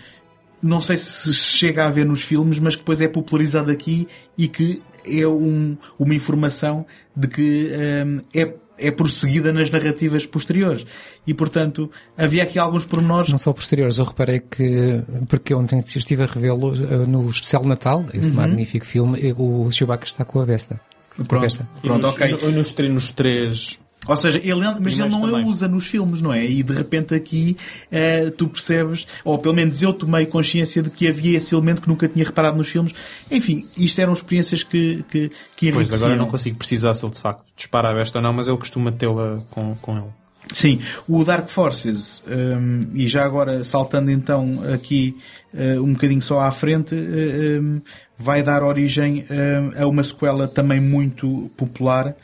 não 0.62 0.82
sei 0.82 0.98
se 0.98 1.34
chega 1.34 1.86
a 1.86 1.90
ver 1.90 2.06
nos 2.06 2.22
filmes, 2.22 2.60
mas 2.60 2.76
que 2.76 2.82
depois 2.82 3.00
é 3.00 3.08
popularizado 3.08 3.72
aqui 3.72 4.08
e 4.38 4.48
que 4.48 4.82
é 5.06 5.26
um- 5.28 5.78
uma 5.98 6.14
informação 6.14 6.86
de 7.16 7.28
que 7.28 7.70
eh, 7.72 8.06
é, 8.41 8.54
é 8.80 8.92
prosseguida 8.92 9.52
nas 9.54 9.70
narrativas 9.70 10.26
posteriores. 10.26 10.86
E, 11.28 11.34
portanto, 11.34 11.92
havia 12.18 12.44
aqui 12.44 12.58
alguns 12.58 12.86
pormenores 12.86 13.30
Não 13.32 13.38
só 13.38 13.52
posteriores, 13.54 13.98
eu 14.00 14.06
reparei 14.06 14.40
que, 14.40 15.04
porque 15.28 15.54
ontem 15.54 15.84
estive 15.86 16.24
a 16.24 16.26
revê-lo 16.26 16.74
eh, 16.76 17.06
no 17.06 17.30
especial 17.30 17.64
Natal, 17.66 18.06
esse 18.14 18.34
magnífico 18.34 18.86
filme, 18.86 19.34
o 19.38 19.70
Chewbacca 19.72 20.06
está 20.06 20.24
com 20.26 20.40
a 20.40 20.46
Vesta. 20.46 20.80
Com 21.16 21.24
a 21.24 21.26
Pronto, 21.26 21.42
Vesta. 21.42 21.70
pronto, 21.82 22.00
e 22.00 22.02
nos, 22.08 22.16
ok. 22.16 22.50
e 22.50 22.52
nos, 22.52 22.74
tre- 22.74 22.90
nos 22.90 23.12
três 23.12 23.80
Ou 24.10 24.18
seja, 24.18 24.40
ele, 24.40 24.61
mas 24.81 24.98
ele 24.98 25.10
não 25.10 25.26
a 25.26 25.30
também. 25.30 25.45
usa 25.45 25.68
nos 25.68 25.86
filmes, 25.86 26.22
não 26.22 26.34
é? 26.34 26.44
E 26.44 26.64
de 26.64 26.73
repente 26.73 27.14
aqui 27.14 27.56
eh, 27.91 28.31
tu 28.31 28.48
percebes, 28.48 29.06
ou 29.23 29.38
pelo 29.38 29.53
menos 29.53 29.81
eu 29.81 29.94
tomei 29.94 30.26
consciência 30.26 30.81
de 30.81 30.90
que 30.90 31.07
havia 31.07 31.38
esse 31.38 31.53
elemento 31.53 31.81
que 31.81 31.88
nunca 31.88 32.07
tinha 32.07 32.26
reparado 32.26 32.57
nos 32.57 32.68
filmes. 32.68 32.94
Enfim, 33.30 33.68
isto 33.77 34.02
eram 34.02 34.14
experiências 34.14 34.64
que, 34.64 35.03
que, 35.10 35.31
que 35.56 35.72
Pois, 35.72 35.94
agora 35.94 36.15
não 36.15 36.27
consigo 36.27 36.57
precisar 36.57 36.94
se 36.95 37.06
ele 37.06 37.14
de 37.14 37.19
facto 37.19 37.45
dispara 37.56 37.91
a 37.91 37.94
besta 37.94 38.18
ou 38.18 38.23
não, 38.23 38.34
mas 38.34 38.48
ele 38.48 38.57
costuma 38.57 38.91
tê-la 38.91 39.44
com, 39.52 39.76
com 39.76 39.98
ele. 39.98 40.10
Sim, 40.53 40.80
o 41.07 41.23
Dark 41.23 41.48
Forces, 41.48 42.23
hum, 42.27 42.88
e 42.95 43.07
já 43.07 43.23
agora 43.23 43.64
saltando 43.64 44.10
então 44.10 44.61
aqui 44.73 45.15
uh, 45.53 45.81
um 45.84 45.94
bocadinho 45.94 46.22
só 46.22 46.40
à 46.40 46.49
frente, 46.49 46.95
uh, 46.95 47.61
um, 47.61 47.81
vai 48.18 48.41
dar 48.41 48.64
origem 48.64 49.26
um, 49.30 49.84
a 49.84 49.88
uma 49.88 50.03
sequela 50.03 50.48
também 50.48 50.80
muito 50.80 51.52
popular, 51.56 52.15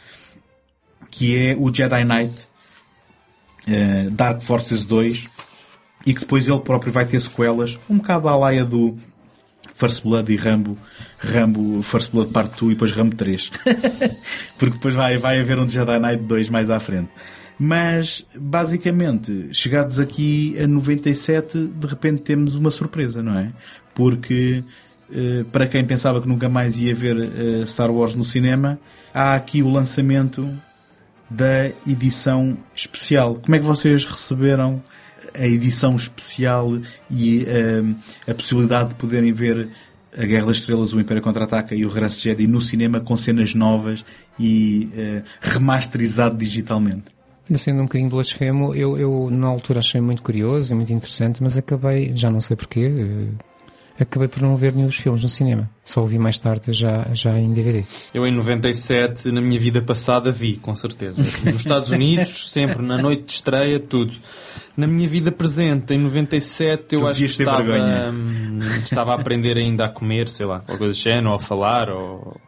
que 1.15 1.37
é 1.37 1.55
o 1.57 1.73
Jedi 1.73 2.03
Knight, 2.03 2.45
uh, 3.69 4.11
Dark 4.11 4.41
Forces 4.41 4.83
2, 4.83 5.29
e 6.05 6.13
que 6.13 6.19
depois 6.19 6.45
ele 6.45 6.59
próprio 6.59 6.91
vai 6.91 7.05
ter 7.05 7.21
sequelas, 7.21 7.79
um 7.89 7.97
bocado 7.97 8.27
à 8.27 8.35
laia 8.35 8.65
do 8.65 8.97
First 9.73 10.03
Blood 10.03 10.31
e 10.31 10.35
Rambo, 10.35 10.77
Rambo 11.17 11.81
First 11.81 12.11
Blood 12.11 12.31
Part 12.31 12.59
2 12.59 12.63
e 12.63 12.75
depois 12.75 12.91
Rambo 12.91 13.15
3. 13.15 13.49
Porque 14.59 14.75
depois 14.75 14.93
vai, 14.93 15.17
vai 15.17 15.39
haver 15.39 15.57
um 15.57 15.67
Jedi 15.67 15.97
Knight 15.99 16.23
2 16.23 16.49
mais 16.49 16.69
à 16.69 16.81
frente. 16.81 17.11
Mas, 17.57 18.25
basicamente, 18.37 19.47
chegados 19.53 20.01
aqui 20.01 20.57
a 20.61 20.67
97, 20.67 21.65
de 21.65 21.87
repente 21.87 22.23
temos 22.23 22.55
uma 22.55 22.69
surpresa, 22.69 23.23
não 23.23 23.39
é? 23.39 23.53
Porque, 23.93 24.65
eh, 25.09 25.45
para 25.49 25.65
quem 25.65 25.85
pensava 25.85 26.21
que 26.21 26.27
nunca 26.27 26.49
mais 26.49 26.77
ia 26.77 26.93
ver 26.93 27.17
eh, 27.17 27.65
Star 27.65 27.89
Wars 27.89 28.13
no 28.13 28.25
cinema, 28.25 28.77
há 29.13 29.35
aqui 29.35 29.63
o 29.63 29.69
lançamento 29.69 30.53
da 31.29 31.71
edição 31.87 32.57
especial. 32.75 33.35
Como 33.35 33.55
é 33.55 33.59
que 33.59 33.65
vocês 33.65 34.05
receberam 34.05 34.81
a 35.33 35.45
edição 35.45 35.95
especial 35.95 36.79
e 37.09 37.45
eh, 37.47 37.83
a 38.31 38.33
possibilidade 38.33 38.89
de 38.89 38.95
poderem 38.95 39.33
ver 39.33 39.69
a 40.17 40.25
Guerra 40.25 40.47
das 40.47 40.57
Estrelas, 40.57 40.93
o 40.93 40.99
Império 40.99 41.21
Contra-Ataca 41.21 41.75
e 41.75 41.85
o 41.85 41.89
Regresso 41.89 42.17
de 42.17 42.23
Jedi 42.23 42.47
no 42.47 42.61
cinema 42.61 42.99
com 42.99 43.17
cenas 43.17 43.53
novas 43.53 44.05
e 44.39 44.89
eh, 44.95 45.23
remasterizado 45.41 46.37
digitalmente? 46.37 47.15
Sendo 47.55 47.81
um 47.81 47.83
bocadinho 47.83 48.09
blasfemo, 48.09 48.73
eu, 48.73 48.97
eu 48.97 49.29
na 49.29 49.47
altura 49.47 49.79
achei 49.79 50.01
muito 50.01 50.23
curioso 50.23 50.73
e 50.73 50.75
muito 50.75 50.91
interessante, 50.91 51.43
mas 51.43 51.57
acabei, 51.57 52.11
já 52.15 52.31
não 52.31 52.41
sei 52.41 52.55
porquê, 52.55 52.91
eh, 52.97 53.43
acabei 54.03 54.27
por 54.27 54.41
não 54.41 54.55
ver 54.55 54.73
nenhum 54.73 54.87
dos 54.87 54.97
filmes 54.97 55.23
no 55.23 55.29
cinema. 55.29 55.69
Só 55.83 56.03
o 56.03 56.07
vi 56.07 56.19
mais 56.19 56.37
tarde 56.37 56.73
já, 56.73 57.07
já 57.13 57.37
em 57.39 57.53
DVD. 57.53 57.83
Eu 58.13 58.25
em 58.27 58.33
97, 58.33 59.31
na 59.31 59.41
minha 59.41 59.59
vida 59.59 59.81
passada, 59.81 60.31
vi, 60.31 60.57
com 60.57 60.75
certeza. 60.75 61.21
Nos 61.21 61.55
Estados 61.55 61.89
Unidos, 61.91 62.49
sempre 62.51 62.81
na 62.81 62.97
noite 62.97 63.25
de 63.25 63.31
estreia, 63.31 63.79
tudo. 63.79 64.13
Na 64.75 64.85
minha 64.87 65.07
vida 65.07 65.31
presente, 65.31 65.93
em 65.93 65.97
97, 65.97 66.95
eu 66.95 67.01
Tu 67.01 67.07
acho 67.07 67.19
que 67.19 67.25
estava, 67.25 68.11
hum, 68.11 68.59
estava 68.83 69.11
a 69.13 69.15
aprender 69.15 69.57
ainda 69.57 69.85
a 69.85 69.89
comer, 69.89 70.27
sei 70.27 70.45
lá, 70.45 70.55
alguma 70.55 70.77
coisa 70.77 70.93
desse 70.93 71.03
género, 71.03 71.29
ou 71.29 71.35
a 71.35 71.39
falar, 71.39 71.89
ou 71.89 72.39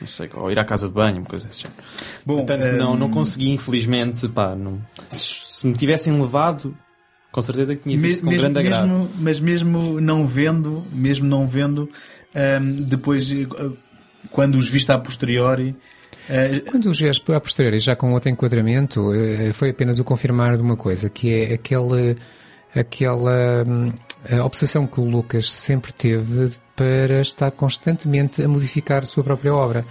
não 0.00 0.06
sei, 0.06 0.30
ou 0.34 0.50
ir 0.52 0.58
à 0.58 0.64
casa 0.64 0.86
de 0.86 0.94
banho, 0.94 1.16
uma 1.16 1.26
coisa 1.26 1.48
desse 1.48 1.62
género. 1.62 1.82
Bom, 2.24 2.36
Portanto, 2.36 2.72
não, 2.76 2.92
hum, 2.92 2.96
não 2.96 3.10
consegui, 3.10 3.50
infelizmente, 3.50 4.28
pá, 4.28 4.54
não. 4.54 4.78
Se, 5.08 5.42
se 5.46 5.66
me 5.66 5.72
tivessem 5.72 6.20
levado, 6.20 6.76
com 7.34 7.42
certeza 7.42 7.74
que 7.74 7.82
tinha 7.82 7.96
Me- 7.96 8.08
visto 8.08 8.22
com 8.22 8.30
mesmo, 8.30 8.42
grande 8.42 8.60
agrado. 8.60 8.86
mesmo- 8.86 9.10
mas 9.18 9.40
mesmo 9.40 10.00
não 10.00 10.24
vendo, 10.24 10.84
mesmo 10.92 11.26
não 11.26 11.48
vendo, 11.48 11.90
hum, 12.60 12.82
depois, 12.88 13.32
eh, 13.32 13.44
quando 14.30 14.54
os 14.54 14.68
viste 14.68 14.92
a 14.92 14.98
posteriori, 14.98 15.74
eh, 16.30 16.60
Quando 16.70 16.86
os 16.88 17.00
vês 17.00 17.20
a 17.28 17.40
posteriori, 17.40 17.80
já 17.80 17.96
com 17.96 18.12
outro 18.12 18.30
enquadramento, 18.30 19.12
eh, 19.12 19.52
foi 19.52 19.70
apenas 19.70 19.98
o 19.98 20.04
confirmar 20.04 20.56
de 20.56 20.62
uma 20.62 20.76
coisa, 20.76 21.10
que 21.10 21.28
é 21.28 21.54
aquele, 21.54 22.16
aquela 22.74 23.64
hum, 23.66 23.92
a 24.30 24.44
obsessão 24.44 24.86
que 24.86 25.00
o 25.00 25.04
Lucas 25.04 25.50
sempre 25.50 25.92
teve 25.92 26.50
para 26.74 27.20
estar 27.20 27.50
constantemente 27.50 28.42
a 28.42 28.48
modificar 28.48 29.02
a 29.02 29.06
sua 29.06 29.22
própria 29.22 29.54
obra. 29.54 29.84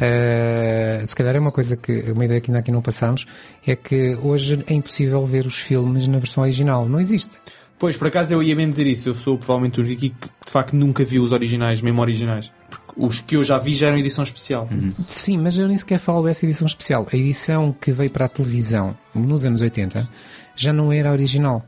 Eh, 0.00 1.02
se 1.04 1.14
calhar 1.14 1.34
é 1.34 1.40
uma 1.40 1.52
coisa 1.52 1.76
que, 1.76 2.10
uma 2.12 2.24
ideia 2.24 2.40
que 2.40 2.50
ainda 2.50 2.60
aqui 2.60 2.70
não 2.70 2.80
passámos, 2.80 3.26
é 3.66 3.74
que 3.76 4.16
hoje 4.22 4.64
é 4.66 4.74
impossível 4.74 5.26
ver 5.26 5.46
os 5.46 5.58
filmes 5.58 6.06
na 6.06 6.18
versão 6.18 6.42
original. 6.42 6.88
Não 6.88 7.00
existe. 7.00 7.38
Pois, 7.78 7.96
por 7.96 8.06
acaso 8.06 8.32
eu 8.32 8.42
ia 8.42 8.54
mesmo 8.54 8.70
dizer 8.70 8.86
isso. 8.86 9.08
Eu 9.08 9.14
sou 9.14 9.36
provavelmente 9.36 9.80
o 9.80 9.82
único 9.82 9.98
aqui 9.98 10.10
que 10.10 10.28
de 10.28 10.50
facto 10.52 10.74
nunca 10.74 11.02
vi 11.04 11.18
os 11.18 11.32
originais, 11.32 11.82
mesmo 11.82 12.00
originais. 12.00 12.50
Porque 12.70 12.92
os 12.96 13.20
que 13.20 13.36
eu 13.36 13.42
já 13.42 13.58
vi 13.58 13.74
já 13.74 13.88
eram 13.88 13.98
edição 13.98 14.22
especial. 14.22 14.68
Sim, 15.08 15.38
mas 15.38 15.58
eu 15.58 15.66
nem 15.66 15.76
sequer 15.76 15.98
falo 15.98 16.22
dessa 16.22 16.46
edição 16.46 16.66
especial. 16.66 17.08
A 17.12 17.16
edição 17.16 17.74
que 17.78 17.90
veio 17.90 18.10
para 18.10 18.26
a 18.26 18.28
televisão 18.28 18.96
nos 19.12 19.44
anos 19.44 19.60
80 19.60 20.08
já 20.54 20.72
não 20.72 20.92
era 20.92 21.10
original. 21.10 21.66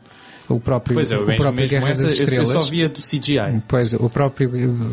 O 0.48 0.60
próprio, 0.60 0.94
Pois 0.94 1.10
é, 1.10 1.16
o 1.16 1.20
mesmo, 1.26 1.36
próprio 1.42 1.54
mesmo 1.62 1.78
Guerra 1.80 1.92
essa, 1.92 2.02
das 2.02 2.12
eu- 2.12 2.18
eu 2.18 2.24
Estrelas. 2.24 2.64
só 2.64 2.70
via 2.70 2.88
do 2.88 3.00
CGI. 3.00 3.62
Pois, 3.66 3.94
o 3.94 4.10
próprio 4.10 4.50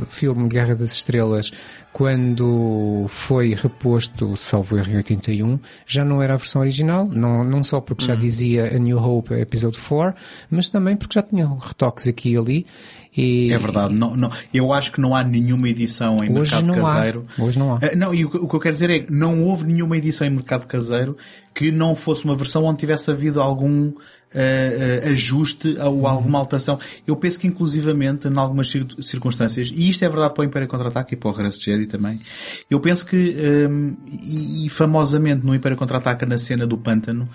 filme 0.07 0.47
Guerra 0.47 0.75
das 0.75 0.93
Estrelas, 0.93 1.51
quando 1.91 3.05
foi 3.09 3.53
reposto, 3.53 4.35
salvo 4.37 4.77
erro 4.77 4.91
em 4.91 4.95
81, 4.97 5.59
já 5.85 6.03
não 6.05 6.21
era 6.21 6.33
a 6.33 6.37
versão 6.37 6.61
original, 6.61 7.05
não, 7.05 7.43
não 7.43 7.63
só 7.63 7.79
porque 7.81 8.03
Hum. 8.05 8.07
já 8.07 8.15
dizia 8.15 8.75
A 8.75 8.79
New 8.79 8.97
Hope 8.97 9.33
Episode 9.33 9.77
4, 9.77 10.15
mas 10.49 10.69
também 10.69 10.95
porque 10.95 11.15
já 11.19 11.21
tinha 11.23 11.47
retoques 11.47 12.07
aqui 12.07 12.31
e 12.31 12.37
ali. 12.37 12.65
E, 13.15 13.51
é 13.51 13.57
verdade. 13.57 13.93
Não, 13.93 14.15
não, 14.15 14.29
eu 14.53 14.71
acho 14.71 14.91
que 14.91 15.01
não 15.01 15.13
há 15.15 15.23
nenhuma 15.23 15.67
edição 15.67 16.23
em 16.23 16.31
Hoje 16.31 16.53
mercado 16.55 16.67
não 16.77 16.85
há. 16.87 16.93
caseiro. 16.93 17.25
Hoje 17.37 17.59
não 17.59 17.75
há. 17.75 17.79
Eh, 17.81 17.95
Não, 17.95 18.13
e 18.13 18.23
o, 18.23 18.29
que- 18.29 18.37
o 18.37 18.47
que 18.47 18.55
eu 18.55 18.59
quero 18.59 18.73
dizer 18.73 18.89
é 18.89 18.99
que 18.99 19.11
não 19.11 19.43
houve 19.43 19.65
nenhuma 19.65 19.97
edição 19.97 20.25
em 20.25 20.29
mercado 20.29 20.65
caseiro 20.65 21.17
que 21.53 21.71
não 21.71 21.93
fosse 21.93 22.23
uma 22.23 22.35
versão 22.35 22.63
onde 22.63 22.79
tivesse 22.79 23.11
havido 23.11 23.41
algum 23.41 23.91
eh, 24.33 25.03
ajuste 25.11 25.67
Uhum. 25.77 25.99
ou 25.99 26.07
alguma 26.07 26.39
alteração. 26.39 26.79
Eu 27.05 27.17
penso 27.17 27.37
que 27.37 27.45
inclusivamente, 27.47 28.29
em 28.29 28.37
algumas 28.37 28.69
cir- 28.69 28.87
circunstâncias, 29.01 29.69
e 29.75 29.89
isto 29.89 30.05
é 30.05 30.07
verdade 30.09 30.33
para 30.33 30.43
o 30.43 30.45
Império 30.45 30.69
Contra-Ataque 30.69 31.13
e 31.15 31.17
para 31.17 31.29
o 31.29 31.33
Regresso 31.33 31.59
de 31.59 31.65
Jedi 31.65 31.85
também, 31.87 32.21
eu 32.69 32.79
penso 32.79 33.05
que, 33.05 33.35
ehm, 33.37 33.91
e, 34.09 34.65
e 34.65 34.69
famosamente 34.69 35.45
no 35.45 35.53
Império 35.53 35.77
Contra-Ataque, 35.77 36.25
na 36.25 36.37
cena 36.37 36.65
do 36.65 36.77
pântano, 36.77 37.27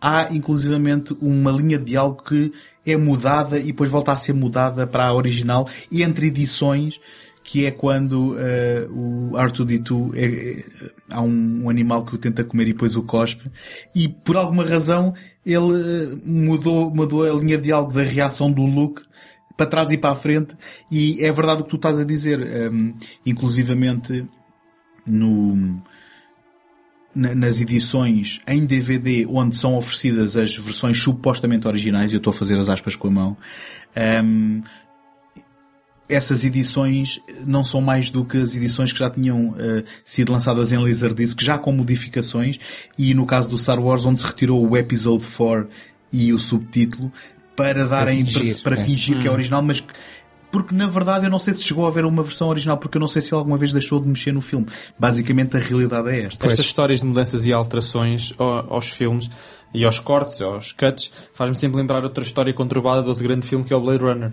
há 0.00 0.28
inclusivamente 0.32 1.16
uma 1.20 1.50
linha 1.50 1.76
de 1.76 1.86
diálogo 1.86 2.22
que 2.22 2.52
é 2.86 2.96
mudada 2.96 3.58
e 3.58 3.64
depois 3.64 3.90
volta 3.90 4.12
a 4.12 4.16
ser 4.16 4.32
mudada 4.32 4.86
para 4.86 5.06
a 5.06 5.14
original 5.14 5.68
entre 5.90 6.26
edições 6.26 7.00
que 7.44 7.66
é 7.66 7.70
quando 7.70 8.36
eh, 8.38 8.86
o 8.90 9.32
R2D2 9.32 10.14
é, 10.16 10.24
é- 10.24 10.64
há 11.12 11.20
um, 11.20 11.64
um 11.64 11.70
animal 11.70 12.02
que 12.02 12.14
o 12.14 12.18
tenta 12.18 12.42
comer 12.42 12.68
e 12.68 12.72
depois 12.72 12.96
o 12.96 13.02
cospe. 13.02 13.50
E 13.94 14.08
por 14.08 14.36
alguma 14.36 14.64
razão 14.64 15.12
ele 15.44 16.14
eh, 16.14 16.16
mudou, 16.24 16.90
mudou 16.90 17.22
a 17.22 17.38
linha 17.38 17.58
de 17.58 17.64
diálogo 17.64 17.92
da 17.92 18.02
reação 18.02 18.50
do 18.50 18.62
Luke 18.62 19.02
para 19.58 19.66
trás 19.66 19.90
e 19.92 19.98
para 19.98 20.12
a 20.12 20.16
frente. 20.16 20.56
E 20.90 21.22
é 21.22 21.30
verdade 21.30 21.60
o 21.60 21.64
que 21.64 21.70
tu 21.70 21.76
estás 21.76 22.00
a 22.00 22.04
dizer 22.04 22.40
ehm, 22.40 22.94
inclusivamente 23.26 24.26
no 25.06 25.82
nas 27.14 27.60
edições 27.60 28.40
em 28.46 28.64
DVD 28.66 29.26
onde 29.28 29.56
são 29.56 29.76
oferecidas 29.76 30.36
as 30.36 30.56
versões 30.56 31.00
supostamente 31.00 31.68
originais, 31.68 32.12
e 32.12 32.16
eu 32.16 32.18
estou 32.18 32.30
a 32.30 32.34
fazer 32.34 32.58
as 32.58 32.68
aspas 32.68 32.96
com 32.96 33.08
a 33.08 33.10
mão, 33.10 33.36
ehm, 33.94 34.62
essas 36.08 36.44
edições 36.44 37.20
não 37.46 37.64
são 37.64 37.80
mais 37.80 38.10
do 38.10 38.24
que 38.24 38.36
as 38.36 38.54
edições 38.54 38.92
que 38.92 38.98
já 38.98 39.08
tinham 39.08 39.54
eh, 39.58 39.84
sido 40.04 40.32
lançadas 40.32 40.70
em 40.70 40.76
Laserdisc, 40.76 41.40
já 41.40 41.56
com 41.56 41.72
modificações, 41.72 42.58
e 42.98 43.14
no 43.14 43.24
caso 43.24 43.48
do 43.48 43.56
Star 43.56 43.80
Wars, 43.80 44.04
onde 44.04 44.20
se 44.20 44.26
retirou 44.26 44.68
o 44.68 44.76
Episode 44.76 45.24
4 45.24 45.68
e 46.12 46.32
o 46.32 46.38
subtítulo, 46.38 47.10
para 47.56 47.86
darem, 47.86 48.24
para, 48.24 48.40
fingir, 48.40 48.62
para 48.62 48.74
é. 48.74 48.84
fingir 48.84 49.18
que 49.18 49.28
é 49.28 49.30
original, 49.30 49.62
mas 49.62 49.80
que- 49.80 49.92
porque 50.54 50.72
na 50.74 50.86
verdade 50.86 51.26
eu 51.26 51.30
não 51.30 51.40
sei 51.40 51.52
se 51.54 51.62
chegou 51.64 51.84
a 51.84 51.88
haver 51.88 52.04
uma 52.04 52.22
versão 52.22 52.48
original, 52.48 52.76
porque 52.78 52.96
eu 52.96 53.00
não 53.00 53.08
sei 53.08 53.20
se 53.20 53.34
alguma 53.34 53.56
vez 53.56 53.72
deixou 53.72 53.98
de 54.00 54.06
mexer 54.06 54.30
no 54.32 54.40
filme. 54.40 54.66
Basicamente 54.96 55.56
a 55.56 55.60
realidade 55.60 56.08
é 56.10 56.22
esta. 56.26 56.46
Estas 56.46 56.64
histórias 56.64 57.00
de 57.00 57.06
mudanças 57.06 57.44
e 57.44 57.52
alterações 57.52 58.32
ao- 58.38 58.72
aos 58.74 58.88
filmes 58.88 59.28
e 59.74 59.84
aos 59.84 59.98
cortes, 59.98 60.40
aos 60.40 60.70
cuts, 60.72 61.10
faz-me 61.34 61.56
sempre 61.56 61.76
lembrar 61.78 62.04
outra 62.04 62.22
história 62.22 62.54
conturbada 62.54 63.02
de 63.02 63.08
outro 63.08 63.24
grande 63.24 63.44
filme 63.46 63.64
que 63.64 63.72
é 63.72 63.76
o 63.76 63.80
Blade 63.80 64.02
Runner. 64.04 64.32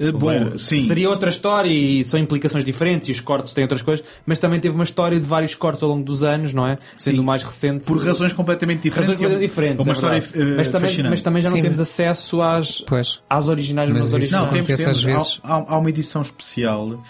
Eh, 0.00 0.10
Bom, 0.12 0.56
sim. 0.56 0.82
Seria 0.82 1.08
outra 1.10 1.28
história 1.30 1.68
e 1.70 2.02
são 2.04 2.18
implicações 2.18 2.64
diferentes 2.64 3.08
e 3.08 3.12
os 3.12 3.20
cortes 3.20 3.52
têm 3.52 3.64
outras 3.64 3.82
coisas, 3.82 4.04
mas 4.24 4.38
também 4.38 4.58
teve 4.60 4.74
uma 4.74 4.84
história 4.84 5.18
de 5.20 5.26
vários 5.26 5.54
cortes 5.54 5.82
ao 5.82 5.88
longo 5.90 6.02
dos 6.04 6.22
anos, 6.22 6.52
não 6.54 6.66
é? 6.66 6.78
Sendo 6.96 7.16
Sim. 7.16 7.20
o 7.20 7.24
mais 7.24 7.42
recente. 7.42 7.84
Por 7.84 7.98
razões 8.02 8.32
completamente 8.32 8.80
diferentes. 8.82 9.20
razões 9.20 9.38
diferentes. 9.40 9.84
Uma 9.84 9.92
é 9.92 9.94
história 9.94 10.16
eh, 10.18 10.44
mas, 10.56 10.68
também, 10.68 10.88
fascinante. 10.88 11.10
mas 11.10 11.22
também 11.22 11.42
já 11.42 11.50
não 11.50 11.56
Sim, 11.56 11.62
temos 11.62 11.80
acesso 11.80 12.40
às, 12.40 12.80
Pois. 12.86 13.20
às 13.28 13.46
originais 13.48 13.90
Mas 13.90 14.14
originais. 14.14 14.46
Não, 14.46 14.52
temos, 14.52 14.66
temos. 14.66 14.86
às 14.86 15.02
vezes. 15.02 15.40
Há, 15.42 15.56
há- 15.58 15.64
há 15.68 15.78
uma 15.78 15.88
edição 15.90 16.22
especial. 16.22 17.02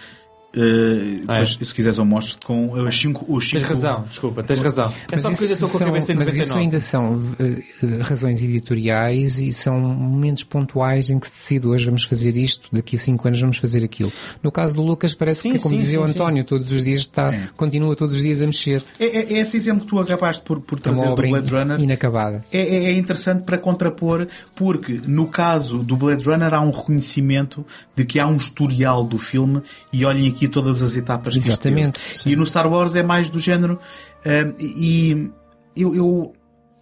Eh, 0.55 1.23
Ah, 1.29 1.41
é? 1.41 1.45
se 1.45 1.75
quiseres 1.75 1.99
eu 1.99 2.05
mostro 2.05 2.39
com 2.47 2.73
os 2.73 2.99
cinco, 2.99 3.25
os 3.29 3.45
cinco 3.45 3.59
Tens 3.61 3.69
razão, 3.69 4.05
desculpa, 4.09 4.43
tens 4.43 4.61
razão. 4.61 4.87
É 4.89 4.93
Mas 5.13 5.21
só 5.21 5.29
porque 5.31 5.45
eu 5.45 5.47
isso 5.47 5.55
estou 5.65 5.69
com 5.71 5.77
a 5.85 5.87
cabeça 5.87 6.13
em 6.13 6.17
Mas 6.17 6.29
isso 6.29 6.55
99. 6.55 6.61
ainda 6.65 6.81
são 6.81 7.23
eh, 7.39 8.03
razões 8.03 8.43
editoriais 8.43 9.39
e 9.39 9.53
são 9.53 9.79
momentos 9.79 10.45
pontuais 10.45 11.11
em 11.11 11.19
que 11.19 11.27
se 11.27 11.33
decide 11.33 11.67
hoje 11.67 11.85
vamos 11.87 12.05
fazer 12.05 12.37
isto, 12.37 12.69
daqui 12.73 12.97
a 12.97 12.99
cinco 12.99 13.27
anos 13.29 13.41
vamos 13.41 13.57
fazer 13.59 13.85
aquilo. 13.85 14.13
No 14.43 14.51
caso 14.51 14.75
do 14.75 14.83
Lucas 14.83 15.15
parece 15.15 15.43
Sim, 15.43 15.53
que, 15.53 15.59
como 15.59 15.75
sim, 15.75 15.81
dizia 15.81 16.01
o 16.01 16.07
sim, 16.07 16.13
sim. 16.13 16.19
António, 16.19 16.45
todos 16.45 16.73
os 16.73 16.83
dias 16.85 17.01
está, 17.01 17.33
É. 17.35 17.49
continua 17.57 17.95
todos 17.95 18.15
os 18.15 18.23
dias 18.23 18.41
a 18.43 18.47
mexer. 18.47 18.83
É, 18.99 19.05
é, 19.07 19.33
é 19.35 19.39
esse 19.41 19.57
exemplo 19.57 19.83
que 19.83 19.89
tu 19.89 20.01
acabaste 20.01 20.43
por, 20.45 20.61
por 20.61 20.79
É 20.79 20.83
trazer 20.83 21.07
do 21.09 21.15
Blade 21.17 21.51
Runner. 21.53 21.81
inacabada. 21.81 22.45
É, 22.53 22.59
é- 22.61 22.85
é 22.85 22.93
interessante 22.93 23.43
para 23.45 23.59
contrapor, 23.59 24.27
porque 24.57 25.01
no 25.07 25.27
caso 25.27 25.79
do 25.83 25.97
Blade 25.97 26.25
Runner 26.25 26.53
há 26.55 26.61
um 26.61 26.71
reconhecimento 26.71 27.65
de 27.95 28.05
que 28.05 28.19
há 28.19 28.27
um 28.27 28.37
historial 28.37 29.05
do 29.05 29.19
filme 29.19 29.61
e 29.93 30.05
olhem 30.05 30.29
aqui 30.29 30.38
todas 30.47 30.83
as 30.83 30.95
etapas 30.95 31.35
Exatamente. 31.35 32.01
E 32.29 32.37
no 32.37 32.47
Star 32.47 32.71
Wars 32.71 32.95
é 32.95 33.03
mais 33.03 33.29
do 33.31 33.39
género. 33.41 33.81
ah, 34.25 34.53
e 34.61 35.31
eu, 35.75 35.95
eu 35.95 36.33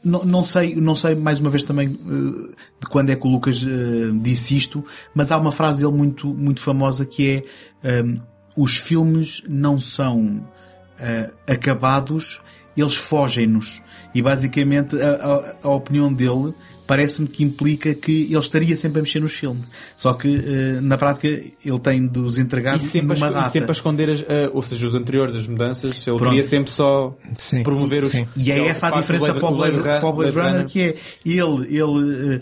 não, 0.05 0.25
não 0.25 0.45
sei, 0.45 0.75
não 0.75 0.95
sei 0.95 1.15
mais 1.15 1.41
uma 1.41 1.49
vez 1.49 1.63
também 1.63 1.99
ah, 2.07 2.51
de 2.81 2.87
quando 2.91 3.11
é 3.11 3.17
que 3.17 3.27
o 3.27 3.31
Lucas 3.31 3.65
ah, 3.65 4.19
disse 4.21 4.57
isto, 4.57 4.85
mas 5.15 5.33
há 5.33 5.39
uma 5.39 5.53
frase 5.53 5.83
dele 5.85 5.97
muito, 5.97 6.27
muito 6.35 6.61
famosa 6.61 7.07
que 7.07 7.31
é 7.31 7.45
ah, 7.89 8.23
os 8.57 8.77
filmes 8.77 9.43
não 9.49 9.79
são 9.79 10.45
acabados 11.47 12.41
eles 12.77 12.95
fogem-nos. 12.97 13.81
E 14.15 14.21
basicamente 14.21 15.01
a, 15.01 15.11
a- 15.15 15.55
a 15.63 15.69
opinião 15.71 16.13
dele 16.13 16.55
parece-me 16.87 17.27
que 17.29 17.43
implica 17.43 17.95
que 17.95 18.25
ele 18.31 18.39
estaria 18.39 18.77
sempre 18.77 19.01
a 19.01 19.03
mexer 19.03 19.21
nos 19.21 19.33
filmes. 19.35 19.65
Só 19.97 20.13
que 20.15 20.29
eh, 20.37 20.81
na 20.81 20.97
prática 20.97 21.27
ele 21.29 21.79
tem 21.83 22.07
de 22.07 22.19
os 22.21 22.39
entregar 22.39 22.77
E 22.77 22.81
sempre, 22.81 23.01
a, 23.01 23.15
numa 23.15 23.27
esco- 23.27 23.33
data. 23.33 23.49
e 23.49 23.53
sempre 23.53 23.71
a 23.71 23.73
esconder, 23.73 24.11
as, 24.11 24.25
eh, 24.29 24.51
ou 24.53 24.63
seja, 24.63 24.87
os 24.87 24.95
anteriores, 24.95 25.35
as 25.35 25.47
mudanças, 25.49 26.07
ele 26.07 26.17
Pronto. 26.17 26.31
queria 26.31 26.45
sempre 26.45 26.71
só 26.73 27.17
Sim. 27.39 27.63
promover 27.63 28.03
os. 28.05 28.11
Sim. 28.11 28.27
E 28.37 28.51
é 28.53 28.59
ele 28.59 28.69
essa 28.69 28.89
a 28.89 29.01
diferença 29.01 29.27
Blade- 29.33 29.41
para 29.41 29.49
o 29.49 29.57
Blade, 29.57 29.77
o 29.79 30.13
Blade 30.13 30.33
Blade 30.33 30.39
Runner, 30.53 30.67
que 30.67 30.81
é 30.81 30.97
ele, 31.25 31.77
ele 31.77 32.35
eh, 32.37 32.41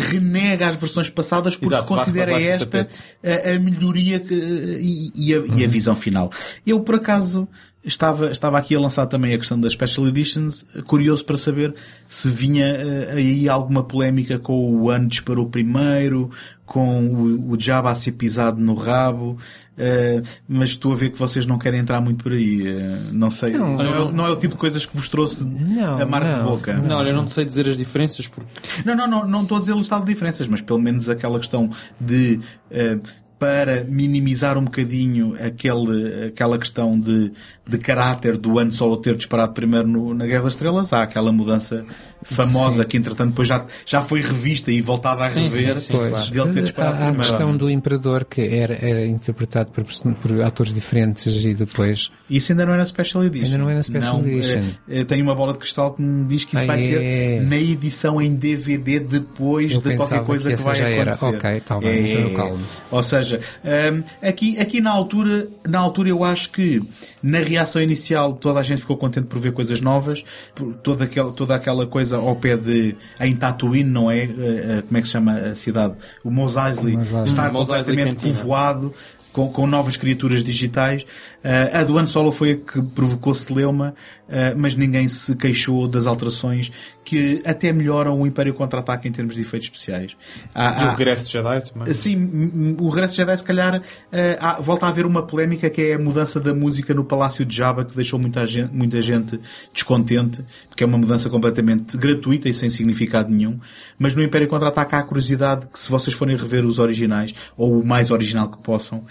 renega 0.00 0.68
as 0.68 0.76
versões 0.76 1.10
passadas 1.10 1.56
porque 1.56 1.74
Exato, 1.74 1.88
considera 1.88 2.32
baixo 2.32 2.46
do 2.66 2.76
esta 2.76 2.88
a, 3.24 3.54
a 3.54 3.58
melhoria 3.58 4.20
que, 4.20 4.34
e, 4.34 5.10
e 5.14 5.34
a, 5.34 5.38
e 5.38 5.64
a 5.64 5.68
visão 5.68 5.94
final. 5.94 6.30
Eu, 6.66 6.80
por 6.80 6.94
acaso, 6.96 7.48
estava, 7.84 8.30
estava 8.30 8.58
aqui 8.58 8.74
a 8.74 8.80
lançar 8.80 9.06
também 9.06 9.34
a 9.34 9.38
questão 9.38 9.58
das 9.60 9.72
Special 9.72 10.06
Editions, 10.08 10.64
curioso 10.86 11.24
para 11.24 11.36
saber 11.38 11.74
se 12.08 12.28
vinha 12.28 12.66
eh, 12.66 13.12
aí 13.12 13.48
alguma 13.48 13.82
polémica 13.82 14.38
com 14.38 14.52
o 14.54 14.88
One 14.90 15.06
disparou 15.06 15.48
primeiro, 15.48 16.30
com 16.66 17.00
o, 17.06 17.52
o 17.52 17.60
Java 17.60 17.90
a 17.90 17.94
ser 17.94 18.12
pisado 18.12 18.60
no 18.60 18.74
rabo, 18.74 19.38
eh, 19.78 20.20
mas 20.46 20.70
estou 20.70 20.92
a 20.92 20.96
ver 20.96 21.10
que 21.10 21.18
vocês 21.18 21.46
não 21.46 21.56
querem 21.58 21.80
entrar 21.80 22.00
muito 22.00 22.22
por 22.22 22.32
aí. 22.32 22.66
eh, 22.66 22.98
não 23.12 23.30
sei. 23.30 23.52
Não, 23.52 23.76
Não, 23.76 24.08
é, 24.08 24.12
não. 24.12 24.26
é 24.26 24.30
o 24.30 24.36
tipo 24.36 24.54
de 24.54 24.60
coisas 24.60 24.84
que 24.84 24.94
vos 24.96 25.08
trouxe 25.08 25.42
Não, 25.44 26.00
a 26.02 26.04
marca 26.04 26.34
de 26.34 26.42
boca. 26.42 26.74
Não, 26.74 26.96
olha, 26.98 27.08
eu 27.10 27.16
não 27.16 27.26
sei 27.28 27.44
dizer 27.46 27.66
as 27.68 27.76
diferenças 27.78 28.26
porque 28.28 28.50
Não, 28.84 28.94
não, 28.94 29.08
não, 29.08 29.26
não 29.26 29.42
estou 29.42 29.56
a 29.56 29.60
dizer 29.60 29.72
o 29.72 29.80
estado 29.80 30.04
de 30.04 30.12
diferenças, 30.12 30.46
mas 30.46 30.60
pelo 30.60 30.78
menos 30.80 31.08
aquela 31.08 31.38
questão 31.38 31.70
de 31.98 32.38
eh, 32.70 32.98
para 33.38 33.84
minimizar 33.84 34.58
um 34.58 34.64
bocadinho 34.64 35.36
aquele, 35.40 36.26
aquela 36.26 36.58
questão 36.58 36.98
de, 36.98 37.30
de 37.66 37.78
caráter 37.78 38.36
do 38.36 38.58
Han 38.58 38.70
Solo 38.70 38.96
ter 38.96 39.16
disparado 39.16 39.52
primeiro 39.52 39.86
no- 39.86 40.12
na 40.14 40.26
Guerra 40.26 40.44
das 40.44 40.54
Estrelas, 40.54 40.92
há 40.92 41.02
aquela 41.02 41.30
mudança 41.32 41.84
famosa 42.24 42.82
Sim. 42.82 42.88
que 42.88 42.96
entretanto 42.96 43.30
depois 43.30 43.46
já, 43.48 43.64
já 43.86 44.02
foi 44.02 44.20
revista 44.20 44.72
e 44.72 44.80
voltada 44.80 45.24
a 45.24 45.30
Sim, 45.30 45.44
rever 45.44 45.78
sim, 45.78 45.92
sim. 45.92 45.98
Pois, 46.10 46.30
dele 46.30 46.52
ter 46.52 46.62
disparado 46.62 46.94
há 46.94 46.98
a 46.98 47.10
primeiro. 47.10 47.18
questão 47.30 47.56
do 47.56 47.70
Imperador 47.70 48.24
que 48.24 48.40
era, 48.40 48.74
era 48.74 49.06
interpretado 49.06 49.70
por, 49.70 49.84
por 50.16 50.42
atores 50.42 50.74
diferentes 50.74 51.44
e 51.44 51.54
depois 51.54 52.10
Isso 52.28 52.52
ainda 52.52 52.66
não 52.66 52.74
era 52.74 52.84
Special 52.84 53.24
Edition. 53.24 53.44
Ainda 53.46 53.58
não 53.58 53.70
era 53.70 53.82
Special 53.82 54.18
Não, 54.18 54.28
Edition. 54.28 54.58
eh, 54.88 55.00
Eu 55.00 55.04
tenho 55.04 55.22
uma 55.22 55.34
bola 55.34 55.52
de 55.52 55.58
cristal 55.60 55.94
que 55.94 56.02
me 56.02 56.24
diz 56.26 56.44
que 56.44 56.56
isso 56.56 56.64
Ah, 56.64 56.66
vai 56.66 56.76
é. 56.78 56.80
ser 56.88 57.42
na 57.42 57.56
edição 57.56 58.20
em 58.20 58.34
DVD 58.34 58.98
depois 59.00 59.72
Eu 59.72 59.80
de 59.80 59.96
qualquer 59.96 60.24
coisa 60.24 60.50
que 60.50 60.56
que, 60.56 60.62
vai 60.62 60.74
já 60.76 60.88
era. 60.88 61.12
acontecer. 61.14 61.36
Ok, 61.48 61.60
tá 61.60 61.78
bem, 61.78 62.10
então 62.10 62.20
eu 62.22 62.34
calmo. 62.34 62.64
Ou 62.90 63.02
seja, 63.02 63.27
hum, 63.36 64.02
aqui, 64.22 64.58
aqui 64.58 64.80
na 64.80 64.90
altura, 64.90 65.48
na 65.66 65.78
altura 65.78 66.08
eu 66.08 66.24
acho 66.24 66.50
que 66.50 66.82
na 67.22 67.38
reação 67.38 67.80
inicial 67.82 68.32
toda 68.34 68.60
a 68.60 68.62
gente 68.62 68.80
ficou 68.80 68.96
contente 68.96 69.26
por 69.26 69.38
ver 69.38 69.52
coisas 69.52 69.80
novas, 69.80 70.24
por 70.54 70.74
toda 70.74 71.04
aquela, 71.04 71.32
toda 71.32 71.54
aquela 71.54 71.86
coisa 71.86 72.16
ao 72.16 72.36
pé 72.36 72.56
de 72.56 72.94
em 73.20 73.34
Tatooine, 73.36 73.88
não 73.90 74.10
é? 74.10 74.24
Eh, 74.24 74.28
eh, 74.28 74.82
Como 74.86 74.98
é 74.98 75.00
que 75.00 75.06
se 75.06 75.12
chama 75.12 75.32
a 75.38 75.54
cidade? 75.54 75.94
O 76.24 76.30
Mos 76.30 76.56
Eisley 76.56 76.96
está 77.24 77.48
Hum, 77.48 77.52
completamente 77.52 78.22
povoado 78.22 78.94
com, 79.32 79.48
com 79.50 79.66
novas 79.66 79.96
criaturas 79.96 80.42
digitais. 80.42 81.04
Uh, 81.44 81.76
a 81.78 81.82
do 81.84 81.96
Han 81.96 82.06
Solo 82.06 82.32
foi 82.32 82.50
a 82.50 82.56
que 82.56 82.82
provocou 82.82 83.32
celeuma, 83.34 83.94
uh, 84.28 84.32
mas 84.56 84.74
ninguém 84.74 85.06
se 85.08 85.36
queixou 85.36 85.86
das 85.86 86.06
alterações 86.06 86.72
que 87.04 87.40
até 87.44 87.72
melhoram 87.72 88.20
o 88.20 88.26
Império 88.26 88.52
Contra-Ataque 88.52 89.08
em 89.08 89.12
termos 89.12 89.34
de 89.34 89.40
efeitos 89.40 89.66
especiais. 89.68 90.14
Há- 90.54 90.82
E 90.82 90.84
o 90.84 90.88
há- 90.88 90.90
regresso 90.90 91.24
de 91.24 91.30
Jedi 91.30 91.72
também. 91.72 91.94
Sim, 91.94 92.76
o 92.78 92.88
regresso 92.90 93.12
de 93.12 93.16
Jedi, 93.18 93.36
se 93.38 93.44
calhar, 93.44 93.80
eh, 94.12 94.36
há- 94.40 94.60
volta 94.60 94.84
a 94.84 94.88
haver 94.90 95.06
uma 95.06 95.22
polémica 95.22 95.70
que 95.70 95.80
é 95.80 95.94
a 95.94 95.98
mudança 95.98 96.38
da 96.38 96.52
música 96.52 96.92
no 96.92 97.02
Palácio 97.04 97.46
de 97.46 97.56
Jabba, 97.56 97.84
que 97.84 97.94
deixou 97.96 98.18
muita 98.18 98.44
gente, 98.44 98.74
muita 98.74 99.00
gente 99.00 99.40
descontente, 99.72 100.44
porque 100.68 100.82
é 100.84 100.86
uma 100.86 100.98
mudança 100.98 101.30
completamente 101.30 101.96
gratuita 101.96 102.48
e 102.48 102.52
sem 102.52 102.68
significado 102.68 103.30
nenhum. 103.30 103.58
Mas 103.98 104.14
no 104.14 104.22
Império 104.22 104.48
Contra-Ataque 104.48 104.94
há 104.94 104.98
a 104.98 105.02
curiosidade 105.02 105.66
que 105.68 105.78
se 105.78 105.88
vocês 105.88 106.14
forem 106.14 106.36
rever 106.36 106.66
os 106.66 106.78
originais, 106.78 107.34
ou 107.56 107.80
o 107.80 107.86
mais 107.86 108.10
original 108.10 108.50
que 108.50 108.58
possam, 108.58 109.04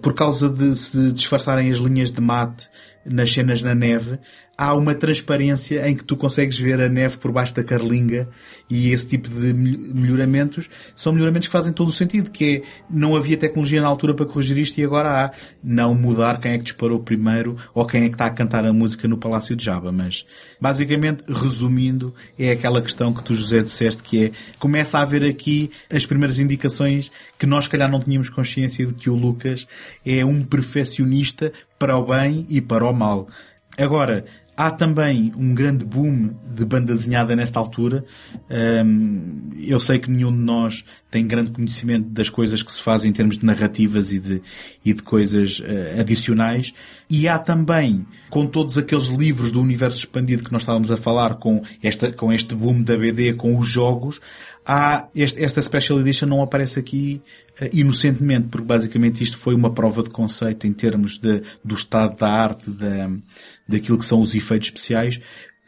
por 0.00 0.14
causa 0.14 0.48
de 0.48 0.74
se 0.76 1.12
disfarçarem 1.12 1.68
as 1.74 1.80
linhas 1.80 2.10
de 2.10 2.20
mate 2.20 2.68
nas 3.04 3.32
cenas 3.32 3.60
na 3.60 3.74
neve, 3.74 4.18
há 4.56 4.74
uma 4.74 4.94
transparência 4.94 5.86
em 5.86 5.94
que 5.94 6.04
tu 6.04 6.16
consegues 6.16 6.58
ver 6.58 6.80
a 6.80 6.88
neve 6.88 7.18
por 7.18 7.30
baixo 7.32 7.54
da 7.54 7.62
carlinga 7.62 8.28
e 8.70 8.92
esse 8.92 9.08
tipo 9.08 9.28
de 9.28 9.52
mel- 9.52 9.94
melhoramentos 9.94 10.70
são 10.94 11.12
melhoramentos 11.12 11.48
que 11.48 11.52
fazem 11.52 11.72
todo 11.72 11.88
o 11.88 11.92
sentido, 11.92 12.30
que 12.30 12.56
é 12.56 12.62
não 12.88 13.14
havia 13.14 13.36
tecnologia 13.36 13.82
na 13.82 13.88
altura 13.88 14.14
para 14.14 14.24
corrigir 14.24 14.56
isto 14.56 14.78
e 14.78 14.84
agora 14.84 15.26
há. 15.26 15.32
Não 15.62 15.94
mudar 15.94 16.40
quem 16.40 16.52
é 16.52 16.58
que 16.58 16.64
disparou 16.64 16.98
primeiro 17.00 17.56
ou 17.74 17.86
quem 17.86 18.04
é 18.04 18.08
que 18.08 18.14
está 18.14 18.26
a 18.26 18.30
cantar 18.30 18.64
a 18.64 18.72
música 18.72 19.06
no 19.08 19.18
Palácio 19.18 19.54
de 19.56 19.64
Jabba, 19.64 19.92
mas 19.92 20.24
basicamente, 20.60 21.24
resumindo, 21.28 22.14
é 22.38 22.52
aquela 22.52 22.80
questão 22.80 23.12
que 23.12 23.22
tu, 23.22 23.34
José, 23.34 23.62
disseste 23.62 24.02
que 24.02 24.26
é, 24.26 24.32
começa 24.58 24.98
a 24.98 25.02
haver 25.02 25.24
aqui 25.24 25.70
as 25.92 26.06
primeiras 26.06 26.38
indicações 26.38 27.10
que 27.38 27.46
nós, 27.46 27.64
se 27.64 27.70
calhar, 27.70 27.90
não 27.90 28.00
tínhamos 28.00 28.30
consciência 28.30 28.86
de 28.86 28.94
que 28.94 29.10
o 29.10 29.14
Lucas 29.14 29.66
é 30.06 30.24
um 30.24 30.42
perfeccionista 30.42 31.52
para 31.78 31.96
o 31.96 32.06
bem 32.06 32.46
e 32.48 32.60
para 32.60 32.84
o 32.84 32.92
mal. 32.92 33.26
Agora, 33.76 34.24
há 34.56 34.70
também 34.70 35.32
um 35.36 35.54
grande 35.54 35.84
boom 35.84 36.30
de 36.54 36.64
banda 36.64 36.94
desenhada 36.94 37.34
nesta 37.34 37.58
altura. 37.58 38.04
Hum, 38.84 39.50
eu 39.60 39.80
sei 39.80 39.98
que 39.98 40.10
nenhum 40.10 40.30
de 40.30 40.42
nós 40.42 40.84
tem 41.10 41.26
grande 41.26 41.50
conhecimento 41.50 42.08
das 42.10 42.28
coisas 42.30 42.62
que 42.62 42.70
se 42.70 42.80
fazem 42.80 43.10
em 43.10 43.12
termos 43.12 43.36
de 43.36 43.44
narrativas 43.44 44.12
e 44.12 44.20
de, 44.20 44.42
e 44.84 44.92
de 44.92 45.02
coisas 45.02 45.60
eh, 45.64 45.96
adicionais. 46.00 46.72
E 47.10 47.28
há 47.28 47.38
também, 47.38 48.06
com 48.30 48.46
todos 48.46 48.78
aqueles 48.78 49.06
livros 49.06 49.50
do 49.50 49.60
universo 49.60 49.98
expandido 49.98 50.44
que 50.44 50.52
nós 50.52 50.62
estávamos 50.62 50.90
a 50.90 50.96
falar, 50.96 51.36
com, 51.36 51.62
esta, 51.82 52.12
com 52.12 52.32
este 52.32 52.54
boom 52.54 52.82
da 52.82 52.96
BD, 52.96 53.34
com 53.34 53.58
os 53.58 53.68
jogos, 53.68 54.20
há 54.64 55.08
este- 55.14 55.42
esta 55.42 55.60
Special 55.60 56.00
Edition 56.00 56.26
não 56.26 56.42
aparece 56.42 56.78
aqui 56.78 57.20
eh, 57.60 57.70
inocentemente, 57.72 58.48
porque 58.48 58.66
basicamente 58.66 59.22
isto 59.22 59.36
foi 59.36 59.54
uma 59.54 59.72
prova 59.72 60.02
de 60.02 60.10
conceito 60.10 60.66
em 60.66 60.72
termos 60.72 61.18
de, 61.18 61.42
do 61.64 61.74
estado 61.74 62.16
da 62.16 62.28
arte, 62.28 62.70
da, 62.70 63.10
daquilo 63.68 63.98
que 63.98 64.04
são 64.04 64.20
os 64.20 64.34
efeitos 64.34 64.68
especiais, 64.68 65.20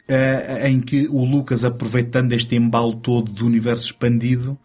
eh, 0.07 0.69
em 0.69 0.79
que 0.81 1.07
o 1.07 1.23
Lucas, 1.23 1.63
aproveitando 1.63 2.33
este 2.33 2.55
embalo 2.55 2.95
todo 2.95 3.31
do 3.31 3.45
universo 3.45 3.87
expandido, 3.87 4.57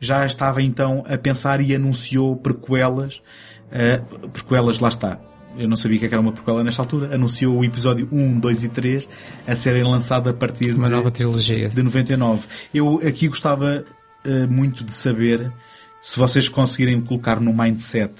já 0.00 0.24
estava 0.26 0.62
então 0.62 1.04
a 1.08 1.16
pensar 1.16 1.60
e 1.60 1.74
anunciou 1.74 2.36
prequelas, 2.36 3.22
eh, 3.70 3.98
prequelas, 4.32 4.78
lá 4.78 4.88
está. 4.88 5.20
Eu 5.58 5.68
não 5.68 5.76
sabia 5.76 5.98
que 5.98 6.06
era 6.06 6.20
uma 6.20 6.32
prequela 6.32 6.62
nesta 6.62 6.82
altura. 6.82 7.14
Anunciou 7.14 7.58
o 7.58 7.64
episódio 7.64 8.08
1, 8.10 8.40
2 8.40 8.64
e 8.64 8.68
3 8.68 9.08
a 9.46 9.54
serem 9.54 9.84
lançados 9.84 10.30
a 10.30 10.34
partir 10.34 10.74
uma 10.74 10.88
de, 10.88 10.94
nova 10.94 11.10
trilogia. 11.10 11.68
de 11.68 11.82
99. 11.82 12.46
Eu 12.74 13.00
aqui 13.06 13.28
gostava 13.28 13.84
eh, 14.24 14.46
muito 14.46 14.84
de 14.84 14.92
saber 14.92 15.52
se 16.00 16.18
vocês 16.18 16.48
conseguirem 16.48 17.00
colocar 17.00 17.40
no 17.40 17.52
mindset. 17.52 18.12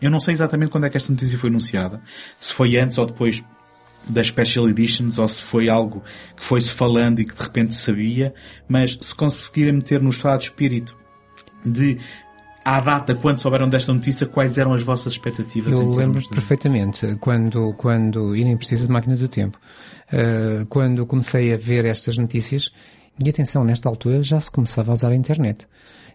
Eu 0.00 0.10
não 0.10 0.20
sei 0.20 0.32
exatamente 0.32 0.70
quando 0.70 0.84
é 0.84 0.90
que 0.90 0.96
esta 0.96 1.12
notícia 1.12 1.38
foi 1.38 1.50
anunciada. 1.50 2.00
Se 2.40 2.52
foi 2.52 2.76
antes 2.76 2.96
ou 2.98 3.06
depois 3.06 3.42
das 4.08 4.28
Special 4.28 4.68
Editions 4.68 5.18
ou 5.18 5.28
se 5.28 5.42
foi 5.42 5.68
algo 5.68 6.02
que 6.36 6.42
foi-se 6.42 6.70
falando 6.70 7.20
e 7.20 7.24
que 7.24 7.34
de 7.34 7.42
repente 7.42 7.76
sabia, 7.76 8.34
mas 8.68 8.98
se 9.00 9.14
conseguirem 9.14 9.74
meter 9.74 10.00
no 10.00 10.10
estado 10.10 10.38
de 10.38 10.44
espírito 10.44 10.96
de 11.64 11.98
à 12.64 12.80
data, 12.80 13.14
quando 13.14 13.38
souberam 13.38 13.68
desta 13.68 13.92
notícia, 13.92 14.26
quais 14.26 14.58
eram 14.58 14.72
as 14.72 14.82
vossas 14.82 15.12
expectativas? 15.14 15.72
Eu 15.72 15.78
em 15.78 15.80
termos 15.82 15.96
lembro 15.96 16.20
de- 16.20 16.28
perfeitamente 16.28 17.16
quando, 17.20 17.74
quando, 17.74 18.34
e 18.36 18.44
nem 18.44 18.56
precisa 18.56 18.86
de 18.86 18.92
máquina 18.92 19.16
do 19.16 19.28
tempo, 19.28 19.58
uh, 20.12 20.66
quando 20.66 21.06
comecei 21.06 21.52
a 21.52 21.56
ver 21.56 21.84
estas 21.84 22.18
notícias, 22.18 22.70
e 23.22 23.28
atenção, 23.28 23.64
nesta 23.64 23.88
altura 23.88 24.22
já 24.22 24.40
se 24.40 24.50
começava 24.50 24.90
a 24.90 24.94
usar 24.94 25.10
a 25.10 25.14
internet. 25.14 25.66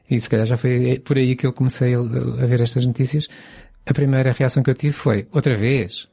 E 0.10 0.20
se 0.20 0.30
calhar 0.30 0.46
já 0.46 0.56
foi 0.58 1.00
por 1.00 1.18
aí 1.18 1.36
que 1.36 1.46
eu 1.48 1.54
comecei 1.54 1.96
a 1.96 2.46
ver 2.46 2.62
estas 2.62 2.86
notícias. 2.86 3.28
A 3.88 3.94
primeira 3.94 4.32
reação 4.32 4.62
que 4.64 4.70
eu 4.70 4.76
tive 4.76 4.94
foi, 4.94 5.28
outra 5.32 5.56
vez? 5.56 6.08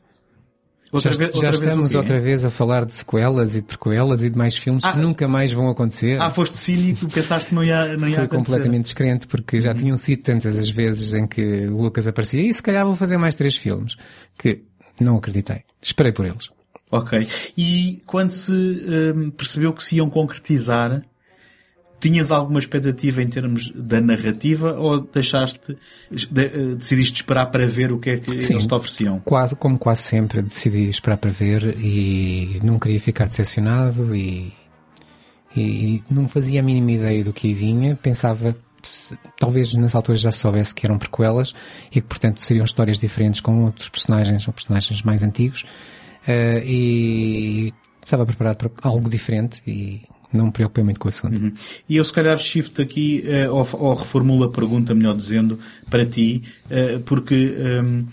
Outra 0.93 1.12
já 1.12 1.19
vez- 1.19 1.35
já 1.36 1.51
estamos 1.51 1.94
outra 1.94 2.20
vez 2.20 2.44
a 2.44 2.51
falar 2.51 2.85
de 2.85 2.93
sequelas 2.93 3.56
e 3.56 3.62
de 3.62 3.66
prequelas 3.66 4.23
e 4.23 4.28
de 4.28 4.36
mais 4.36 4.55
filmes 4.56 4.85
Ah, 4.85 4.93
que 4.93 4.98
nunca 4.98 5.27
mais 5.27 5.51
vão 5.51 5.70
acontecer. 5.70 6.20
Ah, 6.20 6.28
foste 6.28 6.59
cínico, 6.59 7.09
pensaste 7.09 7.48
que 7.48 7.55
não 7.55 7.64
ia, 7.64 7.97
não 7.97 8.06
ia 8.06 8.16
Fui 8.16 8.24
acontecer. 8.24 8.52
completamente 8.52 8.85
descrente 8.85 9.27
porque 9.27 9.59
já 9.60 9.74
tinham 9.74 9.97
sido 9.97 10.23
tantas 10.23 10.59
as 10.59 10.69
vezes 10.69 11.14
em 11.14 11.27
que 11.27 11.66
o 11.69 11.81
Lucas 11.81 12.06
aparecia 12.06 12.43
e 12.47 12.52
se 12.52 12.62
calhar 12.62 12.85
vou 12.85 12.94
fazer 12.94 13.16
mais 13.16 13.35
três 13.35 13.56
filmes 13.56 13.97
que 14.39 14.62
não 15.01 15.16
acreditei. 15.16 15.62
Esperei 15.81 16.12
por 16.12 16.27
eles. 16.27 16.51
Ok. 16.90 17.27
E 17.56 18.02
quando 18.05 18.31
se 18.31 18.52
hum, 18.52 19.31
percebeu 19.31 19.73
que 19.73 19.82
se 19.82 19.97
iam 19.97 20.10
concretizar, 20.10 21.02
tinhas 22.02 22.30
alguma 22.30 22.58
expectativa 22.58 23.22
em 23.22 23.28
termos 23.28 23.70
da 23.74 24.00
narrativa 24.00 24.74
ou 24.74 25.00
deixaste, 25.00 25.76
de- 26.10 26.44
eh, 26.44 26.74
decidiste 26.74 27.14
esperar 27.22 27.46
para 27.46 27.66
ver 27.66 27.92
o 27.92 27.98
que 27.98 28.10
é 28.10 28.16
que 28.18 28.42
Sim. 28.42 28.54
eles 28.54 28.66
te 28.66 28.74
ofereciam? 28.74 29.20
Quase, 29.20 29.54
como 29.56 29.78
quase 29.78 30.02
sempre, 30.02 30.42
decidi 30.42 30.88
esperar 30.88 31.16
para 31.16 31.30
ver 31.30 31.76
e 31.78 32.60
não 32.62 32.78
queria 32.78 33.00
ficar 33.00 33.24
decepcionado 33.26 34.14
e, 34.14 34.52
e 35.56 36.02
não 36.10 36.28
fazia 36.28 36.60
a 36.60 36.62
mínima 36.62 36.92
ideia 36.92 37.24
do 37.24 37.32
que 37.32 37.46
aí 37.48 37.54
vinha. 37.54 37.94
Pensava, 37.96 38.56
talvez 39.38 39.72
nessa 39.74 39.96
altura 39.98 40.18
já 40.18 40.32
soubesse 40.32 40.74
que 40.74 40.84
eram 40.84 40.98
prequelas 40.98 41.54
e 41.90 42.00
que, 42.00 42.06
portanto, 42.08 42.42
seriam 42.42 42.64
histórias 42.64 42.98
diferentes 42.98 43.40
com 43.40 43.64
outros 43.64 43.88
personagens 43.88 44.46
ou 44.48 44.52
personagens 44.52 45.02
mais 45.02 45.22
antigos. 45.22 45.64
eh, 46.26 46.62
e 46.66 47.72
estava 48.04 48.26
preparado 48.26 48.56
para 48.56 48.70
algo 48.82 49.08
diferente 49.08 49.62
e 49.66 50.02
não 50.32 50.46
me 50.46 50.52
preocupei 50.52 50.84
muito 50.84 51.00
com 51.00 51.06
o 51.06 51.10
assunto. 51.10 51.52
E 51.88 51.96
eu 51.96 52.04
se 52.04 52.12
calhar 52.12 52.38
shift 52.38 52.80
aqui, 52.80 53.24
eh, 53.26 53.48
ou, 53.48 53.66
ou 53.72 53.94
reformulo 53.94 54.44
a 54.44 54.50
pergunta, 54.50 54.94
melhor 54.94 55.14
dizendo, 55.16 55.59
para 55.90 56.06
ti, 56.06 56.42
eh, 56.70 57.00
porque 57.04 57.54
ehm, 57.59 58.04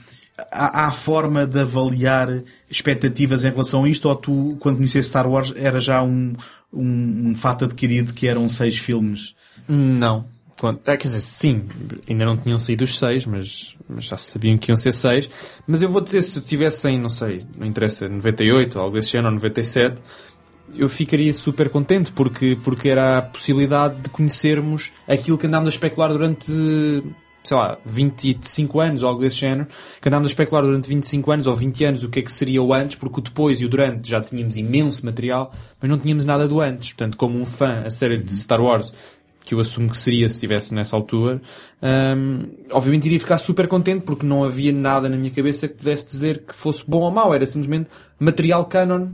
há, 0.52 0.88
há 0.88 0.92
forma 0.92 1.46
de 1.46 1.60
avaliar 1.60 2.42
expectativas 2.70 3.44
em 3.44 3.50
relação 3.50 3.84
a 3.84 3.90
isto, 3.90 4.08
ou 4.08 4.16
tu, 4.16 4.58
quando 4.60 4.78
conheceste 4.78 5.10
Star 5.10 5.30
Wars, 5.30 5.54
era 5.56 5.80
já 5.80 6.02
um, 6.02 6.36
um, 6.74 7.30
um 7.30 7.36
fato 7.36 7.66
adquirido 7.66 8.14
que 8.14 8.28
eram 8.28 8.48
seis 8.50 8.78
filmes? 8.78 9.36
Não. 9.68 10.26
Quando, 10.60 10.82
é, 10.86 10.98
quer 10.98 11.08
dizer, 11.08 11.22
sim, 11.22 11.64
ainda 12.08 12.26
não 12.26 12.36
tinham 12.36 12.60
saído 12.60 12.84
os 12.84 13.00
seis, 13.00 13.26
mas, 13.26 13.76
mas 13.88 14.06
já 14.06 14.18
sabiam 14.18 14.58
que 14.58 14.70
iam 14.70 14.76
ser 14.76 14.92
seis. 14.92 15.30
Mas 15.66 15.82
eu 15.82 15.88
vou 15.88 16.02
dizer, 16.02 16.22
se 16.22 16.38
eu 16.38 16.44
tivesse 16.44 16.90
em, 16.90 17.00
não 17.00 17.10
sei, 17.10 17.46
não 17.58 17.66
interessa, 17.66 18.10
98, 18.10 18.78
algo 18.78 18.98
desse 18.98 19.16
ano, 19.16 19.28
ou 19.28 19.34
97, 19.36 20.02
eu 20.76 20.88
ficaria 20.90 21.34
super 21.34 21.70
contente, 21.70 22.12
porque, 22.12 22.58
porque 22.64 22.90
era 22.90 23.18
a 23.18 23.22
possibilidade 23.22 24.02
de 24.02 24.10
conhecermos 24.10 24.92
aquilo 25.08 25.38
que 25.38 25.48
andámos 25.48 25.68
a 25.68 25.72
especular 25.72 26.10
durante, 26.12 26.52
sei 27.44 27.58
lá, 27.58 27.78
25 27.86 28.80
anos, 28.80 29.04
ou 29.04 29.10
algo 29.10 29.22
desse 29.22 29.38
género, 29.38 29.68
que 30.02 30.08
andámos 30.08 30.28
a 30.28 30.32
especular 30.32 30.64
durante 30.64 30.88
25 30.88 31.32
anos 31.32 31.48
ou 31.48 31.54
20 31.54 31.86
anos 31.86 32.04
o 32.04 32.10
que 32.10 32.20
é 32.20 32.22
que 32.22 32.32
seria 32.32 32.62
o 32.62 32.74
antes, 32.74 32.96
porque 32.96 33.20
o 33.20 33.24
depois 33.24 33.62
e 33.62 33.66
o 33.66 33.70
durante 33.70 34.10
já 34.10 34.22
tínhamos 34.22 34.58
imenso 34.58 35.06
material, 35.06 35.54
mas 35.82 35.90
não 35.90 35.98
tínhamos 35.98 36.26
nada 36.26 36.48
do 36.48 36.62
antes. 36.62 36.94
Portanto, 36.94 37.18
como 37.18 37.40
um 37.40 37.46
fã 37.46 37.84
a 37.86 37.90
série 37.90 38.18
de 38.18 38.34
Star 38.36 38.62
Wars, 38.62 38.94
que 39.50 39.56
eu 39.56 39.60
assumo 39.60 39.90
que 39.90 39.98
seria 39.98 40.30
se 40.30 40.36
estivesse 40.36 40.76
nessa 40.76 40.96
altura, 40.96 41.42
hum, 41.82 42.46
obviamente 42.72 43.06
iria 43.06 43.20
ficar 43.20 43.40
super 43.40 43.68
contente 43.68 44.04
porque 44.04 44.24
não 44.24 44.44
havia 44.44 44.72
nada 44.72 45.10
na 45.10 45.18
minha 45.18 45.32
cabeça 45.32 45.68
que 45.68 45.74
pudesse 45.74 46.06
dizer 46.06 46.44
que 46.46 46.54
fosse 46.54 46.84
bom 46.88 47.00
ou 47.00 47.10
mau, 47.10 47.34
era 47.34 47.48
simplesmente 47.48 47.90
material 48.20 48.66
canon 48.66 49.08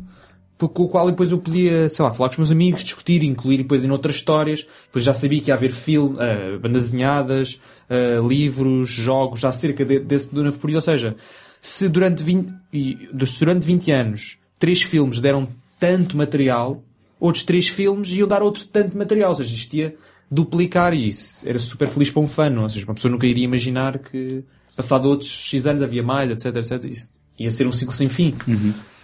com 0.57 0.83
o 0.83 0.87
qual 0.87 1.07
depois 1.07 1.31
eu 1.31 1.37
podia, 1.37 1.89
sei 1.89 2.03
lá, 2.03 2.11
falar 2.11 2.29
com 2.29 2.33
os 2.33 2.37
meus 2.37 2.51
amigos, 2.51 2.83
discutir, 2.83 3.23
incluir 3.23 3.57
depois 3.57 3.83
em 3.83 3.91
outras 3.91 4.15
histórias. 4.15 4.65
Depois 4.85 5.03
já 5.03 5.13
sabia 5.13 5.41
que 5.41 5.49
ia 5.49 5.53
haver 5.53 5.71
filme, 5.71 6.15
eh, 6.19 6.57
bandas 6.57 6.85
desenhadas, 6.85 7.59
eh, 7.89 8.19
livros, 8.25 8.89
jogos 8.89 9.43
acerca 9.43 9.83
de, 9.83 9.99
desse 9.99 10.33
novo 10.33 10.57
período. 10.57 10.77
Ou 10.77 10.81
seja, 10.81 11.15
se 11.61 11.89
durante 11.89 12.23
20, 12.23 12.53
e, 12.71 13.09
se 13.25 13.39
durante 13.39 13.65
20 13.65 13.91
anos 13.91 14.37
três 14.57 14.81
filmes 14.81 15.19
deram 15.19 15.47
tanto 15.77 16.15
material, 16.15 16.81
outros 17.19 17.43
três 17.43 17.67
filmes 17.67 18.09
iam 18.11 18.27
dar 18.27 18.41
outro 18.41 18.65
tanto 18.65 18.97
material. 18.97 19.31
Ou 19.31 19.35
seja, 19.35 19.53
isto 19.53 19.73
ia 19.73 19.95
duplicar 20.31 20.93
isso. 20.93 21.47
Era 21.47 21.59
super 21.59 21.89
feliz 21.89 22.09
para 22.09 22.21
um 22.21 22.27
fã, 22.27 22.49
não? 22.49 22.63
Ou 22.63 22.69
seja, 22.69 22.85
uma 22.85 22.93
pessoa 22.93 23.11
nunca 23.11 23.27
iria 23.27 23.43
imaginar 23.43 23.99
que 23.99 24.41
passado 24.75 25.09
outros 25.09 25.29
X 25.29 25.65
anos 25.65 25.83
havia 25.83 26.01
mais, 26.01 26.31
etc, 26.31 26.55
etc. 26.55 26.85
Isso 26.85 27.09
ia 27.37 27.51
ser 27.51 27.67
um 27.67 27.71
ciclo 27.71 27.93
sem 27.93 28.07
fim. 28.07 28.33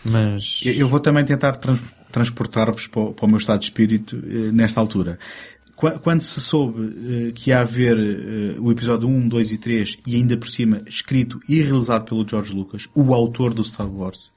Mas... 0.04 0.62
Eu- 0.66 0.74
Eu 0.74 0.88
vou 0.88 1.00
também 1.00 1.24
tentar 1.26 1.54
trans- 1.54 1.94
transportar-vos 2.12 2.88
para, 2.88 3.12
para 3.12 3.26
o 3.26 3.28
meu 3.28 3.38
estado 3.38 3.60
de 3.60 3.66
espírito 3.66 4.18
eh, 4.26 4.52
nesta 4.52 4.80
altura. 4.80 5.18
Qua- 5.76 5.98
Quando 6.00 6.22
se 6.22 6.40
soube 6.42 7.28
eh, 7.30 7.32
que 7.34 7.50
ia 7.52 7.60
haver 7.62 7.98
eh, 7.98 8.56
o 8.60 8.72
episódio 8.72 9.08
1, 9.08 9.28
2 9.28 9.52
e 9.52 9.58
3 9.58 9.98
e 10.08 10.16
ainda 10.16 10.38
por 10.38 10.48
cima 10.50 10.82
escrito 10.88 11.40
e 11.48 11.62
realizado 11.62 12.06
pelo 12.06 12.28
George 12.28 12.54
Lucas, 12.54 12.88
o 12.96 13.14
autor 13.14 13.54
do 13.54 13.64
Star 13.64 13.90
Wars, 13.90 14.32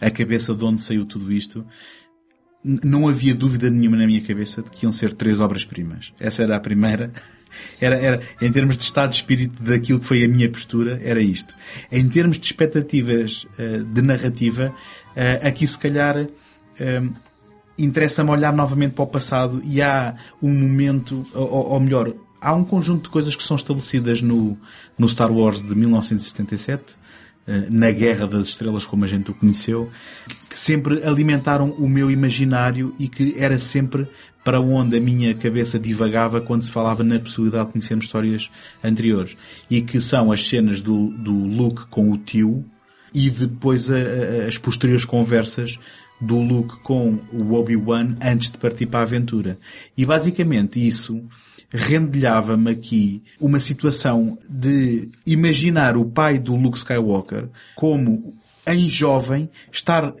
a 0.00 0.10
cabeça 0.10 0.54
de 0.54 0.64
onde 0.64 0.80
saiu 0.82 1.04
tudo 1.04 1.30
isto, 1.32 1.64
não 2.62 3.08
havia 3.08 3.34
dúvida 3.34 3.70
nenhuma 3.70 3.96
na 3.96 4.06
minha 4.06 4.20
cabeça 4.20 4.62
de 4.62 4.70
que 4.70 4.84
iam 4.84 4.92
ser 4.92 5.14
três 5.14 5.40
obras-primas. 5.40 6.12
Essa 6.20 6.42
era 6.42 6.56
a 6.56 6.60
primeira. 6.60 7.12
Era, 7.80 7.96
era, 7.96 8.20
em 8.40 8.52
termos 8.52 8.78
de 8.78 8.84
estado 8.84 9.10
de 9.10 9.16
espírito 9.16 9.60
daquilo 9.60 9.98
que 9.98 10.06
foi 10.06 10.22
a 10.22 10.28
minha 10.28 10.48
postura, 10.48 11.00
era 11.02 11.20
isto. 11.20 11.52
Em 11.90 12.08
termos 12.08 12.38
de 12.38 12.46
expectativas 12.46 13.44
eh, 13.58 13.78
de 13.78 14.02
narrativa, 14.02 14.72
eh, 15.16 15.40
aqui 15.42 15.66
se 15.66 15.76
calhar 15.76 16.28
eh, 16.78 17.02
interessa-me 17.76 18.30
olhar 18.30 18.52
novamente 18.52 18.92
para 18.92 19.02
o 19.02 19.06
passado 19.08 19.60
e 19.64 19.82
há 19.82 20.14
um 20.40 20.52
momento, 20.54 21.26
ou, 21.34 21.72
ou 21.72 21.80
melhor, 21.80 22.14
há 22.40 22.54
um 22.54 22.64
conjunto 22.64 23.04
de 23.04 23.10
coisas 23.10 23.36
que 23.36 23.42
são 23.42 23.56
estabelecidas 23.56 24.22
no, 24.22 24.56
no 24.98 25.08
Star 25.08 25.30
Wars 25.30 25.62
de 25.62 25.74
1977, 25.74 26.94
eh, 26.94 26.96
na 27.70 27.90
Guerra 27.90 28.26
das 28.28 28.48
Estrelas, 28.48 28.84
como 28.84 29.04
a 29.04 29.08
gente 29.08 29.30
o 29.30 29.34
conheceu, 29.34 29.90
que 30.48 30.58
sempre 30.58 31.02
alimentaram 31.02 31.70
o 31.72 31.88
meu 31.88 32.10
imaginário 32.10 32.94
e 32.98 33.08
que 33.08 33.34
era 33.38 33.58
sempre 33.58 34.06
para 34.44 34.60
onde 34.60 34.96
a 34.96 35.00
minha 35.00 35.34
cabeça 35.34 35.78
divagava 35.78 36.40
quando 36.40 36.62
se 36.62 36.70
falava 36.70 37.02
na 37.04 37.18
possibilidade 37.18 37.66
de 37.66 37.72
conhecermos 37.72 38.06
histórias 38.06 38.50
anteriores. 38.82 39.36
E 39.68 39.80
que 39.82 40.00
são 40.00 40.30
as 40.32 40.46
cenas 40.48 40.80
do, 40.80 41.08
do 41.08 41.32
Luke 41.32 41.82
com 41.90 42.10
o 42.10 42.16
tio 42.18 42.64
e 43.12 43.28
depois 43.28 43.90
a- 43.90 43.96
a- 43.96 44.46
as 44.48 44.56
posteriores 44.56 45.04
conversas 45.04 45.78
do 46.20 46.38
Luke 46.38 46.78
com 46.82 47.18
o 47.32 47.54
Obi-Wan 47.54 48.16
antes 48.20 48.50
de 48.50 48.58
partir 48.58 48.86
para 48.86 49.00
a 49.00 49.02
aventura. 49.02 49.58
E 49.96 50.04
basicamente 50.04 50.84
isso 50.84 51.24
rendilhava-me 51.72 52.70
aqui 52.70 53.22
uma 53.40 53.60
situação 53.60 54.36
de 54.48 55.08
imaginar 55.24 55.96
o 55.96 56.04
pai 56.04 56.38
do 56.38 56.54
Luke 56.54 56.78
Skywalker 56.78 57.48
como, 57.76 58.34
em 58.66 58.88
jovem, 58.88 59.48
estar 59.70 60.12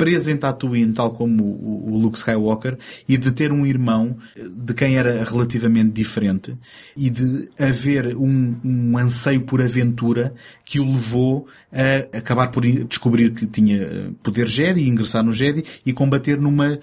preso 0.00 0.30
em 0.30 0.36
Tatooine, 0.38 0.94
tal 0.94 1.10
como 1.10 1.44
o, 1.44 1.92
o 1.92 1.98
Luke 1.98 2.16
Skywalker, 2.16 2.78
e 3.06 3.18
de 3.18 3.32
ter 3.32 3.52
um 3.52 3.66
irmão 3.66 4.16
eh, 4.34 4.46
de 4.50 4.72
quem 4.72 4.96
era 4.96 5.22
relativamente 5.22 5.90
diferente, 5.90 6.56
e 6.96 7.10
de 7.10 7.50
haver 7.58 8.16
um, 8.16 8.56
um 8.64 8.96
anseio 8.96 9.42
por 9.42 9.60
aventura 9.60 10.32
que 10.64 10.80
o 10.80 10.86
levou 10.86 11.46
a 11.70 12.16
acabar 12.16 12.48
por 12.48 12.62
descobrir 12.64 13.34
que 13.34 13.44
tinha 13.44 13.76
eh, 13.76 14.10
poder 14.22 14.48
Jedi, 14.48 14.88
ingressar 14.88 15.22
no 15.22 15.34
Jedi 15.34 15.64
e 15.84 15.92
combater 15.92 16.40
numa 16.40 16.78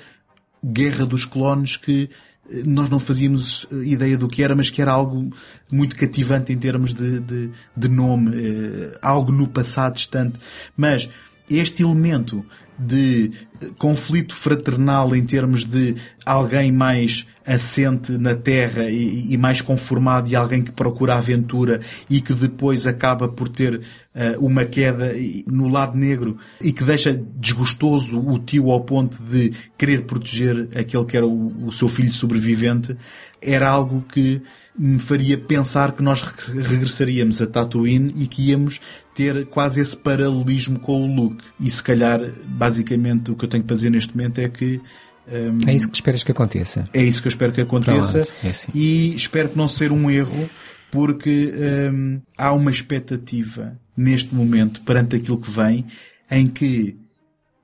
guerra 0.63 1.03
dos 1.03 1.25
clones 1.25 1.75
que 1.75 2.11
eh, 2.51 2.61
nós 2.63 2.87
não 2.87 2.99
fazíamos 2.99 3.65
ideia 3.83 4.15
do 4.15 4.27
que 4.27 4.43
era, 4.43 4.55
mas 4.55 4.69
que 4.69 4.79
era 4.79 4.91
algo 4.91 5.31
muito 5.71 5.95
cativante 5.95 6.53
em 6.53 6.57
termos 6.59 6.93
de, 6.93 7.19
de, 7.19 7.49
de 7.75 7.87
nome, 7.87 8.35
eh, 8.35 8.97
algo 9.01 9.31
no 9.31 9.47
passado 9.47 9.95
distante. 9.95 10.37
Mas 10.75 11.09
este 11.49 11.83
elemento 11.83 12.45
de 12.77 13.31
conflito 13.79 14.35
fraternal 14.35 15.15
em 15.15 15.25
termos 15.25 15.63
de 15.63 15.95
alguém 16.23 16.71
mais 16.71 17.25
assente 17.45 18.11
na 18.11 18.35
terra 18.35 18.89
e, 18.89 19.33
e 19.33 19.37
mais 19.37 19.61
conformado 19.61 20.29
e 20.29 20.35
alguém 20.35 20.61
que 20.61 20.71
procura 20.71 21.15
aventura 21.15 21.81
e 22.09 22.21
que 22.21 22.33
depois 22.33 22.85
acaba 22.85 23.27
por 23.27 23.49
ter 23.49 23.81
eh, 24.13 24.37
uma 24.39 24.63
queda 24.63 25.13
no 25.47 25.67
lado 25.69 25.97
negro 25.97 26.37
e 26.61 26.71
que 26.71 26.83
deixa 26.83 27.13
desgostoso 27.13 28.19
o 28.19 28.37
tio 28.37 28.69
ao 28.69 28.81
ponto 28.81 29.17
de 29.23 29.53
querer 29.75 30.03
proteger 30.03 30.67
aquele 30.75 31.05
que 31.05 31.17
era 31.17 31.25
o, 31.25 31.67
o 31.67 31.71
seu 31.71 31.87
filho 31.87 32.13
sobrevivente, 32.13 32.95
era 33.41 33.67
algo 33.67 34.03
que 34.11 34.41
me 34.77 34.99
faria 34.99 35.37
pensar 35.37 35.91
que 35.93 36.03
nós 36.03 36.21
re- 36.21 36.61
regressaríamos 36.61 37.41
a 37.41 37.47
Tatooine 37.47 38.13
e 38.15 38.27
que 38.27 38.49
íamos 38.49 38.79
ter 39.15 39.47
quase 39.47 39.81
esse 39.81 39.97
paralelismo 39.97 40.77
com 40.79 41.03
o 41.09 41.15
Luke. 41.15 41.43
E 41.59 41.69
se 41.71 41.81
calhar, 41.81 42.21
basicamente, 42.45 43.31
o 43.31 43.35
que 43.35 43.45
eu 43.45 43.49
tenho 43.49 43.63
para 43.63 43.75
dizer 43.75 43.89
neste 43.89 44.15
momento 44.15 44.39
é 44.39 44.47
que 44.47 44.79
hum, 45.27 45.57
É 45.65 45.73
isso 45.73 45.87
que 45.89 45.95
esperas 45.97 46.23
que 46.23 46.31
aconteça. 46.31 46.83
é 46.93 47.03
isso 47.03 47.21
que 47.21 47.27
eu 47.27 47.31
espero 47.31 47.51
que 47.51 47.61
aconteça 47.61 48.19
Pronto, 48.21 48.31
é 48.43 48.49
assim. 48.49 48.71
e 48.75 49.15
espero 49.15 49.49
que 49.49 49.57
não 49.57 49.67
ser 49.67 49.91
um 49.91 50.09
erro 50.11 50.49
porque 50.91 51.51
hum, 51.91 52.21
há 52.37 52.53
uma 52.53 52.69
expectativa 52.71 53.77
neste 53.95 54.33
momento 54.33 54.81
perante 54.81 55.15
aquilo 55.15 55.39
que 55.39 55.49
vem 55.49 55.85
em 56.29 56.47
que 56.47 56.95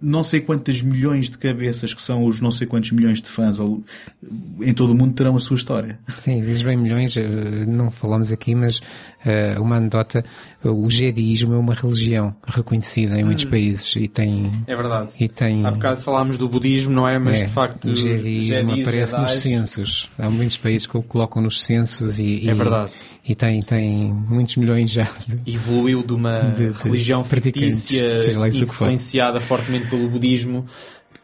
não 0.06 0.24
sei 0.24 0.42
quantas 0.42 0.82
milhões 0.82 1.30
de 1.30 1.38
cabeças 1.38 1.94
que 1.94 2.02
são 2.02 2.26
os 2.26 2.42
não 2.42 2.52
sei 2.52 2.68
quantos 2.68 2.92
milhões 2.92 3.22
de 3.22 3.30
fãs 3.30 3.58
em 4.62 4.74
todo 4.74 4.92
o 4.92 4.96
mundo 4.96 5.14
terão 5.14 5.36
a 5.36 5.40
sua 5.40 5.56
história. 5.56 5.98
Sim, 6.10 6.42
dizes 6.42 6.62
bem 6.62 6.76
milhões, 6.78 7.16
eh, 7.16 7.66
não 7.68 7.90
falamos 7.90 8.32
aqui, 8.32 8.54
mas 8.54 8.82
eh, 9.26 9.56
uma 9.60 9.78
anedota, 9.78 10.24
o 10.64 10.90
jediísmo 10.90 11.54
é 11.54 11.58
uma 11.58 11.74
religião 11.74 12.36
reconhecida 12.46 13.18
em 13.18 13.24
Hum. 13.24 13.28
muitos 13.28 13.46
países 13.46 13.96
e 13.96 14.08
tem... 14.08 14.52
É 14.68 14.76
verdade. 14.76 15.12
E 15.20 15.28
tem 15.30 15.66
Há 15.66 15.72
bocado 15.72 16.02
falámos 16.02 16.38
do 16.38 16.50
budismo, 16.50 16.94
não 16.94 17.08
é? 17.08 17.18
Mas 17.18 17.42
é, 17.42 17.46
de 17.46 17.52
facto 17.52 17.86
o 17.86 17.96
jediísmo 17.96 18.70
jedis, 18.72 18.82
aparece 18.88 19.14
nos 19.18 19.28
jedis, 19.32 19.42
censos. 19.42 20.10
Há 20.20 20.30
muitos 20.30 20.58
países 20.58 20.86
que 20.86 20.98
o 20.98 21.02
colocam 21.04 21.42
nos 21.42 21.64
censos 21.64 22.20
e, 22.20 22.48
É 22.48 22.52
e- 22.52 22.54
verdade. 22.54 22.92
E 23.26 23.34
tem, 23.36 23.62
tem 23.62 24.14
muitos 24.14 24.58
milhões 24.58 24.92
já 24.92 25.08
de, 25.28 25.54
evoluiu 25.54 26.04
de 26.04 26.14
uma 26.14 26.52
De- 26.52 26.70
de 26.72 26.84
religião 26.84 27.24
fictícia 27.24 28.18
influenciada 28.62 29.40
fortemente 29.40 29.88
pelo 29.88 30.10
budismo 30.10 30.66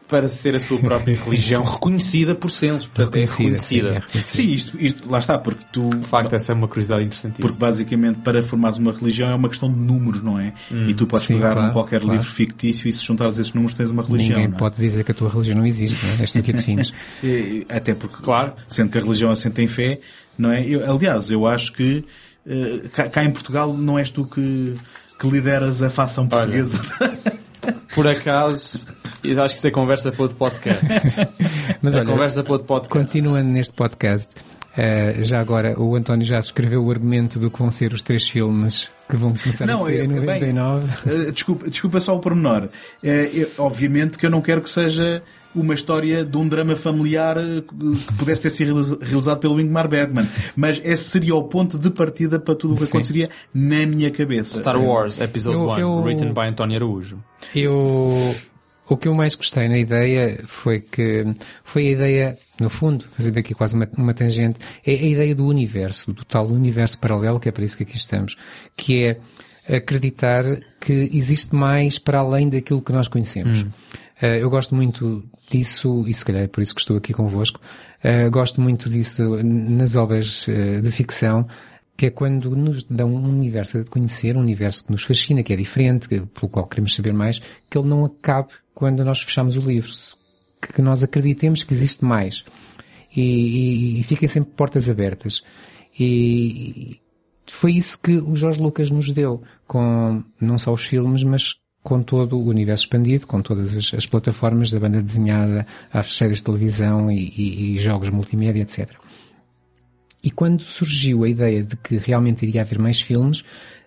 para 0.08 0.28
ser 0.28 0.56
a 0.56 0.60
sua 0.60 0.80
própria 0.80 1.14
religião 1.24 1.62
reconhecida 1.64 2.34
por 2.34 2.50
censos. 2.50 2.88
Portanto, 2.88 3.16
é 3.16 3.20
reconhecida. 3.26 3.58
sim, 3.60 3.76
reconhecida. 3.76 3.90
é 3.90 3.94
reconhecida. 4.00 4.24
Sim, 4.44 4.50
isto, 4.56 4.78
isto- 4.84 5.08
lá 5.12 5.20
está, 5.20 5.38
porque 5.38 5.64
tu 5.72 5.88
De 5.92 6.08
facto, 6.08 6.34
essa 6.34 6.52
é 6.52 6.56
uma 6.56 6.68
curiosidade 6.68 7.04
interessantíssima. 7.04 7.48
Porque 7.48 7.60
basicamente 7.60 8.18
para 8.22 8.42
formares 8.42 8.80
uma 8.80 8.92
religião 8.92 9.30
é 9.30 9.36
uma 9.36 9.48
questão 9.50 9.72
de 9.72 9.78
números, 9.80 10.24
não 10.24 10.40
é? 10.40 10.54
e 10.88 10.96
tu 10.96 11.06
podes 11.06 11.28
Sim, 11.28 11.36
pegar 11.36 11.52
claro, 11.52 11.68
num 11.68 11.74
qualquer 11.74 12.00
claro. 12.02 12.18
livro 12.18 12.32
fictício 12.32 12.90
e 12.90 12.94
se 12.94 13.06
juntares 13.06 13.38
esses 13.38 13.54
números 13.54 13.76
tens 13.78 13.92
uma 13.92 14.02
religião. 14.02 14.30
Ninguém 14.38 14.48
não 14.48 14.56
é? 14.56 14.60
pode 14.60 14.78
dizer 14.78 15.04
que 15.04 15.12
a 15.12 15.14
tua 15.16 15.30
religião 15.30 15.58
não 15.58 15.66
existe, 15.68 16.04
não 16.04 16.14
é? 16.14 16.22
És 16.22 16.32
tu 16.32 16.42
que 16.42 16.54
defines. 16.54 16.92
Até 17.70 17.94
porque, 17.94 18.24
Claro. 18.24 18.54
sendo 18.68 18.90
que 18.90 18.98
a 18.98 19.02
religião 19.02 19.30
assenta 19.30 19.62
em 19.62 19.68
fé, 19.68 20.00
não 20.40 20.52
é? 20.52 20.66
Eu- 20.66 20.90
aliás, 20.90 21.30
eu 21.30 21.46
acho 21.46 21.74
que 21.74 22.04
eh, 22.48 22.88
cá, 22.94 23.10
cá 23.10 23.24
em 23.24 23.32
Portugal 23.32 23.74
não 23.74 24.00
és 24.00 24.10
tu 24.10 24.26
que, 24.26 24.74
que 25.20 25.30
lideras 25.30 25.84
a 25.84 25.90
facção 25.90 26.28
portuguesa. 26.28 26.80
por 27.94 28.08
acaso, 28.08 28.88
eu 29.24 29.44
acho 29.44 29.54
que 29.54 29.60
isso 29.60 29.68
é 29.68 29.72
conversa 29.72 30.12
para 30.12 30.22
outro 30.22 30.38
podcast. 30.38 30.86
Mas 31.82 31.96
é 31.96 32.00
olha, 32.00 32.08
conversa 32.08 32.44
para 32.44 32.54
outro 32.54 32.68
podcast. 32.68 32.98
continuando 32.98 33.50
neste 33.50 33.74
podcast, 33.74 34.34
eh, 34.78 35.18
já 35.24 35.40
agora 35.40 35.80
o 35.80 35.96
António 35.96 36.26
já 36.26 36.40
escreveu 36.40 36.84
o 36.84 36.92
argumento 36.92 37.40
do 37.40 37.50
que 37.52 37.60
vão 37.60 37.70
ser 37.72 37.94
os 37.94 38.02
três 38.02 38.28
filmes 38.28 38.90
que 39.10 39.16
vão 39.18 39.34
começar 39.34 39.64
a 39.64 39.68
Não, 39.68 39.86
ser 39.86 40.02
é- 40.02 40.06
em 40.06 40.08
bem, 40.08 40.20
99. 40.54 40.88
Uh, 41.28 41.32
desculpa, 41.32 41.70
desculpa 41.70 42.00
só 42.00 42.16
o 42.16 42.20
pormenor. 42.20 42.66
Uh, 43.04 43.08
eu- 43.34 43.50
obviamente 43.58 44.18
que 44.18 44.26
eu 44.26 44.30
não 44.30 44.42
quero 44.42 44.62
que 44.62 44.70
seja 44.70 45.24
uma 45.56 45.74
história 45.74 46.24
de 46.24 46.38
um 46.38 46.48
drama 46.48 46.76
familiar 46.76 47.36
uh, 47.40 47.64
que 47.64 48.14
pudesse 48.14 48.42
ter 48.44 48.50
sido 48.52 48.74
realiza- 48.76 48.98
realizado 49.02 49.40
pelo 49.40 49.60
Ingmar 49.60 49.88
Bergman. 49.90 50.28
Mas 50.56 50.80
esse 50.84 51.06
seria 51.06 51.34
o 51.36 51.44
ponto 51.46 51.80
de 51.80 51.90
partida 51.90 52.40
para 52.40 52.54
tudo 52.54 52.76
o 52.76 52.78
que 52.78 52.84
Sim. 52.84 52.90
aconteceria 52.90 53.30
na 53.52 53.84
minha 53.88 54.12
cabeça. 54.12 54.58
Star 54.58 54.80
Wars, 54.80 55.20
Episode 55.20 55.58
Eu- 55.58 55.70
1, 55.70 55.80
eu- 55.80 56.02
written 56.04 56.32
by 56.32 56.42
António 56.42 56.76
Araújo. 56.78 57.18
Eu, 57.56 58.36
o 58.90 58.98
que 58.98 59.08
eu 59.08 59.14
mais 59.14 59.36
gostei 59.36 59.70
na 59.70 59.78
ideia 59.78 60.42
foi 60.48 60.80
que, 60.82 61.24
foi 61.64 61.88
a 61.88 61.92
ideia, 61.92 62.38
no 62.60 62.70
fundo, 62.70 63.06
fazendo 63.16 63.38
aqui 63.38 63.54
quase 63.54 63.76
uma, 63.76 63.88
uma 63.96 64.14
tangente, 64.14 64.60
é 64.86 64.92
a 64.92 65.08
ideia 65.08 65.36
do 65.36 65.46
universo, 65.46 66.12
do 66.12 66.26
tal 66.26 66.48
universo 66.48 67.00
paralelo, 67.00 67.40
que 67.40 67.48
é 67.48 67.52
para 67.52 67.64
isso 67.64 67.78
que 67.78 67.84
aqui 67.84 67.96
estamos, 67.96 68.36
que 68.76 69.06
é 69.06 69.20
acreditar 69.76 70.44
que 70.80 71.10
existe 71.14 71.56
mais 71.56 72.00
para 72.00 72.20
além 72.20 72.50
daquilo 72.50 72.82
que 72.82 72.92
nós 72.92 73.08
conhecemos. 73.08 73.66
Eh, 74.22 74.42
eu 74.42 74.50
gosto 74.50 74.76
muito 74.76 75.24
disso, 75.50 76.06
e 76.08 76.14
se 76.14 76.26
calhar 76.26 76.44
é 76.44 76.48
por 76.48 76.62
isso 76.62 76.74
que 76.74 76.82
estou 76.82 76.98
aqui 76.98 77.14
convosco, 77.14 77.62
eh, 78.04 78.30
gosto 78.30 78.60
muito 78.60 78.90
disso 78.90 79.42
nas 79.44 79.96
obras 79.96 80.48
eh, 80.50 80.82
de 80.82 80.92
ficção, 80.92 81.48
que 82.00 82.06
é 82.06 82.10
quando 82.10 82.56
nos 82.56 82.84
dão 82.84 83.14
um 83.14 83.28
universo 83.28 83.78
a 83.78 83.84
conhecer, 83.84 84.38
um 84.38 84.40
universo 84.40 84.86
que 84.86 84.92
nos 84.94 85.04
fascina, 85.04 85.44
que 85.44 85.52
é 85.52 85.56
diferente, 85.58 86.08
pelo 86.08 86.50
qual 86.50 86.66
queremos 86.66 86.96
saber 86.96 87.12
mais, 87.12 87.42
que 87.70 87.78
ele 87.78 87.90
não 87.90 88.06
acabe 88.06 88.54
quando 88.74 89.04
nós 89.04 89.20
fechamos 89.22 89.58
o 89.58 89.62
livro. 89.62 89.92
Que 90.62 90.82
nós 90.82 91.04
acreditemos 91.04 91.62
que 91.62 91.74
existe 91.74 92.06
mais. 92.06 92.46
E, 93.14 93.22
e, 93.22 94.00
e 94.00 94.04
fiquem 94.04 94.30
sempre 94.30 94.54
portas 94.56 94.90
abertas. 94.90 95.44
E 96.00 97.02
foi 97.46 97.74
isso 97.74 98.02
que 98.02 98.16
o 98.16 98.34
Jorge 98.34 98.62
Lucas 98.62 98.90
nos 98.90 99.12
deu, 99.12 99.44
com 99.68 100.24
não 100.40 100.58
só 100.58 100.72
os 100.72 100.86
filmes, 100.86 101.22
mas 101.24 101.58
com 101.84 102.02
todo 102.02 102.38
o 102.38 102.48
universo 102.48 102.86
expandido, 102.86 103.28
com 103.28 103.42
todas 103.42 103.76
as, 103.76 103.94
as 103.94 104.06
plataformas 104.06 104.72
da 104.72 104.80
banda 104.80 105.02
desenhada, 105.02 105.68
às 105.92 106.16
séries 106.16 106.38
de 106.38 106.46
televisão 106.46 107.12
e- 107.12 107.76
e 107.76 107.80
jogos 107.80 108.10
multimédia, 108.10 108.62
etc. 108.62 108.90
E 110.24 110.30
quando 110.30 110.64
surgiu 110.64 111.24
a 111.24 111.30
ideia 111.30 111.64
de 111.64 111.76
que 111.78 111.98
realmente 111.98 112.46
iria 112.46 112.62
haver 112.62 112.78
mais 112.80 113.00
filmes, 113.00 113.44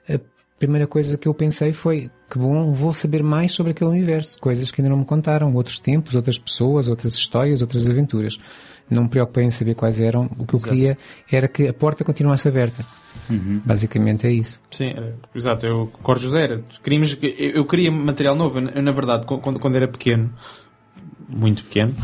a 0.09 0.19
primeira 0.59 0.87
coisa 0.87 1.19
que 1.19 1.29
eu 1.29 1.35
pensei 1.35 1.73
foi 1.73 2.11
que 2.31 2.39
bom, 2.39 2.73
vou 2.73 2.95
saber 2.95 3.23
mais 3.23 3.53
sobre 3.53 3.73
aquele 3.73 3.91
universo, 3.91 4.39
coisas 4.41 4.71
que 4.71 4.81
ainda 4.81 4.89
não 4.89 5.01
me 5.01 5.05
contaram, 5.05 5.53
outros 5.55 5.79
tempos, 5.79 6.15
outras 6.15 6.39
pessoas, 6.39 6.89
outras 6.89 7.13
histórias, 7.15 7.61
outras 7.61 7.87
aventuras. 7.89 8.39
Não 8.89 9.05
me 9.05 9.09
preocupei 9.09 9.45
em 9.45 9.51
saber 9.51 9.75
quais 9.75 10.01
eram, 10.01 10.31
o 10.39 10.47
que 10.47 10.55
eu 10.55 10.61
queria 10.61 10.99
era 11.31 11.47
que 11.49 11.69
a 11.69 11.73
porta 11.75 12.05
continuasse 12.05 12.49
aberta. 12.49 12.85
Basicamente 13.65 14.27
é 14.27 14.33
isso. 14.33 14.63
Sim, 14.71 14.89
era- 14.91 15.15
exato, 15.35 15.67
eu 15.67 15.87
concordo, 15.89 16.23
José. 16.23 16.45
Era, 16.45 16.63
queríamos, 16.83 17.17
eu, 17.23 17.51
eu 17.51 17.65
queria 17.67 17.91
material 17.91 18.35
novo. 18.35 18.59
Eu, 18.59 18.83
na 18.83 18.93
verdade, 18.93 19.27
quando, 19.27 19.59
quando 19.59 19.77
era 19.77 19.89
pequeno, 19.89 20.33
muito 21.29 21.65
pequeno, 21.65 21.95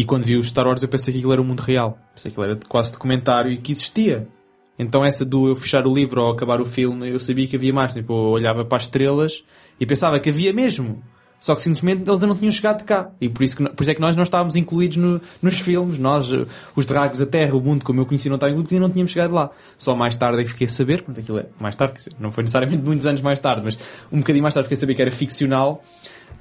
e 0.00 0.04
quando 0.04 0.22
vi 0.24 0.36
o 0.36 0.42
Star 0.42 0.66
Wars 0.66 0.82
eu 0.82 0.88
pensei 0.88 1.12
que 1.12 1.18
aquilo 1.18 1.32
era 1.32 1.42
o 1.42 1.44
mundo 1.44 1.60
real. 1.60 1.98
Pensei 2.14 2.30
que 2.30 2.40
aquilo 2.40 2.52
era 2.56 2.60
quase 2.68 2.90
documentário 2.90 3.52
e 3.52 3.58
que 3.58 3.70
existia. 3.72 4.26
Então 4.78 5.04
essa 5.04 5.26
do 5.26 5.48
eu 5.48 5.54
fechar 5.54 5.86
o 5.86 5.92
livro 5.92 6.22
ou 6.22 6.30
acabar 6.30 6.58
o 6.58 6.64
filme, 6.64 7.10
eu 7.10 7.20
sabia 7.20 7.46
que 7.46 7.56
havia 7.56 7.72
mais. 7.72 7.92
Tipo, 7.92 8.12
eu 8.14 8.30
olhava 8.30 8.64
para 8.64 8.76
as 8.76 8.84
estrelas 8.84 9.44
e 9.78 9.84
pensava 9.84 10.18
que 10.18 10.30
havia 10.30 10.52
mesmo. 10.54 11.02
Só 11.38 11.54
que 11.54 11.62
simplesmente 11.62 12.00
eles 12.00 12.10
ainda 12.14 12.26
não 12.26 12.36
tinham 12.36 12.52
chegado 12.52 12.78
de 12.78 12.84
cá. 12.84 13.10
E 13.20 13.26
por 13.28 13.42
isso, 13.42 13.56
que, 13.56 13.62
por 13.70 13.82
isso 13.82 13.90
é 13.90 13.94
que 13.94 14.00
nós 14.00 14.14
não 14.14 14.22
estávamos 14.22 14.56
incluídos 14.56 14.98
no- 14.98 15.20
nos 15.40 15.58
filmes. 15.58 15.96
Nós, 15.98 16.30
eh, 16.32 16.44
os 16.76 16.84
dragos, 16.84 17.20
a 17.22 17.26
Terra, 17.26 17.54
o 17.56 17.60
mundo 17.62 17.82
como 17.82 17.98
eu 18.00 18.04
conheci 18.06 18.28
não 18.28 18.36
estava 18.36 18.50
incluído 18.50 18.64
porque 18.66 18.74
ainda 18.74 18.86
não 18.86 18.92
tínhamos 18.92 19.10
chegado 19.12 19.34
lá. 19.34 19.50
Só 19.78 19.94
mais 19.96 20.14
tarde 20.16 20.40
é 20.40 20.44
que 20.44 20.50
fiquei 20.50 20.66
a 20.66 20.70
saber, 20.70 20.98
portanto 21.02 21.20
aquilo 21.22 21.38
é 21.38 21.46
mais 21.58 21.74
tarde, 21.76 21.98
não 22.18 22.30
foi 22.30 22.42
necessariamente 22.42 22.82
muitos 22.82 23.06
anos 23.06 23.20
mais 23.22 23.38
tarde, 23.40 23.62
mas 23.64 23.78
um 24.12 24.18
bocadinho 24.18 24.42
mais 24.42 24.52
tarde 24.54 24.66
fiquei 24.66 24.76
a 24.76 24.80
saber 24.80 24.94
que 24.94 25.02
era 25.02 25.10
ficcional. 25.10 25.82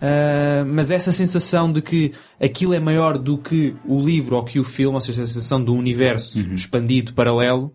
Ah, 0.01 0.63
mas 0.65 0.91
essa 0.91 1.11
sensação 1.11 1.71
de 1.71 1.81
que 1.81 2.13
aquilo 2.39 2.73
é 2.73 2.79
maior 2.79 3.17
do 3.17 3.37
que 3.37 3.75
o 3.85 4.01
livro 4.01 4.35
ou 4.35 4.43
que 4.43 4.59
o 4.59 4.63
filme, 4.63 4.95
ou 4.95 5.01
seja, 5.01 5.23
a 5.23 5.25
sensação 5.25 5.61
do 5.63 5.73
universo 5.73 6.39
expandido, 6.53 7.13
paralelo, 7.13 7.73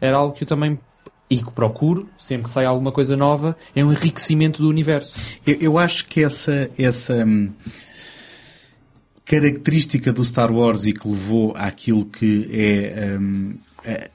era 0.00 0.16
algo 0.16 0.34
que 0.34 0.44
eu 0.44 0.48
também 0.48 0.78
e 1.28 1.38
que 1.38 1.50
procuro, 1.50 2.08
sempre 2.18 2.44
que 2.44 2.50
sai 2.50 2.66
alguma 2.66 2.92
coisa 2.92 3.16
nova, 3.16 3.56
é 3.74 3.84
um 3.84 3.90
enriquecimento 3.90 4.62
do 4.62 4.68
universo. 4.68 5.18
Eu, 5.46 5.56
eu 5.60 5.78
acho 5.78 6.06
que 6.06 6.22
essa, 6.22 6.70
essa 6.78 7.24
hum, 7.24 7.50
característica 9.24 10.12
do 10.12 10.24
Star 10.24 10.52
Wars 10.52 10.84
e 10.84 10.92
que 10.92 11.08
levou 11.08 11.54
àquilo 11.56 12.04
que 12.04 12.48
é 12.52 13.16
hum, 13.18 13.54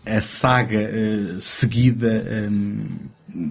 a, 0.05 0.17
a 0.17 0.21
saga 0.21 0.79
eh, 0.79 1.37
seguida 1.41 2.47
hum, 2.49 2.85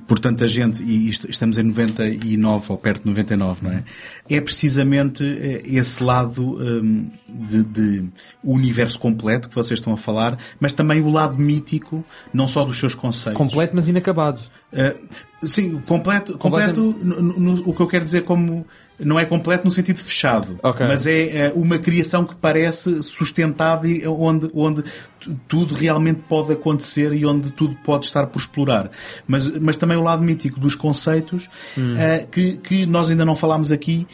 por 0.07 0.19
tanta 0.19 0.47
gente, 0.49 0.83
e 0.83 1.09
estamos 1.09 1.57
em 1.59 1.63
99 1.63 2.67
ou 2.71 2.79
perto 2.79 3.03
de 3.05 3.09
99, 3.11 3.61
não 3.65 3.71
é? 3.73 3.85
É 4.29 4.41
precisamente 4.41 5.23
eh, 5.25 5.63
esse 5.65 6.03
lado 6.03 6.57
hum, 6.61 7.11
de, 7.29 7.63
de 7.65 8.05
o 8.43 8.55
universo 8.55 8.99
completo 8.99 9.49
que 9.49 9.55
vocês 9.55 9.79
estão 9.79 9.93
a 9.93 9.97
falar, 9.97 10.37
mas 10.59 10.73
também 10.73 11.01
o 11.01 11.11
lado 11.11 11.39
mítico, 11.39 12.05
não 12.33 12.49
só 12.49 12.65
dos 12.65 12.77
seus 12.79 12.95
conceitos. 12.95 13.39
Completo, 13.39 13.75
mas 13.77 13.89
inacabado. 13.89 14.41
Uh, 14.73 15.47
sim, 15.47 15.81
completo, 15.87 16.37
completo 16.37 16.95
no- 17.03 17.23
no- 17.23 17.69
o 17.69 17.73
que 17.75 17.81
eu 17.81 17.87
quero 17.87 18.05
dizer 18.05 18.23
como 18.25 18.67
não 18.99 19.19
é 19.19 19.25
completo 19.25 19.65
no 19.65 19.71
sentido 19.71 19.99
fechado, 19.99 20.59
Ok. 20.63 20.87
mas 20.87 21.07
é 21.07 21.53
uh, 21.55 21.61
uma 21.61 21.79
criação 21.79 22.25
que 22.25 22.35
parece 22.35 23.03
sustentada 23.03 23.87
e 23.87 24.07
onde, 24.07 24.51
onde 24.53 24.83
tu- 25.21 25.39
tudo 25.47 25.75
realmente 25.75 26.21
pode 26.29 26.53
acontecer 26.53 27.13
e 27.13 27.25
onde 27.25 27.51
tudo 27.53 27.77
pode 27.85 28.07
estar 28.07 28.27
por 28.27 28.39
explorar. 28.41 28.91
Mas, 29.27 29.47
mas 29.59 29.77
também 29.77 29.97
o 29.97 30.03
lado 30.03 30.23
mítico 30.23 30.59
dos 30.59 30.75
conceitos 30.75 31.49
uh, 31.77 32.27
que, 32.31 32.57
que 32.59 32.87
nós 32.87 33.09
ainda 33.11 33.25
não 33.25 33.37
falámos 33.37 33.71
aqui, 33.71 34.07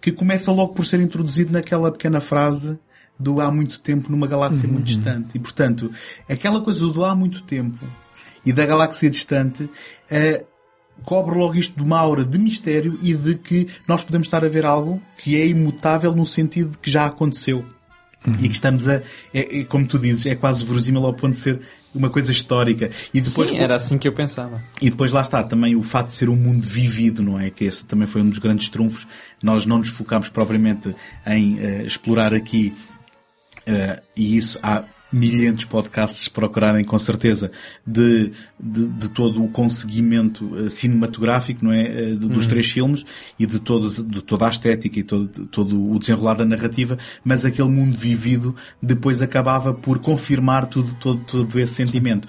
que 0.00 0.10
começa 0.10 0.50
logo 0.50 0.72
por 0.74 0.84
ser 0.84 1.00
introduzido 1.00 1.52
naquela 1.52 1.92
pequena 1.92 2.20
frase 2.20 2.76
do 3.20 3.40
há 3.40 3.52
muito 3.52 3.80
tempo 3.80 4.10
numa 4.10 4.26
galáxia 4.26 4.68
muito 4.68 4.86
distante. 4.86 5.36
E 5.36 5.38
portanto, 5.38 5.92
aquela 6.28 6.60
coisa 6.60 6.84
do 6.88 7.04
há 7.04 7.14
muito 7.14 7.42
tempo 7.44 7.78
e 8.44 8.52
da 8.52 8.66
galáxia 8.66 9.08
distante 9.08 9.70
eh, 10.10 10.44
cobre 11.04 11.36
logo 11.36 11.54
isto 11.54 11.76
de 11.76 11.82
uma 11.82 11.98
aura 11.98 12.24
de 12.24 12.38
mistério 12.38 12.98
e 13.02 13.14
de 13.14 13.34
que 13.34 13.68
nós 13.86 14.02
podemos 14.02 14.26
estar 14.26 14.44
a 14.44 14.48
ver 14.48 14.64
algo 14.64 15.00
que 15.18 15.40
é 15.40 15.46
imutável 15.46 16.14
no 16.14 16.26
sentido 16.26 16.70
de 16.70 16.78
que 16.78 16.90
já 16.90 17.06
aconteceu. 17.06 17.64
E 18.38 18.48
que 18.48 18.54
estamos 18.54 18.86
a, 18.86 19.02
é, 19.34 19.60
é, 19.60 19.64
como 19.64 19.84
tu 19.84 19.98
dizes, 19.98 20.26
é 20.26 20.36
quase 20.36 20.64
verosímil 20.64 21.04
ao 21.04 21.12
ponto 21.12 21.32
de 21.32 21.40
ser 21.40 21.60
uma 21.92 22.08
coisa 22.08 22.30
histórica. 22.30 22.88
E 23.12 23.20
depois, 23.20 23.50
Sim, 23.50 23.58
era 23.58 23.74
assim 23.74 23.98
que 23.98 24.06
eu 24.06 24.12
pensava. 24.12 24.62
e 24.80 24.90
depois 24.90 25.10
lá 25.10 25.22
está 25.22 25.42
também 25.42 25.74
o 25.74 25.82
fato 25.82 26.08
de 26.08 26.14
ser 26.14 26.28
um 26.28 26.36
mundo 26.36 26.62
vivido, 26.62 27.20
não 27.20 27.40
é? 27.40 27.50
Que 27.50 27.64
esse 27.64 27.84
também 27.84 28.06
foi 28.06 28.22
um 28.22 28.28
dos 28.28 28.38
grandes 28.38 28.68
trunfos. 28.68 29.08
Nós 29.42 29.66
não 29.66 29.78
nos 29.78 29.88
focámos 29.88 30.28
propriamente 30.28 30.94
em 31.26 31.58
eh, 31.58 31.82
explorar 31.84 32.32
aqui, 32.32 32.72
eh, 33.66 34.00
e 34.16 34.36
isso 34.36 34.56
há 34.62 34.84
milhares 35.12 35.58
de 35.60 35.66
podcasts 35.66 36.28
procurarem 36.28 36.84
com 36.84 36.98
certeza 36.98 37.50
de, 37.86 38.32
de, 38.58 38.86
de 38.86 39.08
todo 39.10 39.44
o 39.44 39.48
conseguimento 39.48 40.50
eh, 40.58 40.70
cinematográfico, 40.70 41.64
não 41.64 41.72
é? 41.72 42.12
Eh, 42.12 42.14
dos 42.14 42.46
três 42.46 42.70
filmes 42.70 43.04
e 43.38 43.46
de, 43.46 43.58
todos, 43.58 43.96
de 43.96 44.22
toda 44.22 44.46
a 44.46 44.50
estética 44.50 44.98
e 44.98 45.02
todo, 45.02 45.28
todo 45.46 45.92
o 45.92 45.98
desenrolar 45.98 46.34
da 46.34 46.44
narrativa, 46.44 46.96
mas 47.24 47.44
aquele 47.44 47.68
mundo 47.68 47.96
vivido 47.96 48.54
depois 48.80 49.20
acabava 49.20 49.74
por 49.74 49.98
confirmar 49.98 50.66
tudo, 50.66 50.94
todo, 50.94 51.20
todo 51.24 51.60
esse 51.60 51.74
sentimento 51.74 52.26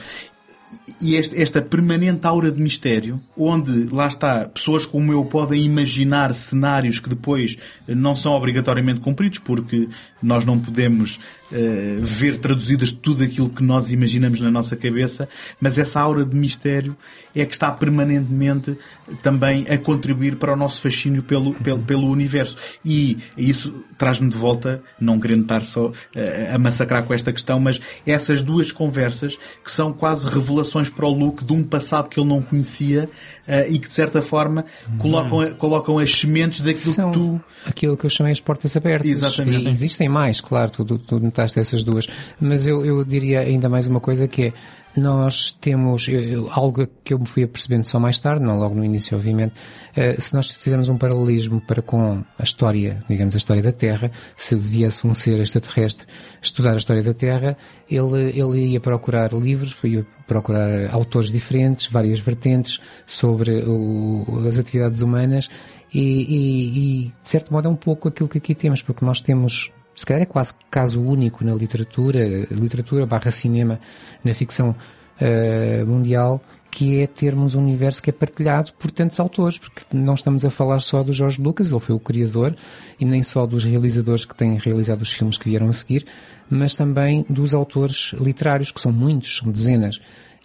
e 1.01 1.15
este- 1.15 1.41
esta 1.41 1.61
permanente 1.61 2.25
aura 2.25 2.51
de 2.51 2.61
mistério, 2.61 3.19
onde, 3.37 3.85
lá 3.93 4.07
está, 4.07 4.45
pessoas 4.45 4.85
como 4.85 5.11
eu 5.11 5.25
podem 5.25 5.63
imaginar 5.63 6.33
cenários 6.33 6.99
que 6.99 7.09
depois 7.09 7.57
eh, 7.87 7.95
não 7.95 8.15
são 8.15 8.33
obrigatoriamente 8.33 8.99
cumpridos, 8.99 9.39
porque 9.39 9.89
nós 10.21 10.45
não 10.45 10.59
podemos 10.59 11.19
eh, 11.51 11.97
ver 12.01 12.37
traduzidas 12.39 12.91
tudo 12.91 13.23
aquilo 13.23 13.49
que 13.49 13.61
nós 13.63 13.91
imaginamos 13.91 14.39
na 14.39 14.49
nossa 14.49 14.75
cabeça, 14.75 15.27
mas 15.61 15.77
essa 15.77 15.99
aura 15.99 16.25
de 16.25 16.35
mistério 16.35 16.95
é 17.35 17.45
que 17.45 17.53
está 17.53 17.71
permanentemente 17.71 18.77
também 19.21 19.65
a 19.69 19.77
contribuir 19.77 20.35
para 20.37 20.53
o 20.53 20.55
nosso 20.55 20.81
fascínio 20.81 21.21
pelo, 21.23 21.53
pelo, 21.55 21.79
pelo 21.79 22.07
universo. 22.09 22.57
E 22.85 23.17
isso 23.37 23.83
traz-me 24.03 24.29
de 24.29 24.35
volta, 24.35 24.81
não 24.99 25.17
querendo 25.17 25.43
estar 25.43 25.63
só 25.63 25.89
eh, 26.13 26.51
a 26.53 26.57
massacrar 26.57 27.05
com 27.05 27.13
esta 27.13 27.31
questão, 27.31 27.57
mas 27.57 27.79
essas 28.05 28.41
duas 28.41 28.69
conversas 28.69 29.37
que 29.63 29.71
são 29.71 29.93
quase 29.93 30.27
revelações 30.27 30.89
para 30.89 31.05
o 31.05 31.13
Luke 31.13 31.45
de 31.45 31.53
um 31.53 31.63
passado 31.63 32.09
que 32.09 32.19
ele 32.19 32.27
não 32.27 32.41
conhecia 32.41 33.09
eh, 33.47 33.69
e 33.69 33.79
que 33.79 33.87
de 33.87 33.93
certa 33.93 34.21
forma 34.21 34.65
colocam, 34.97 35.53
colocam 35.53 35.99
as 35.99 36.11
sementes 36.11 36.59
daquilo 36.59 36.93
São 36.93 37.11
que 37.13 37.17
tu. 37.17 37.41
aquilo 37.65 37.95
que 37.95 38.05
eu 38.05 38.09
chamei 38.09 38.33
as 38.33 38.41
portas 38.41 38.75
abertas. 38.75 39.09
Exatamente. 39.09 39.67
E 39.67 39.71
existem 39.71 40.09
mais, 40.09 40.41
claro, 40.41 40.69
tu, 40.69 40.83
tu, 40.83 40.99
tu 40.99 41.17
notaste 41.21 41.57
essas 41.57 41.85
duas. 41.85 42.05
Mas 42.41 42.67
eu, 42.67 42.85
eu 42.85 43.05
diria 43.05 43.39
ainda 43.39 43.69
mais 43.69 43.87
uma 43.87 44.01
coisa 44.01 44.27
que 44.27 44.47
é, 44.47 44.53
nós 44.95 45.51
temos 45.51 46.07
algo 46.51 46.87
que 47.03 47.13
eu 47.13 47.19
me 47.19 47.25
fui 47.25 47.43
apercebendo 47.43 47.87
só 47.87 47.99
mais 47.99 48.19
tarde, 48.19 48.45
não 48.45 48.59
logo 48.59 48.75
no 48.75 48.83
início, 48.83 49.17
obviamente, 49.17 49.53
eh, 49.95 50.15
se 50.19 50.33
nós 50.33 50.49
fizermos 50.49 50.87
um 50.89 50.97
paralelismo 50.97 51.59
para 51.61 51.81
com 51.81 52.23
a 52.37 52.43
história, 52.43 53.03
digamos, 53.09 53.33
a 53.33 53.37
história 53.37 53.63
da 53.63 53.71
Terra, 53.71 54.11
se 54.35 54.55
viesse 54.55 55.05
um 55.07 55.13
ser 55.13 55.39
extraterrestre 55.39 56.05
estudar 56.41 56.73
a 56.73 56.77
história 56.77 57.01
da 57.01 57.13
Terra, 57.13 57.57
ele, 57.89 58.29
ele 58.39 58.67
ia 58.73 58.79
procurar 58.79 59.33
livros, 59.33 59.75
ia 59.83 60.05
procurar 60.27 60.89
autores 60.93 61.31
diferentes, 61.31 61.87
várias 61.87 62.19
vertentes 62.19 62.79
sobre 63.05 63.63
o- 63.65 64.45
as 64.47 64.59
atividades 64.59 65.01
humanas 65.01 65.49
e, 65.93 65.99
e, 66.01 66.67
e, 67.05 67.13
de 67.21 67.29
certo 67.29 67.51
modo, 67.53 67.67
é 67.67 67.71
um 67.71 67.75
pouco 67.75 68.07
aquilo 68.07 68.27
que 68.29 68.37
aqui 68.37 68.53
temos, 68.55 68.81
porque 68.81 69.05
nós 69.05 69.21
temos 69.21 69.71
se 69.95 70.05
calhar 70.05 70.23
é 70.23 70.25
quase 70.25 70.53
caso 70.69 71.01
único 71.01 71.43
na 71.43 71.53
literatura, 71.53 72.47
literatura 72.51 73.05
barra 73.05 73.31
cinema, 73.31 73.79
na 74.23 74.33
ficção 74.33 74.75
eh, 75.19 75.83
mundial, 75.85 76.41
que 76.73 77.01
é 77.01 77.07
termos 77.07 77.53
um 77.53 77.61
universo 77.61 78.01
que 78.01 78.09
é 78.09 78.13
partilhado 78.13 78.73
por 78.73 78.89
tantos 78.89 79.19
autores, 79.19 79.59
porque 79.59 79.85
não 79.93 80.15
estamos 80.15 80.43
a 80.43 80.49
falar 80.49 80.79
só 80.79 81.03
do 81.03 81.13
George 81.13 81.39
Lucas, 81.39 81.71
ele 81.71 81.79
foi 81.79 81.93
o 81.93 81.99
criador, 81.99 82.55
e 82.99 83.05
nem 83.05 83.21
só 83.21 83.45
dos 83.45 83.63
realizadores 83.63 84.25
que 84.25 84.35
têm 84.35 84.57
realizado 84.57 85.03
os 85.03 85.13
filmes 85.13 85.37
que 85.37 85.47
vieram 85.47 85.67
a 85.67 85.73
seguir, 85.73 86.03
mas 86.49 86.75
também 86.75 87.23
dos 87.29 87.53
autores 87.53 88.13
literários, 88.19 88.71
que 88.71 88.81
são 88.81 88.91
muitos, 88.91 89.37
são 89.37 89.51
dezenas. 89.51 90.01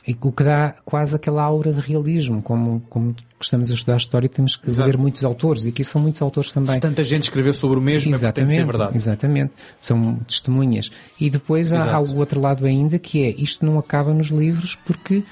E 0.08 0.16
o 0.22 0.32
que 0.32 0.42
dá 0.42 0.74
quase 0.86 1.14
aquela 1.14 1.42
aura 1.42 1.70
de 1.70 1.80
realismo, 1.80 2.40
como, 2.40 2.80
como 2.88 3.14
estamos 3.38 3.70
a 3.70 3.74
estudar 3.74 3.98
história, 3.98 4.26
temos 4.26 4.56
que 4.56 4.70
Exato. 4.70 4.88
ler 4.88 4.96
muitos 4.96 5.22
autores, 5.22 5.66
e 5.66 5.68
aqui 5.68 5.84
são 5.84 6.00
muitos 6.00 6.22
autores 6.22 6.50
também. 6.50 6.76
Se 6.76 6.80
tanta 6.80 7.04
gente 7.04 7.24
escreveu 7.24 7.52
sobre 7.52 7.78
o 7.78 7.82
mesmo, 7.82 8.14
é 8.14 8.18
porque 8.18 8.32
tem 8.32 8.46
de 8.46 8.54
ser 8.54 8.64
verdade. 8.64 8.96
Exatamente. 8.96 9.52
São 9.82 10.14
testemunhas. 10.26 10.90
E 11.20 11.28
depois 11.28 11.74
há, 11.74 11.92
há 11.94 12.00
o 12.00 12.16
outro 12.16 12.40
lado 12.40 12.64
ainda 12.64 12.98
que 12.98 13.22
é, 13.22 13.34
isto 13.36 13.66
não 13.66 13.78
acaba 13.78 14.14
nos 14.14 14.28
livros 14.28 14.76
porque, 14.76 15.22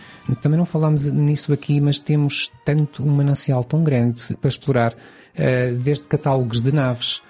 também 0.42 0.58
não 0.58 0.66
falámos 0.66 1.06
nisso 1.06 1.54
aqui, 1.54 1.80
mas 1.80 1.98
temos 1.98 2.52
tanto 2.62 3.02
um 3.02 3.16
manancial 3.16 3.64
tão 3.64 3.82
grande 3.82 4.36
para 4.38 4.48
explorar, 4.50 4.94
eh, 5.34 5.72
desde 5.72 6.04
catálogos 6.04 6.60
de 6.60 6.70
naves 6.70 7.22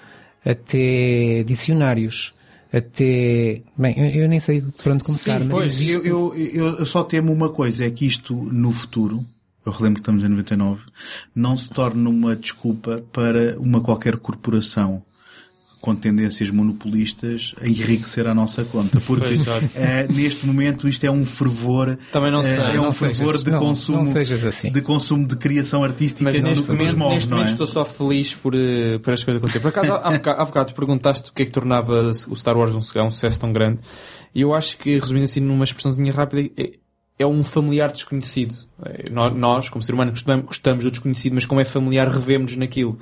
até 0.45 1.45
dicionários, 1.45 2.35
até, 2.73 3.63
bem, 3.77 3.95
eu, 3.99 4.23
eu 4.23 4.29
nem 4.29 4.41
sei 4.41 4.63
por 4.83 4.93
onde 4.93 5.05
começar, 5.05 5.39
mas 5.41 5.49
Pois, 5.49 5.75
existe- 5.75 5.93
eu, 6.07 6.35
eu, 6.35 6.35
eu, 6.53 6.67
eu 6.79 6.87
só 6.87 7.03
temo 7.05 7.33
uma 7.33 7.49
coisa, 7.51 7.85
é 7.85 7.91
que 7.91 8.07
isto 8.07 8.35
no 8.35 8.73
futuro, 8.73 9.25
eu 9.65 9.73
relembro 9.73 9.95
que 9.95 10.01
estamos 10.01 10.23
em 10.23 10.29
99, 10.29 10.83
não 11.35 11.57
se 11.57 11.71
torne 11.71 12.07
uma 12.09 12.37
desculpa 12.37 13.03
para 13.13 13.57
uma 13.59 13.81
qualquer 13.81 14.17
corporação 14.17 15.03
com 15.87 15.95
tendências 15.95 16.51
monopolistas 16.51 17.55
a 17.63 17.67
enriquecer 17.69 18.27
a 18.27 18.35
nossa 18.35 18.65
conta. 18.65 19.01
Porque 19.01 19.35
eh, 19.77 20.07
neste 20.13 20.45
momento 20.45 20.89
isto 20.89 21.05
é 21.05 21.11
um 21.11 21.25
fervor. 21.25 21.97
Também 22.11 22.33
não 22.33 22.41
eh, 22.41 22.43
sei. 22.43 22.65
É 22.77 22.81
um 22.81 22.91
fervor 22.93 23.15
sejas- 23.33 23.45
de 23.45 23.51
não- 23.53 23.59
consumo. 23.61 23.99
não 23.99 24.07
sejas 24.07 24.45
assim. 24.45 24.73
De 24.73 24.81
consumo 24.83 25.27
de 25.27 25.37
criação 25.37 25.85
artística 25.85 26.25
Mas 26.25 26.41
no- 26.41 26.49
neste 26.49 26.69
nos 26.69 26.77
momento, 26.79 26.99
move, 26.99 27.15
neste 27.15 27.31
momento 27.31 27.49
é? 27.49 27.53
estou 27.53 27.67
só 27.67 27.85
feliz 27.85 28.35
por, 28.35 28.55
eh, 28.57 28.99
por 28.99 29.13
as 29.13 29.23
coisas 29.23 29.41
acontecerem. 29.41 29.63
Por 29.63 29.69
acaso, 29.69 29.93
há, 29.93 30.11
bocado, 30.13 30.41
há 30.41 30.45
bocado 30.45 30.75
perguntaste 30.75 31.31
o 31.31 31.33
que 31.33 31.43
é 31.43 31.47
que 31.47 31.53
tornava 31.53 32.11
o 32.29 32.35
Star 32.37 32.57
Wars 32.59 32.75
um, 32.75 32.79
um 32.81 33.11
sucesso 33.11 33.39
tão 33.41 33.53
grande. 33.53 33.79
E 34.35 34.41
eu 34.41 34.53
acho 34.53 34.77
que, 34.79 34.99
resumindo 34.99 35.25
assim 35.25 35.41
numa 35.41 35.63
expressãozinha 35.65 36.13
rápida, 36.13 36.51
é, 36.57 36.73
é 37.19 37.27
um 37.27 37.43
familiar 37.45 37.91
desconhecido. 37.93 38.55
É, 38.85 39.09
nó- 39.09 39.31
Nós, 39.31 39.69
como 39.69 39.83
ser 39.83 39.95
humano, 39.95 40.11
gostamos, 40.11 40.47
gostamos 40.47 40.85
do 40.85 40.91
desconhecido, 40.91 41.35
mas 41.35 41.47
como 41.47 41.61
é 41.61 41.65
familiar, 41.65 42.09
revemos 42.09 42.57
naquilo. 42.57 42.99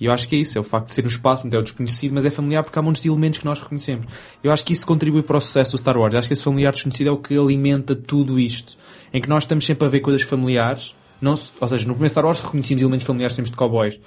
E 0.00 0.04
eu 0.04 0.12
acho 0.12 0.28
que 0.28 0.36
é 0.36 0.38
isso, 0.38 0.56
é 0.56 0.60
o 0.60 0.64
facto 0.64 0.88
de 0.88 0.94
ser 0.94 1.02
no 1.02 1.08
espaço, 1.08 1.46
onde 1.46 1.56
é 1.56 1.58
o 1.58 1.62
desconhecido, 1.62 2.14
mas 2.14 2.24
é 2.24 2.30
familiar 2.30 2.62
porque 2.62 2.78
há 2.78 2.82
muitos 2.82 3.04
elementos 3.04 3.40
que 3.40 3.44
nós 3.44 3.58
reconhecemos. 3.58 4.06
Eu 4.42 4.52
acho 4.52 4.64
que 4.64 4.72
isso 4.72 4.86
contribui 4.86 5.22
para 5.22 5.38
o 5.38 5.40
sucesso 5.40 5.72
do 5.72 5.78
Star 5.78 5.96
Wars. 5.96 6.14
Eu 6.14 6.18
acho 6.20 6.28
que 6.28 6.34
esse 6.34 6.44
familiar 6.44 6.72
desconhecido 6.72 7.08
é 7.08 7.10
o 7.10 7.16
que 7.16 7.36
alimenta 7.36 7.96
tudo 7.96 8.38
isto. 8.38 8.76
Em 9.12 9.20
que 9.20 9.28
nós 9.28 9.44
estamos 9.44 9.64
sempre 9.64 9.86
a 9.86 9.88
ver 9.88 10.00
coisas 10.00 10.22
familiares, 10.22 10.94
não 11.20 11.32
ou 11.32 11.68
seja, 11.68 11.86
no 11.86 11.94
primeiro 11.94 12.10
Star 12.10 12.24
Wars 12.24 12.40
reconhecíamos 12.40 12.82
elementos 12.82 13.06
familiares 13.06 13.34
sempre 13.34 13.50
de 13.50 13.56
cowboys. 13.56 13.98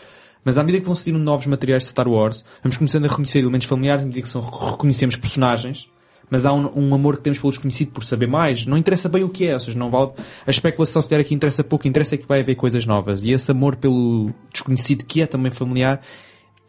Mas 0.43 0.57
à 0.57 0.63
medida 0.63 0.79
que 0.79 0.85
vão 0.85 0.95
surgindo 0.95 1.19
novos 1.19 1.45
materiais 1.45 1.83
de 1.83 1.89
Star 1.89 2.07
Wars, 2.07 2.43
vamos 2.63 2.77
começando 2.77 3.05
a 3.05 3.07
reconhecer 3.07 3.39
elementos 3.39 3.67
familiares, 3.67 4.03
à 4.03 4.05
medida 4.05 4.21
que 4.23 4.29
são, 4.29 4.41
reconhecemos 4.41 5.15
personagens, 5.15 5.89
mas 6.31 6.45
há 6.45 6.53
um, 6.53 6.71
um 6.73 6.95
amor 6.95 7.17
que 7.17 7.23
temos 7.23 7.37
pelo 7.37 7.51
desconhecido 7.51 7.91
por 7.91 8.05
saber 8.05 8.25
mais. 8.25 8.65
Não 8.65 8.77
interessa 8.77 9.09
bem 9.09 9.23
o 9.23 9.29
que 9.29 9.45
é, 9.45 9.53
ou 9.53 9.59
seja, 9.59 9.77
não 9.77 9.91
vale. 9.91 10.11
A 10.47 10.49
especulação 10.49 11.01
se 11.01 11.09
der 11.09 11.19
aqui 11.19 11.35
interessa 11.35 11.61
pouco, 11.61 11.87
interessa 11.87 12.15
é 12.15 12.17
que 12.17 12.25
vai 12.25 12.39
haver 12.39 12.55
coisas 12.55 12.85
novas. 12.85 13.25
E 13.25 13.31
esse 13.31 13.51
amor 13.51 13.75
pelo 13.75 14.33
desconhecido, 14.51 15.05
que 15.05 15.21
é 15.21 15.27
também 15.27 15.51
familiar, 15.51 16.01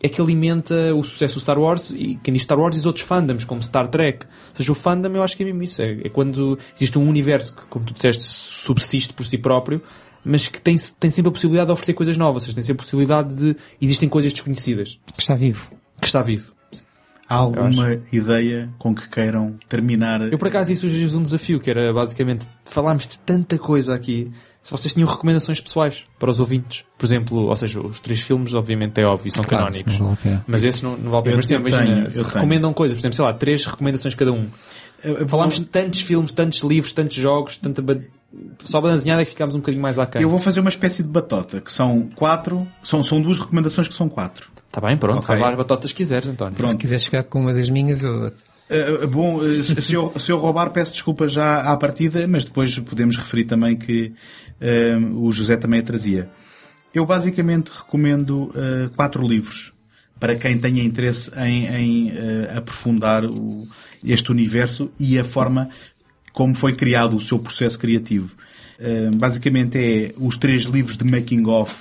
é 0.02 0.08
que 0.08 0.20
alimenta 0.20 0.92
o 0.92 1.04
sucesso 1.04 1.36
do 1.36 1.40
Star 1.40 1.58
Wars 1.58 1.92
e 1.96 2.18
quem 2.24 2.34
diz 2.34 2.42
Star 2.42 2.58
Wars 2.58 2.74
diz 2.74 2.84
outros 2.84 3.06
fandoms, 3.06 3.44
como 3.44 3.62
Star 3.62 3.86
Trek. 3.86 4.26
Ou 4.26 4.56
seja, 4.56 4.72
o 4.72 4.74
fandom 4.74 5.10
eu 5.10 5.22
acho 5.22 5.36
que 5.36 5.44
é 5.44 5.46
mesmo 5.46 5.62
isso. 5.62 5.80
É, 5.80 5.92
é 6.04 6.08
quando 6.08 6.58
existe 6.74 6.98
um 6.98 7.08
universo 7.08 7.54
que, 7.54 7.62
como 7.66 7.84
tu 7.84 7.94
disseste, 7.94 8.24
subsiste 8.24 9.14
por 9.14 9.24
si 9.24 9.38
próprio, 9.38 9.80
mas 10.24 10.48
que 10.48 10.60
tem, 10.60 10.76
tem 10.98 11.08
sempre 11.08 11.28
a 11.28 11.32
possibilidade 11.32 11.68
de 11.68 11.72
oferecer 11.72 11.94
coisas 11.94 12.16
novas. 12.16 12.42
Ou 12.42 12.46
seja, 12.46 12.56
tem 12.56 12.64
sempre 12.64 12.80
a 12.80 12.84
possibilidade 12.84 13.36
de. 13.36 13.56
Existem 13.80 14.08
coisas 14.08 14.32
desconhecidas. 14.32 14.98
que 15.14 15.20
está 15.20 15.36
vivo. 15.36 15.70
Que 16.00 16.06
está 16.06 16.20
vivo. 16.20 16.52
Há 17.32 17.36
alguma 17.36 17.98
ideia 18.12 18.68
com 18.78 18.94
que 18.94 19.08
queiram 19.08 19.56
terminar? 19.68 20.20
Eu 20.30 20.36
por 20.36 20.48
acaso 20.48 20.70
isso 20.70 20.82
sugeri 20.88 21.16
um 21.16 21.22
desafio, 21.22 21.58
que 21.58 21.70
era 21.70 21.90
basicamente 21.92 22.46
falámos 22.64 23.08
de 23.08 23.18
tanta 23.20 23.58
coisa 23.58 23.94
aqui. 23.94 24.30
Se 24.60 24.70
vocês 24.70 24.92
tinham 24.92 25.08
recomendações 25.08 25.60
pessoais 25.60 26.04
para 26.18 26.30
os 26.30 26.38
ouvintes, 26.40 26.84
por 26.98 27.06
exemplo, 27.06 27.38
ou 27.46 27.56
seja, 27.56 27.80
os 27.80 27.98
três 28.00 28.20
filmes, 28.20 28.52
obviamente 28.52 29.00
é 29.00 29.04
óbvio, 29.04 29.32
são 29.32 29.42
Claro, 29.42 29.64
canónicos. 29.64 29.98
não 29.98 30.14
vale. 30.14 30.40
Mas 30.46 30.62
esse 30.62 30.84
não, 30.84 30.96
não 30.96 31.10
vale 31.10 31.20
a 31.20 31.22
pena. 31.22 31.36
Mas, 31.36 31.50
eu 31.50 31.58
imagina, 31.58 31.84
tenho, 31.84 32.10
se 32.10 32.18
eu 32.18 32.24
tenho. 32.24 32.34
recomendam 32.34 32.72
coisas, 32.74 32.94
por 32.96 33.00
exemplo, 33.00 33.16
sei 33.16 33.24
lá, 33.24 33.32
três 33.32 33.64
recomendações 33.66 34.14
cada 34.14 34.32
um. 34.32 34.48
Falámos 35.26 35.54
de 35.58 35.64
tantos 35.66 36.00
filmes, 36.02 36.30
tantos 36.32 36.60
livros, 36.62 36.92
tantos 36.92 37.16
jogos, 37.16 37.56
tanta 37.56 37.82
só 38.64 38.80
balanceada 38.80 39.22
é 39.22 39.24
que 39.24 39.30
ficámos 39.32 39.54
um 39.54 39.58
bocadinho 39.58 39.82
mais 39.82 39.98
aquém. 39.98 40.22
Eu 40.22 40.28
vou 40.30 40.38
fazer 40.38 40.60
uma 40.60 40.68
espécie 40.70 41.02
de 41.02 41.08
batota, 41.08 41.60
que 41.60 41.70
são 41.72 42.08
quatro, 42.14 42.66
são, 42.82 43.02
são 43.02 43.20
duas 43.20 43.38
recomendações 43.38 43.88
que 43.88 43.94
são 43.94 44.08
quatro. 44.08 44.50
Tá 44.70 44.80
bem, 44.80 44.96
pronto, 44.96 45.18
Ok. 45.18 45.26
faz 45.26 45.40
lá 45.40 45.50
as 45.50 45.56
batotas 45.56 45.92
que 45.92 45.98
quiseres, 45.98 46.28
António. 46.28 46.54
Pronto. 46.56 46.70
Se 46.70 46.76
quiseres 46.76 47.04
ficar 47.04 47.22
com 47.24 47.40
uma 47.40 47.52
das 47.52 47.68
minhas, 47.68 48.02
eu... 48.02 48.32
Uh, 48.70 49.06
bom, 49.06 49.36
uh, 49.36 49.62
se 49.64 49.92
eu, 49.94 50.12
se 50.18 50.32
eu 50.32 50.38
roubar, 50.38 50.70
peço 50.70 50.92
desculpa 50.92 51.28
já 51.28 51.60
à 51.60 51.76
partida, 51.76 52.26
mas 52.26 52.42
depois 52.44 52.78
podemos 52.78 53.16
referir 53.18 53.44
também 53.44 53.76
que 53.76 54.12
uh, 54.60 55.18
o 55.26 55.30
José 55.30 55.56
também 55.58 55.80
a 55.80 55.82
trazia. 55.82 56.30
Eu 56.94 57.04
basicamente 57.04 57.68
recomendo 57.70 58.44
uh, 58.50 58.88
quatro 58.96 59.26
livros 59.26 59.74
para 60.18 60.36
quem 60.36 60.56
tenha 60.56 60.82
interesse 60.84 61.30
em, 61.36 61.66
em, 61.66 62.10
uh, 62.12 62.56
aprofundar 62.56 63.24
o- 63.26 63.66
este 64.04 64.30
universo 64.30 64.90
e 64.98 65.18
a 65.18 65.24
forma 65.24 65.68
como 66.32 66.54
foi 66.54 66.72
criado 66.74 67.16
o 67.16 67.20
seu 67.20 67.38
processo 67.38 67.78
criativo. 67.78 68.34
Uh, 68.78 69.14
basicamente 69.16 69.78
é 69.78 70.14
os 70.18 70.36
três 70.36 70.62
livros 70.64 70.96
de 70.96 71.04
making 71.04 71.46
of 71.46 71.74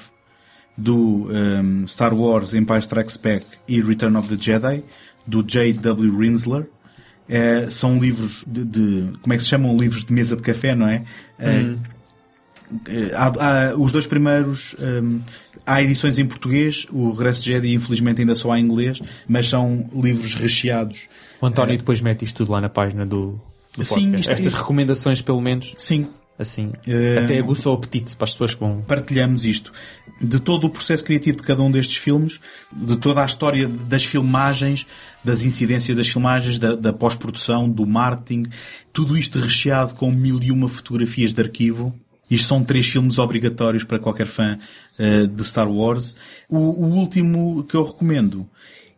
do 0.77 1.27
um, 1.29 1.87
Star 1.87 2.13
Wars 2.13 2.53
Empire 2.53 2.79
Strikes 2.79 3.17
Back 3.17 3.45
e 3.67 3.81
Return 3.81 4.15
of 4.17 4.27
the 4.29 4.41
Jedi, 4.41 4.83
do 5.27 5.43
J.W. 5.43 6.17
Rinsler. 6.17 6.65
Eh, 7.29 7.67
são 7.69 7.97
livros 7.99 8.43
de, 8.47 8.65
de- 8.65 9.13
Como 9.21 9.33
é 9.33 9.37
que 9.37 9.43
se 9.43 9.49
chamam? 9.49 9.77
Livros 9.77 10.03
de 10.03 10.11
mesa 10.11 10.35
de 10.35 10.41
café, 10.41 10.73
não 10.75 10.87
é? 10.87 11.03
Eh, 11.39 13.11
há- 13.13 13.69
há 13.71 13.75
os 13.77 13.91
dois 13.91 14.07
primeiros. 14.07 14.75
um, 14.79 15.19
há 15.65 15.81
edições 15.83 16.17
em 16.17 16.25
português, 16.25 16.87
o 16.91 17.11
Regresso 17.11 17.41
de 17.43 17.51
Jedi, 17.51 17.73
infelizmente, 17.73 18.21
ainda 18.21 18.33
só 18.35 18.51
há 18.51 18.59
em 18.59 18.63
inglês, 18.63 18.99
mas 19.27 19.47
são 19.49 19.89
livros 19.93 20.33
recheados. 20.33 21.07
O 21.41 21.45
António 21.45 21.77
depois 21.77 22.01
mete 22.01 22.23
isto 22.25 22.37
tudo 22.37 22.51
lá 22.53 22.61
na 22.61 22.69
página 22.69 23.05
do, 23.05 23.39
do 23.77 23.83
Sim, 23.85 23.93
podcast. 23.95 24.19
isto- 24.19 24.31
Estas 24.31 24.53
recomendações, 24.53 25.21
pelo 25.21 25.41
menos, 25.41 25.73
Sim, 25.77 26.07
assim, 26.37 26.71
Eh, 26.87 27.19
até 27.23 27.37
aguça 27.37 27.69
o 27.69 27.73
apetite 27.73 28.15
para 28.15 28.25
as 28.25 28.31
pessoas 28.33 28.53
que 28.53 28.59
vão... 28.59 28.81
partilhamos 28.81 29.45
isto. 29.45 29.71
De 30.19 30.39
todo 30.39 30.65
o 30.65 30.69
processo 30.69 31.03
criativo 31.03 31.37
de 31.37 31.43
cada 31.43 31.61
um 31.63 31.71
destes 31.71 31.97
filmes, 31.97 32.39
de 32.71 32.95
toda 32.97 33.21
a 33.21 33.25
história 33.25 33.67
das 33.67 34.03
filmagens, 34.05 34.85
das 35.23 35.43
incidências 35.43 35.95
das 35.97 36.07
filmagens, 36.07 36.57
da, 36.59 36.75
da 36.75 36.93
pós-produção, 36.93 37.67
do 37.69 37.85
marketing, 37.87 38.45
tudo 38.93 39.17
isto 39.17 39.39
recheado 39.39 39.95
com 39.95 40.11
mil 40.11 40.41
e 40.41 40.51
uma 40.51 40.67
fotografias 40.69 41.33
de 41.33 41.41
arquivo. 41.41 41.93
Isto 42.29 42.47
são 42.47 42.63
três 42.63 42.87
filmes 42.87 43.17
obrigatórios 43.19 43.83
para 43.83 43.99
qualquer 43.99 44.27
fã 44.27 44.57
eh, 44.97 45.25
de 45.25 45.43
Star 45.43 45.69
Wars. 45.69 46.15
O, 46.47 46.57
o 46.57 46.85
último 46.93 47.63
que 47.63 47.75
eu 47.75 47.83
recomendo 47.83 48.47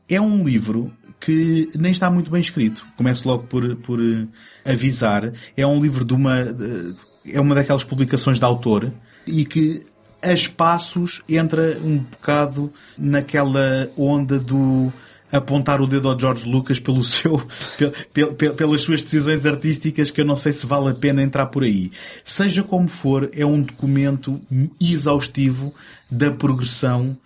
é 0.10 0.20
um 0.22 0.44
livro 0.46 0.92
que 1.26 1.70
nem 1.76 1.92
está 1.92 2.10
muito 2.10 2.30
bem 2.32 2.42
escrito. 2.42 2.86
Começo 2.98 3.28
logo 3.28 3.44
por, 3.44 3.76
por 3.78 4.00
eh, 4.02 4.26
avisar. 4.70 5.32
É 5.56 5.66
um 5.66 5.82
livro 5.82 6.04
de 6.04 6.14
uma, 6.14 6.36
é 7.26 7.40
uma 7.40 7.56
daquelas 7.56 7.84
publicações 7.84 8.40
de 8.40 8.46
autor 8.46 8.92
e 9.26 9.46
que 9.46 9.82
a 10.22 10.34
espaços 10.34 11.22
entra 11.28 11.78
um 11.84 11.98
bocado 11.98 12.72
naquela 12.98 13.90
onda 13.98 14.40
do 14.40 14.92
apontar 15.32 15.82
o 15.82 15.88
dedo 15.88 16.08
ao 16.10 16.20
George 16.20 16.48
Lucas 16.48 16.80
pelo 16.80 17.04
seu, 17.04 17.42
pel- 17.78 17.92
pel- 18.14 18.34
pel- 18.34 18.54
pelas 18.54 18.82
suas 18.82 19.02
decisões 19.02 19.46
artísticas 19.46 20.12
que 20.12 20.22
eu 20.22 20.26
não 20.26 20.38
sei 20.38 20.52
se 20.52 20.66
vale 20.66 20.90
a 20.90 20.94
pena 20.94 21.24
entrar 21.24 21.48
por 21.48 21.64
aí. 21.64 21.92
Seja 22.24 22.62
como 22.64 22.88
for, 22.88 23.30
é 23.34 23.46
um 23.46 23.62
documento 23.62 24.40
exaustivo 24.80 25.74
da 26.10 26.32
progressão 26.32 27.18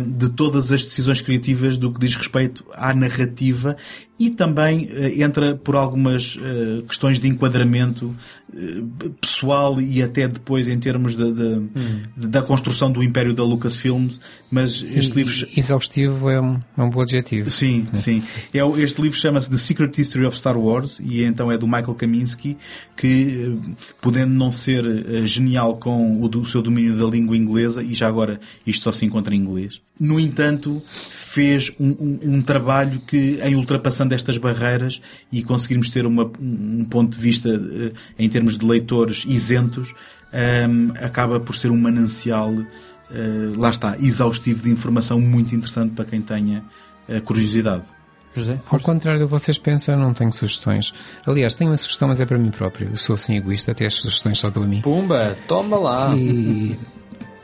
de 0.00 0.28
todas 0.28 0.70
as 0.70 0.84
decisões 0.84 1.20
criativas 1.20 1.76
do 1.76 1.92
que 1.92 1.98
diz 1.98 2.14
respeito 2.14 2.64
à 2.72 2.94
narrativa 2.94 3.76
e 4.18 4.30
também 4.30 4.88
eh, 4.92 5.22
entra 5.22 5.54
por 5.56 5.76
algumas 5.76 6.38
eh, 6.42 6.82
questões 6.88 7.20
de 7.20 7.28
enquadramento 7.28 8.16
eh, 8.54 8.80
pessoal 9.20 9.80
e 9.80 10.02
até 10.02 10.26
depois 10.26 10.68
em 10.68 10.78
termos 10.78 11.14
da, 11.14 11.30
da, 11.30 11.60
da 12.16 12.42
construção 12.42 12.90
do 12.90 13.02
império 13.02 13.34
da 13.34 13.42
Lucasfilms, 13.44 14.18
mas 14.50 14.82
este 14.82 15.14
livro... 15.14 15.34
Exaustivo 15.56 16.30
é 16.30 16.40
um, 16.40 16.58
é 16.78 16.82
um 16.82 16.88
bom 16.88 17.02
adjetivo. 17.02 17.50
Sim, 17.50 17.86
sim. 17.92 18.22
É, 18.54 18.60
este 18.80 19.02
livro 19.02 19.18
chama-se 19.18 19.50
The 19.50 19.58
Secret 19.58 19.98
History 20.00 20.24
of 20.24 20.36
Star 20.38 20.58
Wars 20.58 20.98
e 21.02 21.22
então 21.22 21.52
é 21.52 21.58
do 21.58 21.66
Michael 21.66 21.94
Kaminsky 21.94 22.56
que, 22.96 23.54
podendo 24.00 24.32
não 24.32 24.50
ser 24.50 25.26
genial 25.26 25.76
com 25.76 26.22
o, 26.22 26.28
do- 26.28 26.40
o 26.40 26.46
seu 26.46 26.62
domínio 26.62 26.96
da 26.96 27.04
língua 27.04 27.36
inglesa, 27.36 27.82
e 27.82 27.92
já 27.92 28.08
agora 28.08 28.40
isto 28.66 28.82
só 28.84 28.92
se 28.92 29.04
encontra 29.04 29.34
em 29.34 29.38
inglês, 29.38 29.80
no 29.98 30.20
entanto 30.20 30.82
fez 30.88 31.72
um, 31.80 31.88
um- 31.98 32.18
um 32.36 32.42
trabalho 32.42 33.00
que, 33.06 33.38
em 33.42 33.54
ultrapassando 33.54 34.14
estas 34.14 34.36
barreiras 34.38 35.00
e 35.32 35.42
conseguirmos 35.42 35.88
ter 35.90 36.06
uma- 36.06 36.30
um 36.40 36.84
ponto 36.84 37.14
de 37.16 37.20
vista 37.22 37.48
eh, 37.48 37.92
em 38.18 38.28
termos 38.28 38.58
de 38.58 38.66
leitores 38.66 39.24
isentos, 39.26 39.94
ehm, 40.32 40.90
acaba 41.00 41.40
por 41.40 41.54
ser 41.56 41.70
um 41.70 41.78
manancial 41.78 42.52
eh, 43.10 43.52
lá 43.56 43.70
está, 43.70 43.96
exaustivo 44.00 44.62
de 44.64 44.70
informação 44.70 45.20
muito 45.20 45.54
interessante 45.54 45.92
para 45.94 46.04
quem 46.04 46.20
tenha 46.20 46.64
eh, 47.08 47.20
curiosidade. 47.20 47.84
José, 48.34 48.60
Ao 48.68 48.78
contrário 48.80 49.18
do 49.20 49.26
que 49.26 49.30
vocês 49.30 49.56
pensam, 49.56 49.94
eu 49.94 50.00
não 50.00 50.12
tenho 50.12 50.30
sugestões. 50.32 50.92
Aliás, 51.24 51.54
tenho 51.54 51.70
uma 51.70 51.76
sugestão, 51.78 52.08
mas 52.08 52.20
é 52.20 52.26
para 52.26 52.36
mim 52.36 52.50
próprio. 52.50 52.90
Eu 52.90 52.96
sou 52.96 53.14
assim 53.14 53.36
egoísta, 53.36 53.70
até 53.72 53.86
as 53.86 53.94
sugestões 53.94 54.36
só 54.38 54.50
dou 54.50 54.64
a 54.64 54.66
mim. 54.66 54.82
Pumba, 54.82 55.36
toma 55.48 55.78
lá. 55.78 56.14
E, 56.16 56.76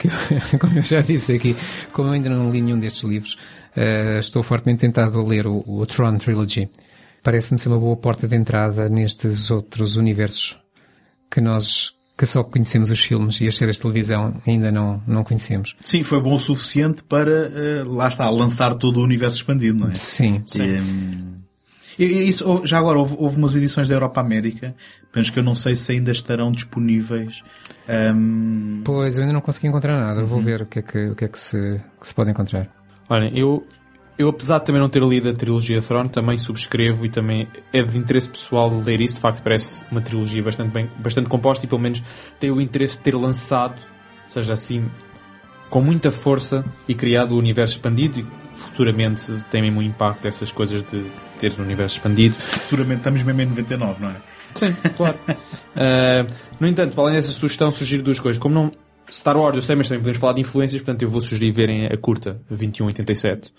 que- 0.02 0.58
como 0.58 0.78
eu 0.78 0.82
já 0.82 1.00
disse 1.00 1.32
aqui, 1.32 1.56
como 1.92 2.08
eu 2.08 2.12
ainda 2.12 2.28
não 2.28 2.50
li 2.50 2.60
nenhum 2.60 2.78
destes 2.80 3.02
livros, 3.02 3.36
eh, 3.76 4.18
estou 4.18 4.42
fortemente 4.42 4.80
tentado 4.80 5.18
a 5.18 5.22
ler 5.24 5.46
o, 5.46 5.62
o 5.66 5.86
Tron 5.86 6.18
Trilogy. 6.18 6.68
Parece-me 7.22 7.58
ser 7.60 7.68
uma 7.68 7.78
boa 7.78 7.96
porta 7.96 8.26
de 8.26 8.36
entrada 8.36 8.88
nestes 8.88 9.50
outros 9.50 9.96
universos 9.96 10.58
que 11.30 11.40
nós 11.40 11.92
que 12.18 12.26
só 12.26 12.44
conhecemos 12.44 12.90
os 12.90 13.00
filmes 13.00 13.40
e 13.40 13.48
as 13.48 13.56
séries 13.56 13.76
de 13.76 13.82
televisão 13.82 14.34
ainda 14.46 14.70
não, 14.70 15.02
não 15.08 15.24
conhecemos. 15.24 15.74
Sim, 15.80 16.02
foi 16.04 16.20
bom 16.20 16.34
o 16.34 16.38
suficiente 16.38 17.02
para, 17.02 17.30
eh, 17.52 17.82
lá 17.86 18.06
está, 18.06 18.28
lançar 18.30 18.74
todo 18.74 18.98
o 19.00 19.02
universo 19.02 19.36
expandido, 19.38 19.78
não 19.78 19.88
é? 19.90 19.94
Sim. 19.94 20.44
E, 20.54 20.62
hum, 20.80 21.41
e- 21.98 22.28
isso, 22.28 22.64
já 22.66 22.78
agora, 22.78 22.98
houve, 22.98 23.16
houve 23.18 23.36
umas 23.36 23.54
edições 23.54 23.88
da 23.88 23.94
Europa 23.94 24.20
América, 24.20 24.74
penso 25.12 25.32
que 25.32 25.38
eu 25.38 25.42
não 25.42 25.54
sei 25.54 25.76
se 25.76 25.92
ainda 25.92 26.10
estarão 26.10 26.50
disponíveis. 26.52 27.42
hum, 28.14 28.82
Pois, 28.84 29.16
eu 29.16 29.22
ainda 29.22 29.34
não 29.34 29.40
consegui 29.40 29.68
encontrar 29.68 29.98
nada. 29.98 30.20
Eu 30.20 30.26
Vou 30.26 30.40
ver 30.40 30.62
o 30.62 30.66
que 30.66 30.78
é 30.78 30.82
que, 30.82 31.06
o 31.08 31.14
que, 31.14 31.24
é 31.24 31.28
que, 31.28 31.38
se, 31.40 31.80
que 32.00 32.06
se 32.06 32.14
pode 32.14 32.30
encontrar. 32.30 32.68
Olhem, 33.08 33.36
eu, 33.36 33.66
eu 34.18 34.28
apesar 34.28 34.58
de 34.58 34.66
também 34.66 34.80
não 34.80 34.88
ter 34.88 35.02
lido 35.02 35.28
a 35.28 35.32
trilogia 35.34 35.80
Throne, 35.82 36.08
também 36.08 36.38
subscrevo 36.38 37.04
e 37.04 37.08
também 37.08 37.48
é 37.72 37.82
de 37.82 37.98
interesse 37.98 38.28
pessoal 38.30 38.68
de 38.70 38.76
ler 38.84 39.00
isso. 39.00 39.16
De 39.16 39.20
facto, 39.20 39.42
parece 39.42 39.84
uma 39.90 40.00
trilogia 40.00 40.42
bastante, 40.42 40.72
bem, 40.72 40.90
bastante 40.98 41.28
composta 41.28 41.64
e 41.66 41.68
pelo 41.68 41.80
menos 41.80 42.02
tem 42.38 42.50
o 42.50 42.60
interesse 42.60 42.96
de 42.96 43.04
ter 43.04 43.14
lançado, 43.14 43.74
ou 44.26 44.30
seja, 44.30 44.52
assim, 44.54 44.88
com 45.68 45.80
muita 45.80 46.10
força 46.10 46.64
e 46.88 46.94
criado 46.94 47.32
o 47.32 47.38
universo 47.38 47.74
expandido 47.76 48.20
e 48.20 48.41
futuramente 48.52 49.32
tem 49.50 49.62
mesmo 49.62 49.80
um 49.80 49.82
impacto 49.82 50.22
dessas 50.22 50.52
coisas 50.52 50.82
de 50.82 51.04
teres 51.38 51.58
um 51.58 51.62
universo 51.62 51.96
expandido. 51.96 52.36
seguramente 52.40 52.98
estamos 52.98 53.22
mesmo 53.22 53.40
em 53.40 53.46
99, 53.46 54.00
não 54.00 54.08
é? 54.08 54.16
Sim, 54.54 54.74
claro. 54.96 55.18
Uh, 55.28 56.32
no 56.60 56.66
entanto, 56.66 56.94
para 56.94 57.04
além 57.04 57.16
dessa 57.16 57.32
sugestão, 57.32 57.70
sugiro 57.70 58.02
duas 58.02 58.20
coisas. 58.20 58.40
Como 58.40 58.54
não. 58.54 58.72
Star 59.10 59.36
Wars, 59.36 59.56
eu 59.56 59.62
sei, 59.62 59.76
mas 59.76 59.88
também 59.88 60.00
podemos 60.00 60.18
falar 60.18 60.32
de 60.34 60.40
influências, 60.40 60.80
portanto 60.80 61.02
eu 61.02 61.08
vou 61.08 61.20
sugerir 61.20 61.50
verem 61.50 61.86
a 61.86 61.96
curta, 61.96 62.40
2187. 62.48 63.48
Uh, 63.48 63.52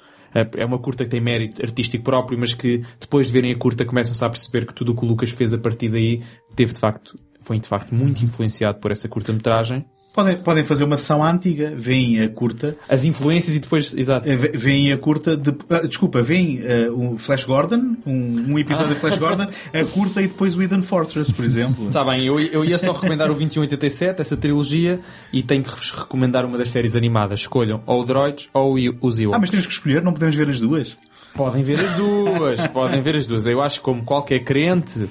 É 0.58 0.66
uma 0.66 0.80
curta 0.80 1.04
que 1.04 1.10
tem 1.10 1.22
mérito 1.22 1.62
artístico 1.62 2.04
próprio, 2.04 2.40
mas 2.40 2.54
que 2.54 2.82
depois 3.00 3.28
de 3.28 3.34
verem 3.34 3.52
a 3.52 3.58
curta 3.58 3.86
começam-se 3.86 4.24
a 4.24 4.30
perceber 4.30 4.66
que 4.66 4.74
tudo 4.74 4.94
o 4.94 4.96
que 4.96 5.06
o 5.06 5.08
Lucas 5.08 5.30
fez 5.30 5.54
a 5.54 5.58
partir 5.58 5.90
daí 5.90 6.22
teve 6.56 6.74
de 6.74 6.80
facto, 6.80 7.16
foi 7.40 7.60
de 7.60 7.68
facto 7.68 7.94
muito 7.94 8.24
influenciado 8.24 8.80
por 8.80 8.92
essa 8.92 9.08
curta-metragem. 9.08 9.86
Podem, 10.14 10.38
podem 10.38 10.64
fazer 10.64 10.84
uma 10.84 10.96
sessão 10.96 11.24
antiga, 11.24 11.74
veem 11.76 12.22
a 12.22 12.30
curta, 12.30 12.78
As 12.88 13.04
influências 13.04 13.56
e 13.56 13.60
depois, 13.60 13.96
exato. 13.98 14.30
eh, 14.30 14.36
ve- 14.36 14.52
veem 14.56 14.92
a 14.94 14.98
curta, 14.98 15.36
de, 15.36 15.52
ah, 15.72 15.80
desculpa, 15.88 16.22
veem 16.22 16.60
eh, 16.64 16.88
o 16.92 17.18
Flash 17.18 17.46
Gordon, 17.46 17.96
um, 18.06 18.52
um 18.54 18.60
episódio 18.60 18.94
de 18.94 19.00
Flash 19.00 19.18
Gordon, 19.18 19.48
a 19.74 19.84
curta 19.86 20.22
e 20.22 20.28
depois 20.28 20.56
o 20.56 20.62
Eden 20.62 20.84
Fortress, 20.84 21.34
por 21.34 21.44
exemplo. 21.44 21.88
Está 21.88 22.04
bem, 22.04 22.26
eu, 22.28 22.40
eu 22.40 22.64
ia 22.64 22.78
só 22.78 22.92
recomendar 22.92 23.32
o 23.32 23.34
2187, 23.34 24.22
essa 24.22 24.38
trilogia, 24.38 25.00
e 25.34 25.42
tenho 25.42 25.64
que 25.64 25.72
vos 25.72 25.90
recomendar 25.92 26.46
uma 26.46 26.60
das 26.60 26.70
séries 26.70 26.96
animadas. 26.96 27.40
Escolham 27.40 27.82
ou 27.88 28.02
o 28.02 28.06
Droids 28.06 28.50
ou 28.54 28.76
o- 28.78 28.96
os 29.02 29.20
Ewoks. 29.20 29.36
Ah, 29.36 29.40
mas 29.42 29.50
temos 29.50 29.66
que 29.66 29.74
escolher, 29.74 30.04
não 30.04 30.14
podemos 30.14 30.36
ver 30.36 30.48
as 30.48 30.60
duas. 30.62 30.96
Podem 31.36 31.64
ver 31.64 31.80
as 31.80 31.94
duas, 31.96 32.68
podem 32.70 33.02
ver 33.02 33.16
as 33.16 33.26
duas. 33.26 33.48
Eu 33.48 33.64
acho 33.64 33.80
que 33.80 33.84
como 33.86 34.04
qualquer 34.04 34.42
crente, 34.44 35.10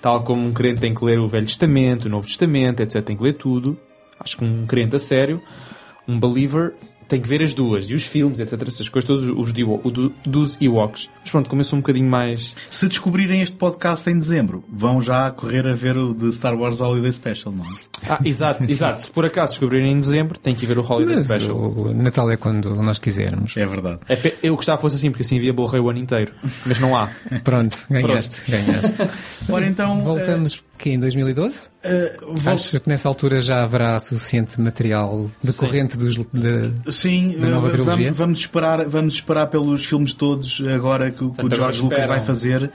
tal 0.00 0.22
como 0.22 0.46
um 0.46 0.52
crente 0.52 0.80
tem 0.80 0.94
que 0.94 1.04
ler 1.04 1.18
o 1.18 1.26
Velho 1.26 1.44
Testamento, 1.46 2.04
o 2.04 2.08
Novo 2.08 2.24
Testamento, 2.24 2.80
etc, 2.84 3.02
tem 3.02 3.16
que 3.16 3.22
ler 3.24 3.32
tudo. 3.32 3.76
Acho 4.24 4.38
que 4.38 4.44
um 4.44 4.66
crente 4.66 4.96
a 4.96 4.98
sério, 4.98 5.40
um 6.08 6.18
believer, 6.18 6.72
tem 7.06 7.20
que 7.20 7.28
ver 7.28 7.42
as 7.42 7.52
duas. 7.52 7.88
E 7.90 7.94
os 7.94 8.02
filmes, 8.04 8.40
etc, 8.40 8.60
essas 8.66 8.88
coisas, 8.88 9.06
todos 9.06 9.24
os 9.28 9.52
de, 9.52 9.62
o 9.62 9.76
do- 9.90 10.12
dos 10.24 10.56
Ewoks. 10.58 11.10
Mas 11.20 11.30
pronto, 11.30 11.64
sou 11.64 11.76
um 11.76 11.82
bocadinho 11.82 12.08
mais... 12.08 12.56
Se 12.70 12.88
descobrirem 12.88 13.42
este 13.42 13.54
podcast 13.56 14.08
em 14.08 14.18
dezembro, 14.18 14.64
vão 14.72 15.02
já 15.02 15.30
correr 15.30 15.68
a 15.68 15.74
ver 15.74 15.98
o 15.98 16.14
de 16.14 16.32
Star 16.32 16.54
Wars 16.58 16.80
Holiday 16.80 17.12
Special, 17.12 17.52
não 17.54 17.62
é? 17.64 17.68
Ah, 18.08 18.18
exato, 18.24 18.64
exato. 18.70 19.02
Se 19.02 19.10
por 19.10 19.26
acaso 19.26 19.52
descobrirem 19.52 19.92
em 19.92 19.98
dezembro, 20.00 20.38
tem 20.38 20.54
que 20.54 20.64
ver 20.64 20.78
o 20.78 20.80
Holiday 20.80 21.16
Mas 21.16 21.24
Special. 21.26 21.56
o 21.56 21.92
Natal 21.94 22.30
é 22.30 22.38
quando 22.38 22.74
nós 22.76 22.98
quisermos. 22.98 23.54
É 23.56 23.66
verdade. 23.66 24.00
É 24.08 24.32
Eu 24.42 24.56
gostava 24.56 24.78
que 24.78 24.82
fosse 24.82 24.96
assim, 24.96 25.10
porque 25.10 25.22
assim 25.22 25.38
via 25.38 25.52
Blu-ray 25.52 25.80
o 25.82 25.90
ano 25.90 25.98
inteiro. 25.98 26.32
Mas 26.64 26.80
não 26.80 26.96
há. 26.96 27.10
Pronto, 27.44 27.76
ganhaste, 27.90 28.42
ganhaste. 28.50 28.94
Ora 29.50 29.66
então, 29.66 30.00
Voltamos 30.02 30.62
que 30.78 30.90
em 30.90 30.98
2012? 31.00 31.68
eh, 31.82 32.16
vol- 32.20 32.52
Acho 32.54 32.80
que 32.80 32.88
nessa 32.88 33.08
altura 33.08 33.40
já 33.40 33.62
haverá 33.62 33.98
suficiente 34.00 34.60
material 34.60 35.30
decorrente 35.42 35.96
dos, 35.96 36.16
de, 36.16 36.92
Sim, 36.92 37.36
da 37.40 37.48
nova 37.48 37.70
trilogia? 37.70 37.96
vamos, 38.06 38.18
vamos 38.18 38.38
esperar, 38.40 38.84
vamos 38.86 39.14
esperar 39.14 39.46
pelos 39.46 39.84
filmes 39.84 40.12
todos 40.14 40.62
agora 40.74 41.10
que, 41.10 41.24
o- 41.24 41.32
George 41.54 41.80
Lucas 41.82 41.98
esperam. 41.98 42.08
vai 42.08 42.20
fazer 42.20 42.70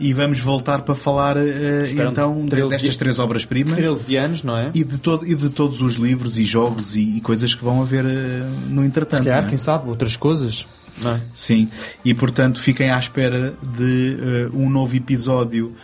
e 0.00 0.12
vamos 0.12 0.40
voltar 0.40 0.80
para 0.82 0.94
falar 0.94 1.36
Esperam 1.36 2.10
então 2.10 2.46
13 2.46 2.68
destas 2.70 2.96
três 2.96 3.18
obras-primas 3.18 3.76
13 3.76 4.16
anos, 4.16 4.42
não 4.42 4.56
é? 4.56 4.70
e 4.74 4.82
de, 4.82 4.98
todo, 4.98 5.24
e 5.26 5.34
de 5.34 5.48
todos 5.50 5.80
os 5.82 5.94
livros 5.94 6.38
e 6.38 6.44
jogos 6.44 6.96
e, 6.96 7.18
e 7.18 7.20
coisas 7.20 7.54
que 7.54 7.62
vão 7.62 7.82
haver 7.82 8.04
eh, 8.04 8.42
no 8.68 8.84
entretanto. 8.84 9.18
Se 9.18 9.24
calhar, 9.28 9.44
é? 9.44 9.48
quem 9.48 9.58
sabe, 9.58 9.88
outras 9.88 10.16
coisas. 10.16 10.66
Não 11.00 11.12
é? 11.12 11.20
Sim, 11.34 11.68
e 12.04 12.12
portanto 12.12 12.60
fiquem 12.60 12.90
à 12.90 12.98
espera 12.98 13.54
de 13.76 14.16
eh, 14.20 14.48
um 14.52 14.68
novo 14.68 14.94
episódio 14.96 15.74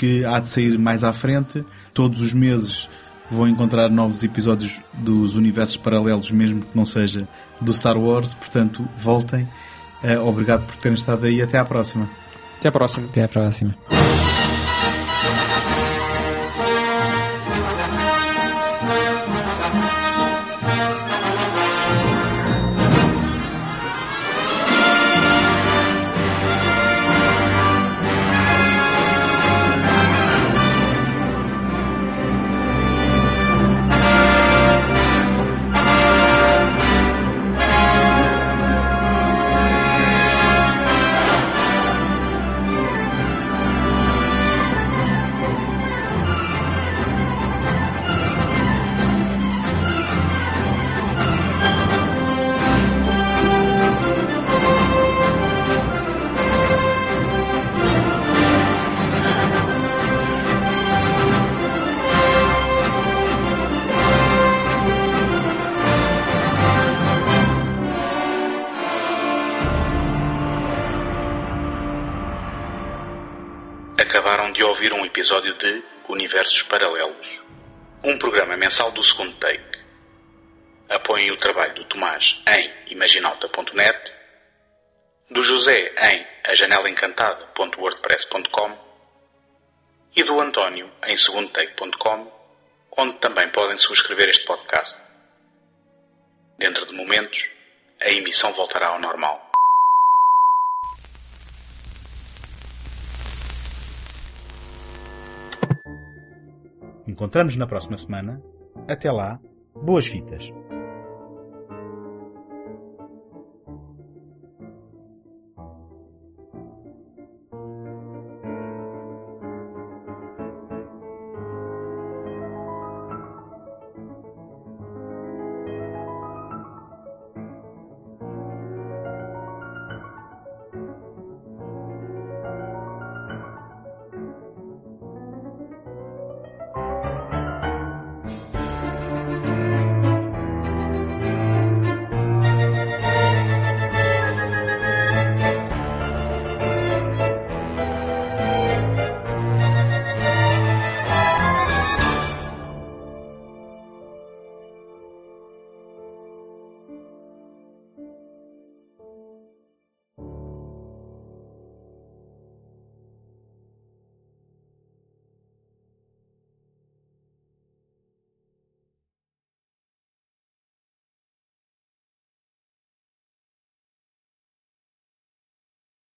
que 0.00 0.24
há 0.24 0.40
de 0.40 0.48
sair 0.48 0.78
mais 0.78 1.04
à 1.04 1.12
frente. 1.12 1.62
Todos 1.92 2.22
os 2.22 2.32
meses 2.32 2.88
vão 3.30 3.46
encontrar 3.46 3.90
novos 3.90 4.24
episódios 4.24 4.80
dos 4.94 5.36
universos 5.36 5.76
paralelos, 5.76 6.30
mesmo 6.30 6.62
que 6.62 6.74
não 6.74 6.86
seja 6.86 7.28
do 7.60 7.70
Star 7.74 7.98
Wars. 7.98 8.32
Portanto, 8.32 8.82
voltem. 8.96 9.46
Eh, 10.02 10.18
obrigado 10.18 10.64
por 10.64 10.76
terem 10.76 10.94
estado 10.94 11.26
aí. 11.26 11.42
Até 11.42 11.58
à 11.58 11.66
próxima. 11.66 12.08
Até 12.58 12.68
à 12.68 12.72
próxima. 12.72 13.06
Até 13.08 13.24
à 13.24 13.28
próxima. 13.28 13.76
Mensal 78.70 78.92
do 78.92 79.02
segundo 79.02 79.34
take. 79.38 79.80
Apoiem 80.88 81.32
o 81.32 81.36
trabalho 81.36 81.74
do 81.74 81.84
Tomás 81.86 82.40
em 82.48 82.72
imaginalta.net, 82.92 84.14
do 85.28 85.42
José 85.42 85.92
em 86.00 86.24
ajanelaencantada.wordpress.com 86.44 88.78
e 90.14 90.22
do 90.22 90.40
António 90.40 90.88
em 91.04 91.16
segundotake.com, 91.16 92.30
onde 92.96 93.14
também 93.14 93.48
podem 93.48 93.76
subscrever 93.76 94.28
este 94.28 94.44
podcast. 94.44 94.96
Dentro 96.56 96.86
de 96.86 96.94
momentos, 96.94 97.50
a 98.00 98.08
emissão 98.08 98.52
voltará 98.52 98.86
ao 98.86 99.00
normal. 99.00 99.50
Encontramos 107.08 107.56
na 107.56 107.66
próxima 107.66 107.98
semana. 107.98 108.49
Até 108.88 109.10
lá, 109.10 109.40
boas 109.82 110.06
fitas. 110.06 110.52